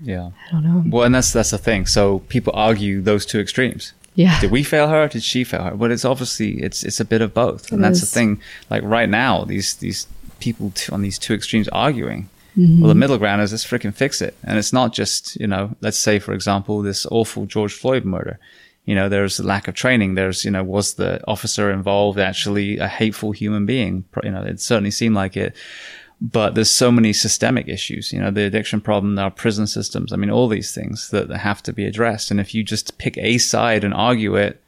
Yeah. 0.00 0.30
I 0.48 0.50
don't 0.52 0.64
know. 0.64 0.84
Well, 0.86 1.04
and 1.04 1.14
that's 1.14 1.32
that's 1.32 1.50
the 1.50 1.58
thing. 1.58 1.86
So 1.86 2.20
people 2.28 2.52
argue 2.56 3.00
those 3.00 3.24
two 3.24 3.40
extremes. 3.40 3.92
Yeah. 4.16 4.38
Did 4.40 4.50
we 4.50 4.62
fail 4.62 4.88
her? 4.88 5.08
Did 5.08 5.22
she 5.24 5.42
fail 5.44 5.62
her? 5.64 5.74
But 5.74 5.90
it's 5.90 6.04
obviously 6.04 6.60
it's 6.62 6.84
it's 6.84 7.00
a 7.00 7.04
bit 7.04 7.20
of 7.22 7.32
both, 7.34 7.70
and 7.72 7.80
It 7.80 7.82
that's 7.82 8.02
is. 8.02 8.10
the 8.10 8.14
thing. 8.14 8.40
Like 8.70 8.82
right 8.84 9.08
now, 9.08 9.44
these 9.44 9.74
these 9.74 10.06
people 10.40 10.70
t- 10.74 10.92
on 10.92 11.02
these 11.02 11.18
two 11.18 11.34
extremes 11.34 11.68
arguing. 11.68 12.28
Mm-hmm. 12.56 12.80
Well, 12.80 12.88
the 12.88 12.94
middle 12.94 13.18
ground 13.18 13.42
is 13.42 13.52
let's 13.52 13.64
freaking 13.64 13.94
fix 13.94 14.22
it, 14.22 14.36
and 14.44 14.58
it's 14.58 14.72
not 14.72 14.92
just 14.92 15.36
you 15.36 15.46
know, 15.46 15.74
let's 15.80 15.98
say 15.98 16.18
for 16.18 16.32
example, 16.32 16.82
this 16.82 17.06
awful 17.10 17.46
George 17.46 17.74
Floyd 17.74 18.04
murder. 18.04 18.38
You 18.84 18.94
know, 18.94 19.08
there's 19.08 19.38
a 19.38 19.46
lack 19.46 19.66
of 19.66 19.74
training. 19.74 20.14
There's 20.14 20.44
you 20.44 20.50
know, 20.50 20.62
was 20.62 20.94
the 20.94 21.20
officer 21.26 21.70
involved 21.70 22.18
actually 22.18 22.78
a 22.78 22.88
hateful 22.88 23.32
human 23.32 23.66
being? 23.66 24.04
You 24.22 24.30
know, 24.30 24.42
it 24.42 24.60
certainly 24.60 24.90
seemed 24.90 25.14
like 25.14 25.36
it. 25.36 25.56
But 26.20 26.54
there's 26.54 26.70
so 26.70 26.92
many 26.92 27.12
systemic 27.12 27.68
issues, 27.68 28.12
you 28.12 28.20
know, 28.20 28.30
the 28.30 28.44
addiction 28.44 28.80
problem, 28.80 29.18
our 29.18 29.30
prison 29.30 29.66
systems. 29.66 30.12
I 30.12 30.16
mean, 30.16 30.30
all 30.30 30.48
these 30.48 30.72
things 30.72 31.10
that 31.10 31.28
have 31.28 31.62
to 31.64 31.72
be 31.72 31.84
addressed. 31.84 32.30
And 32.30 32.40
if 32.40 32.54
you 32.54 32.62
just 32.62 32.96
pick 32.98 33.18
a 33.18 33.36
side 33.36 33.84
and 33.84 33.92
argue 33.92 34.36
it, 34.36 34.62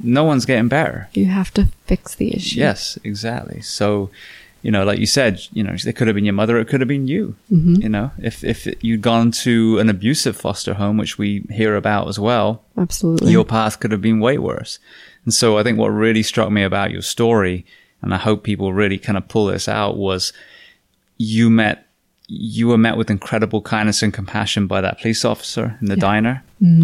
no 0.00 0.24
one's 0.24 0.46
getting 0.46 0.68
better. 0.68 1.08
You 1.12 1.26
have 1.26 1.52
to 1.54 1.68
fix 1.86 2.14
the 2.14 2.34
issue. 2.34 2.58
Yes, 2.58 2.98
exactly. 3.04 3.60
So, 3.60 4.10
you 4.66 4.72
know, 4.72 4.82
like 4.82 4.98
you 4.98 5.06
said, 5.06 5.40
you 5.52 5.62
know, 5.62 5.76
it 5.76 5.94
could 5.94 6.08
have 6.08 6.16
been 6.16 6.24
your 6.24 6.34
mother, 6.34 6.58
it 6.58 6.66
could 6.66 6.80
have 6.80 6.88
been 6.88 7.06
you. 7.06 7.36
You 7.82 7.88
know, 7.88 8.10
if 8.18 8.42
if 8.42 8.66
you'd 8.82 9.00
gone 9.00 9.30
to 9.46 9.78
an 9.78 9.88
abusive 9.88 10.36
foster 10.36 10.74
home, 10.74 10.96
which 10.96 11.18
we 11.18 11.44
hear 11.50 11.76
about 11.76 12.08
as 12.08 12.18
well, 12.18 12.64
Absolutely. 12.76 13.30
your 13.30 13.44
path 13.44 13.78
could 13.78 13.92
have 13.92 14.02
been 14.02 14.18
way 14.18 14.38
worse. 14.38 14.80
And 15.24 15.32
so 15.32 15.56
I 15.56 15.62
think 15.62 15.78
what 15.78 15.90
really 15.90 16.24
struck 16.24 16.50
me 16.50 16.64
about 16.64 16.90
your 16.90 17.02
story, 17.02 17.64
and 18.02 18.12
I 18.12 18.16
hope 18.16 18.42
people 18.42 18.72
really 18.72 18.98
kind 18.98 19.16
of 19.16 19.28
pull 19.28 19.46
this 19.46 19.68
out, 19.68 19.96
was 19.98 20.32
you 21.16 21.48
met 21.48 21.86
you 22.26 22.66
were 22.66 22.78
met 22.78 22.96
with 22.96 23.08
incredible 23.08 23.62
kindness 23.62 24.02
and 24.02 24.12
compassion 24.12 24.66
by 24.66 24.80
that 24.80 25.00
police 25.00 25.24
officer 25.24 25.78
in 25.80 25.86
the 25.86 25.96
diner. 25.96 26.42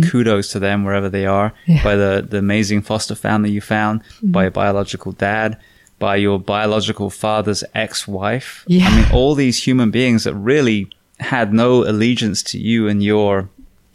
Kudos 0.09 0.53
to 0.53 0.61
them 0.61 0.85
wherever 0.85 1.09
they 1.09 1.27
are. 1.27 1.51
Mm-hmm. 1.51 1.73
Yeah. 1.73 1.83
By 1.83 1.97
the, 1.97 2.27
the 2.31 2.39
amazing 2.39 2.83
foster 2.83 3.17
family 3.17 3.51
you 3.51 3.61
found, 3.61 4.03
by 4.23 4.43
your 4.43 4.53
biological 4.53 5.11
dad, 5.11 5.59
by 6.03 6.16
your 6.16 6.41
biological 6.41 7.11
father's 7.11 7.62
ex-wife. 7.77 8.65
Yeah. 8.66 8.89
I 8.89 8.97
mean, 8.97 9.12
all 9.12 9.37
these 9.37 9.62
human 9.62 9.93
beings 9.93 10.24
that 10.24 10.35
really 10.35 10.91
had 11.20 11.55
no 11.55 11.85
allegiance 11.85 12.43
to 12.43 12.59
you 12.59 12.89
and 12.89 13.01
your, 13.05 13.49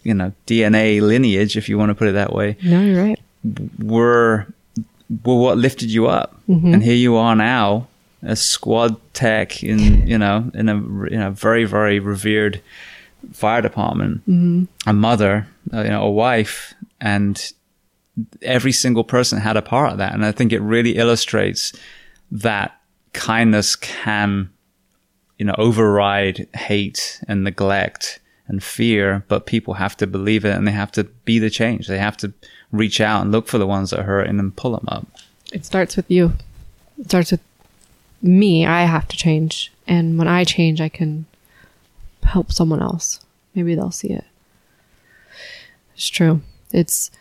you 0.04 0.14
know, 0.14 0.32
DNA 0.46 1.02
lineage, 1.02 1.58
if 1.58 1.68
you 1.68 1.78
want 1.78 1.90
to 1.90 1.96
put 1.96 2.08
it 2.08 2.14
that 2.14 2.32
way, 2.32 2.56
no, 2.64 2.82
you're 2.82 3.04
right. 3.04 3.20
were 3.78 4.48
were 5.26 5.36
what 5.36 5.58
lifted 5.58 5.92
you 5.92 6.08
up, 6.08 6.40
and 6.48 6.82
here 6.82 6.96
you 6.96 7.18
are 7.18 7.36
now, 7.36 7.88
a 8.22 8.38
squad 8.38 8.96
tech 9.14 9.62
in 9.62 10.08
you 10.08 10.18
know 10.18 10.50
in 10.54 10.70
a 10.70 10.76
in 11.08 11.22
a 11.22 11.32
very 11.32 11.66
very 11.66 12.00
revered 12.00 12.62
fire 13.34 13.62
department, 13.62 14.22
a 14.86 14.94
mother, 14.94 15.46
uh, 15.74 15.82
you 15.82 15.90
know, 15.90 16.04
a 16.04 16.10
wife, 16.10 16.74
and 17.02 17.52
every 18.42 18.72
single 18.72 19.04
person 19.04 19.40
had 19.40 19.58
a 19.58 19.62
part 19.62 19.92
of 19.92 19.98
that, 19.98 20.14
and 20.14 20.26
I 20.26 20.32
think 20.32 20.54
it 20.54 20.62
really 20.62 20.96
illustrates 20.98 21.74
that 22.32 22.80
kindness 23.14 23.76
can 23.76 24.50
you 25.38 25.46
know 25.46 25.56
override 25.58 26.48
hate 26.56 27.22
and 27.28 27.44
neglect 27.44 28.20
and 28.48 28.64
fear 28.64 29.24
but 29.28 29.46
people 29.46 29.76
have 29.76 29.98
to 29.98 30.06
believe 30.08 30.46
it 30.46 30.56
and 30.56 30.68
they 30.68 30.72
have 30.72 30.92
to 30.92 31.04
be 31.26 31.40
the 31.40 31.50
change 31.50 31.88
they 31.88 31.98
have 31.98 32.18
to 32.18 32.34
reach 32.72 33.00
out 33.02 33.22
and 33.22 33.32
look 33.32 33.48
for 33.48 33.58
the 33.58 33.68
ones 33.68 33.90
that 33.92 34.04
hurt 34.04 34.28
and 34.28 34.38
then 34.40 34.52
pull 34.52 34.72
them 34.72 34.86
up 34.88 35.08
It 35.54 35.66
starts 35.66 35.96
with 35.96 36.10
you. 36.12 36.34
It 37.00 37.06
starts 37.06 37.32
with 37.32 37.42
me. 38.22 38.66
I 38.66 38.84
have 38.84 39.08
to 39.08 39.16
change. 39.18 39.72
And 39.88 40.18
when 40.18 40.28
I 40.28 40.44
change, 40.44 40.82
I 40.82 40.90
can 40.90 41.26
help 42.24 42.52
someone 42.52 42.82
else. 42.82 43.22
Maybe 43.56 43.76
they'll 43.76 43.92
see 43.92 44.10
it. 44.10 44.26
It's 45.96 46.10
true. 46.10 46.42
It's 46.74 47.12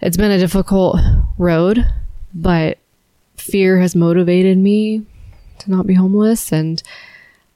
it's 0.00 0.16
been 0.16 0.30
a 0.30 0.38
difficult 0.38 0.98
road, 1.38 1.86
but 2.34 2.78
fear 3.50 3.78
has 3.80 3.94
motivated 3.94 4.58
me 4.58 5.04
to 5.58 5.70
not 5.70 5.86
be 5.86 5.94
homeless 5.94 6.52
and 6.52 6.82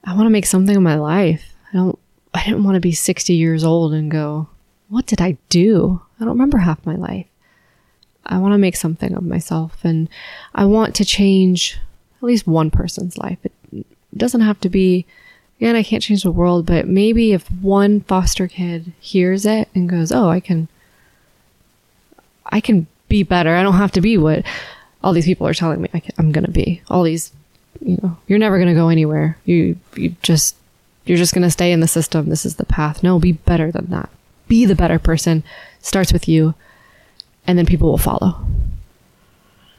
I 0.03 0.13
want 0.15 0.25
to 0.25 0.31
make 0.31 0.45
something 0.45 0.75
of 0.75 0.83
my 0.83 0.95
life. 0.95 1.53
I 1.71 1.77
don't 1.77 1.99
I 2.33 2.43
didn't 2.43 2.63
want 2.63 2.75
to 2.75 2.81
be 2.81 2.91
60 2.91 3.33
years 3.33 3.63
old 3.63 3.93
and 3.93 4.09
go, 4.09 4.47
"What 4.89 5.05
did 5.05 5.21
I 5.21 5.37
do? 5.49 6.01
I 6.19 6.25
don't 6.25 6.33
remember 6.33 6.57
half 6.57 6.85
my 6.85 6.95
life." 6.95 7.27
I 8.25 8.37
want 8.37 8.53
to 8.53 8.57
make 8.57 8.75
something 8.75 9.13
of 9.15 9.23
myself 9.23 9.83
and 9.83 10.09
I 10.55 10.65
want 10.65 10.95
to 10.95 11.05
change 11.05 11.77
at 12.17 12.23
least 12.23 12.47
one 12.47 12.71
person's 12.71 13.17
life. 13.17 13.37
It 13.43 13.85
doesn't 14.15 14.41
have 14.41 14.59
to 14.61 14.69
be, 14.69 15.05
again, 15.59 15.75
I 15.75 15.83
can't 15.83 16.03
change 16.03 16.23
the 16.23 16.31
world, 16.31 16.65
but 16.65 16.87
maybe 16.87 17.33
if 17.33 17.51
one 17.51 18.01
foster 18.01 18.47
kid 18.47 18.93
hears 18.99 19.45
it 19.45 19.67
and 19.75 19.89
goes, 19.89 20.11
oh, 20.11 20.29
I 20.29 20.39
can, 20.39 20.69
I 22.45 22.61
can 22.61 22.87
be 23.09 23.23
better. 23.23 23.55
I 23.55 23.63
don't 23.63 23.73
have 23.73 23.91
to 23.93 24.01
be 24.01 24.17
what, 24.17 24.45
all 25.03 25.13
these 25.13 25.25
people 25.25 25.47
are 25.47 25.53
telling 25.53 25.81
me 25.81 25.89
I 25.93 26.01
I'm 26.17 26.31
going 26.31 26.45
to 26.45 26.51
be. 26.51 26.81
All 26.89 27.03
these, 27.03 27.31
you 27.81 27.99
know, 28.01 28.17
you're 28.27 28.39
never 28.39 28.57
going 28.57 28.69
to 28.69 28.73
go 28.73 28.89
anywhere. 28.89 29.37
You 29.45 29.77
you 29.95 30.15
just 30.21 30.55
you're 31.05 31.17
just 31.17 31.33
going 31.33 31.43
to 31.43 31.51
stay 31.51 31.71
in 31.71 31.81
the 31.81 31.87
system. 31.87 32.29
This 32.29 32.45
is 32.45 32.55
the 32.55 32.65
path. 32.65 33.03
No, 33.03 33.19
be 33.19 33.33
better 33.33 33.71
than 33.71 33.87
that. 33.89 34.09
Be 34.47 34.65
the 34.65 34.75
better 34.75 34.99
person. 34.99 35.43
Starts 35.81 36.13
with 36.13 36.27
you, 36.29 36.53
and 37.45 37.57
then 37.57 37.65
people 37.65 37.89
will 37.89 37.97
follow. 37.97 38.45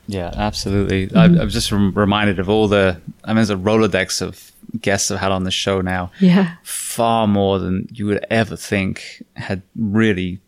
Yeah, 0.07 0.33
absolutely. 0.35 1.05
I, 1.05 1.29
mm-hmm. 1.29 1.41
I'm 1.41 1.49
just 1.49 1.73
rem- 1.73 1.95
reminded 1.95 2.39
of 2.39 2.49
all 2.49 2.69
the. 2.69 3.01
I 3.25 3.29
mean, 3.29 3.37
there's 3.37 3.51
a 3.51 3.57
rolodex 3.57 4.21
of 4.21 4.53
guests 4.81 5.11
I've 5.11 5.21
had 5.21 5.33
on 5.33 5.45
the 5.45 5.51
show 5.51 5.81
now. 5.81 6.11
Yeah. 6.21 6.57
far 6.63 7.27
more 7.27 7.59
than 7.59 7.89
you 7.93 8.07
would 8.07 8.25
ever 8.31 8.57
think 8.57 9.25
had 9.35 9.63
really 9.77 10.41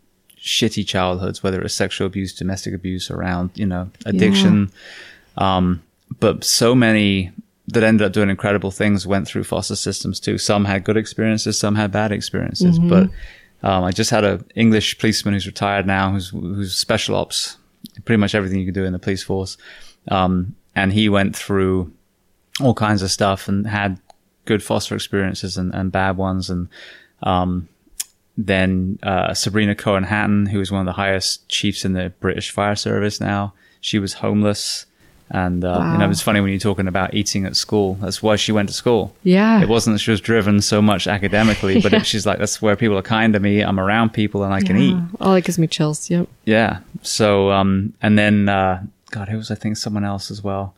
shitty 0.47 0.87
childhoods, 0.87 1.43
whether 1.43 1.59
it 1.59 1.63
was 1.63 1.73
sexual 1.73 2.07
abuse, 2.07 2.33
domestic 2.33 2.73
abuse, 2.73 3.11
around 3.11 3.51
you 3.55 3.65
know 3.65 3.89
addiction. 4.05 4.71
Um, 5.37 5.83
but 6.19 6.43
so 6.43 6.73
many 6.73 7.31
that 7.67 7.83
ended 7.83 8.05
up 8.05 8.13
doing 8.13 8.29
incredible 8.29 8.71
things 8.71 9.05
went 9.05 9.27
through 9.27 9.43
foster 9.43 9.75
systems 9.75 10.19
too. 10.19 10.37
Some 10.37 10.65
had 10.65 10.83
good 10.83 10.97
experiences, 10.97 11.59
some 11.59 11.75
had 11.75 11.91
bad 11.91 12.11
experiences. 12.11 12.79
But 12.89 13.09
um, 13.63 13.83
I 13.83 13.91
just 13.91 14.09
had 14.09 14.23
a 14.23 14.43
English 14.55 14.97
policeman 14.99 15.33
who's 15.33 15.45
retired 15.45 15.85
now, 15.85 16.11
who's 16.11 16.29
who's 16.29 16.77
special 16.77 17.15
ops, 17.15 17.57
pretty 18.05 18.19
much 18.19 18.35
everything 18.35 18.59
you 18.59 18.65
can 18.65 18.73
do 18.73 18.85
in 18.85 18.93
the 18.93 18.99
police 18.99 19.23
force. 19.23 19.57
Um, 20.07 20.55
and 20.75 20.93
he 20.93 21.09
went 21.09 21.35
through 21.35 21.91
all 22.61 22.73
kinds 22.73 23.01
of 23.01 23.11
stuff 23.11 23.47
and 23.47 23.67
had 23.67 23.99
good 24.45 24.63
foster 24.63 24.95
experiences 24.95 25.57
and, 25.57 25.73
and 25.73 25.91
bad 25.91 26.17
ones. 26.17 26.49
And 26.49 26.69
um, 27.23 27.67
then 28.37 28.99
uh, 29.03 29.33
Sabrina 29.33 29.73
Cohen 29.75 30.03
Hatton, 30.03 30.45
who 30.45 30.59
is 30.61 30.71
one 30.71 30.81
of 30.81 30.85
the 30.85 30.93
highest 30.93 31.47
chiefs 31.49 31.83
in 31.83 31.93
the 31.93 32.13
British 32.19 32.51
Fire 32.51 32.75
Service 32.75 33.19
now, 33.19 33.53
she 33.81 33.97
was 33.99 34.13
homeless. 34.13 34.85
And 35.29 35.65
uh, 35.65 35.89
you 35.91 35.97
know, 35.97 36.09
it's 36.09 36.21
funny 36.21 36.39
when 36.39 36.51
you're 36.51 36.59
talking 36.59 36.87
about 36.87 37.13
eating 37.13 37.45
at 37.45 37.57
school. 37.57 37.95
That's 37.95 38.23
why 38.23 38.37
she 38.37 38.53
went 38.53 38.69
to 38.69 38.73
school. 38.75 39.13
Yeah. 39.23 39.61
It 39.61 39.67
wasn't 39.67 39.95
that 39.95 39.99
she 39.99 40.11
was 40.11 40.21
driven 40.21 40.61
so 40.61 40.81
much 40.81 41.05
academically, 41.05 41.81
but 41.81 41.91
Yeah. 41.93 41.99
it, 41.99 42.05
she's 42.05 42.25
like, 42.25 42.39
that's 42.39 42.61
where 42.61 42.77
people 42.77 42.97
are 42.97 43.01
kind 43.01 43.33
to 43.33 43.39
me. 43.41 43.59
I'm 43.61 43.77
around 43.79 44.13
people 44.13 44.43
and 44.45 44.53
I 44.53 44.61
can 44.61 44.77
eat. 44.77 44.95
Oh, 45.19 45.33
that 45.33 45.41
gives 45.43 45.59
me 45.59 45.67
chills. 45.67 46.09
Yep. 46.09 46.29
Yeah. 46.45 46.79
So, 47.01 47.51
um, 47.51 47.93
and 48.01 48.17
then, 48.17 48.47
uh, 48.47 48.83
God, 49.11 49.27
who 49.27 49.35
was, 49.35 49.51
I 49.51 49.55
think, 49.55 49.75
someone 49.75 50.05
else 50.05 50.31
as 50.31 50.41
well 50.41 50.75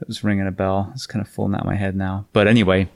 that 0.00 0.06
was 0.08 0.22
ringing 0.22 0.46
a 0.46 0.50
bell. 0.52 0.90
It's 0.94 1.06
kind 1.06 1.24
of 1.24 1.28
falling 1.30 1.54
out 1.54 1.60
of 1.60 1.66
my 1.66 1.74
head 1.76 1.96
now. 1.96 2.26
But 2.34 2.46
anyway, 2.46 2.88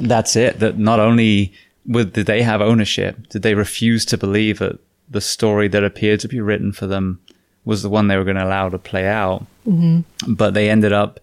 that's 0.00 0.36
it. 0.36 0.60
That 0.60 0.78
not 0.78 1.00
only 1.00 1.52
would, 1.86 2.12
did 2.12 2.26
they 2.26 2.42
have 2.42 2.60
ownership, 2.60 3.28
did 3.28 3.42
they 3.42 3.54
refuse 3.54 4.04
to 4.06 4.18
believe 4.18 4.58
that 4.58 4.78
the 5.10 5.20
story 5.20 5.68
that 5.68 5.84
appeared 5.84 6.20
to 6.20 6.28
be 6.28 6.40
written 6.40 6.72
for 6.72 6.86
them 6.86 7.20
was 7.64 7.82
the 7.82 7.90
one 7.90 8.08
they 8.08 8.16
were 8.16 8.24
going 8.24 8.36
to 8.36 8.44
allow 8.44 8.68
to 8.68 8.78
play 8.78 9.06
out, 9.06 9.46
mm-hmm. 9.66 10.00
but 10.32 10.54
they 10.54 10.70
ended 10.70 10.92
up 10.92 11.20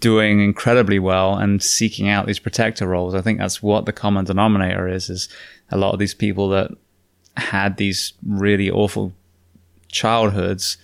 doing 0.00 0.40
incredibly 0.40 0.98
well 0.98 1.36
and 1.36 1.62
seeking 1.62 2.08
out 2.08 2.26
these 2.26 2.38
protector 2.38 2.86
roles. 2.86 3.14
I 3.14 3.20
think 3.20 3.38
that's 3.38 3.62
what 3.62 3.86
the 3.86 3.92
common 3.92 4.24
denominator 4.24 4.88
is, 4.88 5.10
is 5.10 5.28
a 5.70 5.76
lot 5.76 5.92
of 5.92 5.98
these 5.98 6.14
people 6.14 6.48
that 6.50 6.70
had 7.36 7.76
these 7.76 8.12
really 8.24 8.70
awful 8.70 9.12
childhoods 9.88 10.76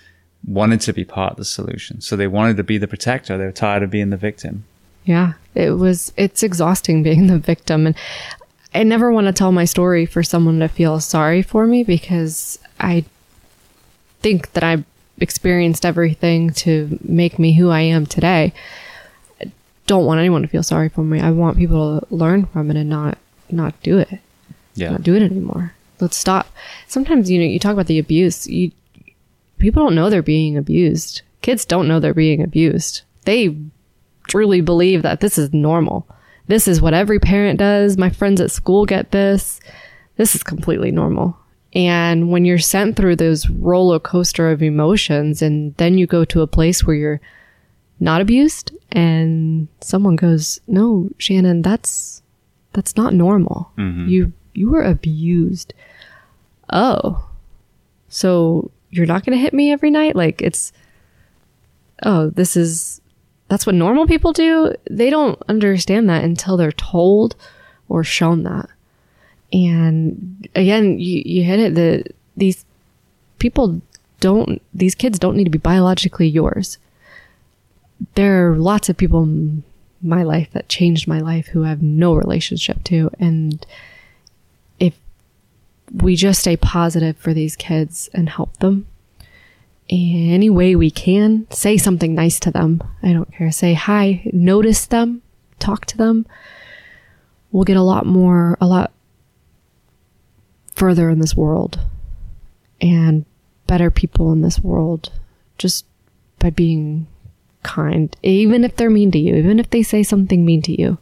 wanted 0.45 0.81
to 0.81 0.93
be 0.93 1.05
part 1.05 1.33
of 1.33 1.37
the 1.37 1.45
solution. 1.45 2.01
So 2.01 2.17
they 2.17 2.27
wanted 2.27 2.57
to 2.57 2.65
be 2.65 2.79
the 2.79 2.89
protector. 2.89 3.39
They 3.39 3.45
were 3.45 3.53
tired 3.53 3.83
of 3.83 3.91
being 3.91 4.11
the 4.11 4.17
victim. 4.17 4.65
Yeah. 5.05 5.35
It 5.55 5.73
was, 5.73 6.13
it's 6.17 6.43
exhausting 6.43 7.03
being 7.03 7.27
the 7.27 7.39
victim. 7.39 7.87
And 7.87 7.97
I 8.75 8.83
never 8.85 9.11
want 9.11 9.27
to 9.27 9.33
tell 9.33 9.53
my 9.53 9.65
story 9.65 10.07
for 10.07 10.23
someone 10.23 10.61
to 10.61 10.69
feel 10.69 11.01
sorry 11.01 11.43
for 11.43 11.67
me 11.67 11.83
because 11.83 12.59
I 12.79 13.05
think 14.21 14.53
that 14.53 14.63
I've 14.63 14.85
experienced 15.19 15.85
everything 15.85 16.51
to 16.51 16.99
make 17.03 17.39
me 17.39 17.55
who 17.55 17.71
I 17.71 17.81
am 17.81 18.07
today. 18.07 18.53
I 19.41 19.51
don't 19.87 20.07
want 20.07 20.21
anyone 20.21 20.43
to 20.43 20.49
feel 20.49 20.63
sorry 20.63 20.89
for 20.89 21.03
me. 21.03 21.21
I 21.21 21.31
want 21.31 21.59
people 21.59 22.01
to 22.01 22.15
learn 22.15 22.47
from 22.47 22.71
it 22.71 22.77
and 22.77 22.89
not, 22.89 23.19
not 23.51 23.81
do 23.83 23.99
it. 23.99 24.21
Yeah. 24.75 24.91
not 24.91 25.03
do 25.03 25.15
it 25.15 25.23
anymore. 25.23 25.75
Let's 25.99 26.17
stop. 26.17 26.53
Sometimes, 26.87 27.31
you 27.31 27.39
know, 27.39 27.45
you 27.45 27.59
talk 27.59 27.73
about 27.73 27.87
the 27.87 27.99
abuse. 27.99 28.47
You 28.47 28.71
people 29.59 29.85
don't 29.85 29.95
know 29.95 30.09
they're 30.09 30.23
being 30.23 30.57
abused. 30.57 31.23
Kids 31.43 31.65
don't 31.65 31.89
know 31.89 32.01
they're 32.01 32.15
being 32.15 32.43
abused. 32.43 33.03
They 33.25 33.57
truly 34.29 34.61
believe 34.61 35.03
that 35.03 35.21
this 35.21 35.37
is 35.37 35.53
normal. 35.53 36.07
This 36.51 36.67
is 36.67 36.83
what 36.83 36.95
every 36.95 37.21
parent 37.21 37.59
does. 37.59 37.97
My 37.97 38.11
friends 38.11 38.41
at 38.41 38.51
school 38.51 38.85
get 38.85 39.13
this. 39.13 39.61
This 40.17 40.35
is 40.35 40.43
completely 40.43 40.91
normal. 40.91 41.37
And 41.73 42.31
when 42.31 42.45
you're 42.45 42.59
sent 42.59 42.97
through 42.97 43.17
those 43.17 43.49
roller 43.49 44.01
coaster 44.01 44.51
of 44.51 44.61
emotions 44.61 45.43
and 45.43 45.75
then 45.77 45.97
you 45.97 46.09
go 46.09 46.25
to 46.25 46.43
a 46.43 46.49
place 46.49 46.85
where 46.85 46.97
you're 46.97 47.21
not 48.01 48.21
abused 48.21 48.73
and 48.91 49.69
someone 49.81 50.17
goes, 50.17 50.61
"No, 50.67 51.09
Shannon, 51.19 51.63
that's 51.63 52.23
that's 52.73 52.97
not 52.97 53.15
normal. 53.15 53.71
Mm-hmm. 53.79 54.09
You 54.09 54.33
you 54.53 54.71
were 54.71 54.83
abused. 54.83 55.73
Oh. 56.73 57.29
So 58.09 58.73
you're 58.91 59.07
not 59.07 59.25
going 59.25 59.39
to 59.39 59.43
hit 59.43 59.55
me 59.55 59.71
every 59.71 59.91
night? 59.91 60.17
Like 60.17 60.43
it's 60.43 60.73
Oh, 62.03 62.31
this 62.31 62.57
is 62.57 63.01
that's 63.51 63.67
what 63.67 63.75
normal 63.75 64.07
people 64.07 64.33
do? 64.33 64.73
They 64.89 65.11
don't 65.11 65.43
understand 65.49 66.09
that 66.09 66.23
until 66.23 66.57
they're 66.57 66.71
told 66.71 67.35
or 67.89 68.05
shown 68.05 68.45
that. 68.45 68.71
And 69.53 70.49
again, 70.55 71.01
you 71.01 71.23
you 71.27 71.43
hit 71.43 71.59
it 71.59 71.75
the 71.75 72.05
these 72.37 72.65
people 73.41 73.83
don't 74.21 74.63
these 74.73 74.95
kids 74.95 75.19
don't 75.19 75.37
need 75.37 75.45
to 75.45 75.51
be 75.51 75.59
biologically 75.59 76.29
yours. 76.29 76.79
There 78.15 78.53
are 78.53 78.57
lots 78.57 78.89
of 78.89 78.97
people 78.97 79.25
in 79.25 79.65
my 80.01 80.23
life 80.23 80.51
that 80.53 80.69
changed 80.69 81.09
my 81.09 81.19
life 81.19 81.49
who 81.49 81.65
I 81.65 81.71
have 81.71 81.83
no 81.83 82.15
relationship 82.15 82.85
to 82.85 83.11
and 83.19 83.67
if 84.79 84.99
we 85.93 86.17
just 86.17 86.41
stay 86.41 86.57
positive 86.57 87.19
for 87.19 87.35
these 87.35 87.55
kids 87.55 88.09
and 88.15 88.31
help 88.31 88.57
them 88.59 88.87
any 89.91 90.49
way 90.49 90.77
we 90.77 90.91
can, 90.91 91.47
say 91.51 91.77
something 91.77 92.15
nice 92.15 92.39
to 92.41 92.51
them. 92.51 92.83
I 93.03 93.13
don't 93.13 93.33
care. 93.35 93.51
Say 93.51 93.75
hi, 93.75 94.23
notice 94.33 94.87
them, 94.87 95.23
talk 95.59 95.87
to 95.87 95.97
them. 95.97 96.27
We'll 97.51 97.65
get 97.65 97.77
a 97.77 97.83
lot 97.83 98.07
more, 98.07 98.57
a 98.61 98.67
lot 98.67 98.93
further 100.75 101.11
in 101.11 101.19
this 101.19 101.37
world 101.37 101.81
and 102.81 103.25
better 103.67 103.91
people 103.91 104.33
in 104.33 104.43
this 104.43 104.61
world 104.61 105.11
just 105.59 105.85
by 106.39 106.51
being 106.51 107.07
kind, 107.63 108.17
even 108.23 108.65
if 108.65 108.77
they're 108.77 108.91
mean 108.91 109.11
to 109.11 109.19
you, 109.19 109.35
even 109.35 109.59
if 109.59 109.71
they 109.71 109.83
say 109.83 110.03
something 110.03 110.45
mean 110.45 110.63
to 110.63 110.81
you. 110.81 110.99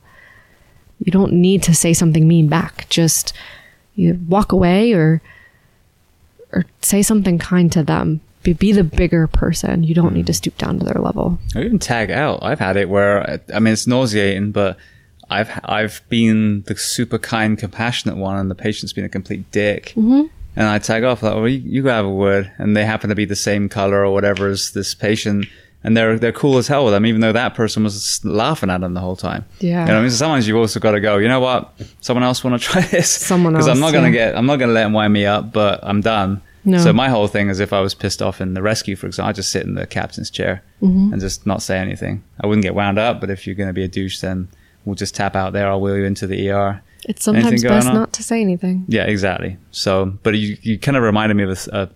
You 0.98 1.12
don't 1.12 1.32
need 1.32 1.62
to 1.64 1.74
say 1.74 1.92
something 1.92 2.26
mean 2.26 2.48
back. 2.48 2.88
Just 2.88 3.32
you 3.94 4.18
walk 4.28 4.50
away 4.50 4.92
or 4.92 5.22
or 6.52 6.64
say 6.80 7.02
something 7.02 7.38
kind 7.38 7.70
to 7.72 7.82
them. 7.82 8.20
Be, 8.42 8.52
be 8.52 8.72
the 8.72 8.84
bigger 8.84 9.26
person. 9.26 9.82
You 9.82 9.94
don't 9.94 10.14
need 10.14 10.26
to 10.26 10.34
stoop 10.34 10.56
down 10.58 10.78
to 10.78 10.84
their 10.84 11.00
level. 11.02 11.38
Or 11.54 11.62
even 11.62 11.78
tag 11.78 12.10
out. 12.10 12.40
I've 12.42 12.60
had 12.60 12.76
it 12.76 12.88
where, 12.88 13.40
I 13.52 13.58
mean, 13.58 13.72
it's 13.72 13.86
nauseating, 13.86 14.52
but 14.52 14.76
I've, 15.30 15.50
I've 15.64 16.02
been 16.08 16.62
the 16.62 16.76
super 16.76 17.18
kind, 17.18 17.58
compassionate 17.58 18.16
one 18.16 18.38
and 18.38 18.50
the 18.50 18.54
patient's 18.54 18.92
been 18.92 19.04
a 19.04 19.08
complete 19.08 19.50
dick. 19.50 19.92
Mm-hmm. 19.96 20.26
And 20.56 20.66
I 20.66 20.78
tag 20.78 21.04
off 21.04 21.22
like, 21.22 21.34
well, 21.34 21.48
you, 21.48 21.58
you 21.58 21.82
go 21.82 21.90
have 21.90 22.04
a 22.04 22.10
word. 22.10 22.50
And 22.58 22.76
they 22.76 22.84
happen 22.84 23.10
to 23.10 23.14
be 23.14 23.24
the 23.24 23.36
same 23.36 23.68
color 23.68 24.04
or 24.04 24.12
whatever 24.12 24.48
as 24.48 24.72
this 24.72 24.94
patient. 24.94 25.46
And 25.84 25.96
they're, 25.96 26.18
they're 26.18 26.32
cool 26.32 26.58
as 26.58 26.66
hell 26.66 26.84
with 26.84 26.94
them, 26.94 27.06
even 27.06 27.20
though 27.20 27.32
that 27.32 27.54
person 27.54 27.84
was 27.84 28.24
laughing 28.24 28.68
at 28.68 28.80
them 28.80 28.94
the 28.94 29.00
whole 29.00 29.14
time. 29.14 29.44
Yeah. 29.60 29.82
You 29.82 29.92
know 29.92 29.98
I 29.98 30.00
mean? 30.00 30.10
So 30.10 30.16
sometimes 30.16 30.48
you've 30.48 30.56
also 30.56 30.80
got 30.80 30.92
to 30.92 31.00
go, 31.00 31.18
you 31.18 31.28
know 31.28 31.38
what? 31.38 31.72
Someone 32.00 32.24
else 32.24 32.42
want 32.42 32.60
to 32.60 32.68
try 32.70 32.80
this? 32.82 33.08
Someone 33.08 33.54
else. 33.56 33.66
Because 33.66 33.76
I'm 33.76 33.80
not 33.80 33.92
going 33.92 34.10
to 34.10 34.18
yeah. 34.18 34.30
get, 34.30 34.36
I'm 34.36 34.46
not 34.46 34.56
going 34.56 34.68
to 34.68 34.74
let 34.74 34.82
them 34.82 34.92
wind 34.92 35.12
me 35.12 35.26
up, 35.26 35.52
but 35.52 35.80
I'm 35.82 36.00
done. 36.00 36.42
No. 36.68 36.78
So 36.78 36.92
my 36.92 37.08
whole 37.08 37.26
thing 37.28 37.48
is 37.48 37.60
if 37.60 37.72
I 37.72 37.80
was 37.80 37.94
pissed 37.94 38.20
off 38.22 38.40
in 38.40 38.54
the 38.54 38.62
rescue, 38.62 38.94
for 38.96 39.06
example, 39.06 39.28
I'd 39.30 39.34
just 39.36 39.50
sit 39.50 39.64
in 39.64 39.74
the 39.74 39.86
captain's 39.86 40.30
chair 40.30 40.62
Mm-hmm. 40.82 41.12
and 41.12 41.20
just 41.20 41.44
not 41.46 41.60
say 41.62 41.78
anything. 41.78 42.22
I 42.40 42.46
wouldn't 42.46 42.62
get 42.62 42.74
wound 42.74 42.98
up, 42.98 43.20
but 43.20 43.30
if 43.30 43.46
you're 43.46 43.56
going 43.56 43.68
to 43.68 43.72
be 43.72 43.82
a 43.82 43.88
douche, 43.88 44.20
then 44.20 44.46
we'll 44.84 44.94
just 44.94 45.14
tap 45.14 45.34
out 45.34 45.52
there. 45.52 45.68
I'll 45.68 45.80
wheel 45.80 45.96
you 45.96 46.04
into 46.04 46.26
the 46.28 46.50
ER. 46.50 46.80
It's 47.04 47.24
sometimes 47.24 47.62
best 47.64 47.88
on? 47.88 47.94
not 47.94 48.12
to 48.12 48.22
say 48.22 48.40
anything. 48.40 48.84
Yeah, 48.86 49.04
exactly. 49.04 49.56
So, 49.72 50.16
but 50.22 50.34
you, 50.38 50.56
you 50.62 50.78
kind 50.78 50.96
of 50.96 51.02
reminded 51.02 51.34
me 51.36 51.42
of 51.44 51.50
a, 51.50 51.76
a, 51.76 51.88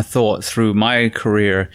a 0.00 0.02
thought 0.02 0.42
through 0.44 0.74
my 0.74 1.10
career. 1.10 1.70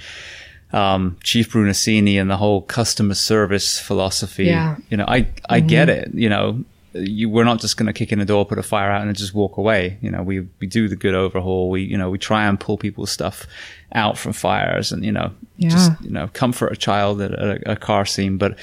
Um, 0.73 1.17
Chief 1.23 1.51
Brunacini 1.51 2.19
and 2.19 2.29
the 2.31 2.37
whole 2.37 2.61
customer 2.63 3.13
service 3.13 3.79
philosophy. 3.79 4.45
Yeah. 4.45 4.77
You 4.89 4.97
know, 4.97 5.05
I, 5.07 5.27
I 5.47 5.59
get 5.59 5.87
it. 5.87 6.13
You 6.13 6.29
know, 6.29 6.63
you, 6.93 7.29
we're 7.29 7.43
not 7.43 7.59
just 7.59 7.77
going 7.77 7.87
to 7.87 7.93
kick 7.93 8.11
in 8.11 8.19
the 8.19 8.25
door, 8.25 8.45
put 8.45 8.59
a 8.59 8.63
fire 8.63 8.91
out 8.91 9.01
and 9.01 9.15
just 9.15 9.33
walk 9.33 9.57
away. 9.57 9.97
You 10.01 10.11
know, 10.11 10.23
we, 10.23 10.47
we 10.59 10.67
do 10.67 10.87
the 10.87 10.95
good 10.95 11.15
overhaul. 11.15 11.69
We, 11.69 11.81
you 11.81 11.97
know, 11.97 12.09
we 12.09 12.17
try 12.17 12.45
and 12.45 12.59
pull 12.59 12.77
people's 12.77 13.11
stuff 13.11 13.45
out 13.93 14.17
from 14.17 14.33
fires 14.33 14.91
and, 14.91 15.03
you 15.03 15.11
know, 15.11 15.31
just, 15.59 15.91
you 16.01 16.11
know, 16.11 16.27
comfort 16.33 16.71
a 16.71 16.75
child 16.75 17.21
at 17.21 17.31
a, 17.31 17.71
a 17.73 17.75
car 17.75 18.05
scene. 18.05 18.37
But 18.37 18.57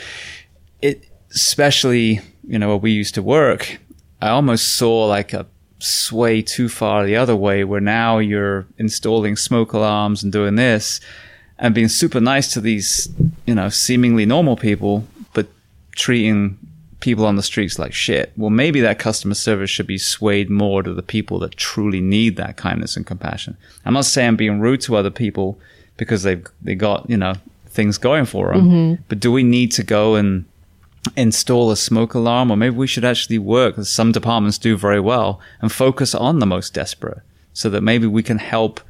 it, 0.81 1.09
especially, 1.35 2.21
you 2.47 2.59
know, 2.59 2.69
where 2.69 2.77
we 2.77 2.93
used 2.93 3.15
to 3.15 3.23
work, 3.23 3.79
I 4.23 4.29
almost 4.29 4.77
saw 4.77 5.07
like 5.07 5.33
a 5.33 5.47
sway 5.79 6.43
too 6.43 6.69
far 6.69 7.05
the 7.07 7.17
other 7.17 7.35
way 7.35 7.65
where 7.65 7.81
now 7.81 8.19
you're 8.19 8.67
installing 8.79 9.37
smoke 9.37 9.73
alarms 9.73 10.23
and 10.23 10.33
doing 10.33 10.57
this. 10.57 11.01
and 11.61 11.75
being 11.75 11.89
super 11.89 12.21
nice 12.21 12.53
to 12.55 12.61
these, 12.61 13.09
you 13.47 13.55
know, 13.55 13.69
seemingly 13.69 14.27
normal 14.27 14.57
people, 14.57 15.07
but 15.35 15.47
treating 15.95 16.59
people 17.01 17.27
on 17.27 17.37
the 17.37 17.43
streets 17.43 17.79
like 17.79 17.93
shit. 17.93 18.33
Well, 18.37 18.51
maybe 18.51 18.81
that 18.81 18.99
customer 18.99 19.35
service 19.35 19.71
should 19.71 19.87
be 19.87 19.99
swayed 19.99 20.51
more 20.51 20.83
to 20.83 20.93
the 20.93 21.03
people 21.03 21.39
that 21.41 21.57
truly 21.57 22.01
need 22.01 22.37
that 22.37 22.57
kindness 22.57 22.97
and 22.97 23.07
compassion. 23.07 23.57
I'm 23.85 23.95
not 23.95 24.05
saying 24.05 24.29
I'm 24.29 24.37
being 24.37 24.61
rude 24.61 24.83
to 24.83 24.97
other 24.97 25.11
people 25.11 25.59
because 25.97 26.23
they've 26.23 26.47
they 26.63 26.75
got 26.75 27.09
you 27.09 27.17
know 27.17 27.35
things 27.67 27.99
going 27.99 28.27
for 28.27 28.53
them, 28.53 28.69
mm-hmm. 28.69 29.03
but 29.09 29.21
do 29.21 29.33
we 29.33 29.43
need 29.43 29.73
to 29.73 29.83
go 29.83 30.15
and 30.15 30.45
install 31.17 31.71
a 31.71 31.77
smoke 31.77 32.15
alarm, 32.15 32.51
or 32.51 32.57
maybe 32.57 32.77
we 32.77 32.87
should 32.87 33.05
actually 33.05 33.39
work, 33.39 33.79
as 33.79 33.89
some 33.89 34.13
departments 34.13 34.59
do 34.59 34.77
very 34.77 35.01
well, 35.01 35.41
and 35.63 35.73
focus 35.73 36.15
on 36.15 36.39
the 36.39 36.47
most 36.47 36.75
desperate, 36.75 37.21
so 37.55 37.71
that 37.71 37.81
maybe 37.81 38.07
we 38.07 38.23
can 38.23 38.39
help 38.39 38.81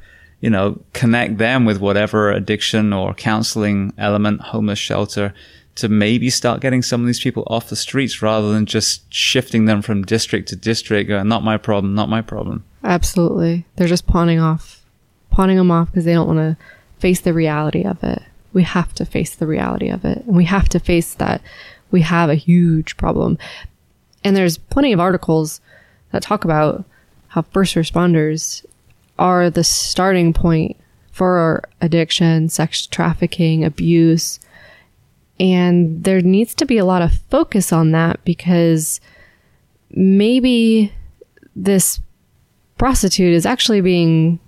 you 0.41 0.49
know, 0.49 0.81
connect 0.93 1.37
them 1.37 1.65
with 1.65 1.79
whatever 1.79 2.31
addiction 2.31 2.91
or 2.91 3.13
counseling 3.13 3.93
element, 3.97 4.41
homeless 4.41 4.79
shelter, 4.79 5.33
to 5.75 5.87
maybe 5.87 6.29
start 6.29 6.61
getting 6.61 6.81
some 6.81 7.01
of 7.01 7.07
these 7.07 7.19
people 7.19 7.43
off 7.47 7.69
the 7.69 7.75
streets 7.75 8.21
rather 8.21 8.51
than 8.51 8.65
just 8.65 9.11
shifting 9.13 9.65
them 9.65 9.81
from 9.81 10.03
district 10.03 10.49
to 10.49 10.55
district. 10.55 11.07
Going, 11.07 11.27
not 11.27 11.43
my 11.43 11.57
problem, 11.57 11.95
not 11.95 12.09
my 12.09 12.21
problem. 12.21 12.63
Absolutely. 12.83 13.65
They're 13.75 13.87
just 13.87 14.07
pawning 14.07 14.39
off, 14.39 14.83
pawning 15.29 15.57
them 15.57 15.71
off 15.71 15.91
because 15.91 16.05
they 16.05 16.13
don't 16.13 16.27
want 16.27 16.39
to 16.39 16.57
face 16.99 17.21
the 17.21 17.33
reality 17.33 17.83
of 17.83 18.03
it. 18.03 18.21
We 18.53 18.63
have 18.63 18.93
to 18.95 19.05
face 19.05 19.35
the 19.35 19.47
reality 19.47 19.89
of 19.89 20.03
it. 20.03 20.25
And 20.25 20.35
we 20.35 20.45
have 20.45 20.67
to 20.69 20.79
face 20.79 21.13
that 21.15 21.41
we 21.89 22.01
have 22.01 22.29
a 22.29 22.35
huge 22.35 22.97
problem. 22.97 23.37
And 24.23 24.35
there's 24.35 24.57
plenty 24.57 24.93
of 24.93 24.99
articles 24.99 25.61
that 26.11 26.21
talk 26.21 26.43
about 26.43 26.83
how 27.29 27.43
first 27.43 27.75
responders 27.75 28.65
are 29.17 29.49
the 29.49 29.63
starting 29.63 30.33
point 30.33 30.75
for 31.11 31.63
addiction, 31.79 32.49
sex 32.49 32.85
trafficking, 32.85 33.63
abuse. 33.63 34.39
And 35.41 36.03
there 36.03 36.21
needs 36.21 36.53
to 36.55 36.67
be 36.67 36.77
a 36.77 36.85
lot 36.85 37.01
of 37.01 37.15
focus 37.31 37.73
on 37.73 37.93
that 37.93 38.23
because 38.23 39.01
maybe 39.89 40.93
this 41.55 41.99
prostitute 42.77 43.33
is 43.33 43.47
actually 43.47 43.81
being 43.81 44.39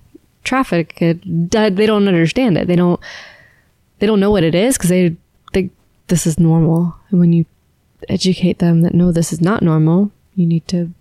trafficked. 0.44 1.00
They 1.00 1.18
don't 1.50 2.08
understand 2.08 2.60
it. 2.60 2.68
They 2.68 2.76
don't. 2.76 3.00
They 3.98 4.06
don't 4.06 4.20
know 4.20 4.30
what 4.30 4.44
it 4.44 4.54
is 4.54 4.78
because 4.78 4.92
they 4.92 5.16
think 5.52 5.72
this 6.10 6.28
is 6.28 6.38
normal. 6.38 6.96
And 7.10 7.20
when 7.20 7.34
you 7.34 7.46
educate 8.08 8.60
them 8.60 8.82
that 8.82 8.94
no, 8.94 9.12
this 9.12 9.34
is 9.34 9.42
not 9.42 9.64
normal, 9.64 10.12
you 10.36 10.46
need 10.46 10.68
to 10.68 10.92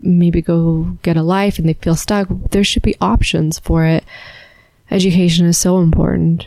maybe 0.00 0.42
go 0.42 0.98
get 1.02 1.16
a 1.16 1.22
life 1.22 1.58
and 1.58 1.66
they 1.66 1.74
feel 1.74 1.96
stuck. 1.96 2.28
There 2.50 2.64
should 2.64 2.82
be 2.82 2.96
options 3.00 3.58
for 3.58 3.86
it. 3.86 4.04
Education 4.90 5.46
is 5.46 5.56
so 5.56 5.78
important 5.78 6.46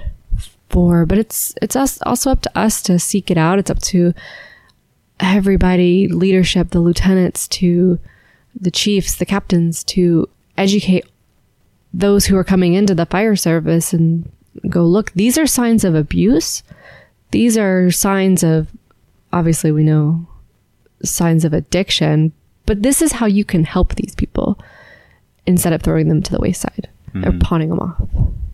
for, 0.74 1.06
but 1.06 1.18
it's 1.18 1.54
it's 1.62 1.76
us 1.76 2.02
also 2.04 2.32
up 2.32 2.41
to 2.41 2.58
us 2.58 2.82
to 2.84 2.98
seek 3.00 3.30
it 3.30 3.38
out. 3.38 3.60
It's 3.60 3.72
up 3.72 3.80
to 3.84 4.14
everybody, 5.20 6.08
leadership, 6.08 6.72
the 6.72 6.80
lieutenants, 6.80 7.48
to 7.48 8.00
the 8.60 8.72
chiefs, 8.72 9.16
the 9.16 9.26
captains, 9.26 9.84
to 9.86 10.28
educate 10.58 11.06
those 11.94 12.26
who 12.26 12.36
are 12.36 12.44
coming 12.44 12.74
into 12.74 12.95
the 12.95 13.06
fire 13.06 13.36
service 13.36 13.94
and 13.94 14.30
go 14.68 14.84
look. 14.84 15.12
These 15.12 15.38
are 15.38 15.48
signs 15.48 15.84
of 15.84 15.95
abuse. 15.95 16.64
These 17.32 17.58
are 17.58 17.91
signs 17.91 18.44
of, 18.44 18.68
obviously, 19.32 19.72
we 19.72 19.84
know 19.84 20.28
signs 21.04 21.45
of 21.45 21.54
addiction, 21.54 22.34
but 22.66 22.82
this 22.82 23.02
is 23.02 23.14
how 23.14 23.26
you 23.26 23.45
can 23.45 23.64
help 23.64 23.95
these 23.95 24.16
people 24.16 24.60
instead 25.45 25.74
of 25.74 25.82
throwing 25.82 26.08
them 26.08 26.22
to 26.24 26.32
the 26.32 26.40
wayside 26.40 26.90
mm-hmm. 27.14 27.28
or 27.28 27.40
pawning 27.40 27.70
them 27.70 27.80
off. 27.80 28.02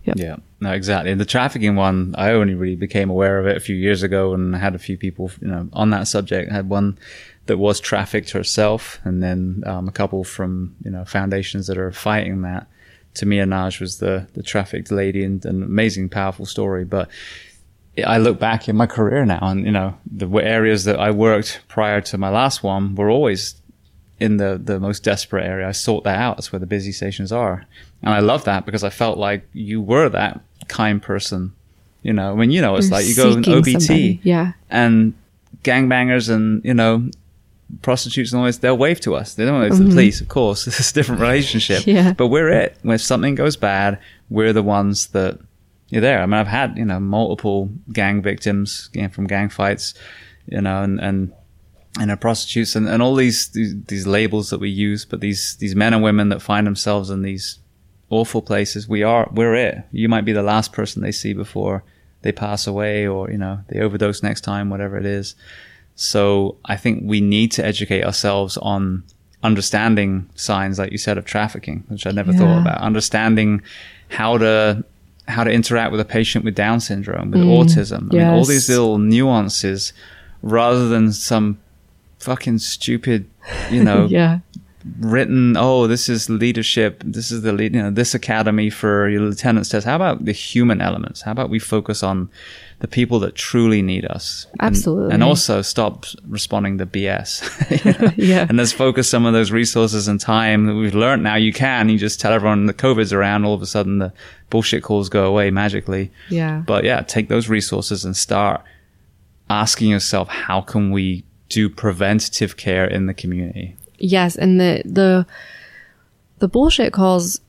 Yeah, 0.04 0.36
no, 0.60 0.72
exactly. 0.72 1.10
And 1.10 1.20
the 1.20 1.26
trafficking 1.26 1.76
one, 1.76 2.14
I 2.16 2.30
only 2.30 2.54
really 2.54 2.76
became 2.76 3.10
aware 3.10 3.38
of 3.38 3.46
it 3.46 3.56
a 3.56 3.60
few 3.60 3.76
years 3.76 4.02
ago, 4.02 4.32
and 4.32 4.54
had 4.56 4.74
a 4.74 4.78
few 4.78 4.96
people, 4.96 5.30
you 5.40 5.48
know, 5.48 5.68
on 5.72 5.90
that 5.90 6.08
subject. 6.08 6.50
I 6.50 6.54
had 6.54 6.68
one 6.68 6.98
that 7.46 7.58
was 7.58 7.80
trafficked 7.80 8.30
herself, 8.30 9.00
and 9.04 9.22
then 9.22 9.62
um, 9.66 9.88
a 9.88 9.92
couple 9.92 10.24
from 10.24 10.74
you 10.84 10.90
know 10.90 11.04
foundations 11.04 11.66
that 11.66 11.78
are 11.78 11.92
fighting 11.92 12.42
that. 12.42 12.66
Timea 13.14 13.48
Nagy 13.48 13.82
was 13.82 13.98
the 13.98 14.28
the 14.34 14.42
trafficked 14.42 14.90
lady, 14.90 15.24
and 15.24 15.44
an 15.44 15.62
amazing, 15.62 16.08
powerful 16.08 16.46
story. 16.46 16.84
But 16.84 17.10
I 18.06 18.18
look 18.18 18.38
back 18.38 18.68
in 18.68 18.76
my 18.76 18.86
career 18.86 19.24
now, 19.24 19.40
and 19.42 19.66
you 19.66 19.72
know 19.72 19.96
the 20.10 20.28
areas 20.38 20.84
that 20.84 20.98
I 20.98 21.10
worked 21.10 21.60
prior 21.68 22.00
to 22.02 22.18
my 22.18 22.30
last 22.30 22.62
one 22.62 22.94
were 22.94 23.10
always 23.10 23.60
in 24.18 24.36
the 24.36 24.60
the 24.62 24.78
most 24.78 25.02
desperate 25.02 25.44
area. 25.44 25.68
I 25.68 25.72
sought 25.72 26.04
that 26.04 26.18
out. 26.18 26.36
That's 26.36 26.52
where 26.52 26.60
the 26.60 26.66
busy 26.66 26.92
stations 26.92 27.32
are, 27.32 27.66
and 28.02 28.14
I 28.14 28.20
love 28.20 28.44
that 28.44 28.66
because 28.66 28.84
I 28.84 28.90
felt 28.90 29.18
like 29.18 29.48
you 29.52 29.80
were 29.80 30.08
that 30.08 30.40
kind 30.68 31.02
person. 31.02 31.52
You 32.02 32.14
know, 32.14 32.32
I 32.32 32.34
mean, 32.34 32.50
you 32.50 32.62
know, 32.62 32.76
it's 32.76 32.88
You're 32.88 32.98
like 32.98 33.06
you 33.06 33.14
go 33.14 33.30
in 33.32 33.42
OBT, 33.42 33.80
somebody. 33.80 34.20
yeah, 34.22 34.52
and 34.70 35.14
gangbangers 35.62 36.30
and 36.30 36.64
you 36.64 36.72
know 36.72 37.10
prostitutes 37.82 38.32
and 38.32 38.40
all 38.40 38.46
this, 38.46 38.58
they'll 38.58 38.76
wave 38.76 39.00
to 39.00 39.14
us. 39.14 39.34
They 39.34 39.44
don't 39.44 39.60
wave 39.60 39.72
mm-hmm. 39.72 39.78
to 39.78 39.84
the 39.84 39.88
mm-hmm. 39.90 39.96
police, 39.96 40.20
of 40.20 40.28
course. 40.28 40.66
It's 40.80 40.90
a 40.90 40.94
different 40.94 41.20
relationship. 41.20 41.86
yeah. 41.86 42.12
But 42.12 42.28
we're 42.28 42.48
it. 42.48 42.76
When 42.82 42.98
something 42.98 43.34
goes 43.34 43.56
bad, 43.56 43.98
we're 44.28 44.52
the 44.52 44.62
ones 44.62 45.08
that 45.08 45.38
you're 45.88 46.00
there. 46.00 46.20
I 46.20 46.26
mean, 46.26 46.34
I've 46.34 46.46
had, 46.46 46.76
you 46.76 46.84
know, 46.84 47.00
multiple 47.00 47.70
gang 47.92 48.22
victims 48.22 48.90
you 48.92 49.02
know, 49.02 49.08
from 49.08 49.26
gang 49.26 49.48
fights, 49.48 49.94
you 50.46 50.60
know, 50.60 50.82
and, 50.82 51.00
and 51.00 51.32
you 51.98 52.06
know, 52.06 52.16
prostitutes 52.16 52.76
and, 52.76 52.88
and 52.88 53.02
all 53.02 53.14
these, 53.14 53.48
these, 53.48 53.74
these 53.84 54.06
labels 54.06 54.50
that 54.50 54.60
we 54.60 54.70
use, 54.70 55.04
but 55.04 55.20
these 55.20 55.56
these 55.56 55.74
men 55.74 55.92
and 55.92 56.02
women 56.02 56.28
that 56.28 56.40
find 56.40 56.66
themselves 56.66 57.10
in 57.10 57.22
these 57.22 57.58
awful 58.10 58.42
places, 58.42 58.88
we 58.88 59.02
are 59.02 59.28
we're 59.32 59.54
it. 59.54 59.84
You 59.92 60.08
might 60.08 60.24
be 60.24 60.32
the 60.32 60.42
last 60.42 60.72
person 60.72 61.02
they 61.02 61.12
see 61.12 61.32
before 61.32 61.82
they 62.22 62.32
pass 62.32 62.66
away, 62.66 63.06
or 63.06 63.30
you 63.30 63.38
know, 63.38 63.60
they 63.68 63.80
overdose 63.80 64.22
next 64.22 64.42
time, 64.42 64.68
whatever 64.68 64.98
it 64.98 65.06
is. 65.06 65.34
So 65.94 66.56
I 66.64 66.76
think 66.76 67.02
we 67.04 67.20
need 67.20 67.52
to 67.52 67.64
educate 67.64 68.04
ourselves 68.04 68.56
on 68.58 69.04
understanding 69.42 70.28
signs, 70.34 70.78
like 70.78 70.92
you 70.92 70.98
said, 70.98 71.18
of 71.18 71.24
trafficking, 71.24 71.84
which 71.88 72.06
I 72.06 72.10
never 72.10 72.32
yeah. 72.32 72.38
thought 72.38 72.60
about. 72.60 72.80
Understanding 72.80 73.62
how 74.08 74.38
to 74.38 74.84
how 75.28 75.44
to 75.44 75.50
interact 75.50 75.92
with 75.92 76.00
a 76.00 76.04
patient 76.04 76.44
with 76.44 76.54
Down 76.54 76.80
syndrome, 76.80 77.30
with 77.30 77.42
mm, 77.42 77.58
autism. 77.58 78.12
I 78.12 78.16
yes. 78.16 78.24
mean, 78.24 78.26
all 78.26 78.44
these 78.44 78.68
little 78.68 78.98
nuances, 78.98 79.92
rather 80.42 80.88
than 80.88 81.12
some 81.12 81.60
fucking 82.18 82.58
stupid, 82.58 83.28
you 83.70 83.84
know, 83.88 84.06
yeah. 84.06 84.40
Written, 84.98 85.56
oh, 85.56 85.86
this 85.86 86.08
is 86.08 86.30
leadership. 86.30 87.02
This 87.04 87.30
is 87.30 87.42
the 87.42 87.52
lead, 87.52 87.74
you 87.74 87.82
know, 87.82 87.90
this 87.90 88.14
academy 88.14 88.70
for 88.70 89.08
your 89.08 89.22
lieutenant's 89.22 89.68
test. 89.68 89.86
How 89.86 89.96
about 89.96 90.24
the 90.24 90.32
human 90.32 90.80
elements? 90.80 91.22
How 91.22 91.32
about 91.32 91.50
we 91.50 91.58
focus 91.58 92.02
on 92.02 92.30
the 92.80 92.88
people 92.88 93.18
that 93.20 93.34
truly 93.34 93.82
need 93.82 94.04
us? 94.06 94.46
Absolutely. 94.60 95.06
And, 95.06 95.14
and 95.14 95.22
also 95.22 95.62
stop 95.62 96.06
responding 96.26 96.78
to 96.78 96.86
BS. 96.86 98.14
yeah. 98.16 98.46
And 98.48 98.58
let's 98.58 98.72
focus 98.72 99.08
some 99.08 99.26
of 99.26 99.32
those 99.32 99.50
resources 99.50 100.08
and 100.08 100.20
time 100.20 100.66
that 100.66 100.74
we've 100.74 100.94
learned 100.94 101.22
now. 101.22 101.36
You 101.36 101.52
can, 101.52 101.88
you 101.88 101.98
just 101.98 102.20
tell 102.20 102.32
everyone 102.32 102.66
the 102.66 102.74
COVID's 102.74 103.12
around. 103.12 103.44
All 103.44 103.54
of 103.54 103.62
a 103.62 103.66
sudden 103.66 103.98
the 103.98 104.12
bullshit 104.48 104.82
calls 104.82 105.08
go 105.08 105.26
away 105.26 105.50
magically. 105.50 106.10
Yeah. 106.28 106.62
But 106.66 106.84
yeah, 106.84 107.02
take 107.02 107.28
those 107.28 107.48
resources 107.48 108.04
and 108.04 108.16
start 108.16 108.62
asking 109.48 109.90
yourself, 109.90 110.28
how 110.28 110.60
can 110.60 110.90
we 110.90 111.24
do 111.50 111.68
preventative 111.68 112.56
care 112.56 112.86
in 112.86 113.04
the 113.04 113.12
community. 113.12 113.76
Yes, 114.00 114.34
and 114.34 114.58
the 114.58 114.82
the 114.84 115.26
the 116.38 116.48
bullshit 116.48 116.92
calls 116.92 117.40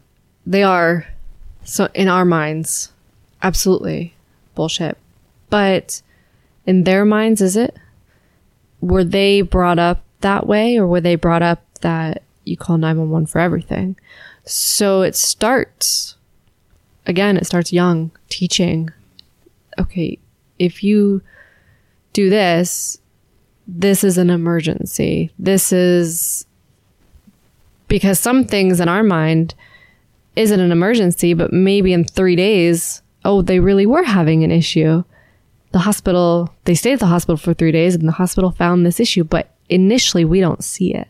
they 0.45 0.63
are 0.63 1.07
so 1.63 1.87
in 1.93 2.07
our 2.07 2.25
minds 2.25 2.91
absolutely 3.41 4.13
bullshit. 4.53 4.97
But 5.49 6.01
in 6.65 6.83
their 6.83 7.05
minds 7.05 7.41
is 7.41 7.55
it? 7.55 7.75
Were 8.81 9.03
they 9.03 9.41
brought 9.41 9.79
up 9.79 10.03
that 10.21 10.45
way 10.45 10.77
or 10.77 10.85
were 10.85 11.01
they 11.01 11.15
brought 11.15 11.41
up 11.41 11.63
that 11.81 12.23
you 12.43 12.57
call 12.57 12.77
911 12.77 13.27
for 13.27 13.39
everything? 13.39 13.95
So 14.45 15.01
it 15.01 15.15
starts 15.15 16.17
again, 17.05 17.37
it 17.37 17.45
starts 17.45 17.73
young, 17.73 18.11
teaching. 18.29 18.89
Okay, 19.79 20.19
if 20.59 20.83
you 20.83 21.21
do 22.13 22.29
this, 22.29 23.00
this 23.73 24.03
is 24.03 24.17
an 24.17 24.29
emergency. 24.29 25.31
This 25.39 25.71
is 25.71 26.45
because 27.87 28.19
some 28.19 28.43
things 28.43 28.79
in 28.79 28.89
our 28.89 29.03
mind 29.03 29.55
isn't 30.35 30.59
an 30.59 30.71
emergency, 30.71 31.33
but 31.33 31.53
maybe 31.53 31.93
in 31.93 32.03
three 32.03 32.35
days, 32.35 33.01
oh, 33.23 33.41
they 33.41 33.59
really 33.59 33.85
were 33.85 34.03
having 34.03 34.43
an 34.43 34.51
issue. 34.51 35.03
The 35.71 35.79
hospital, 35.79 36.53
they 36.65 36.75
stayed 36.75 36.93
at 36.93 36.99
the 36.99 37.05
hospital 37.05 37.37
for 37.37 37.53
three 37.53 37.71
days 37.71 37.95
and 37.95 38.07
the 38.07 38.13
hospital 38.13 38.51
found 38.51 38.85
this 38.85 38.99
issue, 38.99 39.23
but 39.23 39.55
initially 39.69 40.25
we 40.25 40.41
don't 40.41 40.63
see 40.63 40.93
it. 40.93 41.07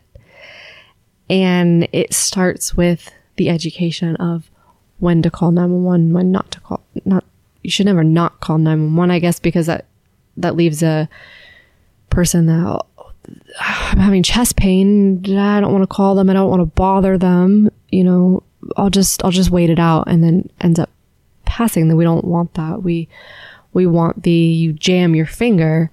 And 1.28 1.88
it 1.92 2.14
starts 2.14 2.76
with 2.76 3.10
the 3.36 3.48
education 3.48 4.14
of 4.16 4.50
when 4.98 5.20
to 5.22 5.30
call 5.30 5.50
911, 5.50 6.12
when 6.12 6.30
not 6.30 6.52
to 6.52 6.60
call, 6.60 6.80
not, 7.04 7.24
you 7.62 7.70
should 7.70 7.86
never 7.86 8.04
not 8.04 8.38
call 8.38 8.58
911, 8.58 9.10
I 9.10 9.18
guess, 9.18 9.40
because 9.40 9.66
that, 9.66 9.86
that 10.36 10.54
leaves 10.54 10.82
a, 10.82 11.08
person 12.12 12.46
that 12.46 12.80
I'm 13.60 13.98
having 13.98 14.22
chest 14.22 14.56
pain. 14.56 15.18
I 15.36 15.60
don't 15.60 15.72
want 15.72 15.82
to 15.82 15.86
call 15.94 16.14
them. 16.14 16.30
I 16.30 16.32
don't 16.34 16.48
want 16.50 16.60
to 16.60 16.66
bother 16.66 17.18
them. 17.18 17.70
You 17.90 18.04
know, 18.04 18.42
I'll 18.76 18.90
just 18.90 19.24
I'll 19.24 19.30
just 19.30 19.50
wait 19.50 19.70
it 19.70 19.78
out, 19.78 20.04
and 20.08 20.22
then 20.22 20.48
ends 20.60 20.78
up 20.78 20.90
passing, 21.44 21.88
then 21.88 21.96
we 21.96 22.04
don't 22.04 22.24
want 22.24 22.54
that. 22.54 22.82
We 22.82 23.08
we 23.72 23.86
want 23.86 24.22
the 24.22 24.30
you 24.30 24.72
jam 24.72 25.14
your 25.14 25.26
finger. 25.26 25.90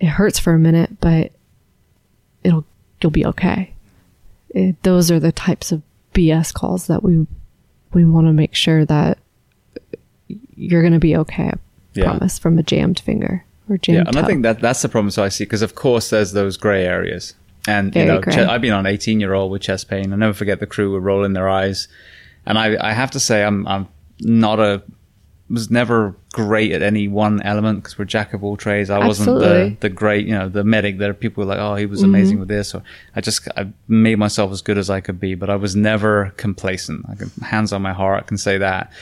It 0.00 0.06
hurts 0.06 0.38
for 0.38 0.52
a 0.54 0.58
minute, 0.58 1.00
but 1.00 1.32
it'll 2.42 2.64
you'll 3.00 3.10
be 3.10 3.26
okay. 3.26 3.72
It, 4.50 4.80
those 4.82 5.10
are 5.10 5.18
the 5.20 5.32
types 5.32 5.72
of 5.72 5.82
BS 6.14 6.52
calls 6.54 6.86
that 6.86 7.02
we 7.02 7.26
we 7.92 8.04
want 8.04 8.26
to 8.26 8.32
make 8.32 8.54
sure 8.54 8.84
that 8.84 9.18
you're 10.56 10.82
going 10.82 10.92
to 10.92 10.98
be 10.98 11.16
okay. 11.16 11.48
I 11.50 11.58
Yeah. 11.94 12.04
promise 12.06 12.38
from 12.38 12.58
a 12.58 12.62
jammed 12.62 12.98
finger 13.00 13.44
or. 13.68 13.94
Yeah, 13.94 14.04
and 14.06 14.16
I 14.16 14.24
think 14.24 14.42
that 14.42 14.60
that's 14.60 14.82
the 14.82 14.88
problem. 14.88 15.10
So 15.10 15.22
I 15.22 15.28
see 15.28 15.44
because 15.44 15.62
of 15.62 15.74
course 15.74 16.10
there's 16.10 16.32
those 16.32 16.56
grey 16.56 16.84
areas, 16.84 17.34
and 17.66 17.92
Very 17.92 18.06
you 18.06 18.12
know 18.12 18.20
che- 18.20 18.44
I've 18.44 18.60
been 18.60 18.72
on 18.72 18.86
18 18.86 19.20
year 19.20 19.34
old 19.34 19.50
with 19.50 19.62
chest 19.62 19.88
pain. 19.88 20.12
I 20.12 20.16
never 20.16 20.34
forget 20.34 20.60
the 20.60 20.66
crew 20.66 20.92
were 20.92 21.00
rolling 21.00 21.32
their 21.32 21.48
eyes, 21.48 21.88
and 22.46 22.58
I 22.58 22.76
I 22.80 22.92
have 22.92 23.10
to 23.12 23.20
say 23.20 23.44
I'm 23.44 23.66
I'm 23.66 23.88
not 24.20 24.60
a 24.60 24.82
was 25.50 25.70
never 25.70 26.16
great 26.32 26.72
at 26.72 26.82
any 26.82 27.06
one 27.06 27.42
element 27.42 27.82
because 27.82 27.98
we're 27.98 28.06
jack 28.06 28.32
of 28.32 28.42
all 28.42 28.56
trades. 28.56 28.88
I 28.90 29.06
wasn't 29.06 29.38
the 29.38 29.76
the 29.80 29.90
great 29.90 30.26
you 30.26 30.32
know 30.32 30.48
the 30.48 30.64
medic. 30.64 30.98
There 30.98 31.10
are 31.10 31.14
people 31.14 31.44
who 31.44 31.50
are 31.50 31.54
like 31.54 31.62
oh 31.62 31.74
he 31.74 31.86
was 31.86 32.00
mm-hmm. 32.00 32.14
amazing 32.14 32.38
with 32.40 32.48
this, 32.48 32.74
or 32.74 32.82
I 33.14 33.20
just 33.20 33.46
I 33.56 33.68
made 33.86 34.16
myself 34.16 34.52
as 34.52 34.62
good 34.62 34.78
as 34.78 34.88
I 34.90 35.00
could 35.00 35.20
be, 35.20 35.34
but 35.34 35.50
I 35.50 35.56
was 35.56 35.76
never 35.76 36.32
complacent. 36.36 37.04
I 37.08 37.14
can 37.14 37.30
hands 37.42 37.72
on 37.72 37.82
my 37.82 37.92
heart, 37.92 38.24
I 38.24 38.26
can 38.26 38.38
say 38.38 38.58
that. 38.58 38.92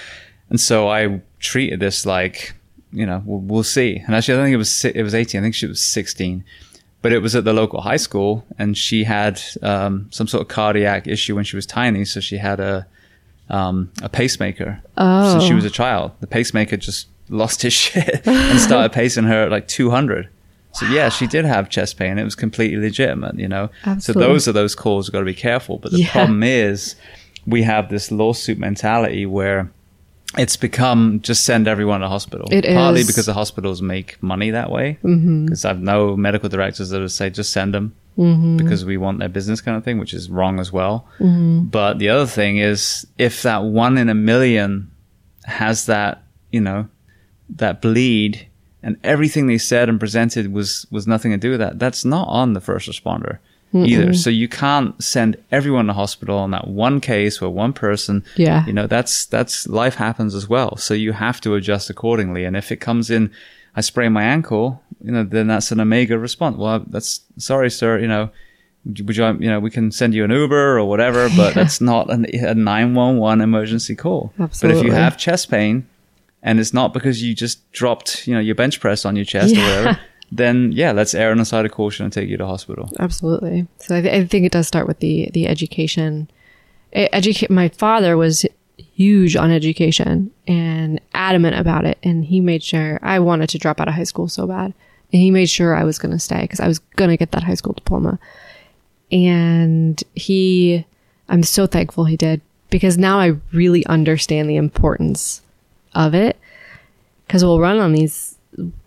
And 0.51 0.61
so 0.61 0.89
I 0.89 1.23
treated 1.39 1.81
this 1.81 2.05
like, 2.05 2.53
you 2.93 3.07
know, 3.07 3.23
we'll, 3.25 3.41
we'll 3.41 3.63
see. 3.63 3.97
And 4.07 4.15
actually, 4.15 4.35
I 4.35 4.37
don't 4.39 4.47
think 4.47 4.55
it 4.55 4.59
was 4.59 4.85
it 4.85 5.03
was 5.03 5.15
18. 5.15 5.41
I 5.41 5.43
think 5.43 5.55
she 5.55 5.67
was 5.67 5.83
16. 5.83 6.45
But 7.01 7.13
it 7.13 7.19
was 7.19 7.35
at 7.35 7.43
the 7.45 7.53
local 7.53 7.81
high 7.81 7.97
school, 7.97 8.45
and 8.59 8.79
she 8.79 9.03
had 9.05 9.41
um, 9.61 10.07
some 10.13 10.29
sort 10.29 10.41
of 10.43 10.47
cardiac 10.49 11.09
issue 11.09 11.35
when 11.35 11.45
she 11.45 11.57
was 11.57 11.67
tiny. 11.67 12.05
So 12.05 12.21
she 12.21 12.37
had 12.39 12.61
a 12.61 12.87
um, 13.51 13.91
a 14.03 14.09
pacemaker 14.09 14.81
Oh. 14.97 15.33
since 15.33 15.45
she 15.45 15.55
was 15.55 15.65
a 15.65 15.71
child. 15.71 16.13
The 16.21 16.27
pacemaker 16.29 16.77
just 16.77 17.09
lost 17.29 17.63
his 17.63 17.73
shit 17.83 18.27
and 18.27 18.61
started 18.61 18.93
pacing 19.01 19.25
her 19.25 19.45
at 19.45 19.51
like 19.51 19.67
200. 19.69 20.29
So 20.75 20.87
yeah, 20.87 21.09
she 21.11 21.27
did 21.27 21.45
have 21.45 21.69
chest 21.69 21.99
pain. 21.99 22.19
It 22.19 22.25
was 22.25 22.35
completely 22.37 22.79
legitimate, 22.79 23.39
you 23.39 23.49
know. 23.49 23.69
Absolutely. 23.85 24.23
So 24.23 24.29
those 24.33 24.49
are 24.49 24.53
those 24.53 24.75
calls. 24.75 25.09
We've 25.09 25.13
got 25.13 25.19
to 25.21 25.25
be 25.27 25.35
careful. 25.35 25.79
But 25.79 25.93
the 25.93 25.99
Yeah. 25.99 26.13
problem 26.13 26.43
is, 26.43 26.95
we 27.47 27.63
have 27.65 27.91
this 27.91 28.11
lawsuit 28.13 28.59
mentality 28.59 29.27
where 29.27 29.71
it's 30.39 30.57
become 30.57 31.21
just 31.21 31.45
send 31.45 31.69
everyone 31.69 32.01
to 32.01 32.09
hospital. 32.09 32.49
It 32.51 32.65
Partly 32.65 33.01
is. 33.01 33.07
because 33.07 33.27
the 33.27 33.35
hospitals 33.35 33.83
make 33.83 34.23
money 34.23 34.51
that 34.51 34.71
way. 34.71 34.99
Mm-hmm. 35.03 35.47
Because 35.47 35.65
I've 35.65 35.81
no 35.81 36.17
medical 36.17 36.49
directors 36.49 36.91
that 36.91 37.01
would 37.01 37.11
say 37.11 37.31
just 37.31 37.53
send 37.53 37.75
them 37.75 37.95
mm-hmm. 38.17 38.57
because 38.57 38.85
we 38.85 38.97
want 38.97 39.19
their 39.19 39.29
business 39.29 39.61
kind 39.61 39.77
of 39.77 39.85
thing, 39.85 39.99
which 39.99 40.15
is 40.15 40.31
wrong 40.31 40.59
as 40.59 40.73
well. 40.73 41.07
Mm-hmm. 41.19 41.65
But 41.65 41.99
the 41.99 42.09
other 42.09 42.27
thing 42.27 42.59
is, 42.59 43.07
if 43.19 43.43
that 43.43 43.65
one 43.65 43.99
in 43.99 44.09
a 44.09 44.15
million 44.15 44.91
has 45.45 45.87
that, 45.87 46.23
you 46.51 46.61
know, 46.61 46.89
that 47.51 47.83
bleed, 47.83 48.49
and 48.83 48.97
everything 49.05 49.47
they 49.47 49.59
said 49.59 49.89
and 49.89 50.01
presented 50.01 50.53
was 50.53 50.87
was 50.91 51.07
nothing 51.07 51.31
to 51.31 51.37
do 51.37 51.51
with 51.51 51.61
that. 51.61 51.79
That's 51.79 52.05
not 52.05 52.27
on 52.29 52.55
the 52.55 52.61
first 52.61 52.89
responder 52.89 53.39
either. 53.75 54.13
So 54.15 54.31
you 54.31 54.49
can't 54.49 55.03
send 55.03 55.37
everyone 55.51 55.87
to 55.87 55.93
hospital 55.93 56.39
on 56.39 56.51
that 56.51 56.69
one 56.69 57.01
case 57.01 57.41
where 57.41 57.51
one 57.51 57.73
person. 57.73 58.25
Yeah. 58.37 58.67
You 58.67 58.73
know, 58.73 58.87
that's 58.87 59.27
that's 59.27 59.67
life 59.67 59.95
happens 59.95 60.35
as 60.35 60.49
well. 60.49 60.77
So 60.77 60.95
you 60.95 61.13
have 61.13 61.41
to 61.43 61.55
adjust 61.55 61.91
accordingly. 61.91 62.45
And 62.45 62.57
if 62.57 62.71
it 62.71 62.77
comes 62.77 63.11
in, 63.11 63.31
I 63.75 63.81
sprain 63.81 64.13
my 64.13 64.25
ankle, 64.25 64.83
you 65.03 65.13
know, 65.13 65.25
then 65.25 65.47
that's 65.47 65.73
an 65.73 65.81
omega 65.81 66.19
response. 66.19 66.57
Well, 66.57 66.85
that's 66.87 67.21
sorry, 67.39 67.71
sir. 67.71 67.99
You 67.99 68.09
know. 68.09 68.31
Would 68.85 69.17
you, 69.17 69.25
you, 69.39 69.49
know, 69.49 69.61
we 69.61 69.71
can 69.71 69.93
send 69.93 70.13
you 70.13 70.25
an 70.25 70.33
Uber 70.33 70.77
or 70.77 70.85
whatever, 70.85 71.29
but 71.37 71.55
that's 71.55 71.81
not 71.81 72.11
an, 72.11 72.27
a 72.35 72.53
911 72.53 73.41
emergency 73.41 73.95
call. 73.95 74.33
Absolutely. 74.41 74.81
But 74.81 74.85
if 74.85 74.85
you 74.85 74.93
have 74.93 75.17
chest 75.17 75.53
pain 75.53 75.87
and 76.43 76.59
it's 76.59 76.75
not 76.75 76.93
because 76.93 77.23
you 77.23 77.33
just 77.33 77.71
dropped, 77.71 78.27
you 78.27 78.35
know, 78.35 78.41
your 78.41 78.57
bench 78.57 78.81
press 78.81 79.05
on 79.05 79.15
your 79.15 79.25
chest 79.25 79.55
or 79.55 79.61
whatever, 79.61 80.01
then 80.35 80.73
yeah, 80.73 80.93
let's 80.93 81.15
err 81.15 81.31
on 81.31 81.39
the 81.39 81.45
side 81.45 81.67
of 81.67 81.73
caution 81.73 82.05
and 82.05 82.13
take 82.13 82.29
you 82.29 82.37
to 82.39 82.47
hospital. 82.47 82.91
Absolutely. 82.99 83.67
So 83.79 83.97
I, 83.97 84.01
th- 84.01 84.15
I 84.15 84.27
think 84.27 84.47
it 84.47 84.53
does 84.53 84.67
start 84.67 84.89
with 84.89 84.99
the 85.01 85.31
the 85.33 85.47
education. 85.47 86.29
Educate. 86.93 87.51
My 87.51 87.69
father 87.69 88.17
was 88.17 88.45
huge 88.77 89.37
on 89.37 89.51
education 89.51 90.31
and 90.47 91.01
adamant 91.15 91.59
about 91.59 91.85
it, 91.85 91.99
and 92.03 92.25
he 92.25 92.41
made 92.41 92.63
sure 92.63 92.99
I 93.03 93.19
wanted 93.19 93.49
to 93.51 93.59
drop 93.59 93.81
out 93.81 93.89
of 93.89 93.95
high 93.95 94.05
school 94.05 94.29
so 94.29 94.47
bad, 94.47 94.75
and 95.13 95.23
he 95.23 95.31
made 95.31 95.49
sure 95.49 95.75
I 95.75 95.85
was 95.85 95.99
going 95.99 96.13
to 96.13 96.19
stay 96.19 96.43
because 96.43 96.61
I 96.61 96.69
was 96.69 96.79
going 96.97 97.11
to 97.11 97.17
get 97.17 97.31
that 97.33 97.45
high 97.45 97.55
school 97.55 97.75
diploma. 97.75 98.19
And 99.11 100.03
he, 100.15 100.87
I'm 101.29 101.43
so 101.43 101.67
thankful 101.67 102.07
he 102.07 102.17
did 102.17 102.41
because 102.71 102.97
now 102.97 103.19
I 103.21 103.37
really 103.53 103.85
understand 103.87 104.49
the 104.49 104.57
importance 104.57 105.43
of 105.95 106.15
it. 106.15 106.39
Because 107.27 107.45
we'll 107.45 107.61
run 107.61 107.79
on 107.79 107.93
these, 107.93 108.37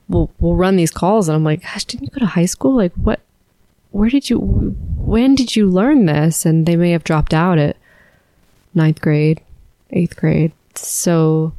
we'll 0.09 0.31
we'll 0.39 0.55
run 0.55 0.75
these 0.75 0.91
calls, 0.91 1.27
and 1.27 1.35
I'm 1.35 1.43
like, 1.43 1.61
gosh, 1.63 1.85
didn't 1.85 2.03
you 2.03 2.09
go 2.11 2.19
to 2.19 2.25
high 2.25 2.45
school? 2.45 2.75
Like, 2.75 2.93
what? 2.93 3.19
where 3.91 4.09
did 4.09 4.29
you 4.29 4.37
when 4.97 5.35
did 5.35 5.55
you 5.55 5.65
learn 5.69 6.05
this 6.05 6.45
and 6.45 6.65
they 6.65 6.75
may 6.75 6.91
have 6.91 7.05
dropped 7.05 7.33
out 7.33 7.57
at 7.57 7.77
ninth 8.73 8.99
grade 8.99 9.39
eighth 9.91 10.17
grade 10.17 10.51
so 10.75 11.53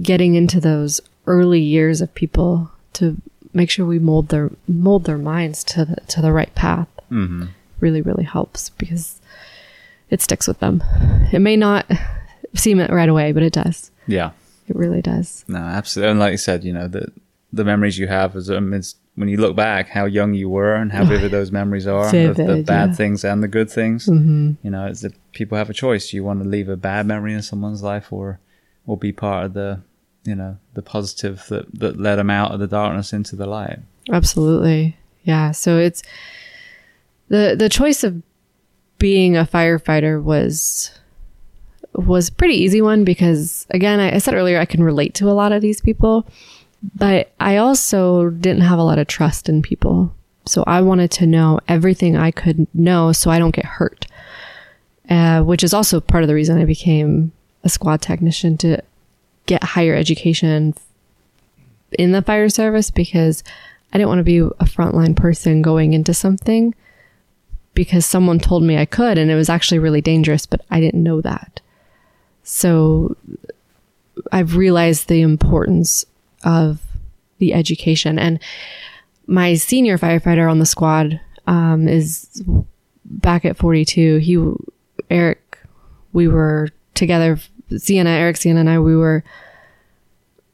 getting 0.00 0.34
into 0.34 0.58
those 0.58 1.00
early 1.28 1.60
years 1.60 2.00
of 2.00 2.12
people 2.16 2.72
to 2.92 3.16
make 3.52 3.70
sure 3.70 3.86
we 3.86 4.00
mold 4.00 4.30
their 4.30 4.50
mold 4.66 5.04
their 5.04 5.16
minds 5.16 5.62
to 5.62 5.84
the 5.84 5.94
to 6.08 6.20
the 6.20 6.32
right 6.32 6.52
path 6.56 6.88
hmm 7.08 7.44
really 7.78 8.02
really 8.02 8.24
helps 8.24 8.70
because 8.70 9.20
it 10.10 10.20
sticks 10.20 10.48
with 10.48 10.58
them 10.58 10.82
it 11.32 11.38
may 11.38 11.54
not 11.56 11.86
seem 12.56 12.80
it 12.80 12.90
right 12.90 13.08
away 13.08 13.30
but 13.30 13.44
it 13.44 13.52
does 13.52 13.92
Yeah. 14.08 14.32
It 14.68 14.76
really 14.76 15.02
does 15.02 15.44
No, 15.48 15.58
absolutely. 15.58 16.10
And 16.10 16.20
like 16.20 16.32
you 16.32 16.38
said, 16.38 16.64
you 16.64 16.72
know, 16.72 16.88
the 16.88 17.12
the 17.52 17.64
memories 17.64 17.98
you 17.98 18.06
have 18.06 18.34
is 18.34 18.50
um, 18.50 18.72
it's 18.72 18.96
when 19.14 19.28
you 19.28 19.36
look 19.36 19.54
back 19.54 19.88
how 19.88 20.06
young 20.06 20.32
you 20.32 20.48
were 20.48 20.74
and 20.74 20.90
how 20.90 21.04
vivid 21.04 21.30
those 21.38 21.52
memories 21.52 21.86
are 21.86 22.06
of 22.06 22.36
the 22.36 22.64
bad 22.66 22.90
yeah. 22.90 22.94
things 22.94 23.24
and 23.24 23.42
the 23.42 23.48
good 23.48 23.70
things. 23.70 24.06
mm-hmm. 24.06 24.52
You 24.62 24.70
know, 24.70 24.86
it's 24.86 25.02
that 25.02 25.12
people 25.32 25.58
have 25.58 25.68
a 25.68 25.74
choice. 25.74 26.10
Do 26.10 26.16
you 26.16 26.24
want 26.24 26.42
to 26.42 26.48
leave 26.48 26.68
a 26.68 26.76
bad 26.76 27.06
memory 27.06 27.34
in 27.34 27.42
someone's 27.42 27.82
life 27.82 28.12
or 28.12 28.40
or 28.86 28.96
be 28.96 29.12
part 29.12 29.46
of 29.46 29.52
the 29.54 29.82
you 30.24 30.34
know, 30.34 30.58
the 30.74 30.82
positive 30.82 31.46
that, 31.48 31.78
that 31.78 31.98
led 31.98 32.16
them 32.16 32.30
out 32.30 32.52
of 32.52 32.60
the 32.60 32.66
darkness 32.66 33.12
into 33.12 33.36
the 33.36 33.46
light. 33.46 33.80
Absolutely. 34.10 34.96
Yeah. 35.24 35.50
So 35.52 35.78
it's 35.78 36.02
the 37.28 37.54
the 37.58 37.68
choice 37.68 38.04
of 38.04 38.22
being 38.98 39.36
a 39.36 39.44
firefighter 39.44 40.22
was 40.22 40.92
was 41.94 42.30
pretty 42.30 42.54
easy 42.54 42.80
one 42.80 43.04
because 43.04 43.66
again, 43.70 44.00
I, 44.00 44.14
I 44.14 44.18
said 44.18 44.34
earlier 44.34 44.58
I 44.58 44.64
can 44.64 44.82
relate 44.82 45.14
to 45.14 45.30
a 45.30 45.32
lot 45.32 45.52
of 45.52 45.62
these 45.62 45.80
people, 45.80 46.26
but 46.94 47.32
I 47.38 47.56
also 47.56 48.30
didn't 48.30 48.62
have 48.62 48.78
a 48.78 48.84
lot 48.84 48.98
of 48.98 49.06
trust 49.06 49.48
in 49.48 49.62
people. 49.62 50.14
So 50.46 50.64
I 50.66 50.80
wanted 50.80 51.10
to 51.12 51.26
know 51.26 51.60
everything 51.68 52.16
I 52.16 52.30
could 52.30 52.66
know 52.74 53.12
so 53.12 53.30
I 53.30 53.38
don't 53.38 53.54
get 53.54 53.64
hurt. 53.64 54.06
Uh, 55.10 55.42
which 55.42 55.62
is 55.62 55.74
also 55.74 56.00
part 56.00 56.22
of 56.22 56.28
the 56.28 56.34
reason 56.34 56.58
I 56.58 56.64
became 56.64 57.32
a 57.64 57.68
squad 57.68 58.00
technician 58.00 58.56
to 58.58 58.82
get 59.46 59.62
higher 59.62 59.94
education 59.94 60.74
in 61.98 62.12
the 62.12 62.22
fire 62.22 62.48
service 62.48 62.90
because 62.90 63.42
I 63.92 63.98
didn't 63.98 64.08
want 64.08 64.20
to 64.20 64.24
be 64.24 64.38
a 64.38 64.64
frontline 64.64 65.16
person 65.16 65.60
going 65.60 65.92
into 65.92 66.14
something 66.14 66.74
because 67.74 68.06
someone 68.06 68.38
told 68.38 68.62
me 68.62 68.78
I 68.78 68.86
could 68.86 69.18
and 69.18 69.30
it 69.30 69.34
was 69.34 69.48
actually 69.48 69.80
really 69.80 70.00
dangerous, 70.00 70.46
but 70.46 70.62
I 70.70 70.80
didn't 70.80 71.02
know 71.02 71.20
that. 71.20 71.60
So 72.42 73.16
I've 74.30 74.56
realized 74.56 75.08
the 75.08 75.22
importance 75.22 76.04
of 76.44 76.80
the 77.38 77.54
education 77.54 78.18
and 78.18 78.40
my 79.26 79.54
senior 79.54 79.98
firefighter 79.98 80.50
on 80.50 80.58
the 80.58 80.66
squad 80.66 81.20
um, 81.46 81.88
is 81.88 82.42
back 83.04 83.44
at 83.44 83.56
42. 83.56 84.18
He, 84.18 84.52
Eric, 85.10 85.58
we 86.12 86.28
were 86.28 86.68
together. 86.94 87.38
Sienna, 87.76 88.10
Eric, 88.10 88.36
Sienna, 88.36 88.60
and 88.60 88.68
I, 88.68 88.78
we 88.78 88.96
were 88.96 89.24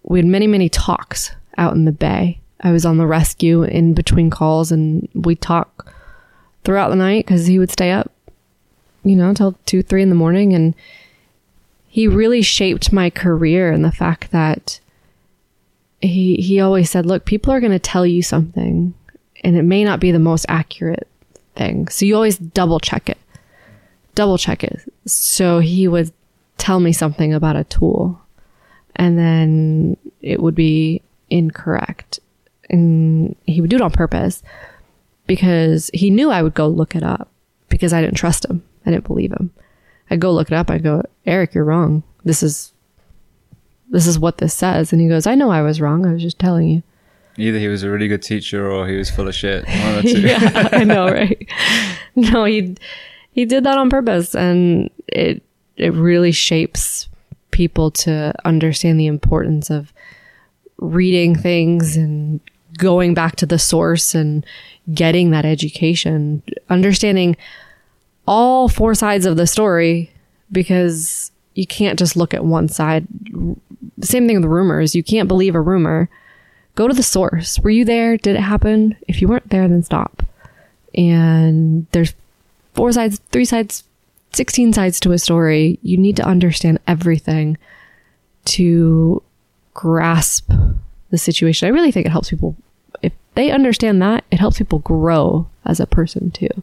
we 0.09 0.19
had 0.19 0.27
many 0.27 0.47
many 0.47 0.69
talks 0.69 1.33
out 1.57 1.75
in 1.75 1.85
the 1.85 1.93
bay 1.93 2.41
i 2.61 2.73
was 2.73 2.85
on 2.85 2.97
the 2.97 3.07
rescue 3.07 3.63
in 3.63 3.95
between 3.95 4.31
calls 4.31 4.73
and 4.73 5.09
we 5.15 5.35
talk 5.35 5.93
throughout 6.65 6.89
the 6.89 6.97
night 6.97 7.25
because 7.25 7.47
he 7.47 7.59
would 7.59 7.71
stay 7.71 7.91
up 7.91 8.11
you 9.05 9.15
know 9.15 9.29
until 9.29 9.57
two 9.67 9.83
three 9.83 10.03
in 10.03 10.09
the 10.09 10.15
morning 10.15 10.55
and 10.55 10.75
he 11.89 12.07
really 12.07 12.43
shaped 12.43 12.93
my 12.93 13.11
career 13.11 13.73
and 13.73 13.85
the 13.85 13.93
fact 13.93 14.31
that 14.31 14.81
he 16.01 16.37
he 16.37 16.61
always 16.61 16.89
said 16.89 17.05
look 17.05 17.25
people 17.25 17.53
are 17.53 17.61
going 17.61 17.73
to 17.73 17.79
tell 17.79 18.07
you 18.07 18.23
something 18.23 18.95
and 19.43 19.57
it 19.57 19.63
may 19.63 19.83
not 19.83 19.99
be 19.99 20.13
the 20.13 20.19
most 20.19 20.47
accurate 20.49 21.09
thing 21.57 21.89
so 21.89 22.07
you 22.07 22.15
always 22.15 22.39
double 22.39 22.79
check 22.79 23.09
it 23.09 23.19
double 24.15 24.39
check 24.39 24.63
it 24.63 24.81
so 25.07 25.59
he 25.59 25.89
would 25.89 26.13
tell 26.57 26.79
me 26.79 26.93
something 26.93 27.35
about 27.35 27.57
a 27.57 27.65
tool 27.65 28.21
and 28.99 29.19
then 29.19 29.97
it 30.21 30.41
would 30.41 30.55
be 30.55 31.03
incorrect. 31.31 32.19
And 32.69 33.37
he 33.47 33.61
would 33.61 33.71
do 33.71 33.77
it 33.77 33.83
on 33.83 33.91
purpose 33.91 34.43
because 35.27 35.91
he 35.95 36.11
knew 36.11 36.31
I 36.31 36.43
would 36.43 36.55
go 36.55 36.69
look 36.69 36.95
it 36.95 37.03
up 37.03 37.29
because 37.69 37.93
I 37.93 38.03
didn't 38.03 38.17
trust 38.17 38.45
him. 38.45 38.63
I 38.85 38.91
didn't 38.91 39.07
believe 39.07 39.33
him. 39.33 39.51
I'd 40.11 40.21
go 40.21 40.33
look 40.33 40.51
it 40.51 40.55
up. 40.55 40.71
I'd 40.71 40.83
go, 40.83 41.03
Eric, 41.27 41.55
you're 41.55 41.65
wrong. 41.65 42.03
This 42.25 42.43
is, 42.43 42.73
this 43.91 44.07
is 44.07 44.19
what 44.19 44.39
this 44.39 44.55
says. 44.55 44.93
And 44.93 45.01
he 45.01 45.09
goes, 45.09 45.27
I 45.27 45.35
know 45.35 45.51
I 45.51 45.63
was 45.63 45.81
wrong. 45.81 46.07
I 46.07 46.13
was 46.13 46.23
just 46.23 46.39
telling 46.39 46.69
you. 46.69 46.83
Either 47.37 47.59
he 47.59 47.69
was 47.69 47.85
a 47.85 47.91
really 47.91 48.09
good 48.09 48.23
teacher 48.23 48.71
or 48.71 48.89
he 48.89 48.97
was 48.97 49.11
full 49.11 49.29
of 49.29 49.35
shit. 49.35 49.65
One 49.67 49.99
of 49.99 50.03
two. 50.03 50.21
yeah, 50.21 50.69
I 50.73 50.85
know, 50.85 51.07
right? 51.09 51.49
No, 52.17 52.45
he 52.47 52.75
he 53.31 53.45
did 53.45 53.63
that 53.63 53.79
on 53.79 53.91
purpose, 53.91 54.35
and 54.35 54.91
it 55.07 55.41
it 55.77 55.93
really 55.93 56.33
shapes 56.33 57.09
people 57.53 57.93
to 57.93 58.35
understand 58.45 58.99
the 58.99 59.07
importance 59.07 59.71
of 59.71 59.93
reading 60.79 61.37
things 61.37 61.97
and 61.97 62.41
going 62.77 63.15
back 63.15 63.37
to 63.37 63.47
the 63.47 63.59
source 63.59 64.17
and 64.17 64.45
getting 64.93 65.31
that 65.31 65.45
education, 65.45 66.43
understanding 66.69 67.37
all 68.29 68.69
four 68.69 68.95
sides 68.95 69.25
of 69.25 69.39
the 69.39 69.47
story 69.47 70.13
because 70.53 71.33
you 71.55 71.67
can't 71.67 71.99
just 71.99 72.15
look 72.15 72.35
at 72.35 72.45
one 72.45 72.69
side. 72.69 73.07
Same 74.03 74.29
thing 74.29 74.37
with 74.37 74.45
rumors. 74.45 74.95
You 74.95 75.03
can't 75.03 75.29
believe 75.29 75.55
a 75.55 75.61
rumor. 75.61 76.11
Go 76.75 76.87
to 76.87 76.95
the 76.95 77.03
source. 77.03 77.59
Were 77.59 77.71
you 77.71 77.87
there? 77.87 78.19
Did 78.19 78.37
it 78.37 78.43
happen? 78.43 78.97
If 79.09 79.23
you 79.23 79.29
weren't 79.29 79.49
there, 79.49 79.67
then 79.67 79.83
stop. 79.83 80.23
And 80.95 81.87
there's 81.93 82.15
four 82.75 82.93
sides, 82.93 83.19
three 83.33 83.47
sides, 83.47 83.83
16 84.35 84.75
sides 84.75 85.01
to 85.01 85.13
a 85.13 85.19
story. 85.19 85.79
You 85.83 85.97
need 85.97 86.17
to 86.17 86.27
understand 86.27 86.81
everything 86.87 87.57
to 88.45 89.23
grasp 89.73 90.53
the 91.09 91.19
situation. 91.19 91.67
I 91.67 91.71
really 91.71 91.93
think 91.93 92.05
it 92.05 92.13
helps 92.13 92.29
people. 92.29 92.57
If 93.01 93.15
they 93.35 93.51
understand 93.51 94.03
that, 94.03 94.25
it 94.31 94.39
helps 94.39 94.59
people 94.59 94.81
grow 94.81 95.49
as 95.65 95.81
a 95.81 95.87
person 95.87 96.31
too. 96.31 96.63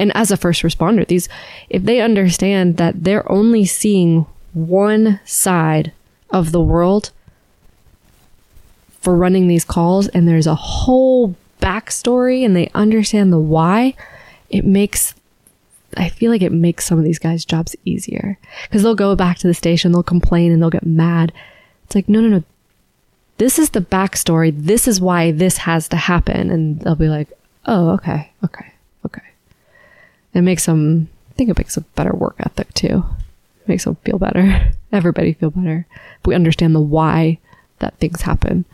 And 0.00 0.16
as 0.16 0.30
a 0.30 0.38
first 0.38 0.62
responder, 0.62 1.06
these, 1.06 1.28
if 1.68 1.82
they 1.82 2.00
understand 2.00 2.78
that 2.78 3.04
they're 3.04 3.30
only 3.30 3.66
seeing 3.66 4.24
one 4.54 5.20
side 5.26 5.92
of 6.30 6.52
the 6.52 6.60
world 6.60 7.10
for 9.02 9.14
running 9.14 9.46
these 9.46 9.64
calls 9.64 10.08
and 10.08 10.26
there's 10.26 10.46
a 10.46 10.54
whole 10.54 11.36
backstory 11.60 12.46
and 12.46 12.56
they 12.56 12.70
understand 12.74 13.30
the 13.30 13.38
why, 13.38 13.94
it 14.48 14.64
makes 14.64 15.14
I 15.96 16.08
feel 16.08 16.30
like 16.30 16.42
it 16.42 16.52
makes 16.52 16.86
some 16.86 16.98
of 16.98 17.04
these 17.04 17.18
guys' 17.18 17.44
jobs 17.44 17.76
easier 17.84 18.38
because 18.62 18.82
they'll 18.82 18.94
go 18.94 19.14
back 19.16 19.38
to 19.38 19.48
the 19.48 19.54
station, 19.54 19.92
they'll 19.92 20.02
complain 20.02 20.50
and 20.50 20.62
they'll 20.62 20.70
get 20.70 20.86
mad. 20.86 21.32
It's 21.84 21.94
like, 21.94 22.08
no, 22.08 22.20
no, 22.20 22.28
no. 22.28 22.44
This 23.38 23.58
is 23.58 23.70
the 23.70 23.80
backstory. 23.80 24.52
This 24.56 24.86
is 24.86 25.00
why 25.00 25.32
this 25.32 25.58
has 25.58 25.88
to 25.88 25.96
happen. 25.96 26.48
And 26.48 26.80
they'll 26.80 26.94
be 26.94 27.08
like, 27.08 27.28
oh, 27.66 27.90
okay, 27.90 28.30
okay, 28.44 28.70
okay. 28.70 28.79
It 30.34 30.42
makes 30.42 30.66
them, 30.66 31.08
I 31.30 31.34
think 31.34 31.50
it 31.50 31.58
makes 31.58 31.76
a 31.76 31.82
better 31.82 32.12
work 32.12 32.36
ethic 32.38 32.72
too. 32.74 33.04
It 33.62 33.68
makes 33.68 33.84
them 33.84 33.96
feel 33.96 34.18
better. 34.18 34.72
Everybody 34.92 35.32
feel 35.32 35.50
better. 35.50 35.86
If 36.18 36.26
we 36.26 36.34
understand 36.34 36.74
the 36.74 36.80
why 36.80 37.38
that 37.78 37.98
things 37.98 38.22
happen. 38.22 38.64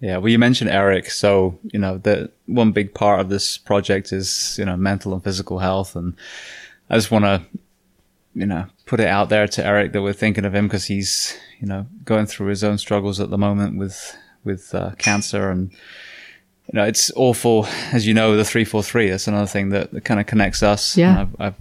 Yeah, 0.00 0.18
well, 0.18 0.28
you 0.28 0.38
mentioned 0.38 0.70
Eric. 0.70 1.10
So, 1.10 1.58
you 1.62 1.78
know, 1.78 1.98
the 1.98 2.30
one 2.46 2.72
big 2.72 2.92
part 2.92 3.20
of 3.20 3.28
this 3.28 3.56
project 3.56 4.12
is, 4.12 4.56
you 4.58 4.64
know, 4.64 4.76
mental 4.76 5.14
and 5.14 5.24
physical 5.24 5.58
health. 5.58 5.96
And 5.96 6.14
I 6.90 6.96
just 6.96 7.10
want 7.10 7.24
to, 7.24 7.42
you 8.34 8.46
know, 8.46 8.66
put 8.84 9.00
it 9.00 9.08
out 9.08 9.30
there 9.30 9.48
to 9.48 9.64
Eric 9.64 9.92
that 9.92 10.02
we're 10.02 10.12
thinking 10.12 10.44
of 10.44 10.54
him 10.54 10.66
because 10.66 10.84
he's, 10.84 11.38
you 11.60 11.66
know, 11.66 11.86
going 12.04 12.26
through 12.26 12.48
his 12.48 12.62
own 12.62 12.76
struggles 12.76 13.20
at 13.20 13.30
the 13.30 13.38
moment 13.38 13.78
with, 13.78 14.16
with 14.44 14.74
uh, 14.74 14.90
cancer. 14.98 15.50
And, 15.50 15.70
you 16.72 16.78
know, 16.78 16.84
it's 16.84 17.12
awful. 17.14 17.66
As 17.92 18.06
you 18.06 18.14
know, 18.14 18.36
the 18.36 18.44
343, 18.44 19.10
that's 19.10 19.28
another 19.28 19.46
thing 19.46 19.70
that, 19.70 19.92
that 19.92 20.04
kind 20.04 20.20
of 20.20 20.26
connects 20.26 20.62
us. 20.62 20.96
Yeah. 20.96 21.22
I've, 21.22 21.40
I've, 21.40 21.54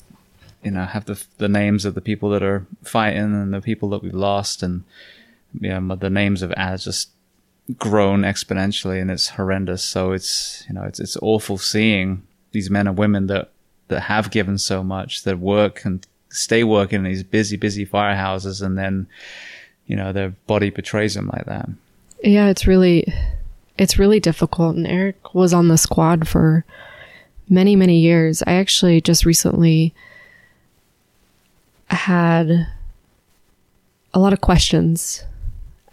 you 0.64 0.72
know, 0.72 0.86
have 0.86 1.06
the, 1.06 1.23
the 1.38 1.48
names 1.48 1.86
of 1.86 1.94
the 1.94 2.02
people 2.02 2.30
that 2.32 2.41
are 2.41 2.65
fighting 2.84 3.19
and 3.19 3.53
the 3.53 3.61
people 3.61 3.90
that 3.90 4.02
we've 4.02 4.14
lost. 4.14 4.64
And, 4.64 4.84
yeah, 5.60 5.80
the 5.99 6.10
names 6.10 6.41
of 6.41 6.52
ads 6.53 6.86
just 6.86 7.10
grown 7.77 8.22
exponentially 8.22 8.99
and 8.99 9.11
it's 9.11 9.30
horrendous. 9.30 9.84
So 9.84 10.11
it's, 10.11 10.65
you 10.68 10.73
know, 10.73 10.84
it's, 10.84 10.99
it's 10.99 11.18
awful 11.22 11.57
seeing 11.57 12.23
these 12.52 12.69
men 12.69 12.88
and 12.88 12.98
women 12.98 13.27
that, 13.27 13.52
that 13.90 14.02
have 14.02 14.32
given 14.32 14.57
so 14.57 14.84
much 14.84 15.23
that 15.23 15.38
work 15.38 15.86
and 15.86 16.06
stay 16.30 16.64
working 16.64 16.98
in 16.98 17.03
these 17.03 17.23
busy, 17.23 17.57
busy 17.57 17.86
firehouses 17.86 18.61
and 18.61 18.76
then, 18.77 19.07
you 19.86 19.95
know, 19.95 20.11
their 20.11 20.30
body 20.48 20.72
betrays 20.72 21.14
them 21.14 21.30
like 21.32 21.45
that. 21.45 21.69
Yeah, 22.23 22.48
it's 22.48 22.65
really, 22.65 23.14
it's 23.77 23.99
really 23.99 24.19
difficult. 24.19 24.76
And 24.76 24.88
Eric 24.88 25.34
was 25.34 25.53
on 25.53 25.68
the 25.68 25.77
squad 25.77 26.27
for 26.27 26.65
many, 27.49 27.76
many 27.76 27.99
years. 27.99 28.41
I 28.45 28.53
actually 28.53 29.02
just 29.02 29.26
recently 29.26 29.93
had 31.88 32.68
a 34.14 34.19
lot 34.19 34.34
of 34.34 34.41
questions 34.41 35.23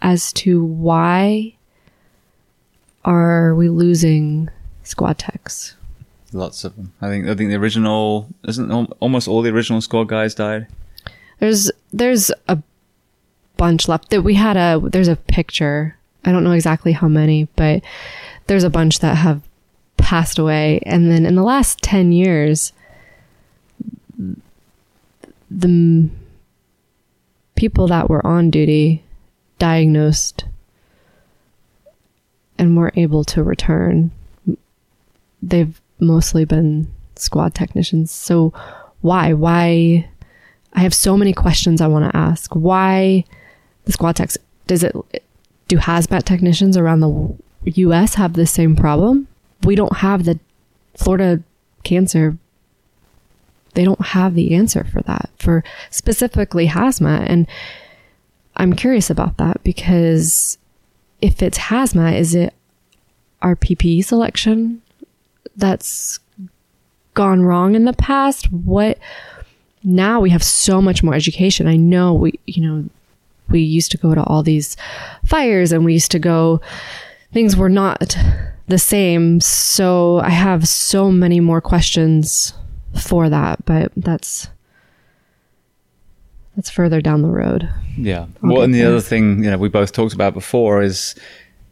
as 0.01 0.33
to 0.33 0.63
why 0.63 1.55
are 3.05 3.53
we 3.55 3.69
losing 3.69 4.49
squad 4.83 5.17
techs? 5.17 5.75
Lots 6.31 6.63
of 6.63 6.75
them. 6.75 6.93
I 7.01 7.09
think. 7.09 7.27
I 7.27 7.35
think 7.35 7.49
the 7.49 7.57
original 7.57 8.27
isn't 8.47 8.71
almost 8.99 9.27
all 9.27 9.41
the 9.41 9.51
original 9.51 9.81
squad 9.81 10.05
guys 10.05 10.33
died. 10.33 10.67
There's 11.39 11.71
there's 11.91 12.31
a 12.47 12.57
bunch 13.57 13.87
left. 13.87 14.09
That 14.09 14.23
we 14.23 14.33
had 14.33 14.57
a 14.57 14.81
there's 14.83 15.07
a 15.07 15.15
picture. 15.15 15.97
I 16.25 16.31
don't 16.31 16.43
know 16.43 16.51
exactly 16.51 16.91
how 16.91 17.07
many, 17.07 17.47
but 17.55 17.83
there's 18.47 18.63
a 18.63 18.69
bunch 18.69 18.99
that 18.99 19.15
have 19.15 19.41
passed 19.97 20.39
away. 20.39 20.81
And 20.85 21.11
then 21.11 21.25
in 21.25 21.35
the 21.35 21.43
last 21.43 21.81
ten 21.81 22.11
years, 22.11 22.73
the 25.49 26.09
people 27.55 27.87
that 27.87 28.09
were 28.09 28.25
on 28.25 28.49
duty 28.49 29.03
diagnosed 29.59 30.45
and 32.57 32.75
were 32.77 32.91
able 32.95 33.23
to 33.25 33.43
return, 33.43 34.11
they've 35.41 35.79
mostly 35.99 36.45
been 36.45 36.91
squad 37.15 37.53
technicians. 37.53 38.11
So 38.11 38.53
why? 39.01 39.33
Why? 39.33 40.09
I 40.73 40.79
have 40.79 40.93
so 40.93 41.15
many 41.15 41.33
questions 41.33 41.81
I 41.81 41.87
want 41.87 42.09
to 42.09 42.17
ask. 42.17 42.53
Why 42.53 43.25
the 43.85 43.91
squad 43.91 44.15
techs? 44.15 44.37
Does 44.65 44.83
it, 44.83 44.95
do 45.73 45.79
hazmat 45.79 46.23
technicians 46.23 46.77
around 46.77 46.99
the 46.99 47.71
US 47.71 48.15
have 48.15 48.33
the 48.33 48.45
same 48.45 48.75
problem? 48.75 49.27
We 49.63 49.75
don't 49.75 49.97
have 49.97 50.25
the 50.25 50.39
Florida 50.95 51.41
cancer. 51.83 52.37
They 53.73 53.83
don't 53.83 54.07
have 54.07 54.35
the 54.35 54.53
answer 54.53 54.83
for 54.83 55.01
that, 55.03 55.29
for 55.39 55.63
specifically 55.89 56.67
hazmat. 56.67 57.25
And 57.27 57.47
I'm 58.55 58.73
curious 58.73 59.09
about 59.09 59.37
that 59.37 59.63
because 59.63 60.57
if 61.21 61.41
it's 61.41 61.57
hazmat, 61.57 62.19
is 62.19 62.35
it 62.35 62.53
our 63.41 63.55
PPE 63.55 64.05
selection 64.05 64.81
that's 65.55 66.19
gone 67.13 67.41
wrong 67.41 67.75
in 67.75 67.85
the 67.85 67.93
past? 67.93 68.51
What 68.51 68.99
now 69.83 70.19
we 70.19 70.29
have 70.29 70.43
so 70.43 70.81
much 70.81 71.03
more 71.03 71.13
education. 71.13 71.67
I 71.67 71.75
know 71.75 72.13
we, 72.13 72.39
you 72.45 72.61
know, 72.61 72.89
we 73.49 73.59
used 73.59 73.91
to 73.91 73.97
go 73.97 74.15
to 74.15 74.23
all 74.23 74.43
these 74.43 74.75
fires 75.25 75.71
and 75.71 75.85
we 75.85 75.93
used 75.93 76.11
to 76.11 76.19
go, 76.19 76.61
things 77.31 77.55
were 77.55 77.69
not 77.69 78.15
the 78.67 78.79
same. 78.79 79.39
So 79.41 80.19
I 80.19 80.29
have 80.29 80.67
so 80.67 81.11
many 81.11 81.39
more 81.39 81.61
questions 81.61 82.53
for 82.99 83.29
that, 83.29 83.63
but 83.65 83.91
that's 83.97 84.49
that's 86.55 86.69
further 86.69 87.01
down 87.01 87.23
the 87.23 87.29
road. 87.29 87.69
Yeah. 87.97 88.27
well, 88.41 88.61
and 88.61 88.73
the 88.73 88.83
other 88.83 89.01
thing, 89.01 89.43
you 89.43 89.49
know, 89.49 89.57
we 89.57 89.69
both 89.69 89.91
talked 89.91 90.13
about 90.13 90.35
before 90.35 90.83
is 90.83 91.15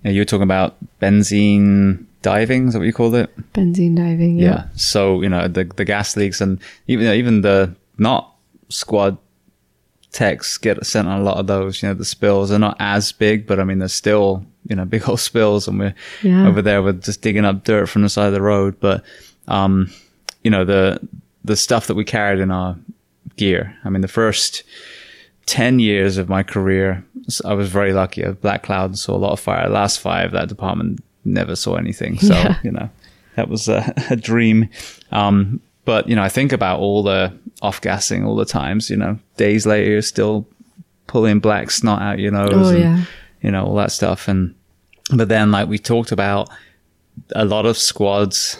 you, 0.03 0.09
know, 0.09 0.11
you 0.11 0.21
were 0.21 0.25
talking 0.25 0.43
about 0.43 0.75
benzene 0.99 2.05
diving. 2.21 2.67
Is 2.67 2.73
that 2.73 2.79
what 2.79 2.85
you 2.85 2.93
called 2.93 3.15
it? 3.15 3.29
Benzene 3.53 3.95
diving. 3.95 4.37
Yeah. 4.37 4.49
yeah. 4.49 4.67
So 4.75 5.21
you 5.21 5.29
know 5.29 5.47
the 5.47 5.65
the 5.65 5.85
gas 5.85 6.15
leaks 6.17 6.41
and 6.41 6.59
even 6.87 7.07
even 7.07 7.41
the 7.41 7.75
not 7.97 8.33
squad 8.69 9.17
techs 10.11 10.57
get 10.57 10.85
sent 10.85 11.07
on 11.07 11.21
a 11.21 11.23
lot 11.23 11.37
of 11.37 11.47
those. 11.47 11.81
You 11.81 11.89
know 11.89 11.95
the 11.95 12.05
spills 12.05 12.51
are 12.51 12.59
not 12.59 12.77
as 12.79 13.11
big, 13.11 13.47
but 13.47 13.59
I 13.59 13.63
mean 13.63 13.79
they're 13.79 13.87
still 13.87 14.45
you 14.67 14.75
know 14.75 14.85
big 14.95 15.07
old 15.07 15.19
spills, 15.19 15.67
and 15.67 15.79
we're 15.79 15.95
yeah. 16.21 16.47
over 16.47 16.61
there 16.61 16.81
with 16.81 17.03
just 17.03 17.21
digging 17.21 17.45
up 17.45 17.63
dirt 17.63 17.87
from 17.87 18.01
the 18.01 18.09
side 18.09 18.27
of 18.27 18.33
the 18.33 18.41
road. 18.41 18.79
But 18.79 19.03
um, 19.47 19.91
you 20.43 20.51
know 20.51 20.65
the 20.65 20.99
the 21.43 21.55
stuff 21.55 21.87
that 21.87 21.95
we 21.95 22.03
carried 22.03 22.39
in 22.39 22.51
our 22.51 22.77
gear. 23.35 23.75
I 23.83 23.89
mean, 23.89 24.01
the 24.01 24.07
first 24.07 24.63
10 25.47 25.79
years 25.79 26.17
of 26.17 26.29
my 26.29 26.43
career, 26.43 27.03
I 27.45 27.53
was 27.53 27.69
very 27.69 27.93
lucky. 27.93 28.23
Black 28.33 28.63
Cloud 28.63 28.97
saw 28.97 29.15
a 29.15 29.17
lot 29.17 29.31
of 29.31 29.39
fire. 29.39 29.69
Last 29.69 29.99
five, 29.99 30.31
that 30.31 30.49
department 30.49 31.03
never 31.25 31.55
saw 31.55 31.75
anything. 31.75 32.17
So, 32.19 32.33
yeah. 32.33 32.59
you 32.63 32.71
know, 32.71 32.89
that 33.35 33.49
was 33.49 33.67
a, 33.67 33.93
a 34.09 34.15
dream. 34.15 34.69
Um, 35.11 35.61
but, 35.85 36.07
you 36.07 36.15
know, 36.15 36.23
I 36.23 36.29
think 36.29 36.51
about 36.51 36.79
all 36.79 37.03
the 37.03 37.33
off 37.61 37.81
gassing 37.81 38.25
all 38.25 38.35
the 38.35 38.45
times, 38.45 38.89
you 38.89 38.97
know, 38.97 39.19
days 39.37 39.65
later, 39.65 39.91
you're 39.91 40.01
still 40.01 40.47
pulling 41.07 41.39
black 41.39 41.71
snot 41.71 42.01
out 42.01 42.19
your 42.19 42.31
nose 42.31 42.51
oh, 42.53 42.69
and, 42.69 42.79
yeah. 42.79 43.03
you 43.41 43.51
know, 43.51 43.65
all 43.65 43.75
that 43.75 43.91
stuff. 43.91 44.27
And, 44.27 44.55
but 45.13 45.27
then, 45.27 45.51
like 45.51 45.67
we 45.67 45.77
talked 45.77 46.11
about, 46.11 46.49
a 47.35 47.45
lot 47.45 47.65
of 47.65 47.77
squads 47.77 48.57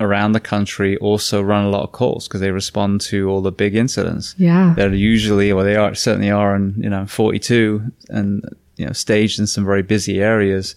around 0.00 0.32
the 0.32 0.40
country 0.40 0.96
also 0.96 1.42
run 1.42 1.66
a 1.66 1.68
lot 1.68 1.82
of 1.82 1.92
calls 1.92 2.26
because 2.26 2.40
they 2.40 2.50
respond 2.50 3.02
to 3.02 3.28
all 3.28 3.42
the 3.42 3.52
big 3.52 3.76
incidents. 3.76 4.34
Yeah. 4.38 4.72
They're 4.74 4.94
usually, 4.94 5.52
well, 5.52 5.64
they 5.64 5.76
are 5.76 5.94
certainly 5.94 6.30
are 6.30 6.56
in, 6.56 6.74
you 6.78 6.88
know, 6.88 7.04
42 7.06 7.82
and, 8.08 8.42
you 8.76 8.86
know, 8.86 8.92
staged 8.92 9.38
in 9.38 9.46
some 9.46 9.66
very 9.66 9.82
busy 9.82 10.20
areas. 10.20 10.74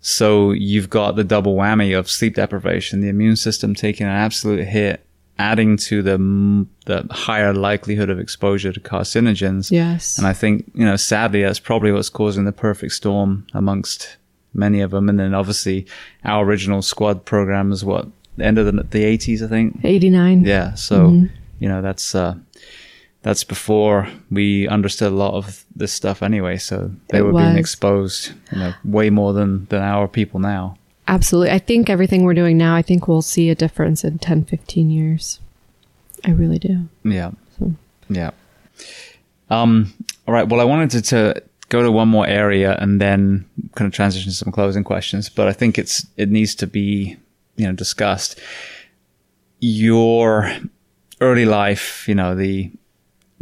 So 0.00 0.52
you've 0.52 0.88
got 0.88 1.16
the 1.16 1.24
double 1.24 1.56
whammy 1.56 1.96
of 1.96 2.10
sleep 2.10 2.36
deprivation, 2.36 3.00
the 3.00 3.08
immune 3.08 3.36
system 3.36 3.74
taking 3.74 4.06
an 4.06 4.12
absolute 4.12 4.64
hit, 4.66 5.04
adding 5.38 5.76
to 5.76 6.02
the, 6.02 6.66
the 6.86 7.06
higher 7.12 7.52
likelihood 7.52 8.10
of 8.10 8.18
exposure 8.18 8.72
to 8.72 8.80
carcinogens. 8.80 9.70
Yes. 9.70 10.16
And 10.18 10.26
I 10.26 10.32
think, 10.32 10.70
you 10.74 10.84
know, 10.84 10.96
sadly, 10.96 11.42
that's 11.42 11.58
probably 11.58 11.90
what's 11.92 12.08
causing 12.08 12.44
the 12.44 12.52
perfect 12.52 12.92
storm 12.92 13.46
amongst 13.52 14.16
many 14.52 14.80
of 14.80 14.92
them. 14.92 15.08
And 15.08 15.18
then 15.18 15.34
obviously 15.34 15.86
our 16.24 16.44
original 16.44 16.82
squad 16.82 17.24
program 17.24 17.72
is 17.72 17.84
what 17.84 18.06
the 18.36 18.44
end 18.44 18.58
of 18.58 18.66
the, 18.66 18.72
the 18.72 19.04
80s, 19.04 19.44
I 19.44 19.48
think. 19.48 19.80
89. 19.84 20.44
Yeah. 20.44 20.74
So, 20.74 21.26
you 21.58 21.68
know, 21.68 21.82
that's, 21.82 22.14
uh, 22.14 22.36
that's 23.22 23.42
before 23.42 24.08
we 24.30 24.68
understood 24.68 25.10
a 25.10 25.16
lot 25.16 25.34
of 25.34 25.64
this 25.74 25.92
stuff 25.92 26.22
anyway. 26.22 26.58
So 26.58 26.92
they 27.08 27.18
It 27.18 27.22
were 27.22 27.32
being 27.32 27.56
exposed, 27.56 28.32
you 28.52 28.58
know, 28.58 28.74
way 28.84 29.10
more 29.10 29.32
than, 29.32 29.64
than 29.66 29.82
our 29.82 30.06
people 30.06 30.38
now. 30.38 30.76
Absolutely. 31.06 31.50
I 31.50 31.58
think 31.58 31.90
everything 31.90 32.24
we're 32.24 32.34
doing 32.34 32.56
now, 32.56 32.74
I 32.74 32.82
think 32.82 33.06
we'll 33.06 33.22
see 33.22 33.50
a 33.50 33.54
difference 33.54 34.04
in 34.04 34.18
10, 34.18 34.44
15 34.44 34.90
years. 34.90 35.40
I 36.24 36.30
really 36.30 36.58
do. 36.58 36.88
Yeah. 37.04 37.32
Yeah. 38.08 38.30
Um, 39.50 39.92
all 40.26 40.34
right. 40.34 40.48
Well, 40.48 40.60
I 40.60 40.64
wanted 40.64 40.90
to, 40.90 41.02
to 41.02 41.42
go 41.68 41.82
to 41.82 41.92
one 41.92 42.08
more 42.08 42.26
area 42.26 42.76
and 42.78 43.00
then 43.00 43.44
kind 43.74 43.86
of 43.86 43.92
transition 43.94 44.30
to 44.30 44.36
some 44.36 44.52
closing 44.52 44.84
questions, 44.84 45.28
but 45.28 45.46
I 45.46 45.52
think 45.52 45.78
it's, 45.78 46.06
it 46.16 46.30
needs 46.30 46.54
to 46.56 46.66
be, 46.66 47.16
you 47.56 47.66
know, 47.66 47.72
discussed. 47.72 48.40
Your 49.60 50.50
early 51.20 51.44
life, 51.44 52.08
you 52.08 52.14
know, 52.14 52.34
the, 52.34 52.70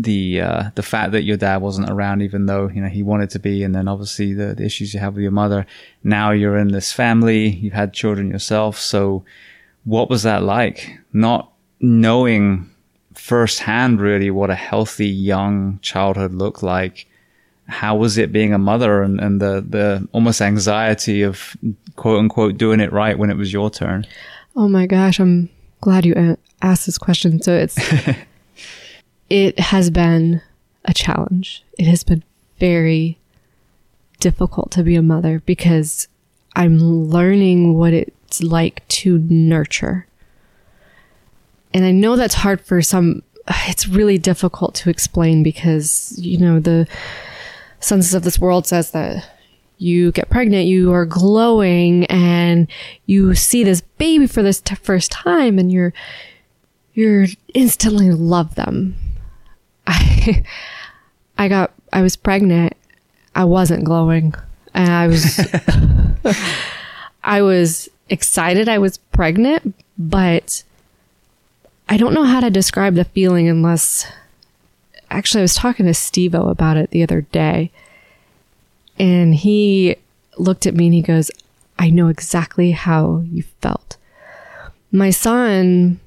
the, 0.03 0.41
uh, 0.41 0.71
the 0.75 0.83
fact 0.83 1.13
that 1.13 1.23
your 1.23 1.37
dad 1.37 1.63
wasn't 1.63 1.91
around, 1.91 2.23
even 2.23 2.47
though, 2.47 2.69
you 2.69 2.81
know, 2.81 2.89
he 2.89 3.03
wanted 3.03 3.31
to 3.31 3.39
be. 3.39 3.63
And 3.63 3.75
then 3.75 3.89
obviously 3.89 4.35
the, 4.35 4.55
the 4.55 4.65
issues 4.65 4.95
you 4.95 5.01
have 5.01 5.15
with 5.15 5.23
your 5.23 5.33
mother. 5.33 5.67
Now 6.03 6.31
you're 6.31 6.57
in 6.57 6.69
this 6.69 6.93
family, 6.93 7.49
you've 7.49 7.73
had 7.73 7.93
children 7.93 8.31
yourself. 8.31 8.79
So 8.79 9.25
what 9.85 10.09
was 10.11 10.23
that 10.23 10.43
like? 10.43 10.99
Not 11.13 11.53
knowing 11.81 12.71
firsthand 13.15 14.01
really 14.01 14.31
what 14.31 14.51
a 14.51 14.55
healthy 14.55 15.09
young 15.09 15.79
childhood 15.83 16.33
looked 16.33 16.63
like. 16.63 17.07
How 17.67 17.97
was 17.97 18.19
it 18.19 18.33
being 18.33 18.53
a 18.53 18.59
mother 18.59 19.03
and, 19.03 19.21
and 19.21 19.41
the, 19.41 19.65
the 19.67 20.09
almost 20.13 20.41
anxiety 20.41 21.23
of 21.23 21.57
quote 21.97 22.19
unquote 22.19 22.59
doing 22.59 22.81
it 22.81 22.93
right 22.93 23.19
when 23.19 23.31
it 23.31 23.37
was 23.37 23.53
your 23.53 23.71
turn? 23.71 24.07
Oh 24.57 24.69
my 24.69 24.87
gosh, 24.87 25.19
I'm 25.19 25.49
glad 25.81 26.05
you 26.05 26.37
asked 26.61 26.87
this 26.87 26.99
question. 26.99 27.41
So 27.43 27.55
it's 27.55 27.79
it 29.33 29.59
has 29.59 29.89
been 29.89 30.43
a 30.85 30.93
challenge. 30.93 31.65
It 31.79 31.87
has 31.87 32.05
been 32.05 32.23
very 32.61 33.19
difficult 34.21 34.71
to 34.73 34.83
be 34.83 34.95
a 34.95 35.01
mother 35.01 35.41
because 35.47 36.07
I'm 36.55 36.79
learning 36.79 37.79
what 37.79 37.95
it's 37.95 38.43
like 38.43 38.87
to 38.89 39.17
nurture. 39.31 40.07
And 41.73 41.87
I 41.87 41.93
know 41.93 42.15
that's 42.15 42.35
hard 42.35 42.61
for 42.61 42.83
some 42.83 43.23
it's 43.67 43.89
really 43.89 44.19
difficult 44.19 44.75
to 44.75 44.91
explain 44.91 45.43
because 45.43 46.15
you 46.19 46.37
know 46.37 46.61
the 46.61 46.87
census 47.81 48.13
of 48.13 48.25
this 48.25 48.39
world 48.39 48.67
says 48.67 48.91
that 48.91 49.29
you 49.79 50.13
get 50.13 50.29
pregnant, 50.29 50.67
you 50.67 50.93
are 50.93 51.07
glowing, 51.07 52.05
and 52.07 52.69
you 53.07 53.35
see 53.35 53.65
this 53.65 53.81
baby 53.81 54.27
for 54.27 54.43
this 54.43 54.61
t- 54.61 54.75
first 54.75 55.11
time, 55.11 55.59
and 55.59 55.73
you're 55.73 55.95
you're 56.93 57.27
instantly 57.55 58.11
love 58.11 58.57
them. 58.57 58.95
I 59.87 60.45
I 61.39 61.49
got 61.49 61.73
I 61.93 62.03
was 62.03 62.17
pregnant. 62.17 62.75
I 63.35 63.45
wasn't 63.45 63.85
glowing, 63.85 64.35
and 64.75 64.91
I 64.91 65.07
was 65.07 65.41
I 67.25 67.43
was 67.43 67.89
excited. 68.09 68.69
I 68.69 68.79
was 68.79 68.99
pregnant, 68.99 69.75
but 69.99 70.63
I 71.89 71.97
don't 71.97 72.15
know 72.15 72.25
how 72.25 72.41
to 72.41 72.51
describe 72.51 72.95
the 72.95 73.05
feeling 73.05 73.49
unless. 73.49 74.07
Actually, 75.11 75.41
I 75.41 75.43
was 75.43 75.55
talking 75.55 75.85
to 75.85 75.93
Steve 75.93 76.33
about 76.33 76.79
it 76.79 76.91
the 76.91 77.03
other 77.03 77.21
day 77.21 77.71
and 78.99 79.35
he 79.35 79.97
looked 80.39 80.67
at 80.67 80.75
me 80.75 80.87
and 80.87 80.95
he 80.95 81.03
goes, 81.03 81.31
I 81.79 81.91
know 81.91 82.09
exactly 82.09 82.73
how 82.73 83.25
you 83.31 83.43
felt. 83.61 83.97
My 84.91 85.11
son 85.11 86.01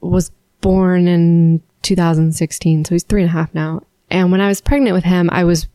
was 0.00 0.30
born 0.60 1.08
in 1.08 1.62
2016, 1.82 2.84
so 2.84 2.94
he's 2.94 3.02
three 3.02 3.22
and 3.22 3.30
a 3.30 3.32
half 3.32 3.54
now. 3.54 3.82
And 4.10 4.30
when 4.30 4.40
I 4.40 4.48
was 4.48 4.60
pregnant 4.60 4.94
with 4.94 5.04
him, 5.04 5.28
I 5.32 5.44
was 5.44 5.66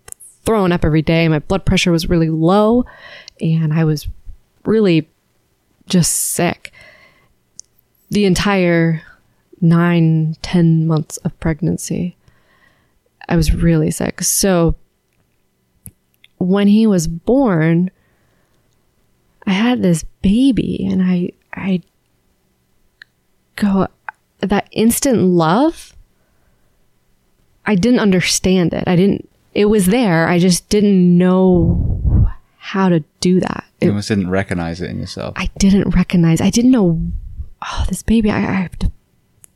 throwing 0.45 0.71
up 0.71 0.85
every 0.85 1.01
day. 1.01 1.27
My 1.27 1.39
blood 1.39 1.65
pressure 1.65 1.91
was 1.91 2.09
really 2.09 2.29
low 2.29 2.85
and 3.41 3.73
I 3.73 3.83
was 3.83 4.07
really 4.65 5.09
just 5.87 6.11
sick. 6.11 6.71
The 8.09 8.25
entire 8.25 9.01
nine, 9.59 10.35
ten 10.41 10.87
months 10.87 11.17
of 11.17 11.37
pregnancy, 11.39 12.15
I 13.27 13.35
was 13.35 13.53
really 13.53 13.91
sick. 13.91 14.21
So 14.21 14.75
when 16.37 16.67
he 16.67 16.87
was 16.87 17.07
born, 17.07 17.91
I 19.45 19.51
had 19.51 19.81
this 19.81 20.03
baby 20.21 20.85
and 20.89 21.01
I 21.03 21.31
I 21.53 21.81
go 23.55 23.87
that 24.39 24.69
instant 24.71 25.19
love 25.19 25.96
I 27.67 27.75
didn't 27.75 27.99
understand 27.99 28.73
it. 28.73 28.85
I 28.87 28.95
didn't 28.95 29.29
it 29.53 29.65
was 29.65 29.87
there. 29.87 30.27
I 30.27 30.39
just 30.39 30.69
didn't 30.69 31.17
know 31.17 32.29
how 32.57 32.89
to 32.89 33.03
do 33.19 33.39
that. 33.39 33.65
You 33.81 33.87
It, 33.87 33.89
almost 33.89 34.07
didn't 34.07 34.29
recognize 34.29 34.81
it 34.81 34.89
in 34.89 34.99
yourself. 34.99 35.33
I 35.37 35.49
didn't 35.57 35.95
recognize. 35.95 36.41
I 36.41 36.49
didn't 36.49 36.71
know 36.71 37.01
oh 37.61 37.85
this 37.89 38.01
baby 38.01 38.31
I, 38.31 38.37
I 38.37 38.53
have 38.53 38.77
to 38.79 38.91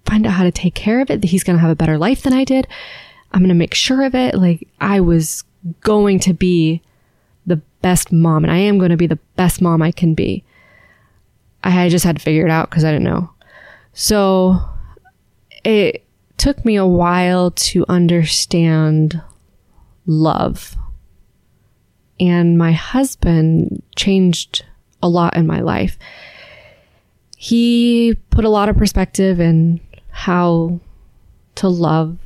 find 0.05 0.25
out 0.27 0.33
how 0.33 0.43
to 0.43 0.51
take 0.51 0.75
care 0.75 0.99
of 0.99 1.09
it. 1.09 1.21
That 1.21 1.29
he's 1.29 1.43
going 1.43 1.57
to 1.57 1.61
have 1.61 1.71
a 1.71 1.75
better 1.75 1.97
life 1.97 2.21
than 2.21 2.33
I 2.33 2.43
did. 2.43 2.67
I'm 3.31 3.39
going 3.39 3.49
to 3.49 3.55
make 3.55 3.73
sure 3.73 4.03
of 4.03 4.13
it. 4.13 4.35
Like 4.35 4.67
I 4.79 4.99
was 4.99 5.43
going 5.81 6.19
to 6.19 6.33
be 6.33 6.81
the 7.45 7.61
best 7.81 8.11
mom 8.11 8.43
and 8.43 8.51
I 8.51 8.57
am 8.57 8.77
going 8.77 8.91
to 8.91 8.97
be 8.97 9.07
the 9.07 9.19
best 9.35 9.61
mom 9.61 9.81
I 9.81 9.91
can 9.91 10.13
be. 10.13 10.43
I 11.63 11.89
just 11.89 12.05
had 12.05 12.17
to 12.17 12.21
figure 12.21 12.45
it 12.45 12.51
out 12.51 12.69
because 12.69 12.83
I 12.83 12.91
didn't 12.91 13.03
know. 13.05 13.29
So 13.93 14.59
it 15.63 16.03
took 16.41 16.65
me 16.65 16.75
a 16.75 16.87
while 16.87 17.51
to 17.51 17.85
understand 17.87 19.21
love. 20.07 20.75
And 22.19 22.57
my 22.57 22.71
husband 22.71 23.83
changed 23.95 24.65
a 25.03 25.07
lot 25.07 25.37
in 25.37 25.45
my 25.45 25.59
life. 25.59 25.99
He 27.37 28.17
put 28.31 28.43
a 28.43 28.49
lot 28.49 28.69
of 28.69 28.75
perspective 28.75 29.39
in 29.39 29.81
how 30.09 30.79
to 31.55 31.67
love 31.67 32.17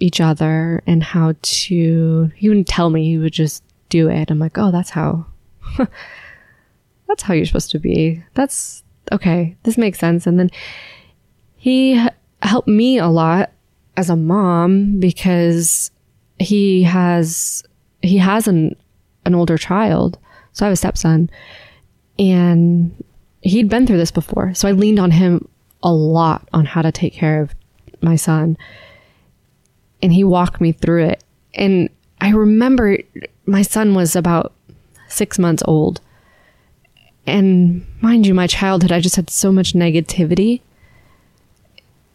each 0.00 0.22
other 0.22 0.82
and 0.86 1.02
how 1.02 1.34
to 1.42 2.32
he 2.34 2.48
wouldn't 2.48 2.66
tell 2.66 2.88
me 2.88 3.04
he 3.04 3.18
would 3.18 3.32
just 3.32 3.62
do 3.88 4.08
it 4.08 4.32
i'm 4.32 4.40
like 4.40 4.58
oh 4.58 4.72
that's 4.72 4.90
how 4.90 5.24
that's 7.06 7.22
how 7.22 7.32
you're 7.32 7.46
supposed 7.46 7.70
to 7.70 7.78
be 7.78 8.20
that's 8.34 8.82
okay 9.12 9.56
this 9.62 9.78
makes 9.78 10.00
sense 10.00 10.26
and 10.26 10.40
then 10.40 10.50
he 11.56 12.04
helped 12.46 12.68
me 12.68 12.98
a 12.98 13.08
lot 13.08 13.52
as 13.96 14.10
a 14.10 14.16
mom 14.16 14.98
because 14.98 15.90
he 16.38 16.82
has 16.82 17.62
he 18.00 18.18
has 18.18 18.48
an 18.48 18.74
an 19.24 19.34
older 19.34 19.56
child 19.56 20.18
so 20.52 20.64
i 20.64 20.68
have 20.68 20.72
a 20.72 20.76
stepson 20.76 21.30
and 22.18 23.04
he'd 23.42 23.68
been 23.68 23.86
through 23.86 23.98
this 23.98 24.10
before 24.10 24.52
so 24.54 24.66
i 24.66 24.72
leaned 24.72 24.98
on 24.98 25.10
him 25.10 25.46
a 25.82 25.92
lot 25.92 26.48
on 26.52 26.64
how 26.64 26.82
to 26.82 26.90
take 26.90 27.12
care 27.12 27.42
of 27.42 27.54
my 28.00 28.16
son 28.16 28.56
and 30.02 30.12
he 30.12 30.24
walked 30.24 30.60
me 30.60 30.72
through 30.72 31.04
it. 31.04 31.24
And 31.54 31.88
I 32.20 32.30
remember 32.30 32.98
my 33.46 33.62
son 33.62 33.94
was 33.94 34.16
about 34.16 34.52
six 35.08 35.38
months 35.38 35.62
old. 35.66 36.00
And 37.26 37.86
mind 38.00 38.26
you, 38.26 38.34
my 38.34 38.48
childhood, 38.48 38.90
I 38.90 39.00
just 39.00 39.16
had 39.16 39.30
so 39.30 39.52
much 39.52 39.74
negativity. 39.74 40.60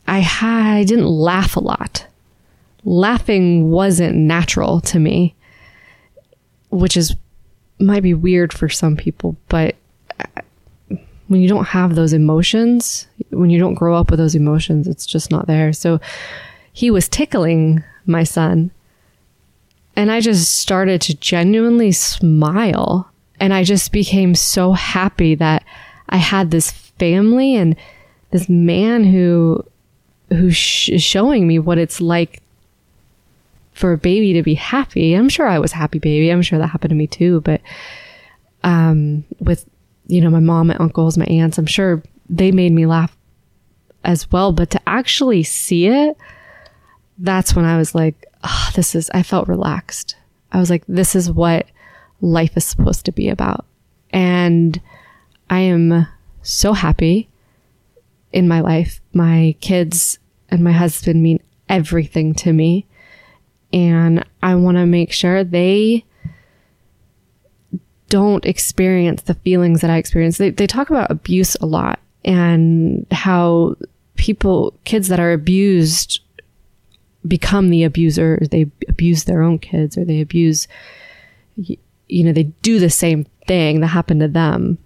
I 0.07 0.27
I 0.41 0.83
didn't 0.83 1.07
laugh 1.07 1.55
a 1.55 1.59
lot. 1.59 2.05
Laughing 2.83 3.69
wasn't 3.69 4.15
natural 4.15 4.79
to 4.81 4.99
me, 4.99 5.35
which 6.69 6.95
is, 6.95 7.15
might 7.79 8.03
be 8.03 8.13
weird 8.13 8.53
for 8.53 8.69
some 8.69 8.95
people, 8.95 9.35
but 9.49 9.75
uh, 10.19 10.41
when 11.27 11.41
you 11.41 11.49
don't 11.49 11.65
have 11.65 11.95
those 11.95 12.13
emotions, 12.13 13.07
when 13.31 13.49
you 13.49 13.59
don't 13.59 13.73
grow 13.73 13.95
up 13.95 14.09
with 14.09 14.19
those 14.19 14.35
emotions, 14.35 14.87
it's 14.87 15.05
just 15.05 15.29
not 15.29 15.47
there. 15.47 15.73
So, 15.73 15.99
he 16.77 16.91
was 16.91 17.09
tickling 17.09 17.83
my 18.05 18.23
son. 18.23 18.69
And 19.95 20.11
I 20.11 20.19
just 20.21 20.59
started 20.59 21.01
to 21.01 21.17
genuinely 21.17 21.91
smile. 21.91 23.09
And 23.39 23.51
I 23.51 23.63
just 23.63 23.91
became 23.91 24.35
so 24.35 24.73
happy 24.73 25.33
that 25.33 25.63
I 26.09 26.17
had 26.17 26.51
this 26.51 26.69
family 26.69 27.55
and 27.55 27.75
this 28.29 28.47
man 28.47 29.05
who 29.05 29.65
who 30.29 30.51
sh- 30.51 30.89
is 30.89 31.03
showing 31.03 31.47
me 31.47 31.59
what 31.59 31.77
it's 31.77 32.01
like 32.01 32.41
for 33.73 33.93
a 33.93 33.97
baby 33.97 34.33
to 34.33 34.43
be 34.43 34.55
happy. 34.55 35.13
I'm 35.13 35.29
sure 35.29 35.47
I 35.47 35.59
was 35.59 35.71
happy 35.71 35.99
baby. 35.99 36.29
I'm 36.29 36.41
sure 36.41 36.59
that 36.59 36.67
happened 36.67 36.89
to 36.89 36.95
me 36.95 37.07
too. 37.07 37.41
But 37.41 37.61
um, 38.63 39.23
with 39.39 39.65
you 40.07 40.21
know 40.21 40.29
my 40.29 40.39
mom, 40.39 40.67
my 40.67 40.75
uncles, 40.75 41.17
my 41.17 41.25
aunts, 41.25 41.57
I'm 41.57 41.65
sure 41.65 42.01
they 42.29 42.51
made 42.51 42.71
me 42.73 42.85
laugh 42.85 43.15
as 44.03 44.31
well. 44.31 44.51
But 44.51 44.71
to 44.71 44.81
actually 44.87 45.43
see 45.43 45.87
it, 45.87 46.17
that's 47.19 47.55
when 47.55 47.65
I 47.65 47.77
was 47.77 47.93
like, 47.93 48.25
oh, 48.43 48.69
this 48.75 48.95
is. 48.95 49.09
I 49.13 49.23
felt 49.23 49.47
relaxed. 49.47 50.15
I 50.51 50.59
was 50.59 50.69
like, 50.69 50.83
this 50.87 51.15
is 51.15 51.31
what 51.31 51.67
life 52.21 52.57
is 52.57 52.65
supposed 52.65 53.05
to 53.05 53.11
be 53.11 53.29
about, 53.29 53.65
and 54.11 54.81
I 55.49 55.59
am 55.59 56.07
so 56.41 56.73
happy 56.73 57.29
in 58.31 58.47
my 58.47 58.61
life. 58.61 59.01
My 59.13 59.55
kids 59.61 60.19
and 60.49 60.63
my 60.63 60.71
husband 60.71 61.21
mean 61.21 61.41
everything 61.69 62.33
to 62.35 62.53
me. 62.53 62.85
And 63.73 64.23
I 64.41 64.55
want 64.55 64.77
to 64.77 64.85
make 64.85 65.11
sure 65.11 65.43
they 65.43 66.05
don't 68.09 68.45
experience 68.45 69.23
the 69.23 69.33
feelings 69.33 69.81
that 69.81 69.89
I 69.89 69.97
experience. 69.97 70.37
They, 70.37 70.51
they 70.51 70.67
talk 70.67 70.89
about 70.89 71.11
abuse 71.11 71.55
a 71.55 71.65
lot 71.65 71.99
and 72.23 73.05
how 73.11 73.75
people, 74.15 74.73
kids 74.85 75.09
that 75.09 75.19
are 75.19 75.33
abused, 75.33 76.21
become 77.27 77.69
the 77.69 77.83
abuser. 77.83 78.39
They 78.49 78.71
abuse 78.87 79.25
their 79.25 79.41
own 79.41 79.59
kids 79.59 79.97
or 79.97 80.05
they 80.05 80.21
abuse, 80.21 80.67
you 81.55 82.23
know, 82.23 82.31
they 82.31 82.43
do 82.43 82.79
the 82.79 82.89
same 82.89 83.25
thing 83.47 83.81
that 83.81 83.87
happened 83.87 84.21
to 84.21 84.27
them. 84.27 84.77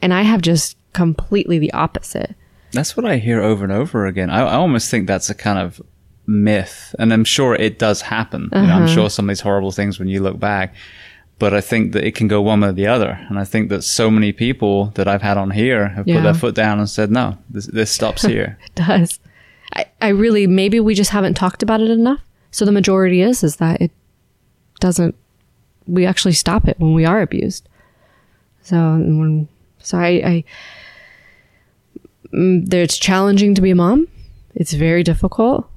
And 0.00 0.14
I 0.14 0.22
have 0.22 0.40
just 0.40 0.78
completely 0.94 1.58
the 1.58 1.72
opposite. 1.72 2.34
That's 2.72 2.96
what 2.96 3.06
I 3.06 3.16
hear 3.16 3.40
over 3.40 3.64
and 3.64 3.72
over 3.72 4.06
again. 4.06 4.30
I, 4.30 4.40
I 4.40 4.54
almost 4.54 4.90
think 4.90 5.06
that's 5.06 5.30
a 5.30 5.34
kind 5.34 5.58
of 5.58 5.80
myth, 6.26 6.94
and 6.98 7.12
I'm 7.12 7.24
sure 7.24 7.54
it 7.54 7.78
does 7.78 8.02
happen. 8.02 8.48
Uh-huh. 8.52 8.60
You 8.60 8.68
know, 8.68 8.74
I'm 8.74 8.82
uh-huh. 8.84 8.94
sure 8.94 9.10
some 9.10 9.26
of 9.26 9.28
these 9.28 9.40
horrible 9.40 9.72
things 9.72 9.98
when 9.98 10.08
you 10.08 10.22
look 10.22 10.38
back, 10.38 10.74
but 11.38 11.54
I 11.54 11.60
think 11.60 11.92
that 11.92 12.04
it 12.04 12.14
can 12.14 12.28
go 12.28 12.40
one 12.40 12.60
way 12.60 12.68
or 12.68 12.72
the 12.72 12.86
other. 12.86 13.18
And 13.28 13.38
I 13.38 13.44
think 13.44 13.70
that 13.70 13.82
so 13.82 14.10
many 14.10 14.32
people 14.32 14.86
that 14.94 15.08
I've 15.08 15.22
had 15.22 15.36
on 15.36 15.50
here 15.50 15.88
have 15.88 16.06
yeah. 16.06 16.16
put 16.16 16.22
their 16.22 16.34
foot 16.34 16.54
down 16.54 16.78
and 16.78 16.88
said, 16.88 17.10
"No, 17.10 17.38
this, 17.50 17.66
this 17.66 17.90
stops 17.90 18.22
here." 18.22 18.58
it 18.64 18.74
does. 18.74 19.18
I, 19.74 19.86
I 20.00 20.08
really 20.08 20.46
maybe 20.46 20.80
we 20.80 20.94
just 20.94 21.10
haven't 21.10 21.34
talked 21.34 21.62
about 21.62 21.80
it 21.80 21.90
enough. 21.90 22.20
So 22.52 22.64
the 22.64 22.72
majority 22.72 23.22
is 23.22 23.42
is 23.42 23.56
that 23.56 23.80
it 23.80 23.90
doesn't. 24.80 25.14
We 25.86 26.06
actually 26.06 26.34
stop 26.34 26.68
it 26.68 26.78
when 26.78 26.94
we 26.94 27.04
are 27.04 27.20
abused. 27.20 27.68
So 28.62 28.76
when 28.76 29.48
so 29.78 29.98
I, 29.98 30.06
I 30.06 30.44
Mm, 32.32 32.72
it's 32.72 32.98
challenging 32.98 33.54
to 33.54 33.62
be 33.62 33.70
a 33.70 33.74
mom. 33.74 34.08
It's 34.54 34.72
very 34.72 35.02
difficult, 35.02 35.68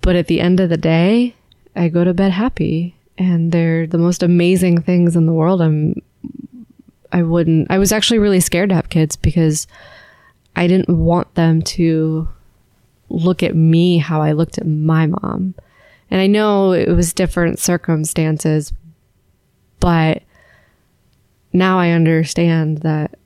but 0.00 0.16
at 0.16 0.26
the 0.26 0.40
end 0.40 0.60
of 0.60 0.68
the 0.68 0.76
day, 0.76 1.34
I 1.76 1.88
go 1.88 2.04
to 2.04 2.14
bed 2.14 2.32
happy, 2.32 2.96
and 3.18 3.52
they're 3.52 3.86
the 3.86 3.98
most 3.98 4.22
amazing 4.22 4.82
things 4.82 5.16
in 5.16 5.26
the 5.26 5.32
world. 5.32 5.60
I'm 5.60 5.94
I 7.12 7.22
wouldn't. 7.22 7.70
I 7.70 7.78
was 7.78 7.92
actually 7.92 8.18
really 8.18 8.40
scared 8.40 8.70
to 8.70 8.74
have 8.74 8.88
kids 8.88 9.16
because 9.16 9.66
I 10.56 10.66
didn't 10.66 10.96
want 10.96 11.34
them 11.34 11.62
to 11.62 12.28
look 13.10 13.42
at 13.42 13.54
me 13.54 13.98
how 13.98 14.22
I 14.22 14.32
looked 14.32 14.58
at 14.58 14.66
my 14.66 15.06
mom. 15.06 15.54
And 16.10 16.20
I 16.20 16.26
know 16.26 16.72
it 16.72 16.88
was 16.88 17.12
different 17.12 17.58
circumstances, 17.58 18.72
but 19.80 20.22
now 21.52 21.78
I 21.78 21.90
understand 21.90 22.78
that 22.78 23.18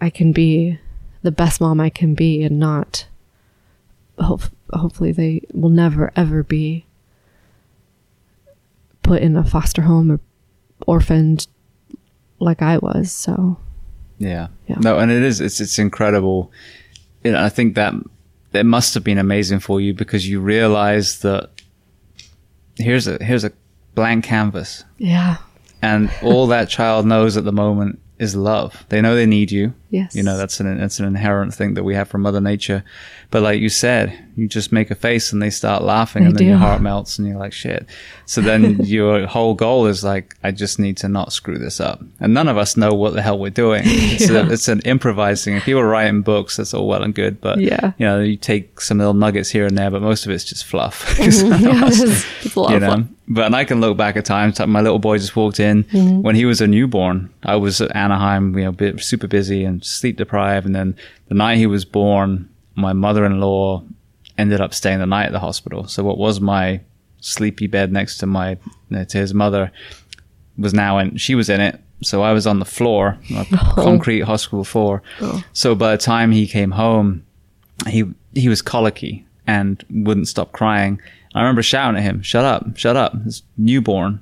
I 0.00 0.10
can 0.10 0.32
be 0.32 0.78
the 1.22 1.32
best 1.32 1.60
mom 1.60 1.80
I 1.80 1.90
can 1.90 2.14
be 2.14 2.42
and 2.42 2.58
not 2.58 3.06
hope, 4.18 4.42
hopefully 4.72 5.12
they 5.12 5.42
will 5.52 5.70
never 5.70 6.12
ever 6.16 6.42
be 6.42 6.86
put 9.02 9.22
in 9.22 9.36
a 9.36 9.44
foster 9.44 9.82
home 9.82 10.12
or 10.12 10.20
orphaned 10.86 11.46
like 12.38 12.62
I 12.62 12.78
was. 12.78 13.12
So 13.12 13.58
yeah. 14.18 14.48
yeah. 14.66 14.76
No, 14.80 14.98
and 14.98 15.10
it 15.10 15.22
is 15.22 15.40
it's 15.40 15.60
it's 15.60 15.78
incredible. 15.78 16.52
You 17.24 17.32
know, 17.32 17.42
I 17.42 17.48
think 17.48 17.74
that 17.74 17.94
it 18.52 18.66
must 18.66 18.94
have 18.94 19.04
been 19.04 19.18
amazing 19.18 19.60
for 19.60 19.80
you 19.80 19.94
because 19.94 20.28
you 20.28 20.40
realize 20.40 21.20
that 21.20 21.50
here's 22.76 23.06
a 23.06 23.22
here's 23.22 23.44
a 23.44 23.52
blank 23.94 24.24
canvas. 24.24 24.84
Yeah. 24.98 25.38
And 25.82 26.10
all 26.22 26.46
that 26.48 26.68
child 26.68 27.06
knows 27.06 27.36
at 27.36 27.44
the 27.44 27.52
moment 27.52 28.00
is 28.18 28.36
love. 28.36 28.84
They 28.90 29.00
know 29.00 29.14
they 29.14 29.26
need 29.26 29.50
you. 29.50 29.72
Yes. 29.90 30.14
You 30.14 30.22
know, 30.22 30.36
that's 30.36 30.60
an, 30.60 30.78
that's 30.78 31.00
an 31.00 31.06
inherent 31.06 31.52
thing 31.52 31.74
that 31.74 31.82
we 31.82 31.94
have 31.96 32.08
from 32.08 32.22
Mother 32.22 32.40
Nature. 32.40 32.84
But 33.30 33.42
like 33.42 33.60
you 33.60 33.68
said, 33.68 34.16
you 34.36 34.48
just 34.48 34.72
make 34.72 34.90
a 34.90 34.94
face 34.94 35.32
and 35.32 35.42
they 35.42 35.50
start 35.50 35.82
laughing 35.82 36.22
they 36.22 36.28
and 36.28 36.36
then 36.38 36.44
do. 36.44 36.50
your 36.50 36.58
heart 36.58 36.80
melts 36.80 37.18
and 37.18 37.26
you're 37.26 37.38
like, 37.38 37.52
shit. 37.52 37.86
So 38.24 38.40
then 38.40 38.76
your 38.84 39.26
whole 39.26 39.54
goal 39.54 39.86
is 39.86 40.04
like, 40.04 40.36
I 40.44 40.52
just 40.52 40.78
need 40.78 40.96
to 40.98 41.08
not 41.08 41.32
screw 41.32 41.58
this 41.58 41.80
up. 41.80 42.00
And 42.20 42.32
none 42.32 42.48
of 42.48 42.56
us 42.56 42.76
know 42.76 42.94
what 42.94 43.14
the 43.14 43.22
hell 43.22 43.38
we're 43.38 43.50
doing. 43.50 43.82
It's, 44.10 44.28
yeah. 44.28 44.48
a, 44.48 44.50
it's 44.50 44.68
an 44.68 44.80
improvising. 44.80 45.56
If 45.56 45.64
people 45.64 45.84
writing 45.84 46.22
books, 46.22 46.56
that's 46.56 46.74
all 46.74 46.88
well 46.88 47.02
and 47.02 47.14
good. 47.14 47.40
But, 47.40 47.60
yeah. 47.60 47.92
you 47.98 48.06
know, 48.06 48.20
you 48.20 48.36
take 48.36 48.80
some 48.80 48.98
little 48.98 49.14
nuggets 49.14 49.50
here 49.50 49.66
and 49.66 49.76
there, 49.78 49.90
but 49.90 50.02
most 50.02 50.26
of 50.26 50.32
it's 50.32 50.44
just 50.44 50.64
fluff. 50.64 51.18
Mm-hmm. 51.30 51.64
yeah, 51.64 51.84
us, 51.84 52.00
it's 52.44 52.56
a 52.56 52.60
lot 52.60 52.72
you 52.72 52.80
know? 52.80 52.88
Fun. 52.88 53.16
But 53.28 53.46
and 53.46 53.54
I 53.54 53.64
can 53.64 53.80
look 53.80 53.96
back 53.96 54.16
at 54.16 54.24
times. 54.24 54.58
My 54.58 54.80
little 54.80 54.98
boy 54.98 55.18
just 55.18 55.36
walked 55.36 55.60
in 55.60 55.84
mm-hmm. 55.84 56.22
when 56.22 56.34
he 56.34 56.44
was 56.44 56.60
a 56.60 56.66
newborn. 56.66 57.32
I 57.44 57.56
was 57.56 57.80
at 57.80 57.94
Anaheim, 57.94 58.58
you 58.58 58.72
know, 58.72 58.96
super 58.96 59.28
busy 59.28 59.64
and 59.64 59.79
sleep 59.82 60.16
deprived. 60.16 60.66
And 60.66 60.74
then 60.74 60.96
the 61.28 61.34
night 61.34 61.58
he 61.58 61.66
was 61.66 61.84
born, 61.84 62.48
my 62.74 62.92
mother-in-law 62.92 63.84
ended 64.38 64.60
up 64.60 64.72
staying 64.74 65.00
the 65.00 65.06
night 65.06 65.26
at 65.26 65.32
the 65.32 65.40
hospital. 65.40 65.86
So 65.86 66.02
what 66.02 66.18
was 66.18 66.40
my 66.40 66.80
sleepy 67.20 67.66
bed 67.66 67.92
next 67.92 68.18
to 68.18 68.26
my 68.26 68.56
to 68.90 69.18
his 69.18 69.34
mother 69.34 69.70
was 70.56 70.74
now 70.74 70.98
in. 70.98 71.16
She 71.16 71.34
was 71.34 71.48
in 71.48 71.60
it. 71.60 71.80
So 72.02 72.22
I 72.22 72.32
was 72.32 72.46
on 72.46 72.60
the 72.60 72.64
floor, 72.64 73.18
a 73.30 73.46
oh. 73.52 73.72
concrete 73.74 74.20
hospital 74.20 74.64
floor. 74.64 75.02
Oh. 75.20 75.42
So 75.52 75.74
by 75.74 75.92
the 75.92 75.98
time 75.98 76.32
he 76.32 76.46
came 76.46 76.70
home, 76.70 77.24
he 77.86 78.04
he 78.34 78.48
was 78.48 78.62
colicky 78.62 79.26
and 79.46 79.84
wouldn't 79.90 80.28
stop 80.28 80.52
crying. 80.52 81.00
I 81.34 81.40
remember 81.40 81.62
shouting 81.62 81.98
at 81.98 82.02
him, 82.02 82.22
"Shut 82.22 82.44
up! 82.44 82.76
Shut 82.76 82.96
up!" 82.96 83.14
It's 83.26 83.42
newborn, 83.58 84.20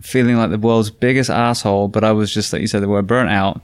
feeling 0.00 0.36
like 0.36 0.50
the 0.50 0.58
world's 0.58 0.90
biggest 0.90 1.30
asshole. 1.30 1.88
But 1.88 2.04
I 2.04 2.12
was 2.12 2.32
just 2.32 2.52
like 2.52 2.60
you 2.62 2.68
said, 2.68 2.82
the 2.82 2.88
word 2.88 3.06
burnt 3.06 3.30
out, 3.30 3.62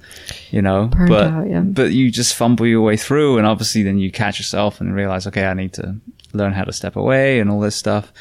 you 0.51 0.63
know. 0.63 0.87
Burnt 0.87 1.09
but 1.09 1.27
out, 1.29 1.49
yeah. 1.49 1.61
but 1.61 1.93
you 1.93 2.11
just 2.11 2.35
fumble 2.35 2.67
your 2.67 2.83
way 2.83 2.97
through, 2.97 3.39
and 3.39 3.47
obviously 3.47 3.83
then 3.83 3.99
you 3.99 4.11
catch 4.11 4.39
yourself 4.39 4.81
and 4.81 4.95
realize, 4.95 5.27
okay, 5.27 5.47
I 5.47 5.55
need 5.55 5.73
to 5.75 5.97
learn 6.33 6.53
how 6.53 6.65
to 6.65 6.73
step 6.73 6.97
away 6.97 7.41
and 7.41 7.51
all 7.51 7.61
this 7.61 7.77
stuff. 7.77 8.13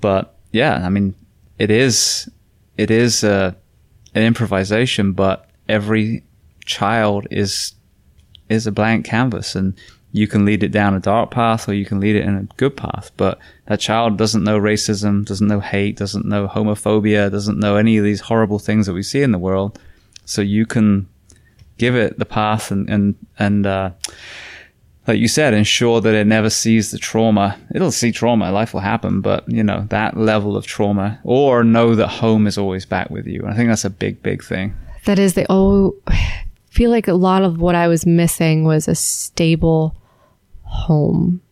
But 0.00 0.34
yeah, 0.52 0.84
I 0.84 0.88
mean, 0.88 1.14
it 1.58 1.70
is 1.70 2.28
it 2.76 2.90
is 2.90 3.22
uh, 3.24 3.52
an 4.14 4.22
improvisation, 4.22 5.12
but 5.12 5.48
every 5.68 6.24
child 6.64 7.26
is 7.30 7.74
is 8.48 8.66
a 8.66 8.72
blank 8.72 9.04
canvas, 9.04 9.54
and 9.54 9.74
you 10.12 10.26
can 10.26 10.44
lead 10.44 10.62
it 10.62 10.72
down 10.72 10.94
a 10.94 11.00
dark 11.00 11.30
path 11.30 11.68
or 11.68 11.74
you 11.74 11.84
can 11.84 12.00
lead 12.00 12.16
it 12.16 12.24
in 12.24 12.36
a 12.36 12.42
good 12.56 12.76
path. 12.76 13.10
But 13.16 13.38
that 13.66 13.80
child 13.80 14.16
doesn't 14.16 14.42
know 14.42 14.58
racism, 14.58 15.24
doesn't 15.24 15.46
know 15.46 15.60
hate, 15.60 15.96
doesn't 15.96 16.26
know 16.26 16.48
homophobia, 16.48 17.30
doesn't 17.30 17.58
know 17.58 17.76
any 17.76 17.96
of 17.96 18.04
these 18.04 18.20
horrible 18.20 18.58
things 18.58 18.86
that 18.86 18.92
we 18.92 19.02
see 19.02 19.22
in 19.22 19.32
the 19.32 19.38
world. 19.38 19.78
So 20.24 20.42
you 20.42 20.66
can 20.66 21.08
give 21.78 21.94
it 21.94 22.18
the 22.18 22.24
path 22.24 22.70
and, 22.70 22.88
and, 22.90 23.14
and, 23.38 23.66
uh, 23.66 23.90
like 25.06 25.18
you 25.18 25.28
said, 25.28 25.54
ensure 25.54 26.00
that 26.00 26.14
it 26.14 26.26
never 26.26 26.50
sees 26.50 26.90
the 26.90 26.98
trauma. 26.98 27.58
It'll 27.74 27.90
see 27.90 28.12
trauma, 28.12 28.52
life 28.52 28.74
will 28.74 28.80
happen, 28.80 29.20
but 29.22 29.48
you 29.50 29.64
know, 29.64 29.86
that 29.88 30.16
level 30.16 30.56
of 30.56 30.66
trauma 30.66 31.18
or 31.24 31.64
know 31.64 31.94
that 31.94 32.08
home 32.08 32.46
is 32.46 32.58
always 32.58 32.84
back 32.84 33.10
with 33.10 33.26
you. 33.26 33.44
I 33.46 33.54
think 33.54 33.70
that's 33.70 33.84
a 33.84 33.90
big, 33.90 34.22
big 34.22 34.44
thing. 34.44 34.76
That 35.06 35.18
is 35.18 35.34
the, 35.34 35.46
oh, 35.48 35.96
feel 36.70 36.90
like 36.90 37.08
a 37.08 37.14
lot 37.14 37.42
of 37.42 37.60
what 37.60 37.74
I 37.74 37.88
was 37.88 38.06
missing 38.06 38.64
was 38.64 38.86
a 38.86 38.94
stable 38.94 39.96
home, 40.70 41.42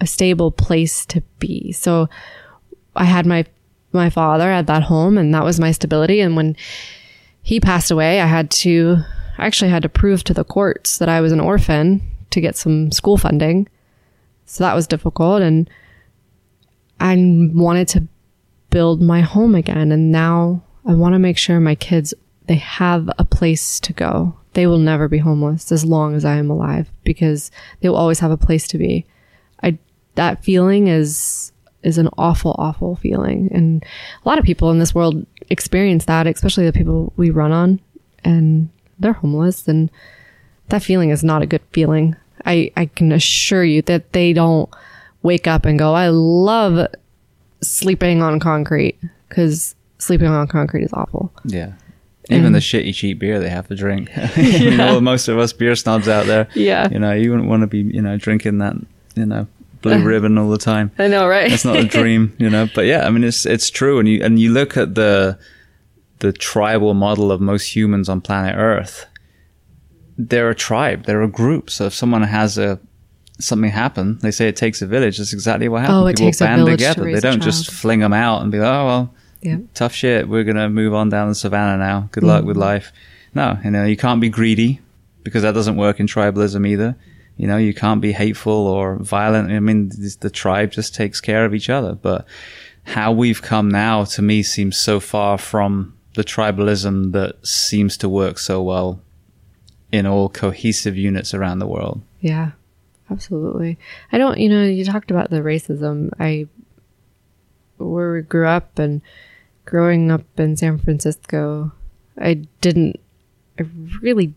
a 0.00 0.06
stable 0.06 0.50
place 0.50 1.04
to 1.06 1.20
be. 1.38 1.72
So 1.72 2.08
I 2.96 3.04
had 3.04 3.26
my 3.26 3.44
my 3.92 4.08
father 4.08 4.50
at 4.50 4.66
that 4.66 4.84
home 4.84 5.18
and 5.18 5.34
that 5.34 5.44
was 5.44 5.60
my 5.60 5.70
stability 5.70 6.20
and 6.20 6.34
when 6.34 6.56
he 7.42 7.60
passed 7.60 7.90
away, 7.90 8.20
I 8.20 8.26
had 8.26 8.50
to 8.62 8.98
I 9.38 9.46
actually 9.46 9.70
had 9.70 9.82
to 9.82 9.88
prove 9.88 10.24
to 10.24 10.34
the 10.34 10.44
courts 10.44 10.98
that 10.98 11.08
I 11.08 11.20
was 11.20 11.32
an 11.32 11.40
orphan 11.40 12.02
to 12.30 12.40
get 12.40 12.56
some 12.56 12.90
school 12.90 13.16
funding. 13.16 13.68
So 14.46 14.64
that 14.64 14.74
was 14.74 14.86
difficult 14.86 15.42
and 15.42 15.68
I 17.00 17.16
wanted 17.52 17.88
to 17.88 18.08
build 18.70 19.02
my 19.02 19.20
home 19.20 19.54
again 19.54 19.92
and 19.92 20.10
now 20.10 20.62
I 20.86 20.94
want 20.94 21.14
to 21.14 21.18
make 21.18 21.36
sure 21.36 21.60
my 21.60 21.74
kids 21.74 22.14
they 22.46 22.56
have 22.56 23.08
a 23.18 23.24
place 23.24 23.78
to 23.80 23.92
go 23.92 24.36
they 24.54 24.66
will 24.66 24.78
never 24.78 25.08
be 25.08 25.18
homeless 25.18 25.72
as 25.72 25.84
long 25.84 26.14
as 26.14 26.24
I 26.24 26.36
am 26.36 26.50
alive 26.50 26.90
because 27.04 27.50
they 27.80 27.88
will 27.88 27.96
always 27.96 28.20
have 28.20 28.30
a 28.30 28.36
place 28.36 28.66
to 28.68 28.78
be. 28.78 29.06
I 29.62 29.78
that 30.14 30.44
feeling 30.44 30.88
is 30.88 31.52
is 31.82 31.98
an 31.98 32.08
awful 32.16 32.54
awful 32.58 32.96
feeling 32.96 33.48
and 33.52 33.84
a 34.24 34.28
lot 34.28 34.38
of 34.38 34.44
people 34.44 34.70
in 34.70 34.78
this 34.78 34.94
world 34.94 35.26
experience 35.50 36.04
that, 36.04 36.26
especially 36.26 36.64
the 36.64 36.72
people 36.72 37.12
we 37.16 37.30
run 37.30 37.52
on 37.52 37.80
and 38.24 38.68
they're 38.98 39.12
homeless 39.12 39.66
and 39.66 39.90
that 40.68 40.82
feeling 40.82 41.10
is 41.10 41.24
not 41.24 41.42
a 41.42 41.46
good 41.46 41.62
feeling. 41.72 42.16
I, 42.46 42.72
I 42.76 42.86
can 42.86 43.12
assure 43.12 43.64
you 43.64 43.82
that 43.82 44.12
they 44.12 44.32
don't 44.32 44.68
wake 45.22 45.46
up 45.46 45.64
and 45.64 45.78
go, 45.78 45.94
I 45.94 46.08
love 46.08 46.88
sleeping 47.60 48.22
on 48.22 48.40
concrete 48.40 48.98
because 49.28 49.74
sleeping 49.98 50.28
on 50.28 50.48
concrete 50.48 50.84
is 50.84 50.92
awful. 50.92 51.32
Yeah. 51.44 51.72
Even 52.34 52.52
the 52.52 52.58
mm. 52.58 52.84
shitty 52.84 52.94
cheap 52.94 53.18
beer 53.18 53.40
they 53.40 53.48
have 53.48 53.68
to 53.68 53.74
drink. 53.74 54.10
you 54.36 54.76
know, 54.76 55.00
most 55.00 55.28
of 55.28 55.38
us 55.38 55.52
beer 55.52 55.74
snobs 55.76 56.08
out 56.08 56.26
there. 56.26 56.48
Yeah. 56.54 56.88
You 56.90 56.98
know, 56.98 57.12
you 57.12 57.30
wouldn't 57.30 57.48
want 57.48 57.62
to 57.62 57.66
be, 57.66 57.78
you 57.80 58.02
know, 58.02 58.16
drinking 58.16 58.58
that, 58.58 58.76
you 59.14 59.26
know, 59.26 59.46
blue 59.82 60.02
ribbon 60.04 60.38
all 60.38 60.48
the 60.48 60.58
time. 60.58 60.90
I 60.98 61.08
know, 61.08 61.26
right? 61.26 61.50
That's 61.50 61.64
not 61.64 61.76
a 61.76 61.84
dream, 61.84 62.34
you 62.38 62.48
know. 62.48 62.68
But 62.74 62.86
yeah, 62.86 63.06
I 63.06 63.10
mean, 63.10 63.24
it's 63.24 63.44
it's 63.44 63.68
true, 63.68 63.98
and 63.98 64.08
you 64.08 64.22
and 64.22 64.38
you 64.38 64.52
look 64.52 64.76
at 64.76 64.94
the 64.94 65.38
the 66.20 66.32
tribal 66.32 66.94
model 66.94 67.30
of 67.30 67.40
most 67.40 67.74
humans 67.76 68.08
on 68.08 68.20
planet 68.20 68.54
Earth. 68.56 69.06
They're 70.16 70.50
a 70.50 70.54
tribe. 70.54 71.04
They're 71.04 71.22
a 71.22 71.28
group. 71.28 71.68
So 71.68 71.86
if 71.86 71.94
someone 71.94 72.22
has 72.22 72.56
a 72.58 72.78
something 73.40 73.70
happen, 73.70 74.18
they 74.18 74.30
say 74.30 74.48
it 74.48 74.56
takes 74.56 74.80
a 74.82 74.86
village. 74.86 75.18
That's 75.18 75.32
exactly 75.32 75.68
what 75.68 75.82
happens. 75.82 75.96
Oh, 75.96 76.06
it 76.06 76.16
People 76.16 76.26
takes 76.26 76.40
a 76.40 76.44
band 76.44 76.60
village 76.60 76.80
to 76.80 76.94
together. 76.94 77.12
they 77.12 77.20
don't 77.20 77.42
just 77.42 77.70
fling 77.70 78.00
them 78.00 78.12
out 78.12 78.42
and 78.42 78.52
be 78.52 78.58
like, 78.58 78.68
oh 78.68 78.86
well, 78.86 79.14
yeah. 79.42 79.58
tough 79.74 79.92
shit. 79.94 80.28
We're 80.28 80.44
gonna 80.44 80.68
move 80.70 80.94
on 80.94 81.08
down 81.10 81.28
the 81.28 81.34
savannah 81.34 81.78
now. 81.78 82.08
Good 82.12 82.22
luck 82.24 82.44
Mm. 82.44 82.46
with 82.46 82.56
life. 82.56 82.92
No, 83.34 83.58
you 83.64 83.70
know, 83.70 83.84
you 83.84 83.96
can't 83.96 84.20
be 84.20 84.28
greedy 84.28 84.80
because 85.22 85.42
that 85.42 85.54
doesn't 85.54 85.76
work 85.76 86.00
in 86.00 86.06
tribalism 86.06 86.66
either. 86.66 86.96
You 87.36 87.46
know, 87.46 87.56
you 87.56 87.72
can't 87.74 88.00
be 88.00 88.12
hateful 88.12 88.52
or 88.52 88.96
violent. 88.96 89.50
I 89.50 89.58
mean, 89.60 89.90
the 90.20 90.30
tribe 90.30 90.70
just 90.72 90.94
takes 90.94 91.20
care 91.20 91.44
of 91.44 91.54
each 91.54 91.70
other. 91.70 91.94
But 91.94 92.26
how 92.84 93.10
we've 93.12 93.40
come 93.40 93.70
now 93.70 94.04
to 94.04 94.22
me 94.22 94.42
seems 94.42 94.76
so 94.76 95.00
far 95.00 95.38
from 95.38 95.94
the 96.14 96.24
tribalism 96.24 97.12
that 97.12 97.44
seems 97.46 97.96
to 97.98 98.08
work 98.08 98.38
so 98.38 98.62
well 98.62 99.00
in 99.90 100.04
all 100.06 100.28
cohesive 100.28 100.96
units 100.96 101.32
around 101.32 101.58
the 101.58 101.66
world. 101.66 102.02
Yeah, 102.20 102.50
absolutely. 103.10 103.78
I 104.12 104.18
don't, 104.18 104.38
you 104.38 104.48
know, 104.50 104.62
you 104.64 104.84
talked 104.84 105.10
about 105.10 105.30
the 105.30 105.40
racism. 105.40 106.10
I, 106.20 106.48
where 107.78 108.12
we 108.12 108.22
grew 108.22 108.46
up 108.46 108.78
and 108.78 109.00
growing 109.64 110.10
up 110.10 110.22
in 110.38 110.56
San 110.56 110.78
Francisco, 110.78 111.72
I 112.18 112.34
didn't, 112.60 113.00
I 113.58 113.64
really 114.00 114.34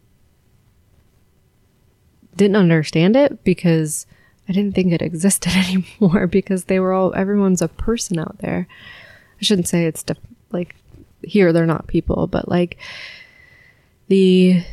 didn't 2.35 2.57
understand 2.57 3.15
it 3.15 3.43
because 3.43 4.05
I 4.47 4.53
didn't 4.53 4.75
think 4.75 4.91
it 4.93 5.01
existed 5.01 5.53
anymore 5.55 6.27
because 6.27 6.65
they 6.65 6.79
were 6.79 6.93
all, 6.93 7.13
everyone's 7.15 7.61
a 7.61 7.67
person 7.67 8.19
out 8.19 8.37
there. 8.39 8.67
I 9.39 9.43
shouldn't 9.43 9.67
say 9.67 9.85
it's 9.85 10.03
def- 10.03 10.17
like 10.51 10.75
here 11.23 11.51
they're 11.51 11.65
not 11.65 11.87
people, 11.87 12.27
but 12.27 12.47
like 12.47 12.77
the, 14.07 14.63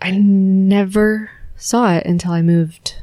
I 0.00 0.12
never 0.12 1.30
saw 1.56 1.94
it 1.94 2.06
until 2.06 2.32
I 2.32 2.42
moved 2.42 3.02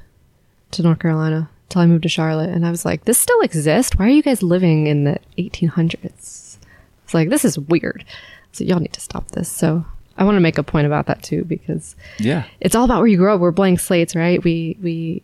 to 0.72 0.82
North 0.82 1.00
Carolina, 1.00 1.50
until 1.72 1.82
I 1.82 1.86
moved 1.86 2.04
to 2.04 2.10
Charlotte. 2.10 2.50
And 2.50 2.66
I 2.66 2.72
was 2.72 2.84
like, 2.84 3.06
this 3.06 3.18
still 3.18 3.40
exists? 3.42 3.96
Why 3.98 4.06
are 4.08 4.10
you 4.10 4.22
guys 4.22 4.44
living 4.44 4.88
in 4.88 5.06
the 5.06 5.20
1800s? 5.38 6.58
It's 7.04 7.14
like, 7.14 7.30
this 7.30 7.46
is 7.46 7.58
weird. 7.58 8.04
So 8.52 8.64
y'all 8.66 8.80
need 8.82 8.92
to 8.94 9.00
stop 9.02 9.32
this. 9.32 9.50
So 9.50 9.86
I 10.18 10.26
want 10.26 10.36
to 10.36 10.42
make 10.42 10.58
a 10.58 10.64
point 10.64 10.86
about 10.86 11.06
that 11.06 11.24
too, 11.24 11.46
because 11.46 11.96
Yeah. 12.20 12.44
it's 12.60 12.76
all 12.76 12.84
about 12.84 12.98
where 13.00 13.08
you 13.08 13.18
grow 13.18 13.36
up. 13.36 13.40
We're 13.42 13.52
blank 13.52 13.80
slates, 13.80 14.16
right? 14.16 14.44
We, 14.44 14.78
we, 14.82 15.24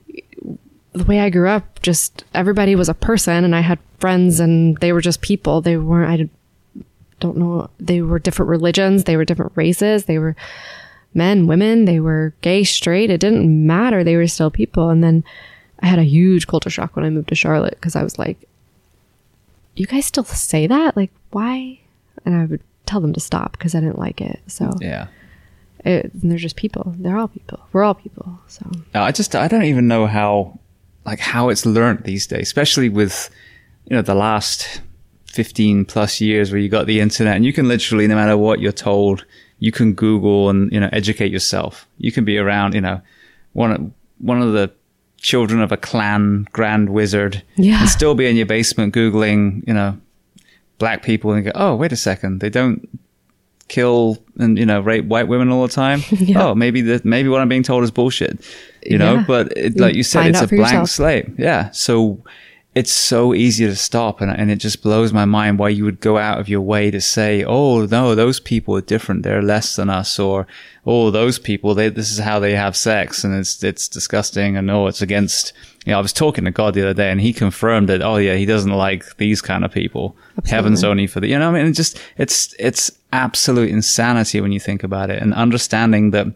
the 0.94 1.04
way 1.04 1.20
I 1.20 1.30
grew 1.30 1.50
up, 1.50 1.82
just 1.82 2.24
everybody 2.34 2.76
was 2.76 2.88
a 2.90 2.94
person 2.94 3.44
and 3.44 3.54
I 3.54 3.60
had 3.60 3.80
friends 4.00 4.40
and 4.40 4.78
they 4.78 4.94
were 4.94 5.02
just 5.02 5.22
people. 5.22 5.60
They 5.62 5.76
weren't, 5.76 6.10
I 6.22 6.84
don't 7.20 7.38
know, 7.38 7.70
they 7.80 8.02
were 8.02 8.20
different 8.20 8.50
religions, 8.50 9.04
they 9.04 9.18
were 9.18 9.26
different 9.26 9.52
races, 9.56 10.06
they 10.06 10.18
were 10.20 10.36
men, 11.14 11.48
women, 11.48 11.86
they 11.86 12.00
were 12.00 12.34
gay, 12.42 12.64
straight. 12.64 13.10
It 13.10 13.20
didn't 13.20 13.66
matter. 13.68 14.04
They 14.04 14.16
were 14.16 14.28
still 14.28 14.52
people. 14.52 14.90
And 14.90 15.04
then 15.04 15.24
I 15.80 15.88
had 15.88 16.00
a 16.00 16.04
huge 16.04 16.48
culture 16.48 16.70
shock 16.70 16.96
when 16.96 17.06
I 17.06 17.10
moved 17.10 17.30
to 17.30 17.36
Charlotte 17.36 17.76
because 17.76 17.96
I 17.96 18.04
was 18.04 18.18
like, 18.18 18.48
you 19.76 19.86
guys 19.86 20.06
still 20.06 20.24
say 20.24 20.68
that? 20.68 20.98
Like, 20.98 21.12
why? 21.32 21.80
And 22.26 22.36
I 22.36 22.46
would 22.46 22.62
tell 22.86 23.00
them 23.00 23.14
to 23.14 23.20
stop 23.20 23.52
because 23.52 23.76
I 23.76 23.80
didn't 23.80 24.00
like 24.00 24.22
it. 24.22 24.40
So 24.48 24.72
Yeah. 24.82 25.08
it, 25.86 26.12
and 26.14 26.32
they're 26.32 26.38
just 26.40 26.56
people. 26.56 26.96
They're 26.98 27.18
all 27.18 27.28
people. 27.28 27.60
We're 27.74 27.84
all 27.84 27.94
people. 27.94 28.40
So 28.48 28.66
I 28.96 29.12
just 29.12 29.36
I 29.36 29.48
don't 29.48 29.64
even 29.66 29.88
know 29.88 30.08
how 30.08 30.58
like 31.06 31.20
how 31.20 31.50
it's 31.50 31.66
learned 31.66 32.04
these 32.04 32.26
days, 32.28 32.42
especially 32.48 32.90
with 32.90 33.30
you 33.86 33.96
know 33.96 34.02
the 34.02 34.16
last 34.16 34.82
fifteen 35.28 35.86
plus 35.86 36.20
years 36.20 36.52
where 36.52 36.60
you 36.60 36.70
got 36.70 36.88
the 36.88 37.00
internet 37.00 37.36
and 37.36 37.46
you 37.46 37.54
can 37.54 37.68
literally 37.68 38.08
no 38.08 38.16
matter 38.16 38.36
what 38.38 38.60
you're 38.60 38.72
told, 38.72 39.26
you 39.60 39.72
can 39.72 39.94
Google 39.94 40.50
and 40.50 40.72
you 40.72 40.80
know 40.80 40.90
educate 40.92 41.32
yourself. 41.32 41.88
You 42.00 42.12
can 42.12 42.26
be 42.26 42.38
around 42.40 42.74
you 42.74 42.82
know 42.82 43.02
one 43.54 43.72
of 43.72 43.92
one 44.18 44.42
of 44.42 44.54
the 44.54 44.72
children 45.18 45.62
of 45.62 45.72
a 45.72 45.78
Klan 45.78 46.48
grand 46.52 46.90
wizard 46.90 47.44
Yeah. 47.56 47.82
and 47.82 47.90
still 47.90 48.16
be 48.16 48.28
in 48.28 48.36
your 48.36 48.46
basement 48.46 48.94
googling 48.94 49.68
you 49.68 49.74
know 49.74 49.98
black 50.78 51.02
people 51.04 51.32
and 51.34 51.44
go 51.46 51.52
oh 51.56 51.76
wait 51.76 51.92
a 51.92 51.96
second 51.96 52.40
they 52.40 52.50
don't 52.50 52.88
kill 53.68 54.18
and 54.40 54.58
you 54.58 54.66
know 54.66 54.80
rape 54.80 55.06
white 55.06 55.28
women 55.28 55.50
all 55.50 55.66
the 55.68 55.74
time 55.74 56.02
Yeah. 56.12 56.48
oh 56.50 56.56
maybe 56.56 56.82
the 56.82 57.02
maybe 57.04 57.28
what 57.30 57.42
i'm 57.42 57.50
being 57.50 57.64
told 57.64 57.84
is 57.84 57.92
bullshit 57.92 58.40
you 58.86 58.98
know 58.98 59.16
Yeah. 59.16 59.24
but 59.28 59.58
it, 59.58 59.78
like 59.80 59.96
you 59.96 60.04
said 60.04 60.22
find 60.22 60.36
it's 60.36 60.42
a 60.44 60.48
blank 60.48 60.62
yourself. 60.72 60.90
slate 60.90 61.26
yeah 61.38 61.72
so 61.72 62.24
it's 62.78 62.92
so 62.92 63.34
easy 63.34 63.66
to 63.66 63.76
stop 63.76 64.22
and, 64.22 64.30
and 64.30 64.52
it 64.52 64.58
just 64.58 64.84
blows 64.84 65.12
my 65.12 65.26
mind 65.26 65.58
why 65.58 65.68
you 65.68 65.84
would 65.84 66.00
go 66.00 66.20
out 66.20 66.40
of 66.40 66.48
your 66.48 66.62
way 66.62 66.92
to 66.92 67.02
say 67.02 67.44
oh 67.44 67.88
no 67.88 68.14
those 68.14 68.40
people 68.40 68.78
are 68.78 68.82
different. 68.82 69.24
They're 69.24 69.42
less 69.42 69.76
than 69.78 69.90
us 69.90 70.20
or 70.20 70.46
oh 70.86 71.10
those 71.10 71.40
people 71.40 71.74
they 71.74 71.90
this 71.90 72.12
is 72.12 72.20
how 72.20 72.38
they 72.38 72.54
have 72.54 72.78
sex 72.78 73.24
and 73.24 73.34
it's 73.34 73.64
it's 73.64 73.88
disgusting 73.88 74.56
and 74.56 74.70
oh 74.70 74.86
it's 74.86 75.02
against 75.02 75.54
you 75.86 75.92
know 75.92 75.98
i 75.98 76.02
was 76.02 76.14
talking 76.14 76.46
to 76.46 76.52
god 76.52 76.76
the 76.76 76.84
other 76.84 76.94
day 76.94 77.10
and 77.10 77.20
he 77.20 77.34
confirmed 77.34 77.90
that 77.90 78.04
oh 78.04 78.18
yeah 78.18 78.36
he 78.36 78.46
doesn't 78.46 78.72
like 78.72 79.18
these 79.18 79.42
kind 79.42 79.66
of 79.66 79.72
people. 79.72 80.16
Heaven's 80.46 80.84
only 80.84 81.08
for 81.08 81.20
the 81.20 81.30
you 81.30 81.40
know 81.40 81.50
what 81.52 81.58
i 81.58 81.64
mean 81.64 81.72
it 81.72 81.76
just 81.76 82.00
it's 82.18 82.54
it's 82.60 82.92
absolute 83.12 83.72
insanity 83.72 84.40
when 84.40 84.52
you 84.52 84.60
think 84.60 84.84
about 84.84 85.10
it 85.10 85.20
and 85.20 85.34
understanding 85.34 86.12
that 86.12 86.28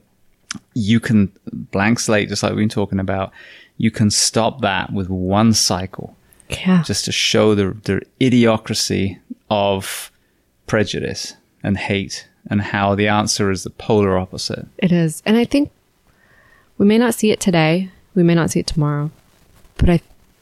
you 0.73 0.99
can 0.99 1.31
blank 1.71 1.99
slate 1.99 2.29
just 2.29 2.41
like 2.41 2.51
we've 2.53 2.63
been 2.63 2.69
talking 2.69 2.99
about 2.99 3.31
you 3.77 3.91
can 3.91 4.09
stop 4.09 4.61
that 4.61 4.91
with 4.91 5.07
one 5.07 5.53
cycle 5.53 6.15
yeah, 6.57 6.83
just 6.83 7.05
to 7.05 7.11
show 7.11 7.55
the, 7.55 7.75
the 7.83 8.01
idiocracy 8.19 9.19
of 9.49 10.11
prejudice 10.67 11.35
and 11.63 11.77
hate 11.77 12.27
and 12.49 12.61
how 12.61 12.95
the 12.95 13.07
answer 13.07 13.51
is 13.51 13.63
the 13.63 13.69
polar 13.69 14.17
opposite 14.17 14.67
it 14.77 14.91
is. 14.91 15.21
And 15.25 15.37
I 15.37 15.45
think 15.45 15.71
we 16.77 16.85
may 16.85 16.97
not 16.97 17.13
see 17.13 17.31
it 17.31 17.39
today. 17.39 17.89
We 18.15 18.23
may 18.23 18.35
not 18.35 18.49
see 18.49 18.59
it 18.59 18.67
tomorrow. 18.67 19.11
But 19.77 19.89
I, 19.89 20.01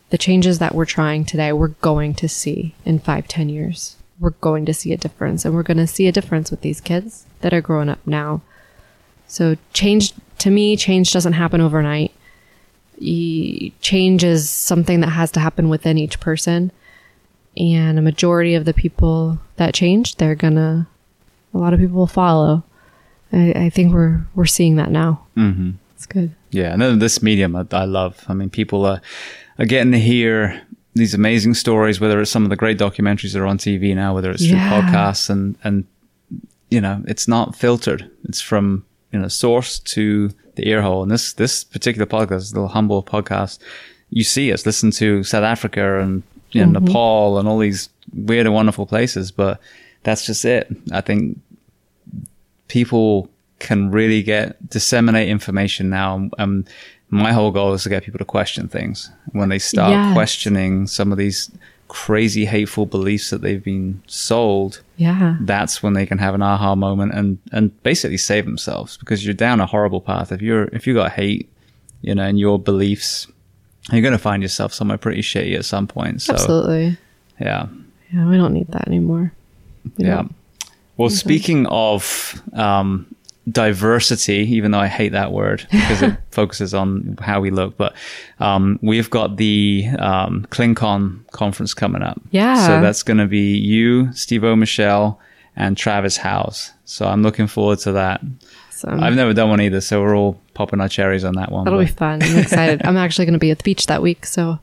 the 0.10 0.18
changes 0.18 0.60
that 0.60 0.74
we're 0.74 0.86
trying 0.86 1.26
today, 1.26 1.52
we're 1.54 1.70
going 1.82 2.14
to 2.16 2.28
see 2.28 2.76
in 2.86 3.00
five, 3.00 3.28
ten 3.28 3.50
years. 3.50 3.96
We're 4.20 4.32
going 4.32 4.66
to 4.66 4.74
see 4.74 4.92
a 4.92 4.98
difference, 4.98 5.46
and 5.46 5.54
we're 5.54 5.64
going 5.64 5.78
to 5.78 5.88
see 5.88 6.08
a 6.08 6.12
difference 6.12 6.52
with 6.52 6.62
these 6.62 6.82
kids 6.82 7.26
that 7.42 7.54
are 7.54 7.62
growing 7.62 7.90
up 7.90 8.06
now. 8.06 8.42
So 9.28 9.56
change 9.72 10.14
to 10.40 10.50
me, 10.50 10.76
change 10.76 11.14
doesn't 11.14 11.34
happen 11.34 11.62
overnight. 11.62 12.12
E- 13.00 13.72
Change 13.82 14.24
is 14.24 14.50
something 14.50 15.00
that 15.02 15.10
has 15.10 15.32
to 15.32 15.40
happen 15.40 15.70
within 15.70 15.98
each 15.98 16.20
person. 16.20 16.72
And 17.58 17.98
a 17.98 18.02
majority 18.02 18.56
of 18.56 18.66
the 18.66 18.74
people 18.74 19.40
that 19.58 19.74
change, 19.74 20.16
they're 20.16 20.36
gonna, 20.36 20.88
a 21.54 21.58
lot 21.58 21.74
of 21.74 21.80
people 21.80 21.98
will 21.98 22.08
follow. 22.08 22.64
I, 23.34 23.52
I 23.56 23.70
think 23.70 23.94
we're 23.94 24.22
we're 24.36 24.46
seeing 24.46 24.76
that 24.78 24.92
now. 24.92 25.26
mm-hmm. 25.36 25.72
It's 25.96 26.06
good. 26.06 26.34
Yeah, 26.52 26.72
and 26.72 26.82
then 26.82 27.00
this 27.00 27.22
medium 27.22 27.56
I, 27.56 27.66
I 27.72 27.84
love. 27.86 28.24
I 28.30 28.34
mean, 28.34 28.50
people 28.50 28.86
are, 28.86 29.02
are 29.58 29.66
getting 29.66 29.92
to 29.92 30.00
hear 30.00 30.62
these 30.96 31.14
amazing 31.14 31.54
stories, 31.56 32.00
whether 32.00 32.22
it's 32.22 32.32
some 32.32 32.44
of 32.44 32.50
the 32.50 32.56
great 32.56 32.78
documentaries 32.80 33.34
that 33.34 33.42
are 33.42 33.46
on 33.46 33.58
TV 33.58 33.94
now, 33.94 34.14
whether 34.14 34.32
it's 34.32 34.46
through 34.46 34.56
Yeah. 34.58 34.82
podcasts, 34.82 35.30
and 35.30 35.56
and 35.64 35.86
you 36.70 36.80
know, 36.80 37.04
it's 37.08 37.28
not 37.28 37.56
filtered. 37.56 38.10
It's 38.26 38.40
from 38.42 38.86
you 39.12 39.20
know 39.20 39.28
source 39.28 39.80
to 39.80 40.30
the 40.56 40.68
ear 40.68 40.82
hole. 40.82 41.02
And 41.04 41.12
this 41.12 41.34
this 41.34 41.64
particular 41.64 42.06
podcast, 42.06 42.54
little 42.54 42.68
humble 42.70 43.02
podcast, 43.04 43.60
you 44.10 44.24
see 44.24 44.52
us 44.54 44.66
listen 44.66 44.92
to 44.92 45.24
South 45.24 45.44
Africa 45.44 46.00
and 46.00 46.24
you 46.52 46.66
know 46.66 46.80
Nepal 46.80 47.38
and 47.40 47.48
all 47.48 47.60
these 47.60 47.90
weird 48.14 48.46
and 48.46 48.56
wonderful 48.56 48.86
places, 48.86 49.32
but 49.32 49.60
that's 50.04 50.26
just 50.26 50.46
it. 50.46 50.68
I 50.92 51.02
think 51.02 51.38
people 52.68 53.30
can 53.60 53.92
really 53.92 54.24
get 54.24 54.70
disseminate 54.70 55.28
information 55.28 55.90
now. 55.90 56.30
Um, 56.38 56.66
my 57.10 57.34
whole 57.34 57.52
goal 57.52 57.74
is 57.74 57.84
to 57.84 57.90
get 57.90 58.04
people 58.04 58.20
to 58.20 58.26
question 58.26 58.68
things 58.68 59.12
when 59.32 59.50
they 59.50 59.60
start 59.60 59.92
Yes. 59.92 60.14
questioning 60.14 60.88
some 60.88 61.12
of 61.12 61.18
these 61.18 61.52
crazy 61.90 62.46
hateful 62.46 62.86
beliefs 62.86 63.30
that 63.32 63.42
they've 63.42 63.64
been 63.64 64.02
sold. 64.08 64.82
Yeah. 64.96 65.36
That's 65.42 65.84
when 65.84 65.94
they 65.94 66.06
can 66.06 66.18
have 66.20 66.34
an 66.36 66.42
aha 66.42 66.76
moment 66.76 67.14
and 67.14 67.38
and 67.52 67.84
basically 67.84 68.18
save 68.18 68.46
themselves 68.46 68.96
because 68.98 69.26
you're 69.26 69.34
down 69.34 69.60
a 69.60 69.66
horrible 69.66 70.00
path. 70.00 70.32
If 70.32 70.42
you're 70.42 70.66
if 70.72 70.88
you 70.88 70.94
got 70.94 71.12
hate, 71.12 71.50
you 72.02 72.16
know, 72.16 72.24
and 72.24 72.40
your 72.40 72.58
beliefs, 72.60 73.28
you're 73.92 74.02
going 74.02 74.14
to 74.14 74.18
find 74.18 74.42
yourself 74.42 74.74
somewhere 74.74 74.98
pretty 74.98 75.22
shitty 75.22 75.56
at 75.58 75.66
some 75.66 75.88
point. 75.88 76.22
So 76.22 76.34
Absolutely. 76.34 76.98
yeah. 77.42 77.68
Yeah, 78.14 78.28
we 78.30 78.38
don't 78.38 78.54
need 78.54 78.68
that 78.70 78.88
anymore. 78.88 79.34
We 79.98 80.06
Yeah. 80.06 80.16
don't- 80.16 80.36
Well, 80.98 81.10
speaking 81.10 81.66
of 81.68 82.42
um, 82.54 83.06
diversity, 83.50 84.48
even 84.56 84.72
though 84.72 84.80
I 84.80 84.88
hate 84.88 85.12
that 85.14 85.32
word 85.32 85.66
because 85.72 86.02
it 86.02 86.18
focuses 86.32 86.74
on 86.74 87.18
how 87.22 87.42
we 87.42 87.52
look. 87.52 87.78
But 87.78 87.94
um, 88.40 88.80
we've 88.82 89.10
got 89.10 89.38
the 89.38 89.88
um, 90.00 90.46
ClinCon 90.50 91.30
conference 91.32 91.74
coming 91.74 92.02
up. 92.02 92.22
Yeah. 92.32 92.66
So 92.66 92.82
that's 92.82 93.04
going 93.04 93.18
to 93.18 93.28
be 93.28 93.58
you, 93.58 94.12
Steve 94.14 94.44
O. 94.44 94.56
Michelle, 94.56 95.20
and 95.56 95.78
Travis 95.78 96.18
House. 96.18 96.72
So 96.86 97.08
I'm 97.08 97.24
looking 97.24 97.48
forward 97.48 97.80
to 97.80 97.92
that. 97.94 98.22
Awesome. 98.70 99.04
I've 99.04 99.16
never 99.16 99.34
done 99.34 99.50
one 99.50 99.62
either, 99.62 99.82
so 99.82 100.02
we're 100.02 100.16
all 100.16 100.40
popping 100.54 100.80
our 100.80 100.88
cherries 100.90 101.24
on 101.26 101.34
that 101.36 101.52
one. 101.52 101.66
That'll 101.66 101.80
but- 101.80 101.86
be 101.88 101.92
fun. 101.92 102.24
I'm 102.24 102.38
excited. 102.38 102.82
I'm 102.86 102.98
actually 102.98 103.26
going 103.26 103.34
to 103.34 103.40
be 103.40 103.52
at 103.52 103.58
the 103.58 103.64
beach 103.64 103.88
that 103.88 104.02
week, 104.02 104.26
so 104.26 104.60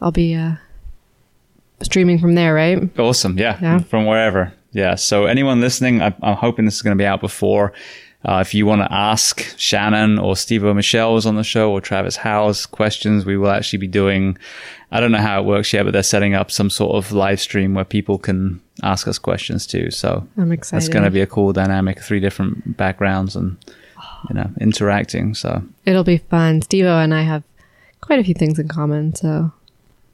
I'll 0.00 0.12
be 0.12 0.34
uh, 0.34 0.56
streaming 1.82 2.18
from 2.18 2.34
there, 2.34 2.52
right? 2.54 2.98
Awesome. 2.98 3.38
Yeah. 3.38 3.58
Yeah. 3.60 3.78
From 3.78 4.04
wherever. 4.06 4.52
Yeah. 4.76 4.94
So 4.94 5.24
anyone 5.24 5.62
listening, 5.62 6.02
I, 6.02 6.14
I'm 6.22 6.36
hoping 6.36 6.66
this 6.66 6.74
is 6.74 6.82
going 6.82 6.96
to 6.96 7.00
be 7.00 7.06
out 7.06 7.22
before. 7.22 7.72
Uh, 8.26 8.40
if 8.40 8.52
you 8.52 8.66
want 8.66 8.82
to 8.82 8.92
ask 8.92 9.56
Shannon 9.58 10.18
or 10.18 10.36
Steve 10.36 10.64
or 10.64 10.74
Michelle 10.74 11.14
was 11.14 11.24
on 11.24 11.36
the 11.36 11.42
show 11.44 11.70
or 11.72 11.80
Travis 11.80 12.16
Howe's 12.16 12.66
questions, 12.66 13.24
we 13.24 13.38
will 13.38 13.48
actually 13.50 13.78
be 13.78 13.86
doing, 13.86 14.36
I 14.90 15.00
don't 15.00 15.12
know 15.12 15.18
how 15.18 15.40
it 15.40 15.46
works 15.46 15.72
yet, 15.72 15.84
but 15.84 15.92
they're 15.92 16.02
setting 16.02 16.34
up 16.34 16.50
some 16.50 16.68
sort 16.68 16.94
of 16.96 17.10
live 17.10 17.40
stream 17.40 17.72
where 17.72 17.86
people 17.86 18.18
can 18.18 18.60
ask 18.82 19.08
us 19.08 19.18
questions 19.18 19.66
too. 19.66 19.90
So 19.90 20.28
I'm 20.36 20.52
excited. 20.52 20.82
that's 20.82 20.92
going 20.92 21.04
to 21.04 21.10
be 21.10 21.22
a 21.22 21.26
cool 21.26 21.54
dynamic, 21.54 22.02
three 22.02 22.20
different 22.20 22.76
backgrounds 22.76 23.34
and, 23.34 23.56
you 24.28 24.34
know, 24.34 24.50
interacting. 24.60 25.34
So 25.34 25.62
It'll 25.86 26.04
be 26.04 26.18
fun. 26.18 26.60
Steve 26.60 26.84
and 26.84 27.14
I 27.14 27.22
have 27.22 27.44
quite 28.02 28.18
a 28.18 28.24
few 28.24 28.34
things 28.34 28.58
in 28.58 28.68
common, 28.68 29.14
so 29.14 29.52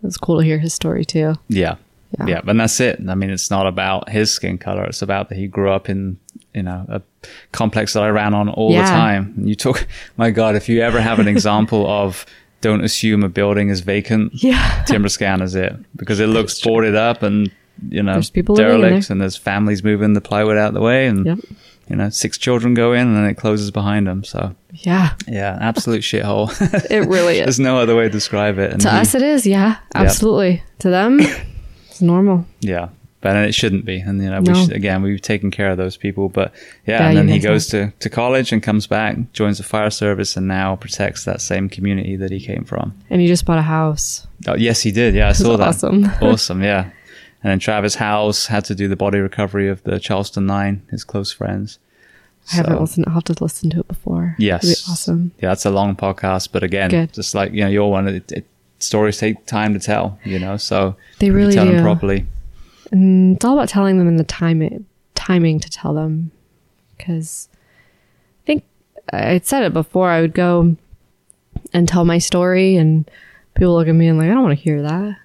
it's 0.04 0.18
cool 0.18 0.38
to 0.38 0.44
hear 0.44 0.58
his 0.58 0.72
story 0.72 1.04
too. 1.04 1.34
Yeah. 1.48 1.76
Yeah. 2.18 2.26
Yeah. 2.26 2.40
And 2.46 2.60
that's 2.60 2.78
it. 2.80 3.00
I 3.08 3.14
mean, 3.14 3.30
it's 3.30 3.50
not 3.50 3.66
about 3.66 4.08
his 4.10 4.32
skin 4.32 4.58
color. 4.58 4.84
It's 4.84 5.02
about 5.02 5.28
that 5.30 5.36
he 5.38 5.46
grew 5.46 5.70
up 5.70 5.88
in, 5.88 6.18
you 6.54 6.62
know, 6.62 6.84
a 6.88 7.00
complex 7.52 7.94
that 7.94 8.02
I 8.02 8.08
ran 8.10 8.34
on 8.34 8.48
all 8.48 8.70
the 8.72 8.78
time. 8.82 9.34
And 9.36 9.48
you 9.48 9.54
talk, 9.54 9.86
my 10.16 10.30
God, 10.30 10.54
if 10.54 10.68
you 10.68 10.82
ever 10.82 11.00
have 11.00 11.18
an 11.18 11.28
example 11.28 11.86
of 11.90 12.26
don't 12.60 12.84
assume 12.84 13.22
a 13.24 13.28
building 13.28 13.70
is 13.70 13.80
vacant, 13.80 14.32
Yeah. 14.42 14.84
timber 14.86 15.08
scan 15.08 15.40
is 15.42 15.54
it 15.54 15.74
because 15.96 16.20
it 16.20 16.28
looks 16.28 16.60
boarded 16.60 16.94
up 16.94 17.22
and, 17.22 17.50
you 17.88 18.02
know, 18.02 18.12
There's 18.14 18.30
people 18.30 18.60
in 18.60 18.80
there. 18.80 19.00
and 19.10 19.20
there's 19.20 19.36
families 19.36 19.82
moving 19.82 20.12
the 20.12 20.20
plywood 20.20 20.56
out 20.58 20.72
the 20.74 20.80
way 20.80 21.06
and, 21.06 21.26
Yep. 21.26 21.38
you 21.88 21.96
know, 21.96 22.08
six 22.10 22.38
children 22.38 22.74
go 22.74 22.92
in 22.92 23.08
and 23.08 23.16
then 23.16 23.24
it 23.24 23.34
closes 23.34 23.70
behind 23.72 24.06
them. 24.06 24.22
So 24.22 24.54
Yeah. 24.74 25.14
yeah, 25.26 25.58
absolute 25.60 26.02
shithole. 26.02 26.50
It 26.90 27.08
really 27.08 27.38
is. 27.40 27.46
There's 27.46 27.60
no 27.60 27.78
other 27.78 27.96
way 27.96 28.04
to 28.04 28.10
describe 28.10 28.58
it. 28.58 28.70
And 28.72 28.80
to 28.82 28.90
he- 28.90 28.96
us, 28.98 29.14
it 29.16 29.22
is. 29.22 29.44
Yeah. 29.46 29.78
Absolutely. 29.94 30.62
To 30.80 30.90
them, 30.90 31.18
it's 31.92 32.02
normal. 32.02 32.44
Yeah. 32.60 32.88
But 33.20 33.36
it 33.36 33.54
shouldn't 33.54 33.84
be. 33.84 34.00
And, 34.00 34.20
you 34.20 34.28
know, 34.30 34.40
we 34.40 34.52
No. 34.52 34.64
should, 34.64 34.72
again, 34.72 35.00
we've 35.00 35.22
taken 35.22 35.52
care 35.52 35.70
of 35.70 35.76
those 35.76 35.96
people. 35.96 36.28
But 36.28 36.52
yeah, 36.88 37.02
Yeah, 37.02 37.08
and 37.10 37.18
then 37.18 37.28
he 37.28 37.38
goes 37.38 37.68
to, 37.68 37.92
to 38.00 38.10
college 38.10 38.50
and 38.52 38.60
comes 38.60 38.88
back, 38.88 39.16
joins 39.32 39.58
the 39.58 39.62
fire 39.64 39.90
service, 39.90 40.36
and 40.36 40.48
now 40.48 40.74
protects 40.74 41.24
that 41.24 41.40
same 41.40 41.68
community 41.68 42.16
that 42.16 42.32
he 42.32 42.40
came 42.40 42.64
from. 42.64 42.94
And 43.10 43.20
he 43.20 43.28
just 43.28 43.46
bought 43.46 43.58
a 43.58 43.62
house. 43.62 44.26
Oh, 44.48 44.56
yes, 44.56 44.80
he 44.82 44.90
did. 44.90 45.14
Yeah, 45.14 45.28
I 45.28 45.32
saw 45.32 45.56
that. 45.56 45.68
awesome. 45.68 46.04
awesome. 46.20 46.62
Yeah. 46.64 46.90
And 47.44 47.50
then 47.52 47.58
Travis 47.60 47.94
Howes 47.96 48.46
had 48.46 48.64
to 48.64 48.74
do 48.74 48.88
the 48.88 48.96
body 48.96 49.20
recovery 49.20 49.68
of 49.68 49.84
the 49.84 50.00
Charleston 50.00 50.46
Nine, 50.46 50.82
his 50.90 51.04
close 51.04 51.30
friends. 51.32 51.78
I 52.52 52.56
haven't 52.56 52.74
So- 52.74 52.80
listened. 52.80 53.04
I'll 53.06 53.14
have 53.14 53.24
to 53.24 53.36
listen 53.40 53.70
to 53.70 53.80
it 53.80 53.88
before. 53.88 54.34
Yes. 54.38 54.88
Awesome. 54.90 55.30
Yeah, 55.40 55.50
that's 55.50 55.64
a 55.64 55.70
long 55.70 55.94
podcast, 55.94 56.48
but 56.50 56.64
again, 56.64 56.90
Good. 56.90 57.12
just 57.12 57.36
like 57.36 57.52
you 57.52 57.60
know, 57.62 57.68
your 57.70 57.88
one, 57.88 58.08
it, 58.08 58.32
it, 58.32 58.46
stories 58.82 59.18
take 59.18 59.46
time 59.46 59.72
to 59.74 59.80
tell. 59.80 60.18
You 60.24 60.38
know, 60.38 60.56
so 60.56 60.96
They 61.18 61.30
really 61.30 61.54
tell 61.54 61.66
do. 61.66 61.72
them 61.72 61.82
properly. 61.82 62.26
And 62.90 63.36
it's 63.36 63.44
all 63.44 63.54
about 63.54 63.68
telling 63.68 63.98
them 63.98 64.08
in 64.08 64.16
the 64.16 64.24
time 64.24 64.86
timing 65.14 65.60
to 65.60 65.70
tell 65.70 65.94
them. 65.94 66.30
Because 66.96 67.48
I 68.42 68.46
think 68.46 68.64
I 69.12 69.40
said 69.42 69.62
it 69.64 69.72
before. 69.72 70.08
I 70.10 70.20
would 70.20 70.34
go 70.34 70.76
and 71.72 71.88
tell 71.88 72.04
my 72.04 72.18
story, 72.18 72.76
and 72.76 73.10
people 73.54 73.74
look 73.74 73.88
at 73.88 73.94
me 73.94 74.08
and 74.08 74.18
like, 74.18 74.30
I 74.30 74.34
don't 74.34 74.42
want 74.42 74.56
to 74.58 74.62
hear 74.62 74.82
that. 74.82 75.16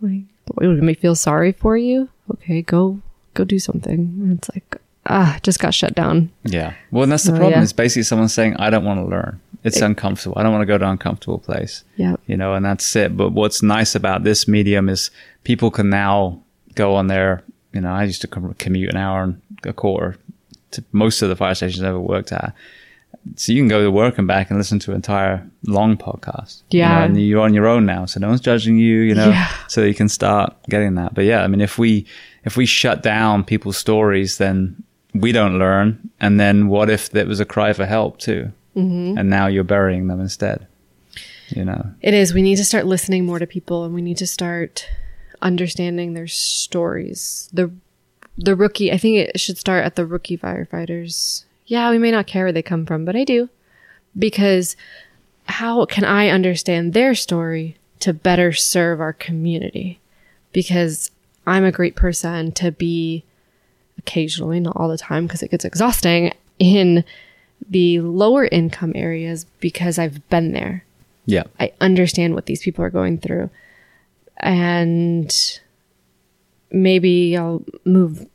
Like, 0.00 0.22
would 0.56 0.64
it 0.78 0.82
make 0.82 0.84
me 0.84 0.94
feel 0.94 1.14
sorry 1.14 1.52
for 1.52 1.76
you? 1.76 2.08
Okay, 2.32 2.62
go 2.62 3.00
go 3.34 3.44
do 3.44 3.58
something. 3.58 3.98
And 4.22 4.38
it's 4.38 4.48
like, 4.54 4.76
ah, 5.06 5.38
just 5.42 5.60
got 5.60 5.74
shut 5.74 5.94
down. 5.94 6.30
Yeah. 6.44 6.74
Well, 6.90 7.04
and 7.04 7.12
that's 7.12 7.24
the 7.24 7.30
problem. 7.32 7.52
yeah. 7.52 7.62
It's 7.62 7.72
basically 7.72 8.02
someone 8.04 8.28
saying, 8.28 8.56
"I 8.56 8.70
don't 8.70 8.84
want 8.84 8.98
to 9.00 9.04
learn. 9.04 9.40
It's 9.64 9.76
It- 9.78 9.84
uncomfortable. 9.84 10.38
I 10.38 10.42
don't 10.42 10.52
want 10.52 10.62
to 10.62 10.66
go 10.66 10.78
to 10.78 10.84
an 10.84 10.90
uncomfortable 10.92 11.38
place." 11.38 11.84
Yeah, 11.96 12.16
You 12.26 12.36
know, 12.36 12.54
and 12.54 12.64
that's 12.64 12.94
it. 12.96 13.16
But 13.16 13.32
what's 13.32 13.62
nice 13.62 13.94
about 13.94 14.24
this 14.24 14.48
medium 14.48 14.88
is 14.88 15.10
people 15.44 15.70
can 15.70 15.90
now 15.90 16.40
go 16.74 16.94
on 16.94 17.06
there. 17.08 17.42
You 17.72 17.80
know, 17.82 17.92
I 17.92 18.04
used 18.04 18.20
to 18.22 18.26
commute 18.28 18.90
an 18.90 18.96
hour 18.96 19.22
and 19.22 19.40
a 19.64 19.72
quarter 19.72 20.16
to 20.72 20.82
most 20.92 21.20
of 21.22 21.28
the 21.28 21.36
fire 21.36 21.54
stations 21.54 21.82
I 21.82 21.88
ever 21.88 22.00
worked 22.00 22.32
at. 22.32 22.54
So 23.36 23.52
you 23.52 23.60
can 23.60 23.68
go 23.68 23.82
to 23.82 23.90
work 23.90 24.16
and 24.18 24.26
back 24.26 24.48
and 24.50 24.58
listen 24.58 24.78
to 24.80 24.92
an 24.92 24.96
entire 24.96 25.44
long 25.66 25.96
podcast. 25.96 26.62
you 26.70 26.80
know, 26.80 26.86
Yeah. 26.88 27.04
and 27.04 27.20
you're 27.20 27.40
on 27.42 27.52
your 27.54 27.66
own 27.66 27.84
now, 27.84 28.06
so 28.06 28.18
no 28.18 28.28
one's 28.28 28.40
judging 28.40 28.78
you. 28.78 29.00
You 29.00 29.14
know, 29.14 29.28
Yeah. 29.28 29.48
so 29.68 29.82
you 29.84 29.94
can 29.94 30.08
start 30.08 30.54
getting 30.70 30.94
that. 30.94 31.12
But 31.14 31.24
yeah, 31.24 31.42
I 31.42 31.46
mean, 31.48 31.60
if 31.60 31.78
we 31.78 32.06
if 32.44 32.56
we 32.56 32.64
shut 32.64 33.02
down 33.02 33.44
people's 33.44 33.76
stories, 33.76 34.38
then 34.38 34.76
we 35.12 35.32
don't 35.32 35.58
learn. 35.58 35.98
And 36.20 36.40
then 36.40 36.68
what 36.68 36.88
if 36.88 37.10
there 37.10 37.26
was 37.26 37.40
a 37.40 37.44
cry 37.44 37.72
for 37.74 37.84
help 37.84 38.18
too? 38.18 38.52
Mm-hmm. 38.76 39.18
And 39.18 39.30
now 39.30 39.46
you're 39.46 39.64
burying 39.64 40.06
them 40.06 40.20
instead. 40.20 40.66
You 41.48 41.64
know, 41.64 41.90
it 42.00 42.14
is. 42.14 42.32
We 42.32 42.42
need 42.42 42.56
to 42.56 42.64
start 42.64 42.86
listening 42.86 43.26
more 43.26 43.40
to 43.40 43.46
people, 43.46 43.84
and 43.84 43.92
we 43.92 44.02
need 44.02 44.18
to 44.18 44.26
start 44.26 44.88
understanding 45.42 46.14
their 46.14 46.28
stories. 46.28 47.48
The 47.52 47.72
the 48.38 48.54
rookie. 48.54 48.92
I 48.92 48.98
think 48.98 49.18
it 49.18 49.40
should 49.40 49.58
start 49.58 49.84
at 49.84 49.96
the 49.96 50.06
rookie 50.06 50.38
firefighters. 50.38 51.44
Yeah, 51.66 51.90
we 51.90 51.98
may 51.98 52.12
not 52.12 52.28
care 52.28 52.44
where 52.44 52.52
they 52.52 52.62
come 52.62 52.86
from, 52.86 53.04
but 53.04 53.16
I 53.16 53.24
do 53.24 53.48
because 54.18 54.76
how 55.46 55.84
can 55.84 56.04
I 56.04 56.28
understand 56.28 56.92
their 56.92 57.14
story 57.14 57.76
to 58.00 58.12
better 58.12 58.52
serve 58.52 59.00
our 59.00 59.12
community? 59.12 60.00
Because 60.52 61.10
I'm 61.46 61.64
a 61.64 61.72
great 61.72 61.96
person 61.96 62.52
to 62.52 62.72
be 62.72 63.24
occasionally, 63.98 64.60
not 64.60 64.76
all 64.76 64.88
the 64.88 64.98
time, 64.98 65.26
because 65.26 65.42
it 65.42 65.50
gets 65.50 65.64
exhausting 65.64 66.32
in 66.58 67.04
the 67.68 68.00
lower 68.00 68.46
income 68.46 68.92
areas 68.94 69.44
because 69.60 69.98
I've 69.98 70.28
been 70.28 70.52
there. 70.52 70.84
yeah, 71.26 71.44
I 71.58 71.72
understand 71.80 72.34
what 72.34 72.46
these 72.46 72.62
people 72.62 72.84
are 72.84 72.90
going 72.90 73.18
through. 73.18 73.50
And 74.38 75.60
maybe 76.70 77.36
I'll 77.36 77.62
move. 77.84 78.26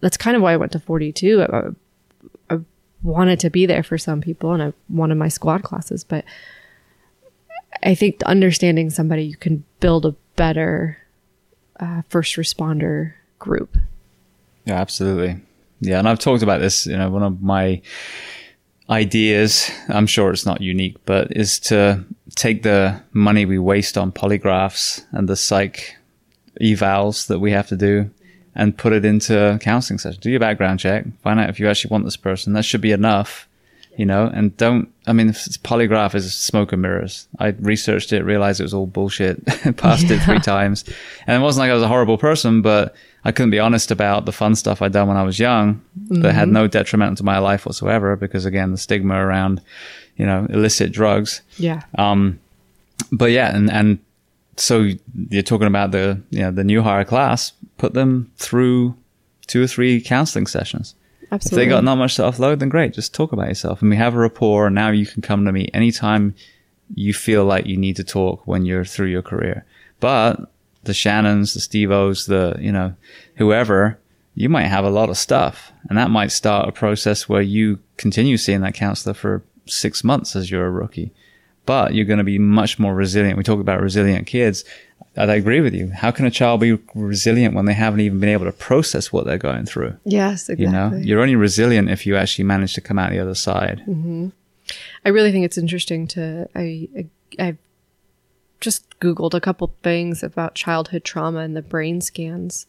That's 0.00 0.16
kind 0.16 0.36
of 0.36 0.42
why 0.42 0.52
I 0.52 0.56
went 0.56 0.72
to 0.72 0.80
42. 0.80 1.42
I, 1.42 1.68
I 2.50 2.58
wanted 3.02 3.38
to 3.40 3.50
be 3.50 3.66
there 3.66 3.82
for 3.82 3.96
some 3.98 4.20
people 4.20 4.52
and 4.52 4.62
I 4.62 4.72
wanted 4.88 5.14
my 5.14 5.28
squad 5.28 5.62
classes, 5.62 6.02
but 6.02 6.24
I 7.82 7.94
think 7.94 8.22
understanding 8.24 8.90
somebody, 8.90 9.24
you 9.24 9.36
can 9.36 9.64
build 9.80 10.04
a 10.06 10.16
better 10.36 10.98
uh, 11.80 12.02
first 12.08 12.36
responder 12.36 13.14
group. 13.38 13.76
yeah, 14.64 14.74
absolutely. 14.74 15.40
Yeah, 15.80 15.98
and 15.98 16.08
I've 16.08 16.20
talked 16.20 16.44
about 16.44 16.60
this. 16.60 16.86
You 16.86 16.96
know, 16.96 17.10
one 17.10 17.24
of 17.24 17.42
my 17.42 17.82
ideas, 18.92 19.70
I'm 19.88 20.06
sure 20.06 20.30
it's 20.30 20.46
not 20.46 20.60
unique, 20.60 20.96
but 21.06 21.34
is 21.34 21.58
to 21.60 22.04
take 22.34 22.62
the 22.62 23.00
money 23.12 23.46
we 23.46 23.58
waste 23.58 23.96
on 23.96 24.12
polygraphs 24.12 25.04
and 25.12 25.28
the 25.28 25.36
psych 25.36 25.96
evals 26.60 27.26
that 27.28 27.38
we 27.38 27.50
have 27.52 27.68
to 27.68 27.76
do 27.76 28.10
and 28.54 28.76
put 28.76 28.92
it 28.92 29.04
into 29.04 29.58
counseling 29.62 29.98
sessions. 29.98 30.22
Do 30.22 30.30
your 30.30 30.40
background 30.40 30.78
check, 30.78 31.06
find 31.22 31.40
out 31.40 31.48
if 31.48 31.58
you 31.58 31.68
actually 31.68 31.90
want 31.90 32.04
this 32.04 32.18
person. 32.18 32.52
That 32.52 32.66
should 32.66 32.82
be 32.82 32.92
enough, 32.92 33.48
you 33.96 34.04
know, 34.04 34.26
and 34.26 34.54
don't, 34.58 34.92
I 35.06 35.14
mean, 35.14 35.30
polygraph 35.30 36.14
is 36.14 36.34
smoke 36.34 36.72
and 36.72 36.82
mirrors. 36.82 37.28
I 37.38 37.48
researched 37.48 38.12
it, 38.12 38.24
realized 38.24 38.60
it 38.60 38.64
was 38.64 38.74
all 38.74 38.86
bullshit, 38.86 39.44
passed 39.78 40.10
it 40.10 40.20
three 40.20 40.40
times. 40.40 40.84
And 41.26 41.40
it 41.40 41.44
wasn't 41.44 41.60
like 41.60 41.70
I 41.70 41.74
was 41.74 41.82
a 41.82 41.88
horrible 41.88 42.18
person, 42.18 42.60
but 42.60 42.94
I 43.24 43.32
couldn't 43.32 43.50
be 43.50 43.60
honest 43.60 43.90
about 43.90 44.26
the 44.26 44.32
fun 44.32 44.54
stuff 44.54 44.82
I'd 44.82 44.92
done 44.92 45.08
when 45.08 45.16
I 45.16 45.22
was 45.22 45.38
young 45.38 45.80
that 46.08 46.34
had 46.34 46.48
no 46.48 46.66
detriment 46.66 47.18
to 47.18 47.24
my 47.24 47.38
life 47.38 47.64
whatsoever 47.66 48.16
because 48.16 48.44
again, 48.44 48.72
the 48.72 48.78
stigma 48.78 49.14
around, 49.14 49.60
you 50.16 50.26
know, 50.26 50.46
illicit 50.50 50.90
drugs. 50.92 51.42
Yeah. 51.56 51.82
Um, 51.96 52.40
but 53.12 53.30
yeah, 53.30 53.54
and, 53.54 53.70
and 53.70 53.98
so 54.56 54.88
you're 55.30 55.42
talking 55.42 55.68
about 55.68 55.92
the, 55.92 56.20
you 56.30 56.40
know, 56.40 56.50
the 56.50 56.64
new 56.64 56.82
hire 56.82 57.04
class, 57.04 57.52
put 57.78 57.94
them 57.94 58.30
through 58.36 58.96
two 59.46 59.62
or 59.62 59.66
three 59.68 60.00
counseling 60.00 60.46
sessions. 60.46 60.94
Absolutely. 61.30 61.62
If 61.62 61.66
they 61.66 61.70
got 61.70 61.84
not 61.84 61.96
much 61.96 62.16
to 62.16 62.22
offload, 62.22 62.58
then 62.58 62.68
great. 62.68 62.92
Just 62.92 63.14
talk 63.14 63.32
about 63.32 63.48
yourself 63.48 63.80
and 63.82 63.90
we 63.90 63.96
have 63.96 64.14
a 64.14 64.18
rapport. 64.18 64.66
And 64.66 64.74
now 64.74 64.90
you 64.90 65.06
can 65.06 65.22
come 65.22 65.44
to 65.44 65.52
me 65.52 65.70
anytime 65.72 66.34
you 66.94 67.14
feel 67.14 67.44
like 67.44 67.66
you 67.66 67.76
need 67.76 67.96
to 67.96 68.04
talk 68.04 68.46
when 68.46 68.66
you're 68.66 68.84
through 68.84 69.06
your 69.06 69.22
career. 69.22 69.64
But 70.00 70.51
the 70.84 70.94
Shannons, 70.94 71.54
the 71.54 71.60
Steve-O's, 71.60 72.26
the, 72.26 72.56
you 72.58 72.72
know, 72.72 72.94
whoever, 73.36 73.98
you 74.34 74.48
might 74.48 74.66
have 74.66 74.84
a 74.84 74.90
lot 74.90 75.10
of 75.10 75.16
stuff 75.18 75.72
and 75.88 75.96
that 75.98 76.10
might 76.10 76.32
start 76.32 76.68
a 76.68 76.72
process 76.72 77.28
where 77.28 77.42
you 77.42 77.78
continue 77.96 78.36
seeing 78.36 78.60
that 78.62 78.74
counselor 78.74 79.14
for 79.14 79.42
six 79.66 80.02
months 80.02 80.34
as 80.34 80.50
you're 80.50 80.66
a 80.66 80.70
rookie. 80.70 81.12
but 81.66 81.94
you're 81.94 82.04
going 82.04 82.18
to 82.18 82.24
be 82.24 82.38
much 82.38 82.78
more 82.78 82.94
resilient. 82.94 83.38
We 83.38 83.44
talk 83.44 83.60
about 83.60 83.80
resilient 83.80 84.26
kids. 84.26 84.64
I 85.16 85.26
agree 85.26 85.60
with 85.60 85.74
you. 85.74 85.90
How 85.90 86.10
can 86.10 86.24
a 86.26 86.30
child 86.30 86.60
be 86.60 86.78
resilient 86.94 87.54
when 87.54 87.66
they 87.66 87.74
haven't 87.74 88.00
even 88.00 88.18
been 88.18 88.30
able 88.30 88.46
to 88.46 88.52
process 88.52 89.12
what 89.12 89.26
they're 89.26 89.38
going 89.38 89.66
through? 89.66 89.96
Yes, 90.04 90.48
exactly. 90.48 90.64
You 90.64 90.72
know, 90.72 90.96
you're 90.96 91.20
only 91.20 91.36
resilient 91.36 91.90
if 91.90 92.06
you 92.06 92.16
actually 92.16 92.44
manage 92.44 92.74
to 92.74 92.80
come 92.80 92.98
out 92.98 93.10
the 93.10 93.18
other 93.18 93.34
side. 93.34 93.82
Mm-hmm. 93.86 94.28
I 95.04 95.08
really 95.10 95.30
think 95.32 95.44
it's 95.44 95.58
interesting 95.58 96.06
to 96.08 96.48
I 96.54 96.88
I 96.96 97.06
I've 97.38 97.58
just 98.62 98.98
googled 99.00 99.34
a 99.34 99.40
couple 99.40 99.74
things 99.82 100.22
about 100.22 100.54
childhood 100.54 101.04
trauma 101.04 101.40
and 101.40 101.54
the 101.54 101.62
brain 101.62 102.00
scans 102.00 102.66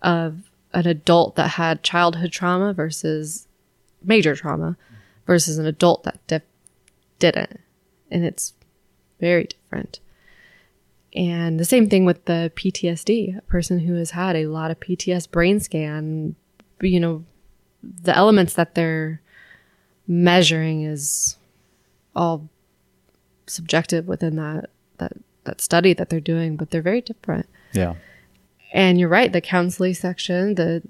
of 0.00 0.50
an 0.72 0.86
adult 0.86 1.36
that 1.36 1.50
had 1.50 1.82
childhood 1.82 2.32
trauma 2.32 2.72
versus 2.72 3.46
major 4.02 4.34
trauma 4.34 4.76
versus 5.26 5.58
an 5.58 5.66
adult 5.66 6.02
that 6.04 6.18
dif- 6.26 6.42
didn't. 7.18 7.60
And 8.10 8.24
it's 8.24 8.54
very 9.20 9.44
different. 9.44 10.00
And 11.14 11.60
the 11.60 11.64
same 11.64 11.88
thing 11.88 12.06
with 12.06 12.24
the 12.24 12.50
PTSD 12.56 13.38
a 13.38 13.42
person 13.42 13.80
who 13.80 13.94
has 13.94 14.12
had 14.12 14.34
a 14.34 14.46
lot 14.46 14.70
of 14.70 14.80
PTS 14.80 15.30
brain 15.30 15.60
scan 15.60 16.34
you 16.80 16.98
know 16.98 17.24
the 17.82 18.16
elements 18.16 18.54
that 18.54 18.74
they're 18.74 19.20
measuring 20.08 20.82
is 20.82 21.36
all 22.16 22.48
subjective 23.46 24.08
within 24.08 24.36
that 24.36 24.70
that 25.02 25.12
that 25.44 25.60
study 25.60 25.92
that 25.94 26.08
they're 26.08 26.20
doing, 26.20 26.56
but 26.56 26.70
they're 26.70 26.82
very 26.82 27.00
different. 27.00 27.46
Yeah. 27.72 27.94
And 28.72 28.98
you're 28.98 29.08
right, 29.08 29.32
the 29.32 29.40
counseling 29.40 29.94
section, 29.94 30.54
the 30.54 30.82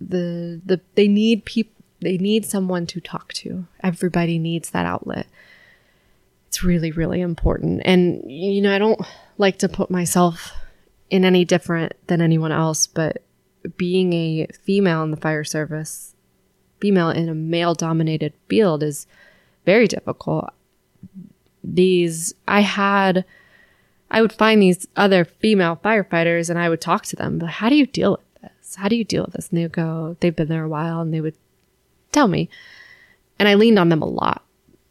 the 0.00 0.60
the 0.64 0.80
they 0.94 1.08
need 1.08 1.44
people 1.44 1.72
they 2.00 2.18
need 2.18 2.44
someone 2.44 2.86
to 2.86 3.00
talk 3.00 3.32
to. 3.32 3.66
Everybody 3.82 4.38
needs 4.38 4.70
that 4.70 4.86
outlet. 4.86 5.26
It's 6.48 6.62
really 6.62 6.92
really 6.92 7.20
important. 7.20 7.82
And 7.84 8.22
you 8.30 8.60
know, 8.60 8.74
I 8.74 8.78
don't 8.78 9.00
like 9.38 9.58
to 9.58 9.68
put 9.68 9.90
myself 9.90 10.52
in 11.10 11.24
any 11.24 11.44
different 11.44 11.92
than 12.06 12.20
anyone 12.20 12.52
else, 12.52 12.86
but 12.86 13.22
being 13.76 14.12
a 14.12 14.46
female 14.62 15.02
in 15.02 15.10
the 15.10 15.16
fire 15.16 15.44
service, 15.44 16.14
female 16.80 17.10
in 17.10 17.28
a 17.28 17.34
male 17.34 17.74
dominated 17.74 18.32
field 18.48 18.82
is 18.82 19.06
very 19.64 19.86
difficult. 19.86 20.50
These, 21.62 22.34
I 22.46 22.60
had, 22.60 23.24
I 24.14 24.22
would 24.22 24.32
find 24.32 24.62
these 24.62 24.86
other 24.94 25.24
female 25.24 25.80
firefighters 25.84 26.48
and 26.48 26.56
I 26.56 26.68
would 26.68 26.80
talk 26.80 27.04
to 27.06 27.16
them, 27.16 27.40
but 27.40 27.48
how 27.48 27.68
do 27.68 27.74
you 27.74 27.84
deal 27.84 28.12
with 28.12 28.42
this? 28.42 28.76
How 28.76 28.86
do 28.86 28.94
you 28.94 29.02
deal 29.02 29.24
with 29.24 29.34
this? 29.34 29.48
And 29.48 29.58
they 29.58 29.64
would 29.64 29.72
go, 29.72 30.16
they've 30.20 30.36
been 30.36 30.46
there 30.46 30.62
a 30.62 30.68
while 30.68 31.00
and 31.00 31.12
they 31.12 31.20
would 31.20 31.34
tell 32.12 32.28
me. 32.28 32.48
And 33.40 33.48
I 33.48 33.54
leaned 33.54 33.76
on 33.76 33.88
them 33.88 34.02
a 34.02 34.06
lot. 34.06 34.44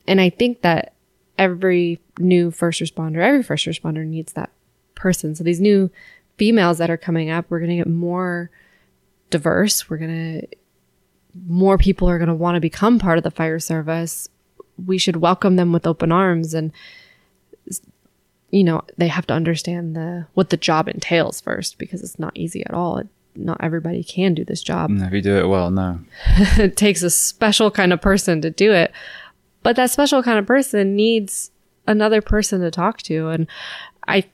And 0.09 0.19
I 0.19 0.29
think 0.29 0.61
that 0.63 0.91
every 1.37 2.01
new 2.19 2.51
first 2.51 2.81
responder, 2.81 3.19
every 3.19 3.43
first 3.43 3.65
responder 3.65 4.05
needs 4.05 4.33
that 4.33 4.51
person. 4.93 5.35
So 5.35 5.45
these 5.45 5.61
new 5.61 5.89
females 6.37 6.77
that 6.79 6.89
are 6.89 6.97
coming 6.97 7.29
up, 7.29 7.45
we're 7.47 7.59
going 7.59 7.69
to 7.69 7.77
get 7.77 7.87
more 7.87 8.51
diverse. 9.29 9.89
We're 9.89 9.99
going 9.99 10.41
to, 10.41 10.47
more 11.47 11.77
people 11.77 12.09
are 12.09 12.17
going 12.17 12.27
to 12.27 12.35
want 12.35 12.55
to 12.55 12.59
become 12.59 12.99
part 12.99 13.17
of 13.17 13.23
the 13.23 13.31
fire 13.31 13.59
service. 13.59 14.27
We 14.85 14.97
should 14.97 15.15
welcome 15.15 15.55
them 15.55 15.71
with 15.71 15.87
open 15.87 16.11
arms 16.11 16.53
and, 16.53 16.73
you 18.53 18.63
know, 18.63 18.83
they 18.97 19.07
have 19.07 19.25
to 19.25 19.33
understand 19.33 19.95
the, 19.95 20.27
what 20.35 20.51
the 20.51 20.57
job 20.57 20.87
entails 20.87 21.41
first 21.41 21.79
because 21.79 22.03
it's 22.03 22.19
not 22.19 22.37
easy 22.37 22.63
at 22.63 22.71
all. 22.71 22.99
It, 22.99 23.07
not 23.35 23.57
everybody 23.61 24.03
can 24.03 24.35
do 24.35 24.45
this 24.45 24.61
job. 24.61 24.91
Mm, 24.91 25.07
if 25.07 25.11
you 25.11 25.23
do 25.23 25.37
it 25.37 25.47
well, 25.47 25.71
no. 25.71 25.99
it 26.37 26.77
takes 26.77 27.01
a 27.01 27.09
special 27.09 27.71
kind 27.71 27.91
of 27.91 27.99
person 27.99 28.41
to 28.43 28.51
do 28.51 28.71
it. 28.71 28.91
But 29.63 29.75
that 29.77 29.89
special 29.89 30.21
kind 30.21 30.37
of 30.37 30.45
person 30.45 30.95
needs 30.95 31.49
another 31.87 32.21
person 32.21 32.61
to 32.61 32.69
talk 32.69 33.01
to. 33.03 33.29
And 33.29 33.47
I 34.07 34.25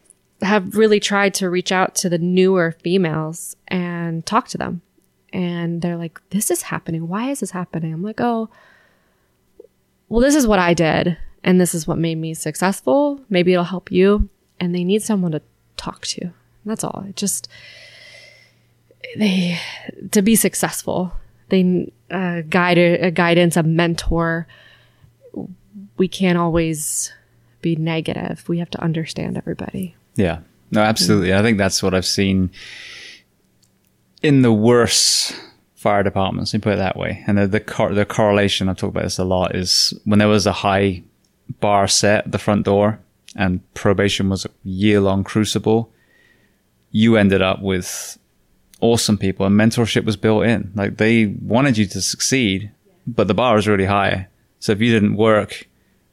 have 0.42 0.76
really 0.76 1.00
tried 1.00 1.34
to 1.36 1.50
reach 1.50 1.72
out 1.72 1.96
to 1.96 2.10
the 2.10 2.18
newer 2.18 2.76
females 2.84 3.56
and 3.70 4.26
talk 4.26 4.50
to 4.50 4.58
them. 4.58 4.82
And 5.32 5.82
they're 5.82 5.96
like, 5.96 6.20
this 6.32 6.52
is 6.52 6.64
happening. 6.64 7.08
Why 7.08 7.30
is 7.30 7.40
this 7.40 7.52
happening? 7.52 7.94
I'm 7.94 8.04
like, 8.04 8.20
oh, 8.20 8.50
well, 10.10 10.22
this 10.22 10.36
is 10.36 10.46
what 10.46 10.60
I 10.60 10.74
did. 10.74 11.18
And 11.44 11.60
this 11.60 11.74
is 11.74 11.88
what 11.88 11.98
made 11.98 12.18
me 12.18 12.34
successful. 12.34 13.22
Maybe 13.30 13.54
it'll 13.54 13.66
help 13.66 13.92
you. 13.92 14.30
And 14.60 14.76
they 14.76 14.84
need 14.84 15.02
someone 15.02 15.32
to 15.32 15.42
talk 15.78 16.06
to. 16.08 16.32
That's 16.66 16.84
all. 16.84 17.06
It 17.08 17.16
just, 17.16 17.48
they, 19.18 19.58
to 20.12 20.22
be 20.22 20.36
successful, 20.36 21.14
they, 21.48 21.92
uh, 22.12 22.42
guide, 22.50 22.78
a 22.78 23.12
guidance, 23.12 23.56
a 23.56 23.64
mentor. 23.64 24.48
We 25.98 26.08
can't 26.08 26.38
always 26.38 27.14
be 27.62 27.76
negative. 27.76 28.48
We 28.48 28.60
have 28.60 28.70
to 28.72 28.82
understand 28.82 29.38
everybody. 29.38 29.96
Yeah. 30.16 30.40
No, 30.72 30.82
absolutely. 30.82 31.34
I 31.34 31.42
think 31.42 31.58
that's 31.58 31.82
what 31.82 31.94
I've 31.94 32.06
seen 32.06 32.52
in 34.22 34.42
the 34.42 34.54
worst 34.54 35.36
fire 35.76 36.04
departments, 36.04 36.54
let 36.54 36.60
me 36.60 36.64
put 36.64 36.74
it 36.74 36.78
that 36.78 36.98
way. 36.98 37.24
And 37.26 37.38
the 37.38 37.48
the, 37.48 37.60
cor- 37.62 37.94
the 37.94 38.06
correlation, 38.06 38.68
I've 38.68 38.78
talked 38.78 38.92
about 38.92 39.06
this 39.06 39.18
a 39.18 39.24
lot, 39.24 39.56
is 39.56 39.94
when 40.04 40.20
there 40.20 40.28
was 40.28 40.46
a 40.46 40.52
high 40.52 41.04
bar 41.60 41.88
set 41.88 42.26
at 42.26 42.32
the 42.32 42.40
front 42.40 42.66
door 42.66 43.00
and 43.36 43.62
probation 43.74 44.30
was 44.30 44.46
a 44.46 44.50
year 44.64 45.00
long 45.00 45.24
crucible, 45.24 45.92
you 46.92 47.18
ended 47.18 47.42
up 47.42 47.62
with 47.62 48.18
awesome 48.82 49.18
people 49.18 49.46
and 49.46 49.60
mentorship 49.60 50.06
was 50.06 50.18
built 50.18 50.46
in. 50.46 50.72
Like 50.76 50.98
they 50.98 51.28
wanted 51.28 51.78
you 51.78 51.86
to 51.88 52.02
succeed, 52.02 52.72
but 53.06 53.28
the 53.28 53.34
bar 53.34 53.56
was 53.56 53.68
really 53.68 53.86
high. 53.86 54.28
So 54.60 54.72
if 54.72 54.82
you 54.82 54.92
didn't 54.92 55.16
work, 55.16 55.68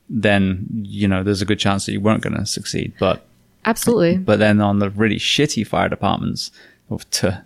then, 0.09 0.67
you 0.83 1.09
know, 1.09 1.23
there's 1.23 1.43
a 1.43 1.47
good 1.47 1.59
chance 1.59 1.87
that 1.87 1.93
you 1.93 2.01
weren't 2.01 2.23
going 2.23 2.37
to 2.37 2.47
succeed. 2.47 2.93
But 2.99 3.27
Absolutely. 3.65 4.19
but 4.19 4.39
then 4.39 4.61
on 4.61 4.79
the 4.79 4.91
really 4.91 5.17
shitty 5.17 5.67
fire 5.67 5.89
departments, 5.89 6.51
or 6.89 7.01
to 7.13 7.45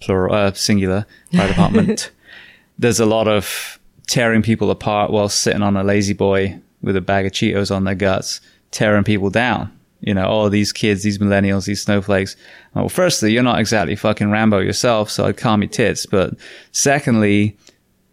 plural, 0.00 0.34
uh, 0.34 0.52
singular 0.52 1.06
fire 1.34 1.48
department, 1.48 2.10
there's 2.78 3.00
a 3.00 3.06
lot 3.06 3.28
of 3.28 3.78
tearing 4.06 4.42
people 4.42 4.70
apart 4.70 5.10
while 5.10 5.28
sitting 5.28 5.62
on 5.62 5.76
a 5.76 5.84
lazy 5.84 6.12
boy 6.12 6.60
with 6.82 6.96
a 6.96 7.00
bag 7.00 7.26
of 7.26 7.32
Cheetos 7.32 7.74
on 7.74 7.84
their 7.84 7.94
guts, 7.94 8.40
tearing 8.70 9.04
people 9.04 9.30
down. 9.30 9.76
You 10.00 10.14
know, 10.14 10.26
all 10.26 10.50
these 10.50 10.72
kids, 10.72 11.04
these 11.04 11.18
millennials, 11.18 11.66
these 11.66 11.80
snowflakes. 11.80 12.34
Well, 12.74 12.88
firstly, 12.88 13.32
you're 13.32 13.44
not 13.44 13.60
exactly 13.60 13.94
fucking 13.94 14.30
Rambo 14.30 14.58
yourself, 14.58 15.10
so 15.10 15.26
I'd 15.26 15.36
calm 15.36 15.62
your 15.62 15.70
tits. 15.70 16.06
But 16.06 16.34
secondly, 16.72 17.56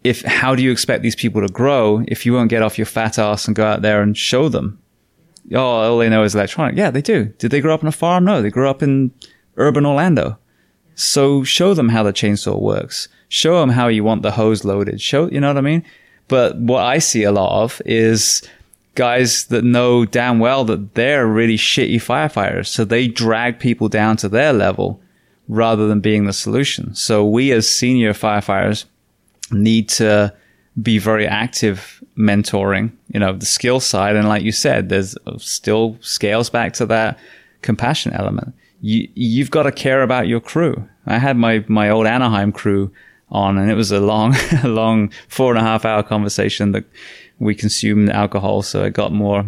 if 0.04 0.22
how 0.22 0.54
do 0.54 0.62
you 0.62 0.70
expect 0.70 1.02
these 1.02 1.16
people 1.16 1.40
to 1.40 1.52
grow 1.52 2.04
if 2.06 2.24
you 2.24 2.32
won't 2.32 2.48
get 2.48 2.62
off 2.62 2.78
your 2.78 2.86
fat 2.86 3.18
ass 3.18 3.46
and 3.46 3.56
go 3.56 3.64
out 3.64 3.82
there 3.82 4.02
and 4.02 4.16
show 4.16 4.48
them? 4.48 4.80
Oh, 5.52 5.58
all 5.58 5.98
they 5.98 6.08
know 6.08 6.22
is 6.22 6.34
electronic. 6.34 6.76
Yeah, 6.76 6.90
they 6.90 7.02
do. 7.02 7.24
Did 7.38 7.50
they 7.50 7.60
grow 7.60 7.74
up 7.74 7.82
on 7.82 7.88
a 7.88 7.92
farm? 7.92 8.24
No, 8.24 8.40
they 8.40 8.50
grew 8.50 8.70
up 8.70 8.84
in 8.84 9.12
urban 9.56 9.84
Orlando. 9.84 10.38
So 10.94 11.42
show 11.42 11.74
them 11.74 11.88
how 11.88 12.02
the 12.02 12.12
chainsaw 12.12 12.60
works. 12.60 13.08
Show 13.28 13.60
them 13.60 13.70
how 13.70 13.88
you 13.88 14.04
want 14.04 14.22
the 14.22 14.32
hose 14.32 14.64
loaded. 14.64 15.00
Show, 15.00 15.28
you 15.30 15.40
know 15.40 15.48
what 15.48 15.58
I 15.58 15.62
mean? 15.62 15.84
But 16.28 16.56
what 16.58 16.84
I 16.84 16.98
see 16.98 17.24
a 17.24 17.32
lot 17.32 17.64
of 17.64 17.82
is 17.84 18.42
guys 19.00 19.46
that 19.46 19.64
know 19.64 20.04
damn 20.04 20.38
well 20.38 20.62
that 20.62 20.94
they're 20.94 21.26
really 21.26 21.56
shitty 21.56 21.94
firefighters. 21.94 22.66
So 22.66 22.84
they 22.84 23.08
drag 23.08 23.58
people 23.58 23.88
down 23.88 24.18
to 24.18 24.28
their 24.28 24.52
level 24.52 25.00
rather 25.48 25.88
than 25.88 26.00
being 26.00 26.26
the 26.26 26.34
solution. 26.34 26.94
So 26.94 27.26
we 27.26 27.50
as 27.50 27.66
senior 27.66 28.12
firefighters 28.12 28.84
need 29.50 29.88
to 30.00 30.34
be 30.82 30.98
very 30.98 31.26
active 31.26 32.04
mentoring, 32.14 32.92
you 33.08 33.18
know, 33.18 33.32
the 33.32 33.46
skill 33.46 33.80
side. 33.80 34.16
And 34.16 34.28
like 34.28 34.42
you 34.42 34.52
said, 34.52 34.90
there's 34.90 35.16
uh, 35.26 35.38
still 35.38 35.96
scales 36.02 36.50
back 36.50 36.74
to 36.74 36.84
that 36.86 37.18
compassion 37.62 38.12
element. 38.12 38.54
You, 38.82 39.08
you've 39.14 39.50
got 39.50 39.62
to 39.62 39.72
care 39.72 40.02
about 40.02 40.28
your 40.28 40.40
crew. 40.40 40.86
I 41.06 41.16
had 41.16 41.38
my, 41.38 41.64
my 41.68 41.88
old 41.88 42.06
Anaheim 42.06 42.52
crew 42.52 42.92
on 43.30 43.56
and 43.56 43.70
it 43.70 43.76
was 43.76 43.92
a 43.92 44.00
long, 44.00 44.34
long 44.64 45.10
four 45.28 45.52
and 45.52 45.58
a 45.58 45.62
half 45.62 45.86
hour 45.86 46.02
conversation 46.02 46.72
that 46.72 46.84
we 47.40 47.54
consumed 47.56 48.08
alcohol. 48.10 48.62
So 48.62 48.84
it 48.84 48.92
got 48.92 49.12
more 49.12 49.44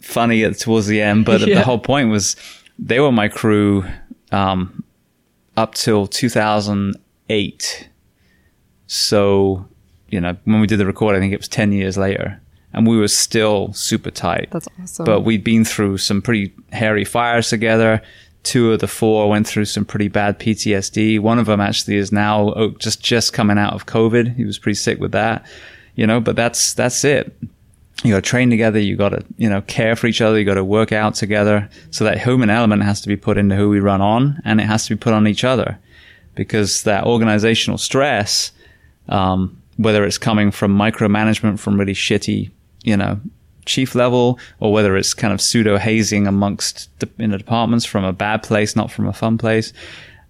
funny 0.00 0.50
towards 0.54 0.86
the 0.88 1.00
end. 1.00 1.24
But 1.24 1.40
Yeah. 1.46 1.56
the 1.56 1.62
whole 1.62 1.78
point 1.78 2.10
was 2.10 2.34
they 2.78 2.98
were 2.98 3.12
my 3.12 3.28
crew, 3.28 3.84
um, 4.32 4.82
up 5.56 5.74
till 5.74 6.08
2008. 6.08 7.88
So, 8.86 9.66
you 10.08 10.20
know, 10.20 10.36
when 10.44 10.60
we 10.60 10.66
did 10.66 10.78
the 10.78 10.86
record, 10.86 11.14
I 11.14 11.20
think 11.20 11.32
it 11.32 11.38
was 11.38 11.48
10 11.48 11.72
years 11.72 11.96
later 11.96 12.40
and 12.74 12.86
we 12.88 12.98
were 12.98 13.08
still 13.08 13.72
super 13.72 14.10
tight. 14.10 14.48
That's 14.50 14.66
awesome. 14.82 15.04
But 15.06 15.20
we'd 15.20 15.44
been 15.44 15.64
through 15.64 15.98
some 15.98 16.20
pretty 16.20 16.52
hairy 16.72 17.04
fires 17.04 17.48
together. 17.48 18.02
Two 18.42 18.72
of 18.72 18.80
the 18.80 18.88
four 18.88 19.30
went 19.30 19.46
through 19.46 19.66
some 19.66 19.84
pretty 19.84 20.08
bad 20.08 20.38
PTSD. 20.40 21.20
One 21.20 21.38
of 21.38 21.46
them 21.46 21.60
actually 21.60 21.96
is 21.96 22.10
now 22.12 22.52
oh, 22.54 22.70
just 22.78 23.00
just 23.00 23.32
coming 23.32 23.58
out 23.58 23.72
of 23.74 23.86
COVID. 23.86 24.34
He 24.36 24.44
was 24.44 24.58
pretty 24.58 24.74
sick 24.74 24.98
with 24.98 25.12
that, 25.12 25.46
you 25.94 26.06
know. 26.06 26.20
But 26.20 26.36
that's 26.36 26.74
that's 26.74 27.04
it. 27.04 27.36
You 28.02 28.10
got 28.10 28.24
to 28.24 28.30
train 28.30 28.50
together. 28.50 28.78
You 28.78 28.96
got 28.96 29.10
to 29.10 29.24
you 29.36 29.48
know 29.48 29.62
care 29.62 29.96
for 29.96 30.06
each 30.06 30.20
other. 30.20 30.38
You 30.38 30.44
got 30.44 30.54
to 30.54 30.64
work 30.64 30.92
out 30.92 31.14
together. 31.14 31.68
So 31.90 32.04
that 32.04 32.20
human 32.20 32.50
element 32.50 32.82
has 32.82 33.00
to 33.02 33.08
be 33.08 33.16
put 33.16 33.38
into 33.38 33.56
who 33.56 33.68
we 33.70 33.80
run 33.80 34.00
on, 34.00 34.40
and 34.44 34.60
it 34.60 34.64
has 34.64 34.86
to 34.86 34.94
be 34.94 34.98
put 34.98 35.12
on 35.12 35.26
each 35.26 35.44
other, 35.44 35.78
because 36.34 36.82
that 36.82 37.04
organizational 37.04 37.78
stress, 37.78 38.52
um, 39.08 39.60
whether 39.76 40.04
it's 40.04 40.18
coming 40.18 40.50
from 40.50 40.76
micromanagement 40.76 41.58
from 41.58 41.78
really 41.78 41.94
shitty, 41.94 42.50
you 42.82 42.96
know, 42.96 43.20
chief 43.66 43.94
level 43.94 44.38
or 44.60 44.72
whether 44.72 44.96
it's 44.96 45.14
kind 45.14 45.32
of 45.32 45.40
pseudo 45.40 45.78
hazing 45.78 46.26
amongst 46.26 46.88
in 47.18 47.30
the 47.30 47.38
departments 47.38 47.84
from 47.84 48.04
a 48.04 48.12
bad 48.12 48.42
place, 48.42 48.76
not 48.76 48.90
from 48.90 49.06
a 49.06 49.12
fun 49.12 49.38
place. 49.38 49.72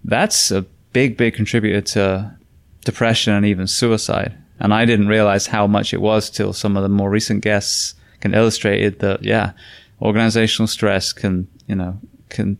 That's 0.03 0.51
a 0.51 0.61
big, 0.93 1.17
big 1.17 1.33
contributor 1.33 1.81
to 1.81 2.37
depression 2.83 3.33
and 3.33 3.45
even 3.45 3.67
suicide. 3.67 4.37
And 4.59 4.73
I 4.73 4.85
didn't 4.85 5.07
realize 5.07 5.47
how 5.47 5.67
much 5.67 5.93
it 5.93 6.01
was 6.01 6.29
till 6.29 6.53
some 6.53 6.77
of 6.77 6.83
the 6.83 6.89
more 6.89 7.09
recent 7.09 7.43
guests 7.43 7.95
can 8.21 8.33
illustrated 8.33 8.99
that, 8.99 9.23
yeah, 9.23 9.51
organizational 10.01 10.67
stress 10.67 11.11
can, 11.13 11.47
you 11.67 11.75
know, 11.75 11.99
can 12.29 12.57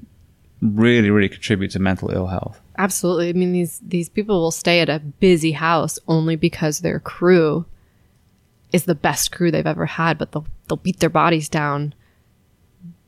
really, 0.61 1.09
really 1.09 1.29
contribute 1.29 1.71
to 1.71 1.79
mental 1.79 2.11
ill 2.11 2.27
health. 2.27 2.59
Absolutely. 2.77 3.29
I 3.29 3.33
mean, 3.33 3.53
these 3.53 3.79
these 3.85 4.09
people 4.09 4.41
will 4.41 4.51
stay 4.51 4.81
at 4.81 4.89
a 4.89 4.99
busy 4.99 5.53
house 5.53 5.97
only 6.07 6.35
because 6.35 6.79
their 6.79 6.99
crew 6.99 7.65
is 8.73 8.83
the 8.83 8.95
best 8.95 9.31
crew 9.31 9.51
they've 9.51 9.65
ever 9.65 9.85
had, 9.85 10.17
but 10.17 10.33
they'll 10.33 10.47
they'll 10.67 10.77
beat 10.77 10.99
their 10.99 11.09
bodies 11.09 11.47
down 11.47 11.93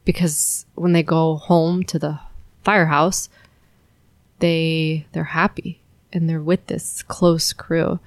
because 0.06 0.66
when 0.76 0.94
they 0.94 1.04
go 1.04 1.36
home 1.36 1.84
to 1.84 2.00
the 2.00 2.20
firehouse, 2.64 3.28
they 4.40 5.06
they're 5.12 5.26
happy 5.26 5.82
and 6.14 6.30
they're 6.30 6.42
with 6.42 6.68
this 6.68 7.04
close 7.04 7.54
crew. 7.54 8.00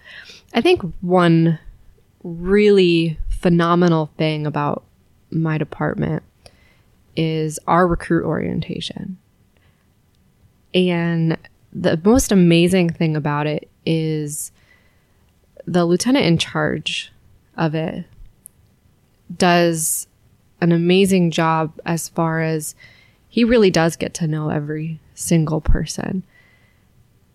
I 0.55 0.61
think 0.61 0.83
one 1.01 1.59
really 2.23 3.19
phenomenal 3.29 4.11
thing 4.19 4.47
about 4.47 4.85
my 5.31 5.59
department 5.59 6.23
is 7.17 7.59
our 7.67 7.87
recruit 7.87 8.25
orientation. 8.25 9.19
And 10.75 11.37
the 11.73 12.01
most 12.05 12.33
amazing 12.33 12.91
thing 12.91 13.17
about 13.17 13.47
it 13.47 13.69
is 13.85 14.53
the 15.67 15.85
lieutenant 15.85 16.27
in 16.27 16.39
charge 16.39 17.13
of 17.57 17.75
it 17.75 18.05
does 19.37 20.07
an 20.61 20.73
amazing 20.73 21.31
job 21.31 21.73
as 21.87 22.09
far 22.09 22.41
as 22.41 22.75
he 23.29 23.45
really 23.45 23.71
does 23.71 23.97
get 23.97 24.13
to 24.15 24.27
know 24.27 24.51
every 24.51 25.01
single 25.15 25.61
person. 25.61 26.25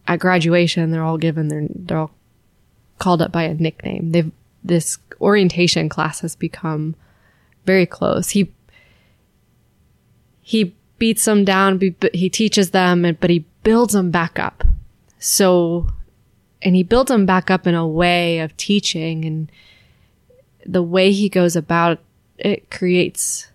At 0.08 0.20
graduation, 0.20 0.92
they're 0.92 1.04
all 1.04 1.18
given 1.18 1.48
their 1.48 1.68
they're 1.70 1.98
all 1.98 2.12
called 3.00 3.22
up 3.22 3.32
by 3.32 3.44
a 3.44 3.54
nickname. 3.54 4.12
They've 4.12 4.32
this 4.64 4.98
orientation 5.22 5.90
class 5.90 6.22
has 6.22 6.36
become 6.36 6.96
very 7.66 7.86
close. 7.86 8.30
He 8.30 8.52
he 10.42 10.76
beats 10.98 11.26
them 11.26 11.44
down, 11.44 11.80
he 12.14 12.30
teaches 12.30 12.72
them, 12.72 13.18
but 13.20 13.30
he 13.30 13.46
builds 13.64 13.94
them 13.94 14.12
back 14.12 14.40
up. 14.40 14.64
So, 15.20 15.88
and 16.62 16.76
he 16.76 16.84
builds 16.84 17.10
them 17.10 17.26
back 17.26 17.50
up 17.50 17.68
in 17.68 17.76
a 17.76 17.88
way 17.88 18.40
of 18.40 18.56
teaching 18.58 19.26
and 19.26 19.52
the 20.66 20.84
way 20.84 21.12
he 21.12 21.30
goes 21.30 21.56
about 21.56 22.00
it 22.38 22.70
creates 22.72 23.48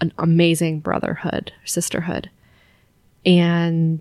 an 0.00 0.12
amazing 0.18 0.80
brotherhood, 0.80 1.52
sisterhood. 1.64 2.30
And 3.24 4.00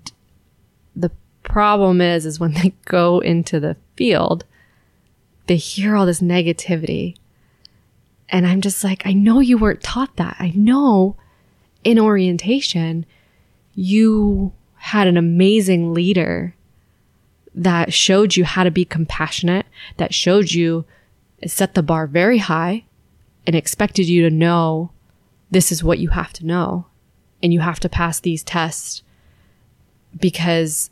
the 0.96 1.12
problem 1.50 2.00
is, 2.00 2.26
is 2.26 2.40
when 2.40 2.54
they 2.62 2.74
go 2.86 3.20
into 3.20 3.60
the 3.60 3.76
field, 3.96 4.46
they 5.48 5.58
hear 5.58 5.96
all 5.96 6.06
this 6.06 6.22
negativity. 6.22 7.16
And 8.30 8.46
I'm 8.48 8.62
just 8.62 8.84
like, 8.84 9.06
I 9.06 9.14
know 9.14 9.40
you 9.40 9.58
weren't 9.58 9.84
taught 9.84 10.16
that. 10.18 10.38
I 10.40 10.54
know 10.56 11.18
in 11.84 12.00
orientation, 12.00 13.06
you 13.74 14.54
had 14.76 15.08
an 15.08 15.18
amazing 15.18 15.94
leader 15.94 16.56
that 17.56 17.92
showed 17.92 18.36
you 18.36 18.46
how 18.46 18.64
to 18.64 18.72
be 18.72 18.86
compassionate, 18.86 19.66
that 19.98 20.14
showed 20.14 20.52
you 20.52 20.86
set 21.46 21.74
the 21.74 21.84
bar 21.84 22.06
very 22.06 22.38
high 22.38 22.86
and 23.48 23.56
expected 23.56 24.08
you 24.08 24.22
to 24.22 24.36
know 24.36 24.92
this 25.50 25.72
is 25.72 25.84
what 25.84 26.00
you 26.00 26.10
have 26.10 26.32
to 26.34 26.46
know 26.46 26.86
and 27.42 27.54
you 27.54 27.62
have 27.62 27.80
to 27.80 27.90
pass 27.90 28.20
these 28.20 28.44
tests 28.44 29.02
because 30.20 30.92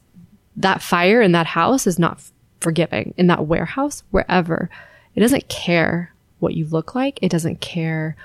that 0.58 0.82
fire 0.82 1.22
in 1.22 1.32
that 1.32 1.48
house 1.48 1.88
is 1.88 1.98
not 1.98 2.20
forgiving 2.60 3.14
in 3.18 3.28
that 3.28 3.46
warehouse 3.46 4.04
wherever 4.12 4.70
it 5.16 5.20
doesn't 5.20 5.48
care 5.48 6.14
what 6.40 6.54
you 6.54 6.66
look 6.66 6.96
like 6.96 7.20
it 7.22 7.30
doesn't 7.30 7.62
care 7.62 8.16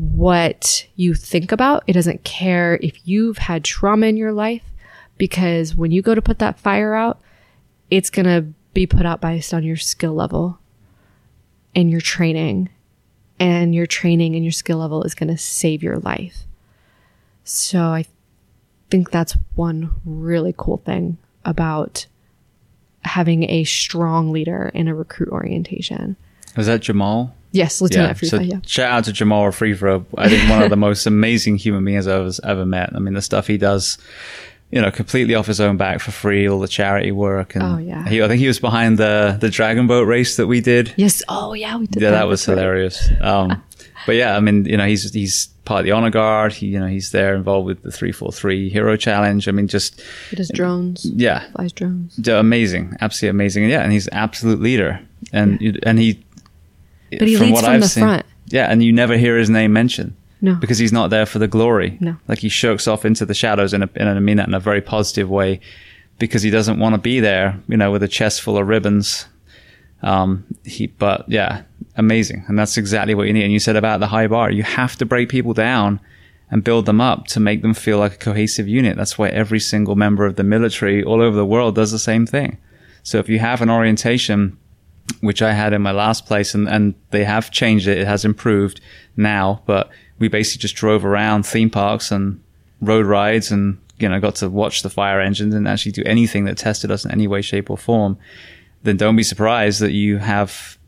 what 0.00 0.88
you 0.96 1.12
think 1.14 1.52
about. 1.52 1.84
It 1.86 1.92
doesn't 1.92 2.24
care 2.24 2.78
if 2.82 3.06
you've 3.06 3.36
had 3.36 3.62
trauma 3.62 4.06
in 4.06 4.16
your 4.16 4.32
life 4.32 4.64
because 5.18 5.76
when 5.76 5.90
you 5.90 6.00
go 6.00 6.14
to 6.14 6.22
put 6.22 6.38
that 6.38 6.58
fire 6.58 6.94
out, 6.94 7.20
it's 7.90 8.08
going 8.08 8.24
to 8.24 8.46
be 8.72 8.86
put 8.86 9.04
out 9.04 9.20
based 9.20 9.52
on 9.52 9.62
your 9.62 9.76
skill 9.76 10.14
level 10.14 10.58
and 11.74 11.90
your 11.90 12.00
training. 12.00 12.70
And 13.38 13.74
your 13.74 13.86
training 13.86 14.34
and 14.34 14.44
your 14.44 14.52
skill 14.52 14.78
level 14.78 15.02
is 15.02 15.14
going 15.14 15.30
to 15.30 15.38
save 15.38 15.82
your 15.82 15.96
life. 15.96 16.44
So 17.44 17.84
I 17.84 18.04
think 18.90 19.10
that's 19.10 19.36
one 19.54 19.92
really 20.04 20.54
cool 20.56 20.78
thing 20.78 21.16
about 21.44 22.06
having 23.02 23.48
a 23.50 23.64
strong 23.64 24.30
leader 24.30 24.70
in 24.74 24.88
a 24.88 24.94
recruit 24.94 25.30
orientation. 25.30 26.16
Was 26.56 26.66
that 26.66 26.80
Jamal? 26.80 27.34
Yes, 27.52 27.80
Lieutenant 27.80 28.10
yeah. 28.10 28.14
Free 28.14 28.28
so 28.28 28.40
yeah. 28.40 28.60
Shout 28.66 28.90
out 28.90 29.04
to 29.04 29.12
Jamal 29.12 29.50
Free 29.50 29.74
Throw. 29.74 30.06
I 30.16 30.28
think 30.28 30.48
one 30.48 30.62
of 30.62 30.70
the 30.70 30.76
most 30.88 31.06
amazing 31.06 31.56
human 31.56 31.84
beings 31.84 32.06
I've 32.06 32.38
ever 32.44 32.64
met. 32.64 32.90
I 32.94 32.98
mean, 32.98 33.14
the 33.14 33.22
stuff 33.22 33.46
he 33.48 33.58
does, 33.58 33.98
you 34.70 34.80
know, 34.80 34.90
completely 34.90 35.34
off 35.34 35.46
his 35.46 35.60
own 35.60 35.76
back 35.76 36.00
for 36.00 36.12
free, 36.12 36.48
all 36.48 36.60
the 36.60 36.68
charity 36.68 37.10
work. 37.10 37.56
And 37.56 37.64
oh, 37.64 37.78
yeah. 37.78 38.08
He, 38.08 38.22
I 38.22 38.28
think 38.28 38.40
he 38.40 38.46
was 38.46 38.60
behind 38.60 38.98
the, 38.98 39.36
the 39.40 39.50
Dragon 39.50 39.88
Boat 39.88 40.06
race 40.06 40.36
that 40.36 40.46
we 40.46 40.60
did. 40.60 40.94
Yes. 40.96 41.22
Oh, 41.28 41.52
yeah, 41.52 41.76
we 41.76 41.86
did 41.86 42.02
Yeah, 42.02 42.10
that, 42.10 42.18
that 42.18 42.28
was 42.28 42.44
hilarious. 42.44 43.08
Um, 43.20 43.62
but 44.06 44.16
yeah, 44.16 44.36
I 44.36 44.40
mean, 44.40 44.64
you 44.64 44.76
know, 44.76 44.86
he's, 44.86 45.12
he's 45.12 45.46
part 45.64 45.80
of 45.80 45.84
the 45.84 45.92
honor 45.92 46.10
guard. 46.10 46.52
He, 46.52 46.66
you 46.66 46.80
know, 46.80 46.86
he's 46.86 47.10
there 47.12 47.34
involved 47.34 47.66
with 47.66 47.82
the 47.82 47.90
343 47.90 48.68
hero 48.70 48.96
challenge. 48.96 49.48
I 49.48 49.52
mean, 49.52 49.68
just. 49.68 50.00
He 50.30 50.36
does 50.36 50.50
drones. 50.52 51.04
Yeah. 51.04 51.50
Flies 51.52 51.72
drones. 51.72 52.28
Amazing. 52.28 52.96
Absolutely 53.00 53.30
amazing. 53.30 53.64
And 53.64 53.72
yeah. 53.72 53.82
And 53.82 53.92
he's 53.92 54.08
absolute 54.12 54.60
leader. 54.60 55.00
And, 55.32 55.60
yeah. 55.60 55.72
and 55.82 55.98
he, 55.98 56.24
but 57.10 57.28
he 57.28 57.36
from 57.36 57.46
leads 57.48 57.60
from 57.60 57.70
I've 57.70 57.80
the 57.80 57.88
seen, 57.88 58.04
front. 58.04 58.26
Yeah, 58.46 58.70
and 58.70 58.82
you 58.82 58.92
never 58.92 59.16
hear 59.16 59.36
his 59.36 59.50
name 59.50 59.72
mentioned. 59.72 60.16
No. 60.40 60.54
Because 60.54 60.78
he's 60.78 60.92
not 60.92 61.10
there 61.10 61.26
for 61.26 61.38
the 61.38 61.48
glory. 61.48 61.98
No. 62.00 62.16
Like 62.26 62.38
he 62.38 62.48
shirks 62.48 62.88
off 62.88 63.04
into 63.04 63.26
the 63.26 63.34
shadows 63.34 63.74
in 63.74 63.82
a, 63.82 63.90
and 63.94 64.08
I 64.08 64.18
mean 64.20 64.38
that 64.38 64.48
in 64.48 64.54
a 64.54 64.60
very 64.60 64.80
positive 64.80 65.28
way 65.28 65.60
because 66.18 66.42
he 66.42 66.50
doesn't 66.50 66.78
want 66.78 66.94
to 66.94 67.00
be 67.00 67.20
there, 67.20 67.60
you 67.68 67.76
know, 67.76 67.90
with 67.90 68.02
a 68.02 68.08
chest 68.08 68.42
full 68.42 68.56
of 68.56 68.66
ribbons. 68.66 69.26
Um, 70.02 70.46
he, 70.64 70.86
but 70.86 71.24
yeah, 71.28 71.62
amazing. 71.96 72.44
And 72.48 72.58
that's 72.58 72.76
exactly 72.76 73.14
what 73.14 73.26
you 73.26 73.32
need. 73.32 73.44
And 73.44 73.52
you 73.52 73.58
said 73.58 73.76
about 73.76 74.00
the 74.00 74.06
high 74.08 74.26
bar, 74.26 74.50
you 74.50 74.62
have 74.62 74.96
to 74.96 75.06
break 75.06 75.28
people 75.28 75.52
down 75.52 76.00
and 76.50 76.64
build 76.64 76.86
them 76.86 77.00
up 77.00 77.26
to 77.28 77.40
make 77.40 77.62
them 77.62 77.74
feel 77.74 77.98
like 77.98 78.14
a 78.14 78.18
cohesive 78.18 78.66
unit. 78.66 78.96
That's 78.96 79.16
why 79.16 79.28
every 79.28 79.60
single 79.60 79.96
member 79.96 80.26
of 80.26 80.36
the 80.36 80.44
military 80.44 81.02
all 81.04 81.22
over 81.22 81.36
the 81.36 81.46
world 81.46 81.74
does 81.74 81.92
the 81.92 81.98
same 81.98 82.26
thing. 82.26 82.58
So 83.02 83.18
if 83.18 83.28
you 83.28 83.38
have 83.38 83.62
an 83.62 83.70
orientation 83.70 84.58
which 85.20 85.42
I 85.42 85.52
had 85.52 85.72
in 85.72 85.82
my 85.82 85.92
last 85.92 86.26
place, 86.26 86.54
and, 86.54 86.68
and 86.68 86.94
they 87.10 87.24
have 87.24 87.50
changed 87.50 87.88
it. 87.88 87.98
It 87.98 88.06
has 88.06 88.24
improved 88.24 88.80
now, 89.16 89.62
but 89.66 89.90
we 90.18 90.28
basically 90.28 90.62
just 90.62 90.76
drove 90.76 91.04
around 91.04 91.44
theme 91.44 91.70
parks 91.70 92.10
and 92.10 92.42
road 92.80 93.06
rides 93.06 93.50
and, 93.50 93.78
you 93.98 94.08
know, 94.08 94.20
got 94.20 94.36
to 94.36 94.48
watch 94.48 94.82
the 94.82 94.90
fire 94.90 95.20
engines 95.20 95.54
and 95.54 95.68
actually 95.68 95.92
do 95.92 96.02
anything 96.06 96.44
that 96.44 96.56
tested 96.56 96.90
us 96.90 97.04
in 97.04 97.10
any 97.10 97.26
way, 97.26 97.42
shape 97.42 97.70
or 97.70 97.76
form. 97.76 98.16
Then 98.82 98.96
don't 98.96 99.16
be 99.16 99.22
surprised 99.22 99.80
that 99.80 99.92
you 99.92 100.18
have 100.18 100.78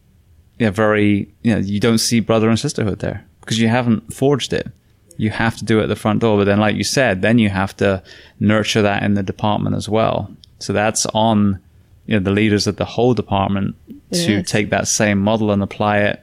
you 0.59 0.67
know, 0.67 0.73
very, 0.73 1.33
you 1.43 1.55
know, 1.55 1.59
you 1.59 1.81
don't 1.81 1.99
see 1.99 2.21
brother 2.21 2.49
and 2.49 2.59
sisterhood 2.59 3.01
there 3.01 3.25
because 3.41 3.59
you 3.59 3.69
haven't 3.69 4.13
forged 4.13 4.53
it. 4.53 4.71
You 5.17 5.31
have 5.31 5.57
to 5.57 5.65
do 5.65 5.81
it 5.81 5.85
at 5.85 5.89
the 5.89 5.97
front 5.97 6.21
door. 6.21 6.39
But 6.39 6.45
then, 6.45 6.59
like 6.59 6.77
you 6.77 6.85
said, 6.85 7.23
then 7.23 7.39
you 7.39 7.49
have 7.51 7.77
to 7.79 8.03
nurture 8.41 8.83
that 8.83 9.03
in 9.03 9.15
the 9.15 9.23
department 9.23 9.77
as 9.77 9.89
well. 9.89 10.35
So 10.59 10.73
that's 10.73 11.07
on 11.07 11.61
you 12.07 12.19
know, 12.19 12.23
the 12.23 12.31
leaders 12.31 12.67
of 12.67 12.77
the 12.77 12.85
whole 12.85 13.15
department 13.15 13.77
it 13.89 14.27
to 14.27 14.33
is. 14.39 14.51
take 14.51 14.71
that 14.71 14.89
same 14.89 15.19
model 15.19 15.51
and 15.51 15.63
apply 15.63 15.99
it 15.99 16.23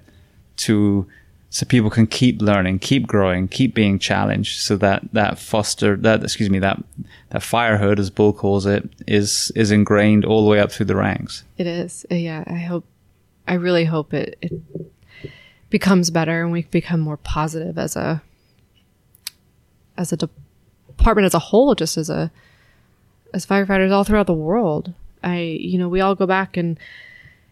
to 0.57 1.07
so 1.51 1.65
people 1.65 1.89
can 1.89 2.05
keep 2.05 2.41
learning, 2.41 2.77
keep 2.77 3.07
growing, 3.07 3.47
keep 3.47 3.73
being 3.73 3.97
challenged, 3.97 4.59
so 4.59 4.77
that 4.77 5.03
that 5.13 5.39
foster 5.39 5.95
that 5.97 6.23
excuse 6.23 6.49
me 6.49 6.59
that 6.59 6.83
that 7.31 7.41
firehood, 7.41 7.97
as 7.97 8.09
Bull 8.09 8.33
calls 8.33 8.65
it, 8.65 8.87
is 9.07 9.51
is 9.55 9.71
ingrained 9.71 10.25
all 10.25 10.43
the 10.43 10.49
way 10.49 10.59
up 10.59 10.71
through 10.71 10.85
the 10.85 10.95
ranks. 10.95 11.43
It 11.57 11.65
is, 11.65 12.05
yeah. 12.11 12.43
I 12.45 12.57
hope, 12.57 12.85
I 13.49 13.55
really 13.55 13.85
hope 13.85 14.13
it 14.13 14.37
it 14.41 14.53
becomes 15.69 16.09
better 16.09 16.43
and 16.43 16.51
we 16.51 16.63
become 16.63 16.99
more 16.99 17.17
positive 17.17 17.77
as 17.77 17.95
a 17.95 18.21
as 19.97 20.13
a 20.13 20.17
department 20.17 21.25
as 21.25 21.33
a 21.33 21.39
whole, 21.39 21.75
just 21.75 21.97
as 21.97 22.09
a 22.09 22.31
as 23.33 23.45
firefighters 23.45 23.91
all 23.91 24.03
throughout 24.03 24.27
the 24.27 24.33
world. 24.33 24.93
I, 25.21 25.39
you 25.39 25.77
know, 25.77 25.89
we 25.89 25.99
all 25.99 26.15
go 26.15 26.25
back 26.25 26.55
and 26.55 26.79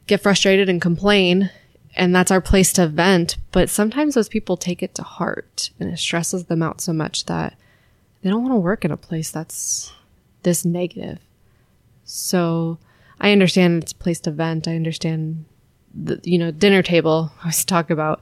get 0.07 0.21
frustrated 0.21 0.69
and 0.69 0.81
complain, 0.81 1.51
and 1.95 2.15
that's 2.15 2.31
our 2.31 2.41
place 2.41 2.71
to 2.73 2.87
vent. 2.87 3.37
But 3.51 3.69
sometimes 3.69 4.15
those 4.15 4.29
people 4.29 4.55
take 4.55 4.81
it 4.81 4.95
to 4.95 5.03
heart 5.03 5.71
and 5.79 5.91
it 5.91 5.97
stresses 5.97 6.45
them 6.45 6.63
out 6.63 6.79
so 6.79 6.93
much 6.93 7.25
that 7.25 7.57
they 8.21 8.29
don't 8.29 8.43
want 8.43 8.53
to 8.53 8.59
work 8.59 8.85
in 8.85 8.91
a 8.91 8.97
place 8.97 9.29
that's 9.29 9.91
this 10.43 10.63
negative. 10.63 11.19
So 12.05 12.77
I 13.19 13.31
understand 13.31 13.83
it's 13.83 13.91
a 13.91 13.95
place 13.95 14.21
to 14.21 14.31
vent. 14.31 14.67
I 14.67 14.75
understand 14.75 15.45
the, 16.03 16.19
you 16.23 16.37
know, 16.37 16.51
dinner 16.51 16.81
table. 16.81 17.31
I 17.39 17.43
always 17.43 17.65
talk 17.65 17.89
about 17.89 18.21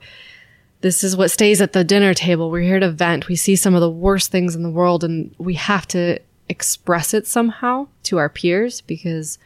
this 0.81 1.03
is 1.03 1.17
what 1.17 1.31
stays 1.31 1.61
at 1.61 1.73
the 1.73 1.83
dinner 1.83 2.13
table. 2.13 2.51
We're 2.51 2.61
here 2.61 2.79
to 2.79 2.91
vent. 2.91 3.27
We 3.27 3.35
see 3.35 3.55
some 3.55 3.75
of 3.75 3.81
the 3.81 3.89
worst 3.89 4.31
things 4.31 4.55
in 4.55 4.63
the 4.63 4.69
world 4.69 5.03
and 5.03 5.33
we 5.37 5.55
have 5.55 5.87
to 5.89 6.19
express 6.47 7.13
it 7.13 7.25
somehow 7.25 7.87
to 8.03 8.17
our 8.17 8.29
peers 8.29 8.81
because 8.81 9.39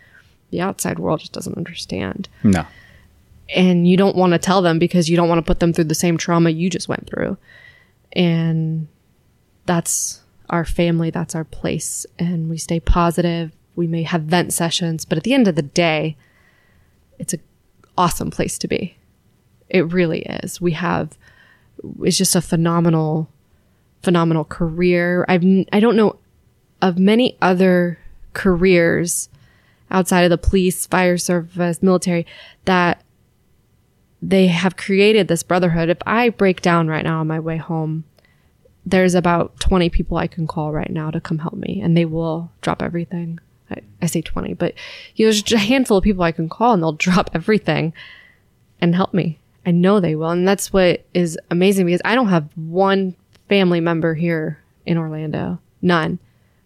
the 0.51 0.61
outside 0.61 0.99
world 0.99 1.21
just 1.21 1.31
doesn't 1.31 1.57
understand. 1.57 2.27
No. 2.43 2.65
And 3.55 3.87
you 3.87 3.97
don't 3.97 4.15
want 4.15 4.33
to 4.33 4.39
tell 4.39 4.61
them 4.61 4.79
because 4.79 5.09
you 5.09 5.15
don't 5.15 5.29
want 5.29 5.39
to 5.39 5.47
put 5.47 5.59
them 5.59 5.73
through 5.73 5.85
the 5.85 5.95
same 5.95 6.17
trauma 6.17 6.49
you 6.49 6.69
just 6.69 6.89
went 6.89 7.07
through. 7.07 7.37
And 8.11 8.87
that's 9.65 10.21
our 10.49 10.65
family, 10.65 11.09
that's 11.09 11.35
our 11.35 11.43
place. 11.43 12.05
And 12.17 12.49
we 12.49 12.57
stay 12.57 12.79
positive. 12.79 13.51
We 13.75 13.87
may 13.87 14.03
have 14.03 14.23
vent 14.23 14.51
sessions, 14.51 15.05
but 15.05 15.17
at 15.17 15.23
the 15.23 15.33
end 15.33 15.47
of 15.47 15.55
the 15.55 15.61
day, 15.61 16.17
it's 17.17 17.33
an 17.33 17.41
awesome 17.99 18.31
place 18.31 18.57
to 18.57 18.67
be. 18.67 18.97
It 19.67 19.91
really 19.91 20.21
is. 20.21 20.61
We 20.61 20.71
have, 20.71 21.17
it's 22.01 22.17
just 22.17 22.35
a 22.35 22.41
phenomenal, 22.41 23.29
phenomenal 24.01 24.45
career. 24.45 25.25
I've, 25.27 25.43
I 25.73 25.79
don't 25.81 25.97
know 25.97 26.17
of 26.81 26.97
many 26.97 27.37
other 27.41 27.99
careers 28.33 29.27
outside 29.91 30.23
of 30.23 30.29
the 30.29 30.37
police, 30.37 30.87
fire 30.87 31.17
service, 31.17 31.83
military 31.83 32.25
that 32.63 33.03
they 34.21 34.47
have 34.47 34.77
created 34.77 35.27
this 35.27 35.43
brotherhood. 35.43 35.89
If 35.89 35.97
I 36.05 36.29
break 36.29 36.61
down 36.61 36.87
right 36.87 37.03
now 37.03 37.19
on 37.19 37.27
my 37.27 37.39
way 37.39 37.57
home, 37.57 38.05
there's 38.85 39.13
about 39.13 39.59
20 39.59 39.89
people 39.89 40.17
I 40.17 40.27
can 40.27 40.47
call 40.47 40.71
right 40.71 40.89
now 40.89 41.11
to 41.11 41.19
come 41.19 41.39
help 41.39 41.55
me 41.55 41.81
and 41.81 41.97
they 41.97 42.05
will 42.05 42.49
drop 42.61 42.81
everything. 42.81 43.39
I, 43.71 43.81
I 44.01 44.05
say 44.07 44.21
20, 44.21 44.53
but 44.55 44.73
you 45.15 45.25
know, 45.25 45.31
there's 45.31 45.51
a 45.51 45.57
handful 45.57 45.97
of 45.97 46.03
people 46.03 46.23
I 46.23 46.31
can 46.31 46.49
call 46.49 46.73
and 46.73 46.81
they'll 46.81 46.91
drop 47.07 47.29
everything 47.33 47.93
and 48.81 48.95
help 48.95 49.13
me. 49.13 49.39
I 49.65 49.71
know 49.71 49.99
they 49.99 50.15
will. 50.15 50.29
And 50.29 50.47
that's 50.47 50.71
what 50.73 51.05
is 51.13 51.37
amazing 51.51 51.85
because 51.85 52.01
I 52.05 52.15
don't 52.15 52.29
have 52.29 52.49
one 52.55 53.15
family 53.49 53.79
member 53.79 54.13
here 54.13 54.59
in 54.85 54.97
Orlando. 54.97 55.59
None. 55.81 56.19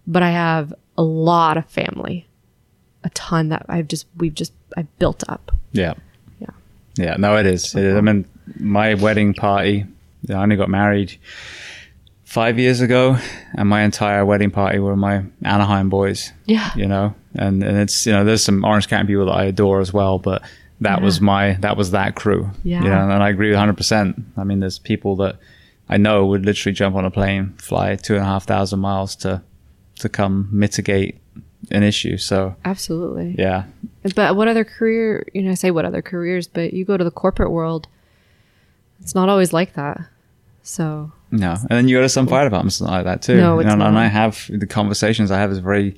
But 0.06 0.24
I 0.24 0.32
have 0.32 0.74
a 0.98 1.04
lot 1.04 1.58
of 1.58 1.66
family. 1.66 2.28
A 3.04 3.10
ton 3.10 3.50
that 3.50 3.66
I've 3.68 3.88
just 3.88 4.08
we've 4.18 4.34
just 4.34 4.54
I've 4.78 4.98
built 5.00 5.24
up. 5.28 5.52
Yeah. 5.74 5.96
Yeah. 6.40 6.52
Yeah. 6.96 7.16
No, 7.18 7.36
it 7.36 7.46
is. 7.46 7.76
It 7.76 7.84
is. 7.84 7.96
I 7.96 8.02
mean, 8.02 8.26
my 8.58 8.94
wedding 8.94 9.34
party, 9.34 9.86
I 10.30 10.34
only 10.34 10.56
got 10.56 10.70
married 10.70 11.18
five 12.34 12.58
years 12.58 12.82
ago, 12.82 13.18
and 13.56 13.70
my 13.70 13.84
entire 13.84 14.26
wedding 14.26 14.50
party 14.52 14.80
were 14.80 14.96
my 14.96 15.24
Anaheim 15.44 15.90
boys. 15.90 16.32
Yeah. 16.46 16.72
You 16.76 16.88
know, 16.88 17.14
and, 17.36 17.64
and 17.64 17.78
it's, 17.78 18.06
you 18.08 18.12
know, 18.12 18.24
there's 18.26 18.44
some 18.44 18.66
Orange 18.66 18.88
County 18.88 19.08
people 19.08 19.26
that 19.28 19.34
I 19.34 19.46
adore 19.46 19.80
as 19.82 19.94
well, 19.94 20.18
but 20.20 20.42
that 20.82 21.00
Yeah. 21.00 21.06
was 21.06 21.22
my, 21.22 21.54
that 21.62 21.78
was 21.78 21.92
that 21.92 22.16
crew. 22.16 22.50
Yeah. 22.64 22.84
You 22.84 22.90
know, 22.90 23.10
and 23.10 23.22
I 23.24 23.30
agree 23.30 23.52
100%. 23.52 24.24
I 24.38 24.44
mean, 24.44 24.60
there's 24.62 24.80
people 24.80 25.16
that 25.18 25.36
I 25.88 25.98
know 25.98 26.26
would 26.26 26.46
literally 26.46 26.74
jump 26.74 26.96
on 26.96 27.06
a 27.06 27.12
plane, 27.12 27.54
fly 27.58 27.96
two 27.96 28.16
and 28.16 28.24
a 28.24 28.26
half 28.26 28.46
thousand 28.46 28.80
miles 28.80 29.16
to, 29.18 29.42
to 30.00 30.10
come 30.10 30.50
mitigate 30.52 31.20
an 31.72 31.84
issue. 31.84 32.18
So, 32.18 32.56
Absolutely. 32.66 33.36
yeah. 33.38 33.66
But 34.16 34.36
what 34.36 34.48
other 34.48 34.64
career, 34.66 35.26
you 35.34 35.44
know, 35.44 35.52
I 35.52 35.54
say 35.54 35.70
what 35.72 35.86
other 35.86 36.02
careers, 36.02 36.48
but 36.48 36.74
you 36.74 36.84
go 36.84 36.98
to 36.98 37.04
the 37.04 37.12
corporate 37.12 37.52
world, 37.52 37.88
it's 39.02 39.14
not 39.14 39.30
always 39.30 39.54
like 39.54 39.76
that. 39.76 40.02
So, 40.64 41.12
No, 41.34 41.54
and 41.54 41.72
then 41.72 41.88
you 41.88 41.98
go 41.98 42.02
to 42.04 42.10
some 42.10 42.28
fire 42.28 42.44
departments 42.44 42.80
like 42.80 43.06
that 43.06 43.24
too. 43.24 43.38
No, 43.38 43.58
it's 43.58 43.68
and 43.68 43.80
not. 43.80 43.96
I 43.96 44.06
have 44.06 44.48
the 44.54 44.68
conversations. 44.68 45.32
I 45.32 45.40
have 45.40 45.50
this 45.50 45.58
very 45.58 45.96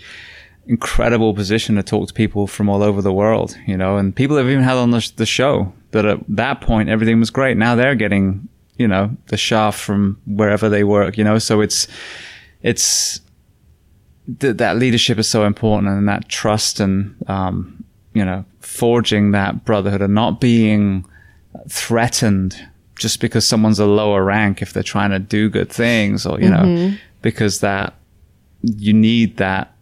incredible 0.66 1.34
position 1.34 1.76
to 1.76 1.84
talk 1.84 2.08
to 2.08 2.14
people 2.14 2.48
from 2.48 2.70
all 2.70 2.82
over 2.82 3.02
the 3.02 3.12
world. 3.12 3.58
You 3.68 3.76
know, 3.76 3.98
and 3.98 4.16
people 4.16 4.38
have 4.38 4.48
even 4.48 4.64
had 4.64 4.78
on 4.78 4.92
the, 4.92 5.12
the 5.18 5.26
show 5.26 5.74
that 5.92 6.06
at 6.06 6.20
that 6.30 6.62
point 6.62 6.88
everything 6.88 7.20
was 7.20 7.32
great. 7.32 7.58
Now 7.58 7.76
they're 7.76 7.96
getting 7.96 8.48
you 8.78 8.88
know 8.88 9.16
the 9.28 9.36
shaft 9.36 9.78
from 9.78 10.22
wherever 10.26 10.70
they 10.70 10.86
work. 10.86 11.18
You 11.18 11.26
know, 11.26 11.38
so 11.38 11.60
it's 11.60 11.90
it's 12.62 13.20
th- 14.40 14.56
that 14.56 14.78
leadership 14.78 15.20
is 15.20 15.28
so 15.28 15.44
important, 15.44 15.90
and 15.90 16.08
that 16.08 16.30
trust 16.30 16.80
and 16.80 17.14
um, 17.28 17.84
you 18.14 18.24
know 18.24 18.46
forging 18.62 19.32
that 19.32 19.66
brotherhood 19.66 20.02
and 20.02 20.16
not 20.16 20.40
being 20.40 21.06
threatened 21.68 22.56
just 22.98 23.20
because 23.20 23.48
someone's 23.48 23.80
a 23.80 23.86
lower 23.86 24.24
rank 24.24 24.62
if 24.62 24.74
they're 24.74 24.84
trying 24.84 25.12
to 25.12 25.20
do 25.20 25.50
good 25.50 25.70
things 25.70 26.26
or 26.26 26.40
you 26.40 26.50
know 26.50 26.64
mm-hmm. 26.64 26.96
because 27.22 27.60
that 27.60 27.96
you 28.62 28.94
need 28.94 29.38
that 29.38 29.74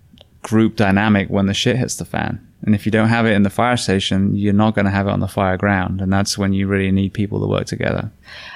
group 0.42 0.76
dynamic 0.76 1.30
when 1.30 1.46
the 1.46 1.54
shit 1.54 1.78
hits 1.78 1.96
the 1.98 2.06
fan 2.06 2.46
and 2.64 2.76
if 2.76 2.86
you 2.86 2.92
don't 2.92 3.10
have 3.10 3.26
it 3.26 3.32
in 3.32 3.44
the 3.44 3.50
fire 3.50 3.78
station 3.78 4.36
you're 4.36 4.54
not 4.54 4.76
going 4.76 4.86
to 4.86 4.92
have 4.92 5.08
it 5.08 5.12
on 5.12 5.20
the 5.20 5.28
fire 5.28 5.58
ground 5.58 6.02
and 6.02 6.12
that's 6.12 6.38
when 6.38 6.54
you 6.54 6.68
really 6.68 6.92
need 6.92 7.14
people 7.14 7.40
to 7.40 7.48
work 7.48 7.66
together 7.66 8.12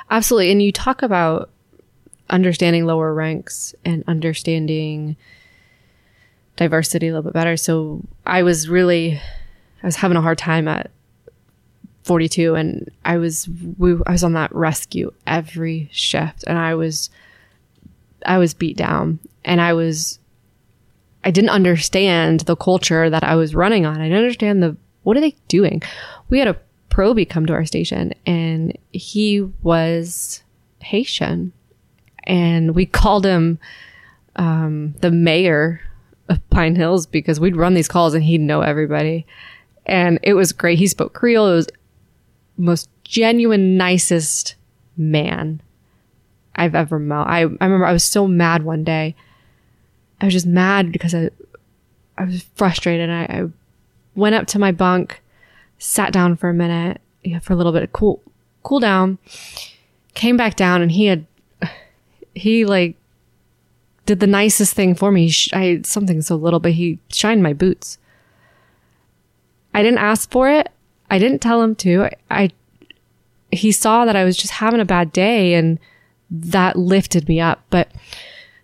absolutely. 0.09 0.51
And 0.51 0.61
you 0.61 0.71
talk 0.71 1.01
about 1.01 1.49
understanding 2.29 2.85
lower 2.85 3.13
ranks 3.13 3.73
and 3.85 4.03
understanding 4.07 5.15
diversity 6.55 7.07
a 7.07 7.11
little 7.11 7.23
bit 7.23 7.33
better. 7.33 7.57
So, 7.57 8.01
I 8.25 8.43
was 8.43 8.67
really, 8.67 9.21
I 9.83 9.87
was 9.87 9.97
having 9.97 10.17
a 10.17 10.21
hard 10.21 10.37
time 10.37 10.67
at 10.67 10.91
42 12.07 12.55
and 12.55 12.89
I 13.05 13.17
was, 13.17 13.47
we, 13.77 13.93
I 14.07 14.11
was 14.11 14.23
on 14.23 14.33
that 14.33 14.53
rescue 14.55 15.11
every 15.27 15.89
shift 15.91 16.43
and 16.47 16.57
I 16.57 16.75
was, 16.75 17.09
I 18.25 18.37
was 18.37 18.53
beat 18.53 18.77
down 18.77 19.19
and 19.45 19.61
I 19.61 19.73
was 19.73 20.19
I 21.23 21.31
didn't 21.31 21.49
understand 21.49 22.41
the 22.41 22.55
culture 22.55 23.09
that 23.09 23.23
I 23.23 23.35
was 23.35 23.53
running 23.53 23.85
on. 23.85 23.99
I 23.99 24.05
didn't 24.05 24.19
understand 24.19 24.63
the 24.63 24.77
what 25.03 25.17
are 25.17 25.21
they 25.21 25.35
doing? 25.49 25.81
We 26.29 26.39
had 26.39 26.47
a 26.47 26.57
probie 26.89 27.27
come 27.27 27.45
to 27.47 27.53
our 27.53 27.65
station 27.65 28.13
and 28.25 28.77
he 28.91 29.41
was 29.61 30.41
Haitian. 30.79 31.53
And 32.23 32.75
we 32.75 32.85
called 32.85 33.25
him 33.25 33.59
um, 34.35 34.95
the 34.99 35.11
mayor 35.11 35.81
of 36.29 36.49
Pine 36.49 36.75
Hills 36.75 37.05
because 37.05 37.39
we'd 37.39 37.55
run 37.55 37.73
these 37.73 37.87
calls 37.87 38.13
and 38.13 38.23
he'd 38.23 38.41
know 38.41 38.61
everybody. 38.61 39.25
And 39.85 40.19
it 40.23 40.33
was 40.33 40.51
great. 40.51 40.79
He 40.79 40.87
spoke 40.87 41.13
Creole. 41.13 41.51
It 41.51 41.55
was 41.55 41.67
most 42.57 42.89
genuine, 43.03 43.77
nicest 43.77 44.55
man 44.97 45.61
I've 46.55 46.75
ever 46.75 46.99
met. 46.99 47.27
I, 47.27 47.39
I 47.39 47.41
remember 47.41 47.85
I 47.85 47.93
was 47.93 48.03
so 48.03 48.27
mad 48.27 48.63
one 48.63 48.83
day. 48.83 49.15
I 50.19 50.25
was 50.25 50.33
just 50.33 50.47
mad 50.47 50.91
because 50.91 51.13
I, 51.13 51.29
I 52.17 52.25
was 52.25 52.43
frustrated. 52.55 53.09
I, 53.09 53.23
I 53.23 53.43
went 54.15 54.35
up 54.35 54.47
to 54.47 54.59
my 54.59 54.71
bunk, 54.71 55.21
sat 55.77 56.11
down 56.11 56.35
for 56.35 56.49
a 56.49 56.53
minute, 56.53 56.99
for 57.41 57.53
a 57.53 57.55
little 57.55 57.71
bit 57.71 57.83
of 57.83 57.93
cool, 57.93 58.21
cool 58.63 58.79
down, 58.79 59.19
came 60.15 60.37
back 60.37 60.55
down 60.55 60.81
and 60.81 60.91
he 60.91 61.05
had, 61.05 61.25
he 62.33 62.65
like 62.65 62.95
did 64.05 64.19
the 64.19 64.27
nicest 64.27 64.73
thing 64.73 64.95
for 64.95 65.11
me. 65.11 65.31
I, 65.53 65.81
something 65.83 66.21
so 66.21 66.35
little, 66.35 66.59
but 66.59 66.71
he 66.71 66.99
shined 67.09 67.43
my 67.43 67.53
boots. 67.53 67.99
I 69.73 69.83
didn't 69.83 69.99
ask 69.99 70.31
for 70.31 70.49
it. 70.49 70.71
I 71.09 71.19
didn't 71.19 71.39
tell 71.39 71.61
him 71.61 71.75
to. 71.75 72.05
I, 72.05 72.11
I 72.29 72.49
he 73.51 73.71
saw 73.71 74.05
that 74.05 74.15
I 74.15 74.23
was 74.23 74.37
just 74.37 74.53
having 74.53 74.81
a 74.81 74.85
bad 74.85 75.13
day 75.13 75.53
and 75.53 75.79
that 76.29 76.75
lifted 76.75 77.27
me 77.27 77.39
up. 77.39 77.63
But 77.69 77.89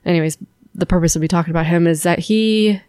anyways, 0.06 0.38
the 0.76 0.86
purpose 0.86 1.16
of 1.16 1.22
me 1.22 1.28
talking 1.28 1.52
about 1.52 1.66
him 1.66 1.88
is 1.88 2.04
that 2.04 2.20
he 2.20 2.82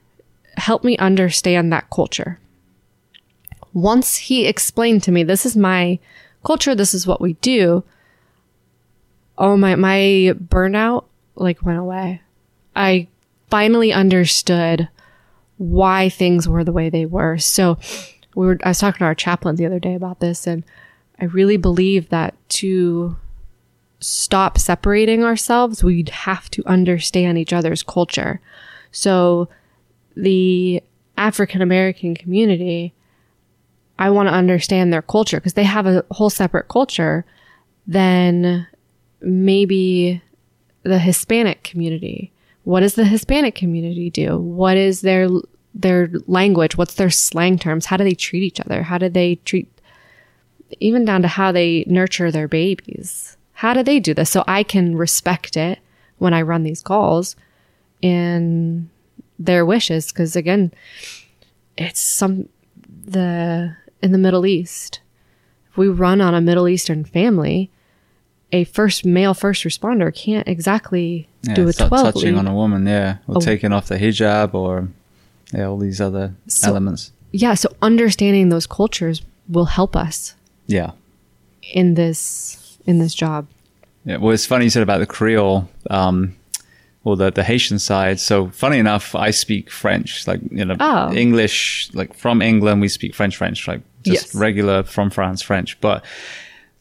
helped 0.56 0.84
me 0.84 0.96
understand 0.98 1.72
that 1.72 1.90
culture. 1.90 2.40
Once 3.72 4.16
he 4.16 4.46
explained 4.46 5.02
to 5.02 5.12
me, 5.12 5.22
this 5.22 5.44
is 5.44 5.56
my 5.56 5.98
culture, 6.44 6.74
this 6.74 6.94
is 6.94 7.06
what 7.06 7.20
we 7.20 7.34
do. 7.34 7.84
Oh 9.36 9.56
my 9.56 9.74
my 9.74 10.32
burnout 10.36 11.04
like 11.34 11.64
went 11.64 11.78
away. 11.78 12.22
I 12.76 13.08
finally 13.50 13.92
understood 13.92 14.88
why 15.56 16.08
things 16.08 16.48
were 16.48 16.64
the 16.64 16.72
way 16.72 16.88
they 16.88 17.06
were. 17.06 17.38
So 17.38 17.78
we 18.34 18.46
were 18.46 18.58
I 18.64 18.68
was 18.68 18.78
talking 18.78 18.98
to 18.98 19.04
our 19.04 19.14
chaplain 19.14 19.56
the 19.56 19.66
other 19.66 19.80
day 19.80 19.94
about 19.94 20.20
this 20.20 20.46
and 20.46 20.64
I 21.20 21.26
really 21.26 21.56
believe 21.56 22.08
that 22.08 22.34
to 22.50 23.16
stop 24.00 24.58
separating 24.58 25.24
ourselves, 25.24 25.82
we'd 25.82 26.08
have 26.10 26.50
to 26.50 26.62
understand 26.66 27.38
each 27.38 27.52
other's 27.52 27.82
culture. 27.82 28.40
So 28.90 29.48
the 30.16 30.82
African 31.16 31.62
American 31.62 32.14
community, 32.14 32.92
I 33.98 34.10
want 34.10 34.28
to 34.28 34.34
understand 34.34 34.92
their 34.92 35.02
culture 35.02 35.38
because 35.38 35.54
they 35.54 35.64
have 35.64 35.86
a 35.86 36.04
whole 36.10 36.30
separate 36.30 36.68
culture 36.68 37.24
than 37.86 38.66
maybe 39.20 40.22
the 40.82 40.98
Hispanic 40.98 41.62
community. 41.62 42.32
What 42.64 42.80
does 42.80 42.94
the 42.94 43.04
Hispanic 43.04 43.54
community 43.54 44.10
do? 44.10 44.38
What 44.38 44.76
is 44.76 45.00
their 45.02 45.28
their 45.74 46.10
language? 46.26 46.76
What's 46.76 46.94
their 46.94 47.10
slang 47.10 47.58
terms? 47.58 47.86
How 47.86 47.96
do 47.96 48.04
they 48.04 48.14
treat 48.14 48.42
each 48.42 48.60
other? 48.60 48.82
How 48.84 48.98
do 48.98 49.08
they 49.08 49.36
treat 49.44 49.68
even 50.80 51.04
down 51.04 51.22
to 51.22 51.28
how 51.28 51.52
they 51.52 51.84
nurture 51.86 52.30
their 52.30 52.48
babies? 52.48 53.36
How 53.54 53.74
do 53.74 53.82
they 53.82 54.00
do 54.00 54.14
this? 54.14 54.30
So 54.30 54.44
I 54.46 54.62
can 54.62 54.96
respect 54.96 55.56
it 55.56 55.78
when 56.18 56.32
I 56.34 56.42
run 56.42 56.62
these 56.62 56.82
calls 56.82 57.36
and 58.02 58.88
their 59.38 59.64
wishes. 59.66 60.10
Cause 60.12 60.36
again, 60.36 60.72
it's 61.76 62.00
some, 62.00 62.48
the, 63.06 63.76
in 64.02 64.12
the 64.12 64.18
Middle 64.18 64.46
East, 64.46 65.00
if 65.70 65.76
we 65.76 65.88
run 65.88 66.20
on 66.20 66.34
a 66.34 66.40
Middle 66.40 66.68
Eastern 66.68 67.04
family 67.04 67.70
a 68.52 68.62
first 68.64 69.04
male 69.04 69.34
first 69.34 69.64
responder 69.64 70.14
can't 70.14 70.46
exactly 70.46 71.26
Yeah, 71.42 71.54
do 71.54 71.66
a 71.68 71.72
12 71.72 71.90
touching 71.90 72.34
lead. 72.34 72.38
on 72.38 72.46
a 72.46 72.54
woman, 72.54 72.86
yeah, 72.86 73.16
or 73.26 73.38
Oh. 73.38 73.40
taking 73.40 73.72
off 73.72 73.86
the 73.88 73.96
hijab, 73.98 74.54
or 74.54 74.88
yeah, 75.52 75.66
all 75.66 75.78
these 75.78 76.00
other 76.00 76.34
So- 76.48 76.68
elements. 76.68 77.12
yeah, 77.32 77.54
so 77.54 77.68
understanding 77.82 78.48
those 78.48 78.66
cultures 78.66 79.22
will 79.48 79.66
help 79.66 79.94
us 79.96 80.34
Yeah, 80.66 80.92
in 81.72 81.94
this 81.94 82.78
in 82.86 82.98
this 82.98 83.14
job. 83.14 83.46
yeah. 84.04 84.16
Well, 84.18 84.32
it's 84.34 84.46
funny 84.46 84.64
you 84.64 84.70
said 84.70 84.82
about 84.82 84.98
the 84.98 85.06
Creole, 85.06 85.68
um, 85.90 86.34
or 87.04 87.16
the 87.16 87.30
the 87.30 87.42
Haitian 87.44 87.78
side. 87.78 88.20
So, 88.20 88.48
funny 88.50 88.78
enough, 88.78 89.14
I 89.14 89.30
speak 89.30 89.70
French, 89.70 90.26
like 90.26 90.40
you 90.50 90.64
know, 90.64 90.76
Oh. 90.80 91.12
English, 91.12 91.90
like 91.94 92.14
from 92.14 92.40
England, 92.42 92.80
we 92.80 92.88
speak 92.88 93.14
French, 93.14 93.36
French, 93.36 93.66
like 93.68 93.80
just 94.02 94.26
Yes. 94.26 94.34
regular 94.34 94.82
from 94.84 95.10
France 95.10 95.42
French, 95.42 95.78
but. 95.80 96.04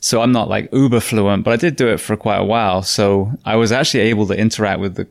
So 0.05 0.21
I'm 0.21 0.33
not 0.33 0.49
like 0.49 0.67
uber 0.73 0.99
fluent, 0.99 1.45
but 1.45 1.51
I 1.53 1.55
did 1.55 1.77
do 1.77 1.87
it 1.87 1.97
for 1.97 2.17
quite 2.17 2.35
a 2.35 2.43
while. 2.43 2.81
So 2.83 3.31
I 3.45 3.55
was 3.55 3.71
actually 3.71 4.01
able 4.11 4.27
to 4.27 4.33
interact 4.37 4.81
with 4.81 4.95
the 4.95 5.07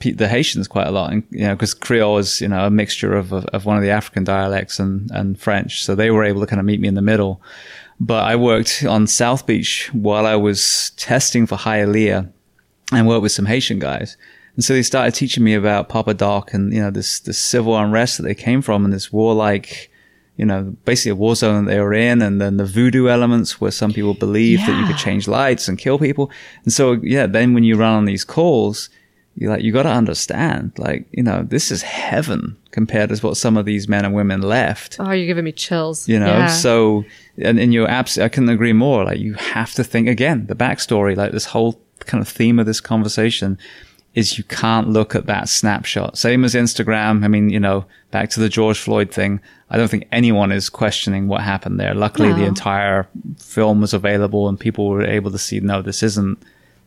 the 0.00 0.28
Haitians 0.28 0.68
quite 0.68 0.86
a 0.86 0.90
lot, 0.90 1.12
and, 1.12 1.22
you 1.30 1.46
know, 1.46 1.54
because 1.54 1.74
Creole 1.74 2.18
is 2.18 2.40
you 2.40 2.48
know 2.48 2.66
a 2.66 2.70
mixture 2.70 3.14
of, 3.16 3.32
of 3.32 3.46
of 3.46 3.64
one 3.64 3.76
of 3.76 3.82
the 3.82 3.90
African 3.90 4.24
dialects 4.24 4.78
and 4.78 5.10
and 5.10 5.38
French, 5.38 5.84
so 5.84 5.94
they 5.94 6.10
were 6.10 6.24
able 6.24 6.40
to 6.40 6.46
kind 6.46 6.60
of 6.60 6.66
meet 6.66 6.80
me 6.80 6.88
in 6.88 6.94
the 6.94 7.02
middle. 7.02 7.40
But 7.98 8.24
I 8.24 8.36
worked 8.36 8.84
on 8.86 9.06
South 9.06 9.46
Beach 9.46 9.90
while 9.94 10.26
I 10.26 10.36
was 10.36 10.90
testing 10.96 11.46
for 11.46 11.56
Hialeah, 11.56 12.30
and 12.92 13.08
worked 13.08 13.22
with 13.22 13.32
some 13.32 13.46
Haitian 13.46 13.78
guys, 13.78 14.16
and 14.54 14.64
so 14.64 14.74
they 14.74 14.82
started 14.82 15.14
teaching 15.14 15.44
me 15.44 15.54
about 15.54 15.88
Papa 15.88 16.14
Doc 16.14 16.52
and 16.52 16.72
you 16.72 16.80
know 16.80 16.90
this 16.90 17.20
this 17.20 17.38
civil 17.38 17.76
unrest 17.76 18.18
that 18.18 18.24
they 18.24 18.34
came 18.34 18.62
from 18.62 18.84
and 18.84 18.92
this 18.92 19.12
warlike. 19.12 19.90
You 20.38 20.44
know, 20.44 20.76
basically 20.84 21.12
a 21.12 21.14
war 21.14 21.34
zone 21.34 21.64
that 21.64 21.70
they 21.70 21.80
were 21.80 21.94
in, 21.94 22.20
and 22.20 22.42
then 22.42 22.58
the 22.58 22.66
voodoo 22.66 23.08
elements 23.08 23.58
where 23.58 23.70
some 23.70 23.94
people 23.94 24.12
believe 24.12 24.58
that 24.58 24.78
you 24.78 24.86
could 24.86 24.98
change 24.98 25.26
lights 25.26 25.66
and 25.66 25.78
kill 25.78 25.98
people. 25.98 26.30
And 26.64 26.74
so, 26.74 26.92
yeah, 27.02 27.26
then 27.26 27.54
when 27.54 27.64
you 27.64 27.74
run 27.74 27.94
on 27.94 28.04
these 28.04 28.22
calls, 28.22 28.90
you 29.36 29.48
like 29.50 29.62
you 29.62 29.70
got 29.72 29.82
to 29.82 29.90
understand 29.90 30.72
like 30.78 31.06
you 31.12 31.22
know 31.22 31.42
this 31.42 31.70
is 31.70 31.82
heaven 31.82 32.56
compared 32.70 33.08
to 33.10 33.16
what 33.26 33.36
some 33.36 33.56
of 33.56 33.64
these 33.66 33.86
men 33.88 34.04
and 34.04 34.14
women 34.14 34.40
left 34.42 34.96
Oh, 34.98 35.10
you're 35.12 35.26
giving 35.26 35.44
me 35.44 35.52
chills. 35.52 36.08
you 36.08 36.18
know 36.18 36.26
Yeah. 36.26 36.46
so 36.48 37.04
and, 37.38 37.58
and 37.58 37.72
you're 37.74 37.88
absolutely 37.88 38.24
i 38.26 38.28
couldn't 38.30 38.48
agree 38.50 38.72
more 38.72 39.04
like 39.04 39.18
you 39.18 39.34
have 39.34 39.74
to 39.74 39.84
think 39.84 40.08
again 40.08 40.46
the 40.46 40.54
backstory 40.54 41.16
like 41.16 41.32
this 41.32 41.46
whole 41.46 41.80
kind 42.00 42.22
of 42.22 42.28
theme 42.28 42.58
of 42.58 42.66
this 42.66 42.80
conversation 42.80 43.58
is 44.14 44.38
you 44.38 44.44
can't 44.44 44.88
look 44.88 45.14
at 45.14 45.26
that 45.26 45.48
snapshot 45.48 46.16
same 46.16 46.42
as 46.44 46.54
instagram 46.54 47.22
i 47.24 47.28
mean 47.28 47.50
you 47.50 47.60
know 47.60 47.84
back 48.10 48.30
to 48.30 48.40
the 48.40 48.48
george 48.48 48.78
floyd 48.78 49.10
thing 49.10 49.38
i 49.68 49.76
don't 49.76 49.88
think 49.88 50.06
anyone 50.12 50.50
is 50.52 50.70
questioning 50.70 51.28
what 51.28 51.42
happened 51.42 51.78
there 51.78 51.94
luckily 51.94 52.32
the 52.32 52.44
entire 52.44 53.06
film 53.38 53.80
was 53.82 53.92
available 53.92 54.48
and 54.48 54.58
people 54.58 54.88
were 54.88 55.04
able 55.04 55.30
to 55.30 55.38
see 55.38 55.60
no 55.60 55.82
this 55.82 56.02
isn't 56.02 56.38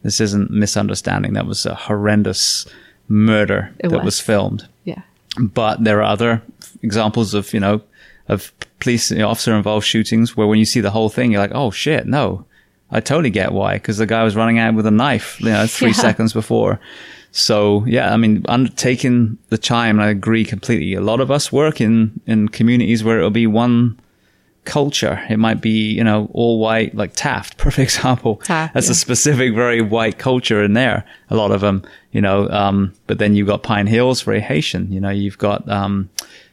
this 0.03 0.19
isn't 0.21 0.49
misunderstanding 0.51 1.33
that 1.33 1.45
was 1.45 1.65
a 1.65 1.75
horrendous 1.75 2.65
murder 3.07 3.73
It 3.79 3.89
that 3.89 3.97
was. 3.97 4.05
was 4.05 4.19
filmed 4.19 4.67
yeah. 4.85 5.01
but 5.37 5.83
there 5.83 5.99
are 5.99 6.03
other 6.11 6.41
examples 6.81 7.33
of 7.33 7.53
you 7.53 7.59
know 7.59 7.81
of 8.27 8.51
police 8.79 9.11
you 9.11 9.17
know, 9.17 9.29
officer 9.29 9.53
involved 9.55 9.85
shootings 9.85 10.37
where 10.37 10.47
when 10.47 10.59
you 10.59 10.65
see 10.65 10.79
the 10.81 10.91
whole 10.91 11.09
thing 11.09 11.31
you're 11.31 11.41
like 11.41 11.51
oh 11.55 11.71
shit 11.71 12.05
no 12.07 12.45
i 12.91 12.99
totally 12.99 13.29
get 13.31 13.51
why 13.51 13.73
because 13.73 13.97
the 13.97 14.05
guy 14.05 14.23
was 14.23 14.35
running 14.35 14.59
out 14.59 14.75
with 14.75 14.85
a 14.85 14.91
knife 14.91 15.39
you 15.41 15.49
know 15.49 15.65
three 15.67 15.87
Yeah. 15.89 15.93
seconds 16.07 16.33
before 16.33 16.79
so 17.31 17.83
yeah 17.87 18.13
i 18.13 18.17
mean 18.17 18.43
undertaking 18.47 19.37
the 19.49 19.57
time 19.57 19.99
and 19.99 20.05
i 20.07 20.09
agree 20.09 20.45
completely 20.45 20.93
a 20.93 21.01
lot 21.01 21.19
of 21.19 21.29
us 21.31 21.51
work 21.51 21.81
in 21.81 22.19
in 22.27 22.47
communities 22.49 23.03
where 23.03 23.17
it'll 23.17 23.29
be 23.31 23.47
one 23.47 23.99
culture. 24.69 25.25
It 25.29 25.37
might 25.37 25.61
be 25.61 25.91
you 25.91 26.03
know 26.03 26.29
all 26.33 26.59
white 26.59 26.93
like 26.95 27.13
taft 27.15 27.57
perfect 27.65 27.83
example. 27.83 28.37
Taft, 28.37 28.73
that's 28.73 28.87
yeah. 28.87 28.91
a 28.91 28.95
specific 28.95 29.55
very 29.55 29.81
white 29.81 30.17
culture 30.19 30.63
in 30.63 30.73
there 30.73 31.03
a 31.29 31.35
lot 31.35 31.51
of 31.51 31.61
them 31.61 31.83
you 32.11 32.21
know 32.21 32.49
um 32.49 32.93
but 33.07 33.17
then 33.17 33.35
you've 33.35 33.47
got 33.47 33.63
pine 33.63 33.87
hills 33.87 34.21
very 34.21 34.39
haitian. 34.41 34.91
You 34.91 34.99
know 34.99 35.09
you've 35.09 35.37
got 35.37 35.67
um 35.67 36.09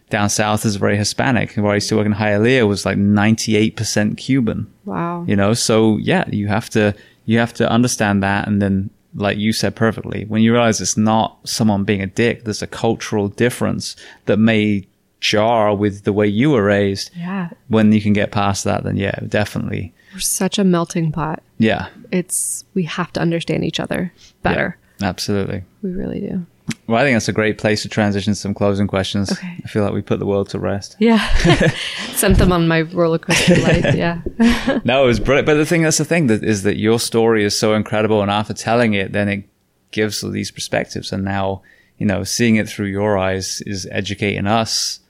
down 0.09 0.29
south 0.31 0.65
is 0.65 0.77
very 0.77 0.97
hispanic. 0.97 1.53
Where 1.55 1.73
i 1.73 1.75
used 1.75 1.89
to 1.91 1.97
work 1.97 2.07
in 2.07 2.15
hialeah 2.15 2.67
was 2.67 2.87
like 2.87 2.97
98% 2.97 4.17
cuban. 4.17 4.73
Wow. 4.85 5.25
you 5.27 5.37
know 5.37 5.53
so 5.53 5.99
yeah 5.99 6.25
you 6.31 6.47
have 6.49 6.71
to 6.71 6.95
you 7.27 7.39
have 7.39 7.53
to 7.55 7.69
understand 7.69 8.23
that 8.23 8.49
and 8.49 8.63
then 8.63 8.91
like 9.15 9.39
you 9.39 9.53
said 9.53 9.75
perfectly 9.75 10.25
when 10.27 10.43
you 10.43 10.53
realize 10.53 10.81
it's 10.81 10.97
not 10.97 11.39
someone 11.45 11.85
being 11.85 12.03
a 12.03 12.07
dick 12.07 12.45
there's 12.45 12.63
a 12.63 12.67
cultural 12.67 13.29
difference 13.29 13.97
that 14.27 14.37
may 14.39 14.87
jar 15.31 15.75
with 15.75 16.05
the 16.05 16.13
way 16.13 16.27
you 16.41 16.51
were 16.51 16.63
raised 16.65 17.11
Yeah. 17.17 17.49
when 17.69 17.93
you 17.93 18.01
can 18.01 18.13
get 18.13 18.31
past 18.31 18.65
that 18.65 18.85
then 18.85 18.97
yeah 18.97 19.19
definitely 19.29 19.93
We're 20.15 20.21
such 20.21 20.59
a 20.59 20.65
melting 20.65 21.13
pot. 21.13 21.39
yeah 21.59 21.89
It's 22.13 22.65
we 22.75 22.83
have 22.85 23.11
to 23.15 23.21
understand 23.21 23.65
each 23.65 23.81
other 23.81 24.13
better. 24.43 24.69
Yeah, 25.01 25.09
absolutely 25.09 25.65
We 25.83 25.91
really 26.03 26.21
do. 26.21 26.47
well 26.87 26.99
i 27.01 27.05
think 27.05 27.15
that's 27.17 27.29
a 27.29 27.33
great 27.41 27.59
place 27.59 27.83
to 27.83 27.89
transition 27.89 28.33
to 28.35 28.39
some 28.39 28.55
closing 28.55 28.87
questions 28.87 29.31
Okay. 29.33 29.55
i 29.65 29.69
feel 29.69 29.83
like 29.85 29.93
we 29.95 30.03
put 30.03 30.19
the 30.21 30.27
world 30.33 30.49
to 30.51 30.59
rest 30.59 30.97
Yeah. 30.99 31.21
Sent 32.23 32.39
them 32.39 32.53
on 32.53 32.67
my 32.69 32.81
roller 32.83 33.19
coaster 33.19 33.57
life. 33.69 33.95
Yeah. 33.95 34.21
no, 34.85 35.05
it 35.05 35.07
was 35.07 35.21
brilliant. 35.21 35.47
But 35.47 35.57
the 35.57 35.67
thing 35.67 35.83
that's 35.83 35.99
the 35.99 36.05
thing 36.13 36.29
that 36.29 36.43
is 36.43 36.63
that 36.63 36.77
your 36.79 36.99
story 36.99 37.45
is 37.45 37.55
so 37.59 37.75
incredible, 37.75 38.23
and 38.23 38.31
after 38.31 38.55
telling 38.55 38.95
it, 38.95 39.13
then 39.13 39.29
it 39.29 39.45
gives 39.91 40.23
these 40.23 40.51
perspectives, 40.51 41.13
and 41.13 41.23
now 41.25 41.61
you 41.99 42.07
know 42.07 42.25
seeing 42.25 42.57
it 42.57 42.67
through 42.71 42.87
your 42.99 43.19
eyes 43.19 43.61
is 43.67 43.87
educating 43.93 44.47
us 44.47 45.01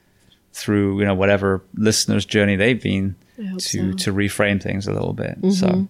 through 0.57 0.99
you 0.99 1.05
know 1.05 1.13
whatever 1.13 1.61
listeners' 1.75 2.25
journey 2.25 2.55
they've 2.55 2.81
been 2.81 3.15
to 3.37 3.59
so. 3.59 3.77
Mm-hmm. 3.77 3.95
to 3.97 4.13
reframe 4.13 4.61
things 4.61 4.87
a 4.87 4.93
little 4.93 5.13
bit. 5.13 5.37
So, 5.53 5.87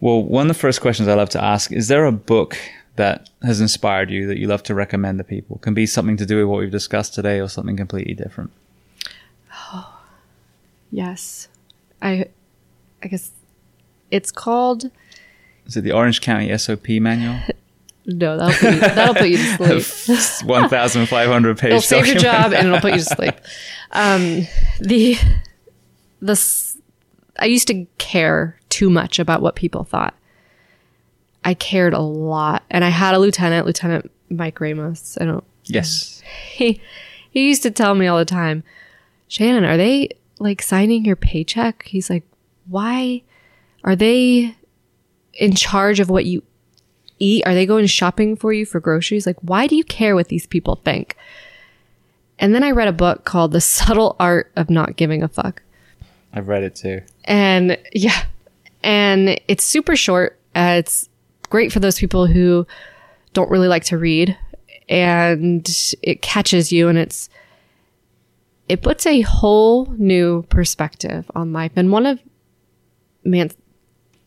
well, 0.00 0.22
one 0.22 0.48
of 0.48 0.48
the 0.48 0.60
first 0.60 0.80
questions 0.80 1.08
I 1.08 1.14
love 1.14 1.30
to 1.30 1.42
ask 1.42 1.72
is: 1.72 1.88
there 1.88 2.06
a 2.06 2.12
book 2.12 2.56
that 2.96 3.28
has 3.42 3.60
inspired 3.60 4.10
you 4.10 4.26
that 4.28 4.38
you 4.38 4.46
love 4.46 4.62
to 4.64 4.74
recommend 4.74 5.18
to 5.18 5.24
people? 5.24 5.58
Can 5.58 5.74
be 5.74 5.86
something 5.86 6.16
to 6.18 6.26
do 6.26 6.36
with 6.38 6.46
what 6.46 6.60
we've 6.60 6.70
discussed 6.70 7.14
today, 7.14 7.40
or 7.40 7.48
something 7.48 7.76
completely 7.76 8.14
different. 8.14 8.52
Oh 9.72 10.00
yes. 10.90 11.48
I 12.00 12.26
I 13.02 13.08
guess 13.08 13.32
it's 14.10 14.30
called 14.30 14.90
Is 15.66 15.76
it 15.76 15.82
the 15.82 15.92
Orange 15.92 16.20
County 16.20 16.56
SOP 16.56 16.88
manual? 16.88 17.40
no, 18.10 18.36
that'll 18.36 18.54
put 18.54 18.74
you, 18.74 18.80
that'll 18.80 19.14
put 19.14 19.28
you 19.28 19.36
to 19.36 19.80
sleep. 19.80 20.48
1,500 20.48 21.58
page 21.58 21.68
It'll 21.68 21.80
save 21.80 22.06
your 22.06 22.16
job 22.16 22.52
and 22.52 22.68
it'll 22.68 22.80
put 22.80 22.92
you 22.92 22.98
to 22.98 23.04
sleep. 23.04 23.34
Um, 23.92 24.46
the 24.80 25.16
the 26.20 26.76
I 27.38 27.46
used 27.46 27.68
to 27.68 27.86
care 27.98 28.58
too 28.68 28.90
much 28.90 29.18
about 29.18 29.42
what 29.42 29.56
people 29.56 29.84
thought. 29.84 30.14
I 31.44 31.54
cared 31.54 31.94
a 31.94 32.00
lot, 32.00 32.64
and 32.70 32.84
I 32.84 32.90
had 32.90 33.14
a 33.14 33.18
lieutenant, 33.18 33.66
Lieutenant 33.66 34.10
Mike 34.28 34.60
Ramos. 34.60 35.16
I 35.20 35.24
don't. 35.24 35.44
Yes. 35.64 36.22
He 36.52 36.80
he 37.30 37.48
used 37.48 37.62
to 37.62 37.70
tell 37.70 37.94
me 37.94 38.06
all 38.06 38.18
the 38.18 38.24
time, 38.24 38.62
Shannon, 39.28 39.64
are 39.64 39.76
they 39.76 40.10
like 40.38 40.62
signing 40.62 41.04
your 41.04 41.16
paycheck? 41.16 41.84
He's 41.86 42.10
like, 42.10 42.24
why 42.66 43.22
are 43.82 43.96
they 43.96 44.54
in 45.34 45.54
charge 45.54 46.00
of 46.00 46.10
what 46.10 46.24
you 46.24 46.42
eat? 47.20 47.46
Are 47.46 47.54
they 47.54 47.66
going 47.66 47.86
shopping 47.86 48.34
for 48.34 48.52
you 48.52 48.66
for 48.66 48.80
groceries? 48.80 49.26
Like, 49.26 49.36
why 49.40 49.66
do 49.66 49.76
you 49.76 49.84
care 49.84 50.16
what 50.16 50.28
these 50.28 50.46
people 50.46 50.76
think? 50.84 51.16
And 52.38 52.54
then 52.54 52.64
I 52.64 52.70
read 52.70 52.88
a 52.88 52.92
book 52.92 53.24
called 53.24 53.52
The 53.52 53.60
Subtle 53.60 54.16
Art 54.18 54.50
of 54.56 54.70
Not 54.70 54.96
Giving 54.96 55.22
a 55.22 55.28
Fuck. 55.28 55.62
I've 56.32 56.48
read 56.48 56.62
it 56.62 56.74
too. 56.74 57.02
And 57.24 57.78
yeah, 57.92 58.24
and 58.82 59.40
it's 59.46 59.62
super 59.62 59.94
short. 59.94 60.38
Uh, 60.56 60.76
it's 60.78 61.08
great 61.48 61.72
for 61.72 61.80
those 61.80 61.98
people 61.98 62.26
who 62.26 62.66
don't 63.34 63.50
really 63.50 63.68
like 63.68 63.84
to 63.84 63.98
read, 63.98 64.36
and 64.88 65.68
it 66.02 66.22
catches 66.22 66.72
you, 66.72 66.88
and 66.88 66.98
it's 66.98 67.28
it 68.68 68.82
puts 68.82 69.06
a 69.06 69.20
whole 69.22 69.86
new 69.98 70.42
perspective 70.44 71.30
on 71.34 71.52
life. 71.52 71.72
And 71.76 71.92
one 71.92 72.06
of 72.06 72.20
Man- 73.24 73.50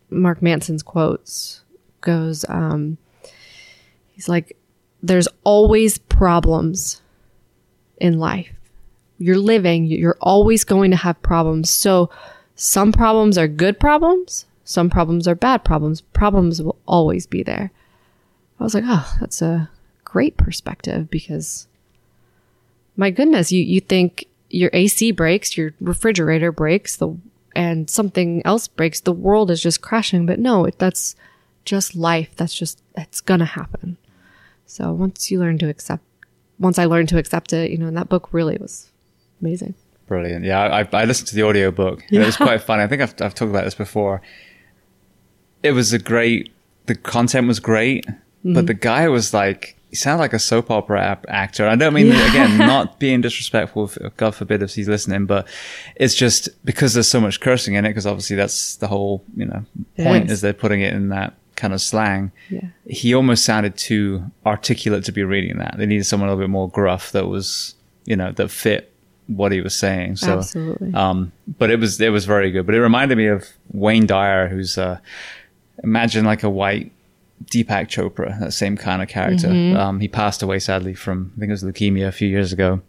Mark 0.09 0.41
Manson's 0.41 0.83
quotes 0.83 1.62
goes, 2.03 2.45
um, 2.47 2.97
"He's 4.11 4.29
like, 4.29 4.55
there's 5.01 5.27
always 5.43 5.97
problems 5.97 7.01
in 7.97 8.19
life." 8.19 8.53
you're 9.23 9.37
living, 9.37 9.85
you're 9.85 10.17
always 10.19 10.65
going 10.65 10.91
to 10.91 10.97
have 10.97 11.21
problems. 11.21 11.69
So 11.69 12.09
some 12.55 12.91
problems 12.91 13.37
are 13.37 13.47
good 13.47 13.79
problems, 13.79 14.45
some 14.65 14.89
problems 14.89 15.27
are 15.27 15.35
bad 15.35 15.63
problems. 15.63 16.01
Problems 16.01 16.61
will 16.61 16.77
always 16.85 17.25
be 17.25 17.43
there. 17.43 17.71
I 18.59 18.63
was 18.63 18.73
like, 18.73 18.83
oh, 18.87 19.15
that's 19.19 19.41
a 19.41 19.69
great 20.03 20.37
perspective 20.37 21.09
because 21.09 21.67
my 22.95 23.11
goodness, 23.11 23.51
you, 23.51 23.63
you 23.63 23.81
think 23.81 24.27
your 24.49 24.69
AC 24.73 25.11
breaks, 25.11 25.57
your 25.57 25.73
refrigerator 25.81 26.51
breaks, 26.51 26.95
the 26.95 27.15
and 27.55 27.89
something 27.89 28.41
else 28.45 28.67
breaks, 28.67 28.99
the 29.01 29.11
world 29.11 29.51
is 29.51 29.61
just 29.61 29.81
crashing. 29.81 30.25
But 30.25 30.39
no, 30.39 30.65
it, 30.65 30.79
that's 30.79 31.15
just 31.65 31.95
life. 31.95 32.35
That's 32.35 32.53
just 32.53 32.81
it's 32.95 33.21
gonna 33.21 33.45
happen. 33.45 33.97
So 34.65 34.91
once 34.91 35.29
you 35.29 35.39
learn 35.39 35.57
to 35.59 35.69
accept 35.69 36.03
once 36.59 36.79
I 36.79 36.85
learned 36.85 37.09
to 37.09 37.17
accept 37.17 37.53
it, 37.53 37.71
you 37.71 37.77
know, 37.77 37.87
and 37.87 37.97
that 37.97 38.09
book 38.09 38.29
really 38.31 38.57
was 38.59 38.91
amazing. 39.41 39.75
Brilliant. 40.07 40.45
Yeah, 40.45 40.61
I, 40.61 40.87
I 40.93 41.05
listened 41.05 41.27
to 41.29 41.35
the 41.35 41.43
audiobook. 41.43 42.03
and 42.09 42.21
It 42.21 42.25
was 42.25 42.37
quite 42.37 42.61
funny. 42.61 42.83
I 42.83 42.87
think 42.87 43.01
I've, 43.01 43.13
I've 43.21 43.33
talked 43.33 43.49
about 43.49 43.65
this 43.65 43.75
before. 43.75 44.21
It 45.63 45.71
was 45.71 45.93
a 45.93 45.99
great 45.99 46.53
the 46.85 46.95
content 46.95 47.47
was 47.47 47.59
great, 47.59 48.05
but 48.05 48.13
mm-hmm. 48.43 48.65
the 48.65 48.73
guy 48.73 49.07
was 49.07 49.33
like, 49.33 49.77
he 49.89 49.95
sounded 49.95 50.21
like 50.21 50.33
a 50.33 50.39
soap 50.39 50.71
opera 50.71 51.19
actor. 51.27 51.67
I 51.67 51.75
don't 51.75 51.93
mean, 51.93 52.07
again, 52.07 52.57
not 52.57 52.99
being 52.99 53.21
disrespectful, 53.21 53.91
God 54.17 54.35
forbid 54.35 54.63
if 54.63 54.73
he's 54.73 54.89
listening, 54.89 55.25
but 55.25 55.47
it's 55.95 56.15
just 56.15 56.49
because 56.65 56.93
there's 56.93 57.07
so 57.07 57.21
much 57.21 57.39
cursing 57.39 57.75
in 57.75 57.85
it, 57.85 57.89
because 57.89 58.07
obviously 58.07 58.35
that's 58.35 58.77
the 58.77 58.87
whole, 58.87 59.23
you 59.35 59.45
know, 59.45 59.63
point 59.97 60.25
is. 60.25 60.31
is 60.31 60.41
they're 60.41 60.53
putting 60.53 60.81
it 60.81 60.93
in 60.93 61.09
that 61.09 61.35
kind 61.55 61.73
of 61.73 61.81
slang. 61.81 62.31
Yeah. 62.49 62.67
He 62.87 63.13
almost 63.13 63.45
sounded 63.45 63.77
too 63.77 64.23
articulate 64.45 65.03
to 65.05 65.11
be 65.11 65.23
reading 65.23 65.57
that. 65.57 65.75
They 65.77 65.85
needed 65.85 66.05
someone 66.05 66.29
a 66.29 66.31
little 66.31 66.43
bit 66.43 66.51
more 66.51 66.69
gruff 66.69 67.11
that 67.11 67.27
was, 67.27 67.75
you 68.05 68.15
know, 68.15 68.31
that 68.33 68.49
fit 68.49 68.91
what 69.27 69.51
he 69.51 69.61
was 69.61 69.75
saying. 69.75 70.17
So, 70.17 70.39
Absolutely. 70.39 70.93
um, 70.93 71.31
but 71.57 71.69
it 71.69 71.79
was 71.79 71.99
it 71.99 72.09
was 72.09 72.25
very 72.25 72.51
good. 72.51 72.65
But 72.65 72.75
it 72.75 72.81
reminded 72.81 73.17
me 73.17 73.27
of 73.27 73.47
Wayne 73.71 74.05
Dyer, 74.05 74.47
who's 74.47 74.77
uh, 74.77 74.99
imagine 75.83 76.25
like 76.25 76.43
a 76.43 76.49
white 76.49 76.91
Deepak 77.45 77.87
Chopra, 77.87 78.39
that 78.39 78.53
same 78.53 78.77
kind 78.77 79.01
of 79.01 79.07
character. 79.07 79.49
Um, 79.49 79.99
he 79.99 80.07
passed 80.07 80.43
away 80.43 80.59
sadly 80.59 80.93
from 80.93 81.31
I 81.35 81.39
think 81.39 81.49
it 81.49 81.53
was 81.53 81.63
leukemia 81.63 82.07
a 82.07 82.11
few 82.11 82.27
years 82.27 82.53
ago. 82.53 82.81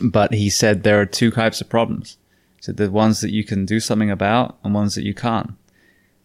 But 0.00 0.32
he 0.32 0.50
said 0.50 0.82
there 0.82 1.00
are 1.00 1.06
two 1.06 1.30
types 1.30 1.60
of 1.60 1.68
problems. 1.68 2.16
Said 2.60 2.76
the 2.76 2.90
ones 2.90 3.20
that 3.22 3.30
you 3.30 3.42
can 3.42 3.64
do 3.64 3.80
something 3.80 4.10
about 4.10 4.58
and 4.62 4.74
ones 4.74 4.94
that 4.94 5.04
you 5.04 5.14
can't. 5.14 5.54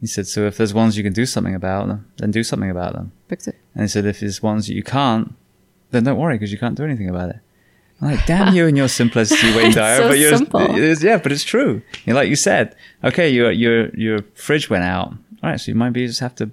He 0.02 0.08
said 0.08 0.28
so 0.28 0.46
if 0.46 0.58
there's 0.58 0.74
ones 0.74 0.98
you 0.98 1.04
can 1.04 1.14
do 1.14 1.26
something 1.26 1.56
about 1.56 1.88
them, 1.88 2.10
then 2.18 2.32
do 2.32 2.44
something 2.44 2.70
about 2.70 2.94
them. 2.94 3.12
Fix 3.28 3.48
it. 3.48 3.56
And 3.74 3.84
he 3.84 3.88
said 3.88 4.06
if 4.06 4.20
there's 4.20 4.44
ones 4.44 4.68
that 4.68 4.74
you 4.74 4.84
can't, 4.84 5.34
then 5.92 6.04
don't 6.04 6.18
worry 6.18 6.36
because 6.36 6.52
you 6.52 6.58
can't 6.58 6.76
do 6.76 6.84
anything 6.84 7.10
about 7.10 7.30
it. 7.30 7.38
I'm 8.02 8.12
like, 8.12 8.26
damn 8.26 8.54
you 8.54 8.68
and 8.68 8.76
your 8.76 8.88
simplicity, 9.02 9.56
Wayne 9.56 9.68
It's 9.68 9.76
Dyer. 9.78 9.98
so 9.98 10.08
but 10.10 10.20
you're, 10.20 10.36
simple. 10.38 10.60
is- 10.76 11.02
yeah, 11.04 11.18
but 11.18 11.32
it's 11.32 11.44
true. 11.46 11.82
You 12.06 12.14
know, 12.14 12.16
like 12.20 12.30
you 12.30 12.36
said, 12.36 12.76
okay, 13.04 13.30
your 13.30 13.52
your 13.52 13.88
your 13.96 14.20
fridge 14.34 14.70
went 14.70 14.84
out. 14.84 15.14
All 15.44 15.50
right, 15.50 15.60
so 15.60 15.72
you 15.72 15.76
might 15.76 15.92
be 15.94 16.06
just 16.06 16.20
have 16.20 16.36
to 16.36 16.52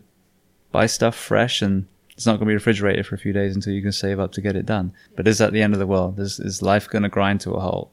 buy 0.71 0.87
stuff 0.87 1.17
fresh, 1.17 1.61
and 1.61 1.87
it's 2.13 2.27
not 2.27 2.33
going 2.35 2.41
to 2.47 2.47
be 2.47 2.55
refrigerated 2.55 3.07
for 3.07 3.17
a 3.17 3.19
few 3.19 3.33
days 3.33 3.55
until 3.57 3.73
you 3.73 3.83
can 3.83 3.91
save 3.93 4.21
up 4.21 4.33
to 4.33 4.41
get 4.41 4.55
it 4.55 4.67
done. 4.67 4.93
But 5.17 5.27
is 5.27 5.39
that 5.39 5.53
the 5.53 5.63
end 5.63 5.73
of 5.73 5.81
the 5.81 5.87
world? 5.87 6.21
Is 6.21 6.39
is 6.39 6.63
life 6.63 6.89
going 6.89 7.03
to 7.03 7.09
grind 7.09 7.41
to 7.43 7.51
a 7.53 7.61
halt? 7.61 7.91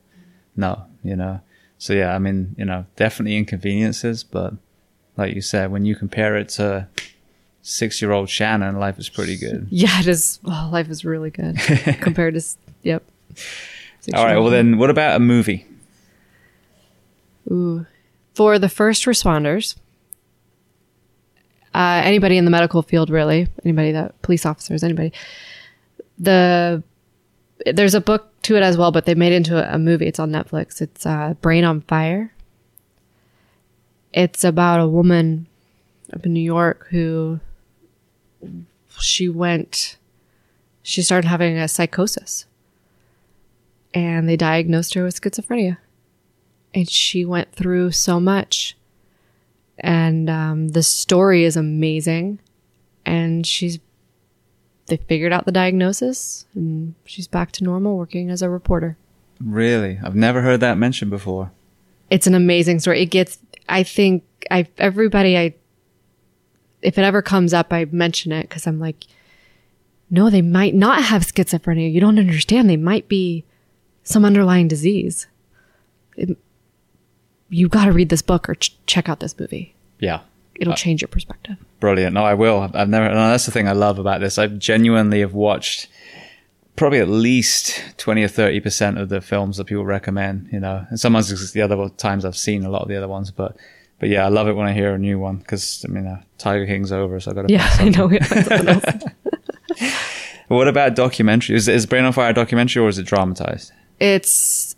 No, 0.56 0.84
you 1.04 1.16
know. 1.16 1.42
So 1.80 1.94
yeah, 1.94 2.14
I 2.14 2.20
mean, 2.20 2.54
you 2.58 2.66
know, 2.66 2.86
definitely 2.98 3.36
inconveniences, 3.38 4.24
but 4.24 4.54
like 5.20 5.36
you 5.36 5.42
said, 5.42 5.72
when 5.72 5.86
you 5.86 5.96
compare 5.96 6.36
it 6.38 6.50
to 6.50 6.88
six-year-old 7.62 8.30
Shannon, 8.30 8.80
life 8.80 8.98
is 8.98 9.10
pretty 9.10 9.38
good. 9.46 9.68
Yeah, 9.70 10.00
it 10.00 10.08
is. 10.08 10.40
Well, 10.44 10.70
life 10.72 10.90
is 10.90 11.06
really 11.06 11.30
good 11.30 11.58
compared 12.02 12.34
to. 12.36 12.42
Yep. 12.84 13.04
All 14.14 14.26
right. 14.26 14.38
Well, 14.38 14.50
then, 14.50 14.78
what 14.78 14.90
about 14.90 15.18
a 15.18 15.20
movie? 15.20 15.68
Ooh. 17.52 17.86
For 18.34 18.58
the 18.58 18.70
first 18.70 19.04
responders, 19.06 19.76
uh, 21.74 22.02
anybody 22.04 22.38
in 22.38 22.46
the 22.46 22.52
medical 22.52 22.82
field, 22.82 23.10
really, 23.10 23.48
anybody 23.66 23.92
that 23.92 24.20
police 24.22 24.46
officers, 24.46 24.84
anybody, 24.84 25.12
the 26.18 26.82
there's 27.66 27.94
a 27.94 28.02
book 28.02 28.42
to 28.44 28.56
it 28.56 28.64
as 28.64 28.78
well, 28.78 28.92
but 28.92 29.06
they 29.06 29.16
made 29.16 29.34
it 29.34 29.36
into 29.36 29.58
a, 29.58 29.76
a 29.76 29.78
movie. 29.78 30.08
It's 30.08 30.20
on 30.20 30.32
Netflix. 30.32 30.82
It's 30.82 31.06
uh, 31.06 31.34
Brain 31.42 31.66
on 31.66 31.82
Fire. 31.82 32.34
It's 34.14 34.44
about 34.44 34.80
a 34.80 34.88
woman 34.88 35.48
up 36.14 36.26
in 36.26 36.34
New 36.34 36.40
York 36.40 36.88
who 36.90 37.40
she 39.00 39.30
went, 39.30 39.98
she 40.82 41.02
started 41.02 41.28
having 41.28 41.58
a 41.58 41.68
psychosis, 41.68 42.46
and 43.94 44.28
they 44.28 44.36
diagnosed 44.36 44.94
her 44.94 45.04
with 45.04 45.20
schizophrenia. 45.20 45.78
And 46.74 46.90
she 46.90 47.26
went 47.26 47.52
through 47.54 47.92
so 47.92 48.20
much. 48.20 48.76
And 49.80 50.30
um, 50.30 50.68
the 50.70 50.84
story 50.84 51.44
is 51.44 51.58
amazing. 51.58 52.40
And 53.06 53.46
she's 53.46 53.80
they 54.86 54.98
figured 54.98 55.32
out 55.32 55.46
the 55.46 55.52
diagnosis 55.52 56.46
and 56.56 56.96
she's 57.06 57.28
back 57.28 57.52
to 57.54 57.64
normal 57.64 57.98
working 57.98 58.30
as 58.30 58.42
a 58.42 58.50
reporter. 58.50 58.98
Really, 59.40 60.00
I've 60.04 60.16
never 60.16 60.42
heard 60.42 60.60
that 60.60 60.78
mentioned 60.78 61.12
before. 61.12 61.52
it's 62.10 62.28
an 62.28 62.36
amazing 62.36 62.80
story. 62.80 63.02
It 63.02 63.08
gets 63.08 63.40
i 63.70 63.84
think 63.84 64.24
i 64.52 64.66
everybody 64.78 65.38
i 65.38 65.54
if 66.82 66.98
it 66.98 67.02
ever 67.04 67.22
comes 67.22 67.54
up 67.54 67.72
i 67.74 67.86
mention 67.86 68.32
it 68.32 68.44
because 68.44 68.66
i'm 68.68 68.80
like 68.80 69.06
no 70.10 70.30
they 70.30 70.42
might 70.42 70.74
not 70.76 71.04
have 71.04 71.22
schizophrenia 71.24 71.92
you 71.92 72.00
don't 72.02 72.20
understand 72.20 72.70
they 72.70 72.78
might 72.78 73.08
be 73.08 73.44
some 74.04 74.26
underlying 74.26 74.68
disease 74.68 75.28
It- 76.18 76.38
you 77.52 77.68
got 77.68 77.86
to 77.86 77.92
read 77.92 78.10
this 78.10 78.22
book 78.22 78.48
or 78.48 78.56
ch- 78.56 78.78
check 78.86 79.10
out 79.10 79.20
this 79.22 79.38
movie 79.40 79.74
Yeah, 80.00 80.20
it'll 80.56 80.74
uh, 80.74 80.76
change 80.76 81.02
your 81.02 81.08
perspective 81.08 81.58
brilliant. 81.80 82.14
No, 82.14 82.24
I 82.26 82.34
will. 82.34 82.60
I've- 82.60 82.78
I've 82.78 82.90
never. 82.90 83.06
And 83.06 83.16
that's 83.16 83.46
the 83.46 83.52
thing 83.52 83.68
I 83.68 83.72
love 83.72 84.00
about 84.00 84.20
this. 84.20 84.38
I 84.38 84.48
genuinely 84.48 85.22
have 85.22 85.34
watched 85.34 85.88
probably 86.80 87.00
at 87.00 87.08
least 87.10 87.84
twenty 87.98 88.24
or 88.24 88.28
thirty 88.28 88.60
percent 88.60 88.98
of 88.98 89.10
the 89.10 89.22
films 89.22 89.58
that 89.58 89.66
people 89.66 89.86
recommend. 89.86 90.50
You 90.52 90.60
know, 90.60 90.86
and 90.90 91.00
sometimes 91.00 91.32
it's 91.32 91.52
the 91.52 91.62
other 91.62 91.90
times 91.90 92.26
I've 92.26 92.38
seen 92.38 92.66
a 92.66 92.70
lot 92.70 92.82
of 92.82 92.88
the 92.88 92.98
other 92.98 93.08
ones, 93.08 93.32
but. 93.32 93.56
But 94.00 94.08
yeah, 94.08 94.24
I 94.26 94.30
love 94.30 94.48
it 94.48 94.54
when 94.54 94.66
I 94.66 94.72
hear 94.72 94.94
a 94.94 94.98
new 94.98 95.20
one 95.20 95.40
because 95.40 95.84
I 95.86 95.92
mean, 95.92 96.08
uh, 96.08 96.22
Tiger 96.38 96.66
King's 96.66 96.90
over, 96.94 97.20
so 97.20 97.32
I 97.32 97.34
got 97.34 97.48
to. 97.50 97.54
yeah 97.54 97.68
i 97.80 97.90
know 97.90 98.08
we 98.08 98.18
have 98.18 98.28
something 98.28 98.68
else. 98.70 98.86
What 100.48 100.70
about 100.70 100.96
documentary? 100.96 101.58
Is, 101.58 101.68
is 101.68 101.86
Brain 101.86 102.06
on 102.06 102.14
Fire 102.14 102.30
a 102.30 102.34
documentary 102.34 102.82
or 102.82 102.88
is 102.88 102.98
it 102.98 103.06
dramatized? 103.06 103.74
it's 104.00 104.78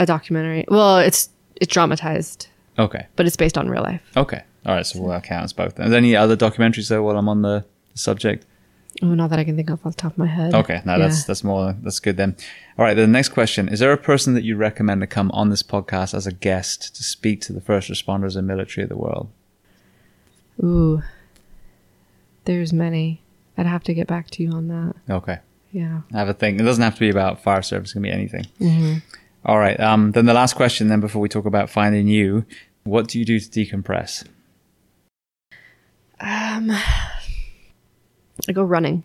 a 0.00 0.06
documentary 0.06 0.64
well 0.66 0.98
it's 0.98 1.28
it's 1.60 1.72
dramatized 1.72 2.48
Okay, 2.76 3.06
but 3.14 3.24
it's 3.26 3.36
based 3.36 3.56
on 3.56 3.68
real 3.68 3.82
life 3.82 4.02
okay, 4.16 4.42
all 4.66 4.74
right. 4.74 4.84
So 4.84 5.00
well, 5.00 5.10
that 5.10 5.22
counts 5.22 5.52
both. 5.52 5.78
Are 5.78 5.88
there 5.88 5.98
any 5.98 6.16
other 6.16 6.36
documentaries 6.36 6.88
though? 6.88 7.04
While 7.04 7.16
I'm 7.18 7.28
on 7.28 7.42
the 7.42 7.64
subject. 7.94 8.46
Oh 9.02 9.14
not 9.14 9.30
that 9.30 9.38
i 9.38 9.44
can 9.44 9.56
think 9.56 9.70
of 9.70 9.84
off 9.86 9.94
the 9.96 10.00
top 10.02 10.12
of 10.12 10.18
my 10.18 10.26
head 10.26 10.54
Okay, 10.54 10.80
no, 10.84 10.98
that's 10.98 11.18
Yeah. 11.20 11.24
that's 11.28 11.44
more 11.44 11.74
that's 11.82 12.00
good 12.00 12.16
then. 12.16 12.36
All 12.78 12.84
right, 12.84 12.94
the 12.94 13.06
next 13.06 13.30
question: 13.30 13.68
Is 13.68 13.78
there 13.80 13.92
a 13.92 13.98
person 13.98 14.34
that 14.34 14.44
you 14.44 14.56
recommend 14.56 15.00
to 15.02 15.06
come 15.06 15.30
on 15.32 15.50
this 15.50 15.62
podcast 15.62 16.14
as 16.14 16.26
a 16.26 16.32
guest 16.32 16.94
to 16.96 17.02
speak 17.02 17.40
to 17.42 17.52
the 17.52 17.60
first 17.60 17.90
responders 17.90 18.36
and 18.36 18.46
military 18.46 18.82
of 18.84 18.88
the 18.88 18.96
world? 18.96 19.28
Ooh, 20.62 21.02
there's 22.46 22.72
many. 22.72 23.20
I'd 23.58 23.66
have 23.66 23.82
to 23.84 23.94
get 23.94 24.06
back 24.06 24.30
to 24.30 24.42
you 24.42 24.50
on 24.52 24.68
that. 24.68 24.94
Okay, 25.10 25.38
Yeah. 25.72 26.00
I 26.14 26.18
have 26.18 26.28
a 26.28 26.34
thing. 26.34 26.58
It 26.58 26.62
doesn't 26.64 26.82
have 26.82 26.94
to 26.94 27.00
be 27.00 27.10
about 27.10 27.42
fire 27.42 27.62
service; 27.62 27.90
it 27.90 27.94
can 27.94 28.02
be 28.02 28.10
anything. 28.10 28.46
All 29.44 29.58
right. 29.58 29.78
Um, 29.80 30.12
then 30.12 30.26
the 30.26 30.34
last 30.34 30.54
question, 30.54 30.88
then 30.88 31.00
before 31.00 31.20
we 31.22 31.28
talk 31.28 31.44
about 31.46 31.68
finding 31.70 32.08
you, 32.08 32.44
what 32.84 33.08
do 33.08 33.18
you 33.18 33.24
do 33.24 33.38
to 33.40 33.48
decompress? 33.50 34.24
Um, 36.20 36.70
I 38.48 38.52
go 38.52 38.62
running. 38.62 39.04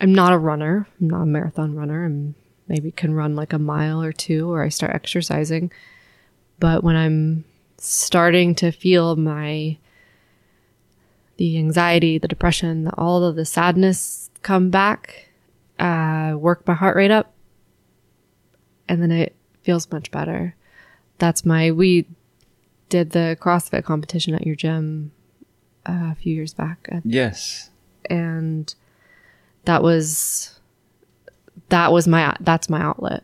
I'm 0.00 0.14
not 0.14 0.32
a 0.32 0.38
runner. 0.38 0.88
I'm 1.00 1.10
not 1.10 1.22
a 1.22 1.26
marathon 1.26 1.74
runner. 1.74 2.04
I'm 2.04 2.34
maybe 2.68 2.92
can 2.92 3.14
run 3.14 3.34
like 3.34 3.52
a 3.52 3.58
mile 3.58 4.02
or 4.02 4.12
two, 4.12 4.50
or 4.50 4.62
I 4.62 4.68
start 4.68 4.94
exercising. 4.94 5.72
But 6.58 6.84
when 6.84 6.96
I'm 6.96 7.44
starting 7.78 8.54
to 8.56 8.70
feel 8.70 9.16
my 9.16 9.78
the 11.36 11.56
anxiety, 11.58 12.18
the 12.18 12.28
depression, 12.28 12.84
the, 12.84 12.94
all 12.96 13.24
of 13.24 13.34
the 13.34 13.46
sadness 13.46 14.30
come 14.42 14.70
back, 14.70 15.30
uh, 15.78 16.34
work 16.36 16.66
my 16.66 16.74
heart 16.74 16.96
rate 16.96 17.10
up, 17.10 17.34
and 18.88 19.02
then 19.02 19.10
it 19.10 19.34
feels 19.62 19.90
much 19.90 20.10
better. 20.10 20.54
That's 21.18 21.44
my 21.44 21.70
we 21.70 22.06
did 22.88 23.10
the 23.10 23.36
CrossFit 23.40 23.84
competition 23.84 24.34
at 24.34 24.46
your 24.46 24.56
gym 24.56 25.12
uh, 25.88 26.10
a 26.12 26.14
few 26.14 26.34
years 26.34 26.54
back, 26.54 26.88
uh, 26.92 27.00
Yes. 27.04 27.70
And 28.10 28.74
that 29.64 29.82
was 29.82 30.58
that 31.68 31.92
was 31.92 32.06
my 32.08 32.34
that's 32.40 32.68
my 32.68 32.80
outlet. 32.80 33.22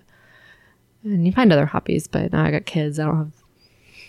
And 1.04 1.26
you 1.26 1.32
find 1.32 1.52
other 1.52 1.66
hobbies, 1.66 2.06
but 2.08 2.32
now 2.32 2.44
I 2.44 2.50
got 2.50 2.66
kids. 2.66 2.98
I 2.98 3.04
don't 3.04 3.16
have 3.16 3.32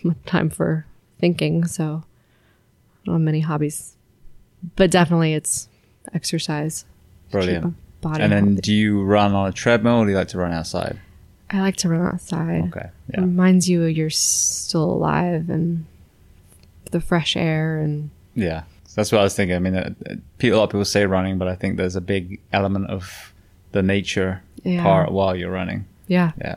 much 0.03 0.17
time 0.25 0.49
for 0.49 0.85
thinking, 1.19 1.65
so 1.65 2.03
I 2.03 3.05
don't 3.05 3.15
have 3.15 3.21
many 3.21 3.41
hobbies. 3.41 3.95
But 4.75 4.89
definitely, 4.91 5.33
it's 5.33 5.69
exercise. 6.13 6.85
Brilliant. 7.31 7.75
Body 8.01 8.23
And 8.23 8.31
then, 8.31 8.45
healthy. 8.47 8.61
do 8.61 8.73
you 8.73 9.03
run 9.03 9.33
on 9.33 9.49
a 9.49 9.51
treadmill 9.51 9.97
or 9.99 10.05
do 10.05 10.11
you 10.11 10.17
like 10.17 10.27
to 10.29 10.37
run 10.37 10.51
outside? 10.51 10.99
I 11.49 11.61
like 11.61 11.77
to 11.77 11.89
run 11.89 12.05
outside. 12.05 12.65
Okay. 12.75 12.89
It 13.13 13.19
reminds 13.21 13.69
you 13.69 13.83
you're 13.83 14.09
still 14.09 14.83
alive 14.83 15.49
and 15.49 15.85
the 16.91 16.99
fresh 17.01 17.35
air 17.37 17.79
and 17.79 18.09
Yeah, 18.35 18.63
that's 18.97 19.11
what 19.11 19.21
I 19.21 19.23
was 19.23 19.35
thinking. 19.35 19.55
I 19.55 19.59
mean, 19.59 19.75
uh, 19.75 19.93
a 20.41 20.49
lot 20.51 20.63
of 20.63 20.69
people 20.71 20.83
say 20.85 21.05
running, 21.05 21.37
but 21.37 21.47
I 21.47 21.55
think 21.55 21.77
there's 21.77 21.95
a 21.95 22.01
big 22.01 22.41
element 22.51 22.89
of 22.89 23.31
the 23.71 23.81
nature 23.83 24.41
Yeah. 24.63 24.81
part 24.83 25.11
while 25.11 25.35
you're 25.35 25.51
running. 25.51 25.85
yeah, 26.07 26.31
Yeah, 26.39 26.55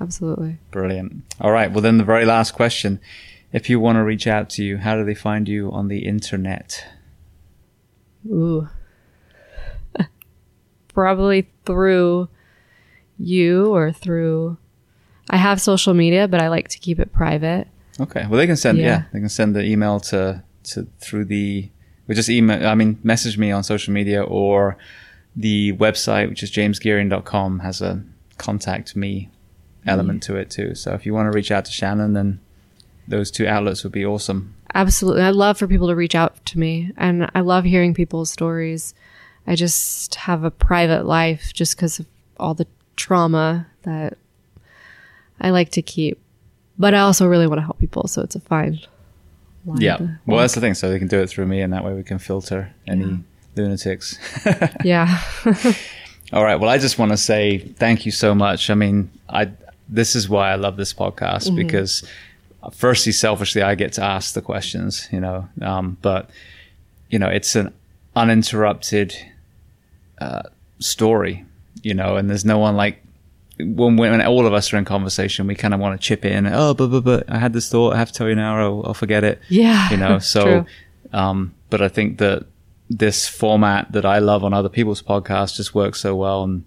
absolutely. 0.00 0.58
brilliant. 0.70 1.22
All 1.40 1.50
right, 1.50 1.70
well 1.72 1.80
then 1.82 1.98
the 1.98 2.04
very 2.04 2.24
last 2.24 2.52
question: 2.52 3.00
If 3.52 3.68
you 3.68 3.80
want 3.80 3.96
to 3.96 4.04
reach 4.04 4.26
out 4.26 4.48
to 4.50 4.64
you, 4.64 4.78
how 4.78 4.96
do 4.96 5.04
they 5.04 5.14
find 5.14 5.48
you 5.48 5.70
on 5.72 5.88
the 5.88 6.06
internet? 6.06 6.84
Ooh. 8.26 8.68
Probably 10.94 11.48
through 11.64 12.28
you 13.18 13.74
or 13.74 13.92
through. 13.92 14.56
I 15.30 15.36
have 15.38 15.60
social 15.60 15.94
media, 15.94 16.28
but 16.28 16.40
I 16.40 16.48
like 16.48 16.68
to 16.68 16.78
keep 16.78 16.98
it 17.00 17.12
private. 17.12 17.66
Okay, 18.00 18.26
well 18.28 18.38
they 18.38 18.46
can 18.46 18.56
send 18.56 18.78
yeah, 18.78 18.84
Yeah. 18.84 19.02
they 19.12 19.20
can 19.20 19.28
send 19.28 19.54
the 19.56 19.64
email 19.64 20.00
to 20.00 20.42
to 20.64 20.86
through 21.00 21.24
the 21.26 21.68
But 22.06 22.16
just 22.16 22.28
email, 22.28 22.66
I 22.66 22.74
mean, 22.74 22.98
message 23.02 23.38
me 23.38 23.50
on 23.50 23.62
social 23.62 23.92
media 23.92 24.22
or 24.22 24.76
the 25.36 25.72
website, 25.74 26.28
which 26.28 26.42
is 26.42 26.50
jamesgearing.com, 26.50 27.60
has 27.60 27.80
a 27.80 28.02
contact 28.38 28.96
me 28.96 29.30
element 29.86 30.22
mm-hmm. 30.22 30.34
to 30.34 30.38
it 30.40 30.50
too. 30.50 30.74
So 30.74 30.92
if 30.94 31.06
you 31.06 31.14
want 31.14 31.30
to 31.30 31.36
reach 31.36 31.50
out 31.50 31.64
to 31.66 31.72
Shannon, 31.72 32.12
then 32.12 32.40
those 33.08 33.30
two 33.30 33.46
outlets 33.46 33.82
would 33.82 33.92
be 33.92 34.04
awesome. 34.04 34.54
Absolutely. 34.74 35.22
I 35.22 35.30
love 35.30 35.58
for 35.58 35.66
people 35.66 35.88
to 35.88 35.94
reach 35.94 36.14
out 36.14 36.44
to 36.46 36.58
me 36.58 36.92
and 36.96 37.30
I 37.34 37.40
love 37.40 37.64
hearing 37.64 37.94
people's 37.94 38.30
stories. 38.30 38.94
I 39.46 39.54
just 39.54 40.14
have 40.14 40.44
a 40.44 40.50
private 40.50 41.04
life 41.04 41.52
just 41.52 41.76
because 41.76 41.98
of 41.98 42.06
all 42.38 42.54
the 42.54 42.66
trauma 42.96 43.66
that 43.82 44.16
I 45.40 45.50
like 45.50 45.70
to 45.70 45.82
keep. 45.82 46.18
But 46.78 46.94
I 46.94 47.00
also 47.00 47.26
really 47.26 47.46
want 47.46 47.58
to 47.58 47.64
help 47.64 47.78
people, 47.78 48.08
so 48.08 48.22
it's 48.22 48.34
a 48.34 48.40
fine 48.40 48.80
Yeah. 49.76 49.98
Well, 50.26 50.38
that's 50.38 50.54
the 50.54 50.60
thing. 50.60 50.74
So 50.74 50.90
they 50.90 50.98
can 50.98 51.08
do 51.08 51.20
it 51.20 51.28
through 51.28 51.46
me, 51.46 51.60
and 51.60 51.72
that 51.72 51.84
way 51.84 51.94
we 51.94 52.02
can 52.02 52.18
filter 52.18 52.72
any 52.86 53.18
lunatics. 53.56 54.18
yeah. 54.84 55.22
All 56.32 56.44
right. 56.44 56.56
Well, 56.56 56.70
I 56.70 56.78
just 56.78 56.98
want 56.98 57.12
to 57.12 57.16
say 57.16 57.58
thank 57.58 58.06
you 58.06 58.12
so 58.12 58.34
much. 58.34 58.70
I 58.70 58.74
mean, 58.74 59.10
I 59.28 59.50
this 59.88 60.16
is 60.16 60.28
why 60.28 60.50
I 60.50 60.54
love 60.56 60.76
this 60.76 60.94
podcast 60.94 61.54
because, 61.54 62.02
uh, 62.62 62.70
firstly, 62.70 63.12
selfishly, 63.12 63.62
I 63.62 63.74
get 63.74 63.92
to 63.94 64.02
ask 64.02 64.34
the 64.34 64.42
questions. 64.42 65.08
You 65.12 65.20
know, 65.20 65.48
um, 65.60 65.98
but 66.02 66.30
you 67.10 67.18
know, 67.18 67.28
it's 67.28 67.54
an 67.54 67.72
uninterrupted 68.16 69.14
uh, 70.20 70.42
story. 70.78 71.44
You 71.82 71.94
know, 71.94 72.16
and 72.16 72.30
there's 72.30 72.44
no 72.44 72.58
one 72.58 72.76
like 72.76 73.02
when 73.64 73.96
when 73.96 74.20
all 74.22 74.46
of 74.46 74.52
us 74.52 74.72
are 74.72 74.76
in 74.78 74.84
conversation, 74.84 75.46
we 75.46 75.54
kind 75.54 75.74
of 75.74 75.80
want 75.80 76.00
to 76.00 76.04
chip 76.06 76.24
in. 76.24 76.46
Oh, 76.46 76.74
but 76.74 76.88
but 76.88 77.00
but 77.04 77.30
I 77.30 77.38
had 77.38 77.52
this 77.52 77.68
thought. 77.70 77.94
I 77.94 77.98
have 77.98 78.08
to 78.08 78.14
tell 78.14 78.28
you 78.28 78.34
now, 78.34 78.56
or 78.56 78.60
I'll, 78.60 78.82
I'll 78.86 78.94
forget 78.94 79.24
it 79.24 79.40
Yeah. 79.48 79.90
you 79.90 79.96
know 79.96 80.18
so 80.34 80.42
True. 80.44 80.66
um 81.12 81.54
but 81.70 81.80
i 81.82 81.88
think 81.88 82.18
that 82.18 82.44
this 82.90 83.26
format 83.28 83.90
that 83.92 84.04
i 84.04 84.18
love 84.18 84.44
on 84.44 84.52
other 84.52 84.68
people's 84.68 85.02
podcasts 85.02 85.56
just 85.56 85.74
works 85.74 86.00
so 86.00 86.14
well 86.14 86.42
and 86.44 86.64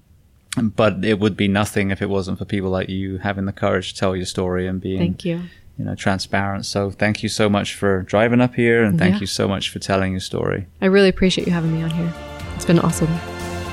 but 0.75 1.03
it 1.05 1.19
would 1.19 1.35
be 1.37 1.47
nothing 1.47 1.91
if 1.91 2.01
it 2.01 2.09
wasn't 2.09 2.37
for 2.39 2.45
people 2.45 2.69
like 2.69 2.89
you 2.89 3.17
having 3.19 3.45
the 3.45 3.51
courage 3.53 3.93
to 3.93 3.99
tell 3.99 4.15
your 4.15 4.25
story 4.25 4.65
and 4.67 4.81
being 4.81 4.97
Thank 4.97 5.25
you. 5.25 5.41
you 5.77 5.85
know 5.85 5.93
transparent 5.95 6.65
so 6.65 6.89
thank 6.91 7.21
you 7.23 7.29
so 7.29 7.49
much 7.49 7.75
for 7.75 8.01
driving 8.03 8.41
up 8.41 8.55
here 8.55 8.83
and 8.83 8.97
thank 8.97 9.15
Yeah. 9.15 9.21
you 9.21 9.27
so 9.27 9.47
much 9.47 9.69
for 9.69 9.79
telling 9.79 10.11
your 10.13 10.21
story 10.21 10.65
I 10.81 10.85
really 10.87 11.09
appreciate 11.09 11.45
you 11.47 11.53
having 11.53 11.73
me 11.73 11.83
on 11.83 11.91
here. 11.91 12.11
It's 12.55 12.65
been 12.65 12.79
awesome. 12.79 13.07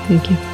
Thank 0.07 0.29
you. 0.29 0.52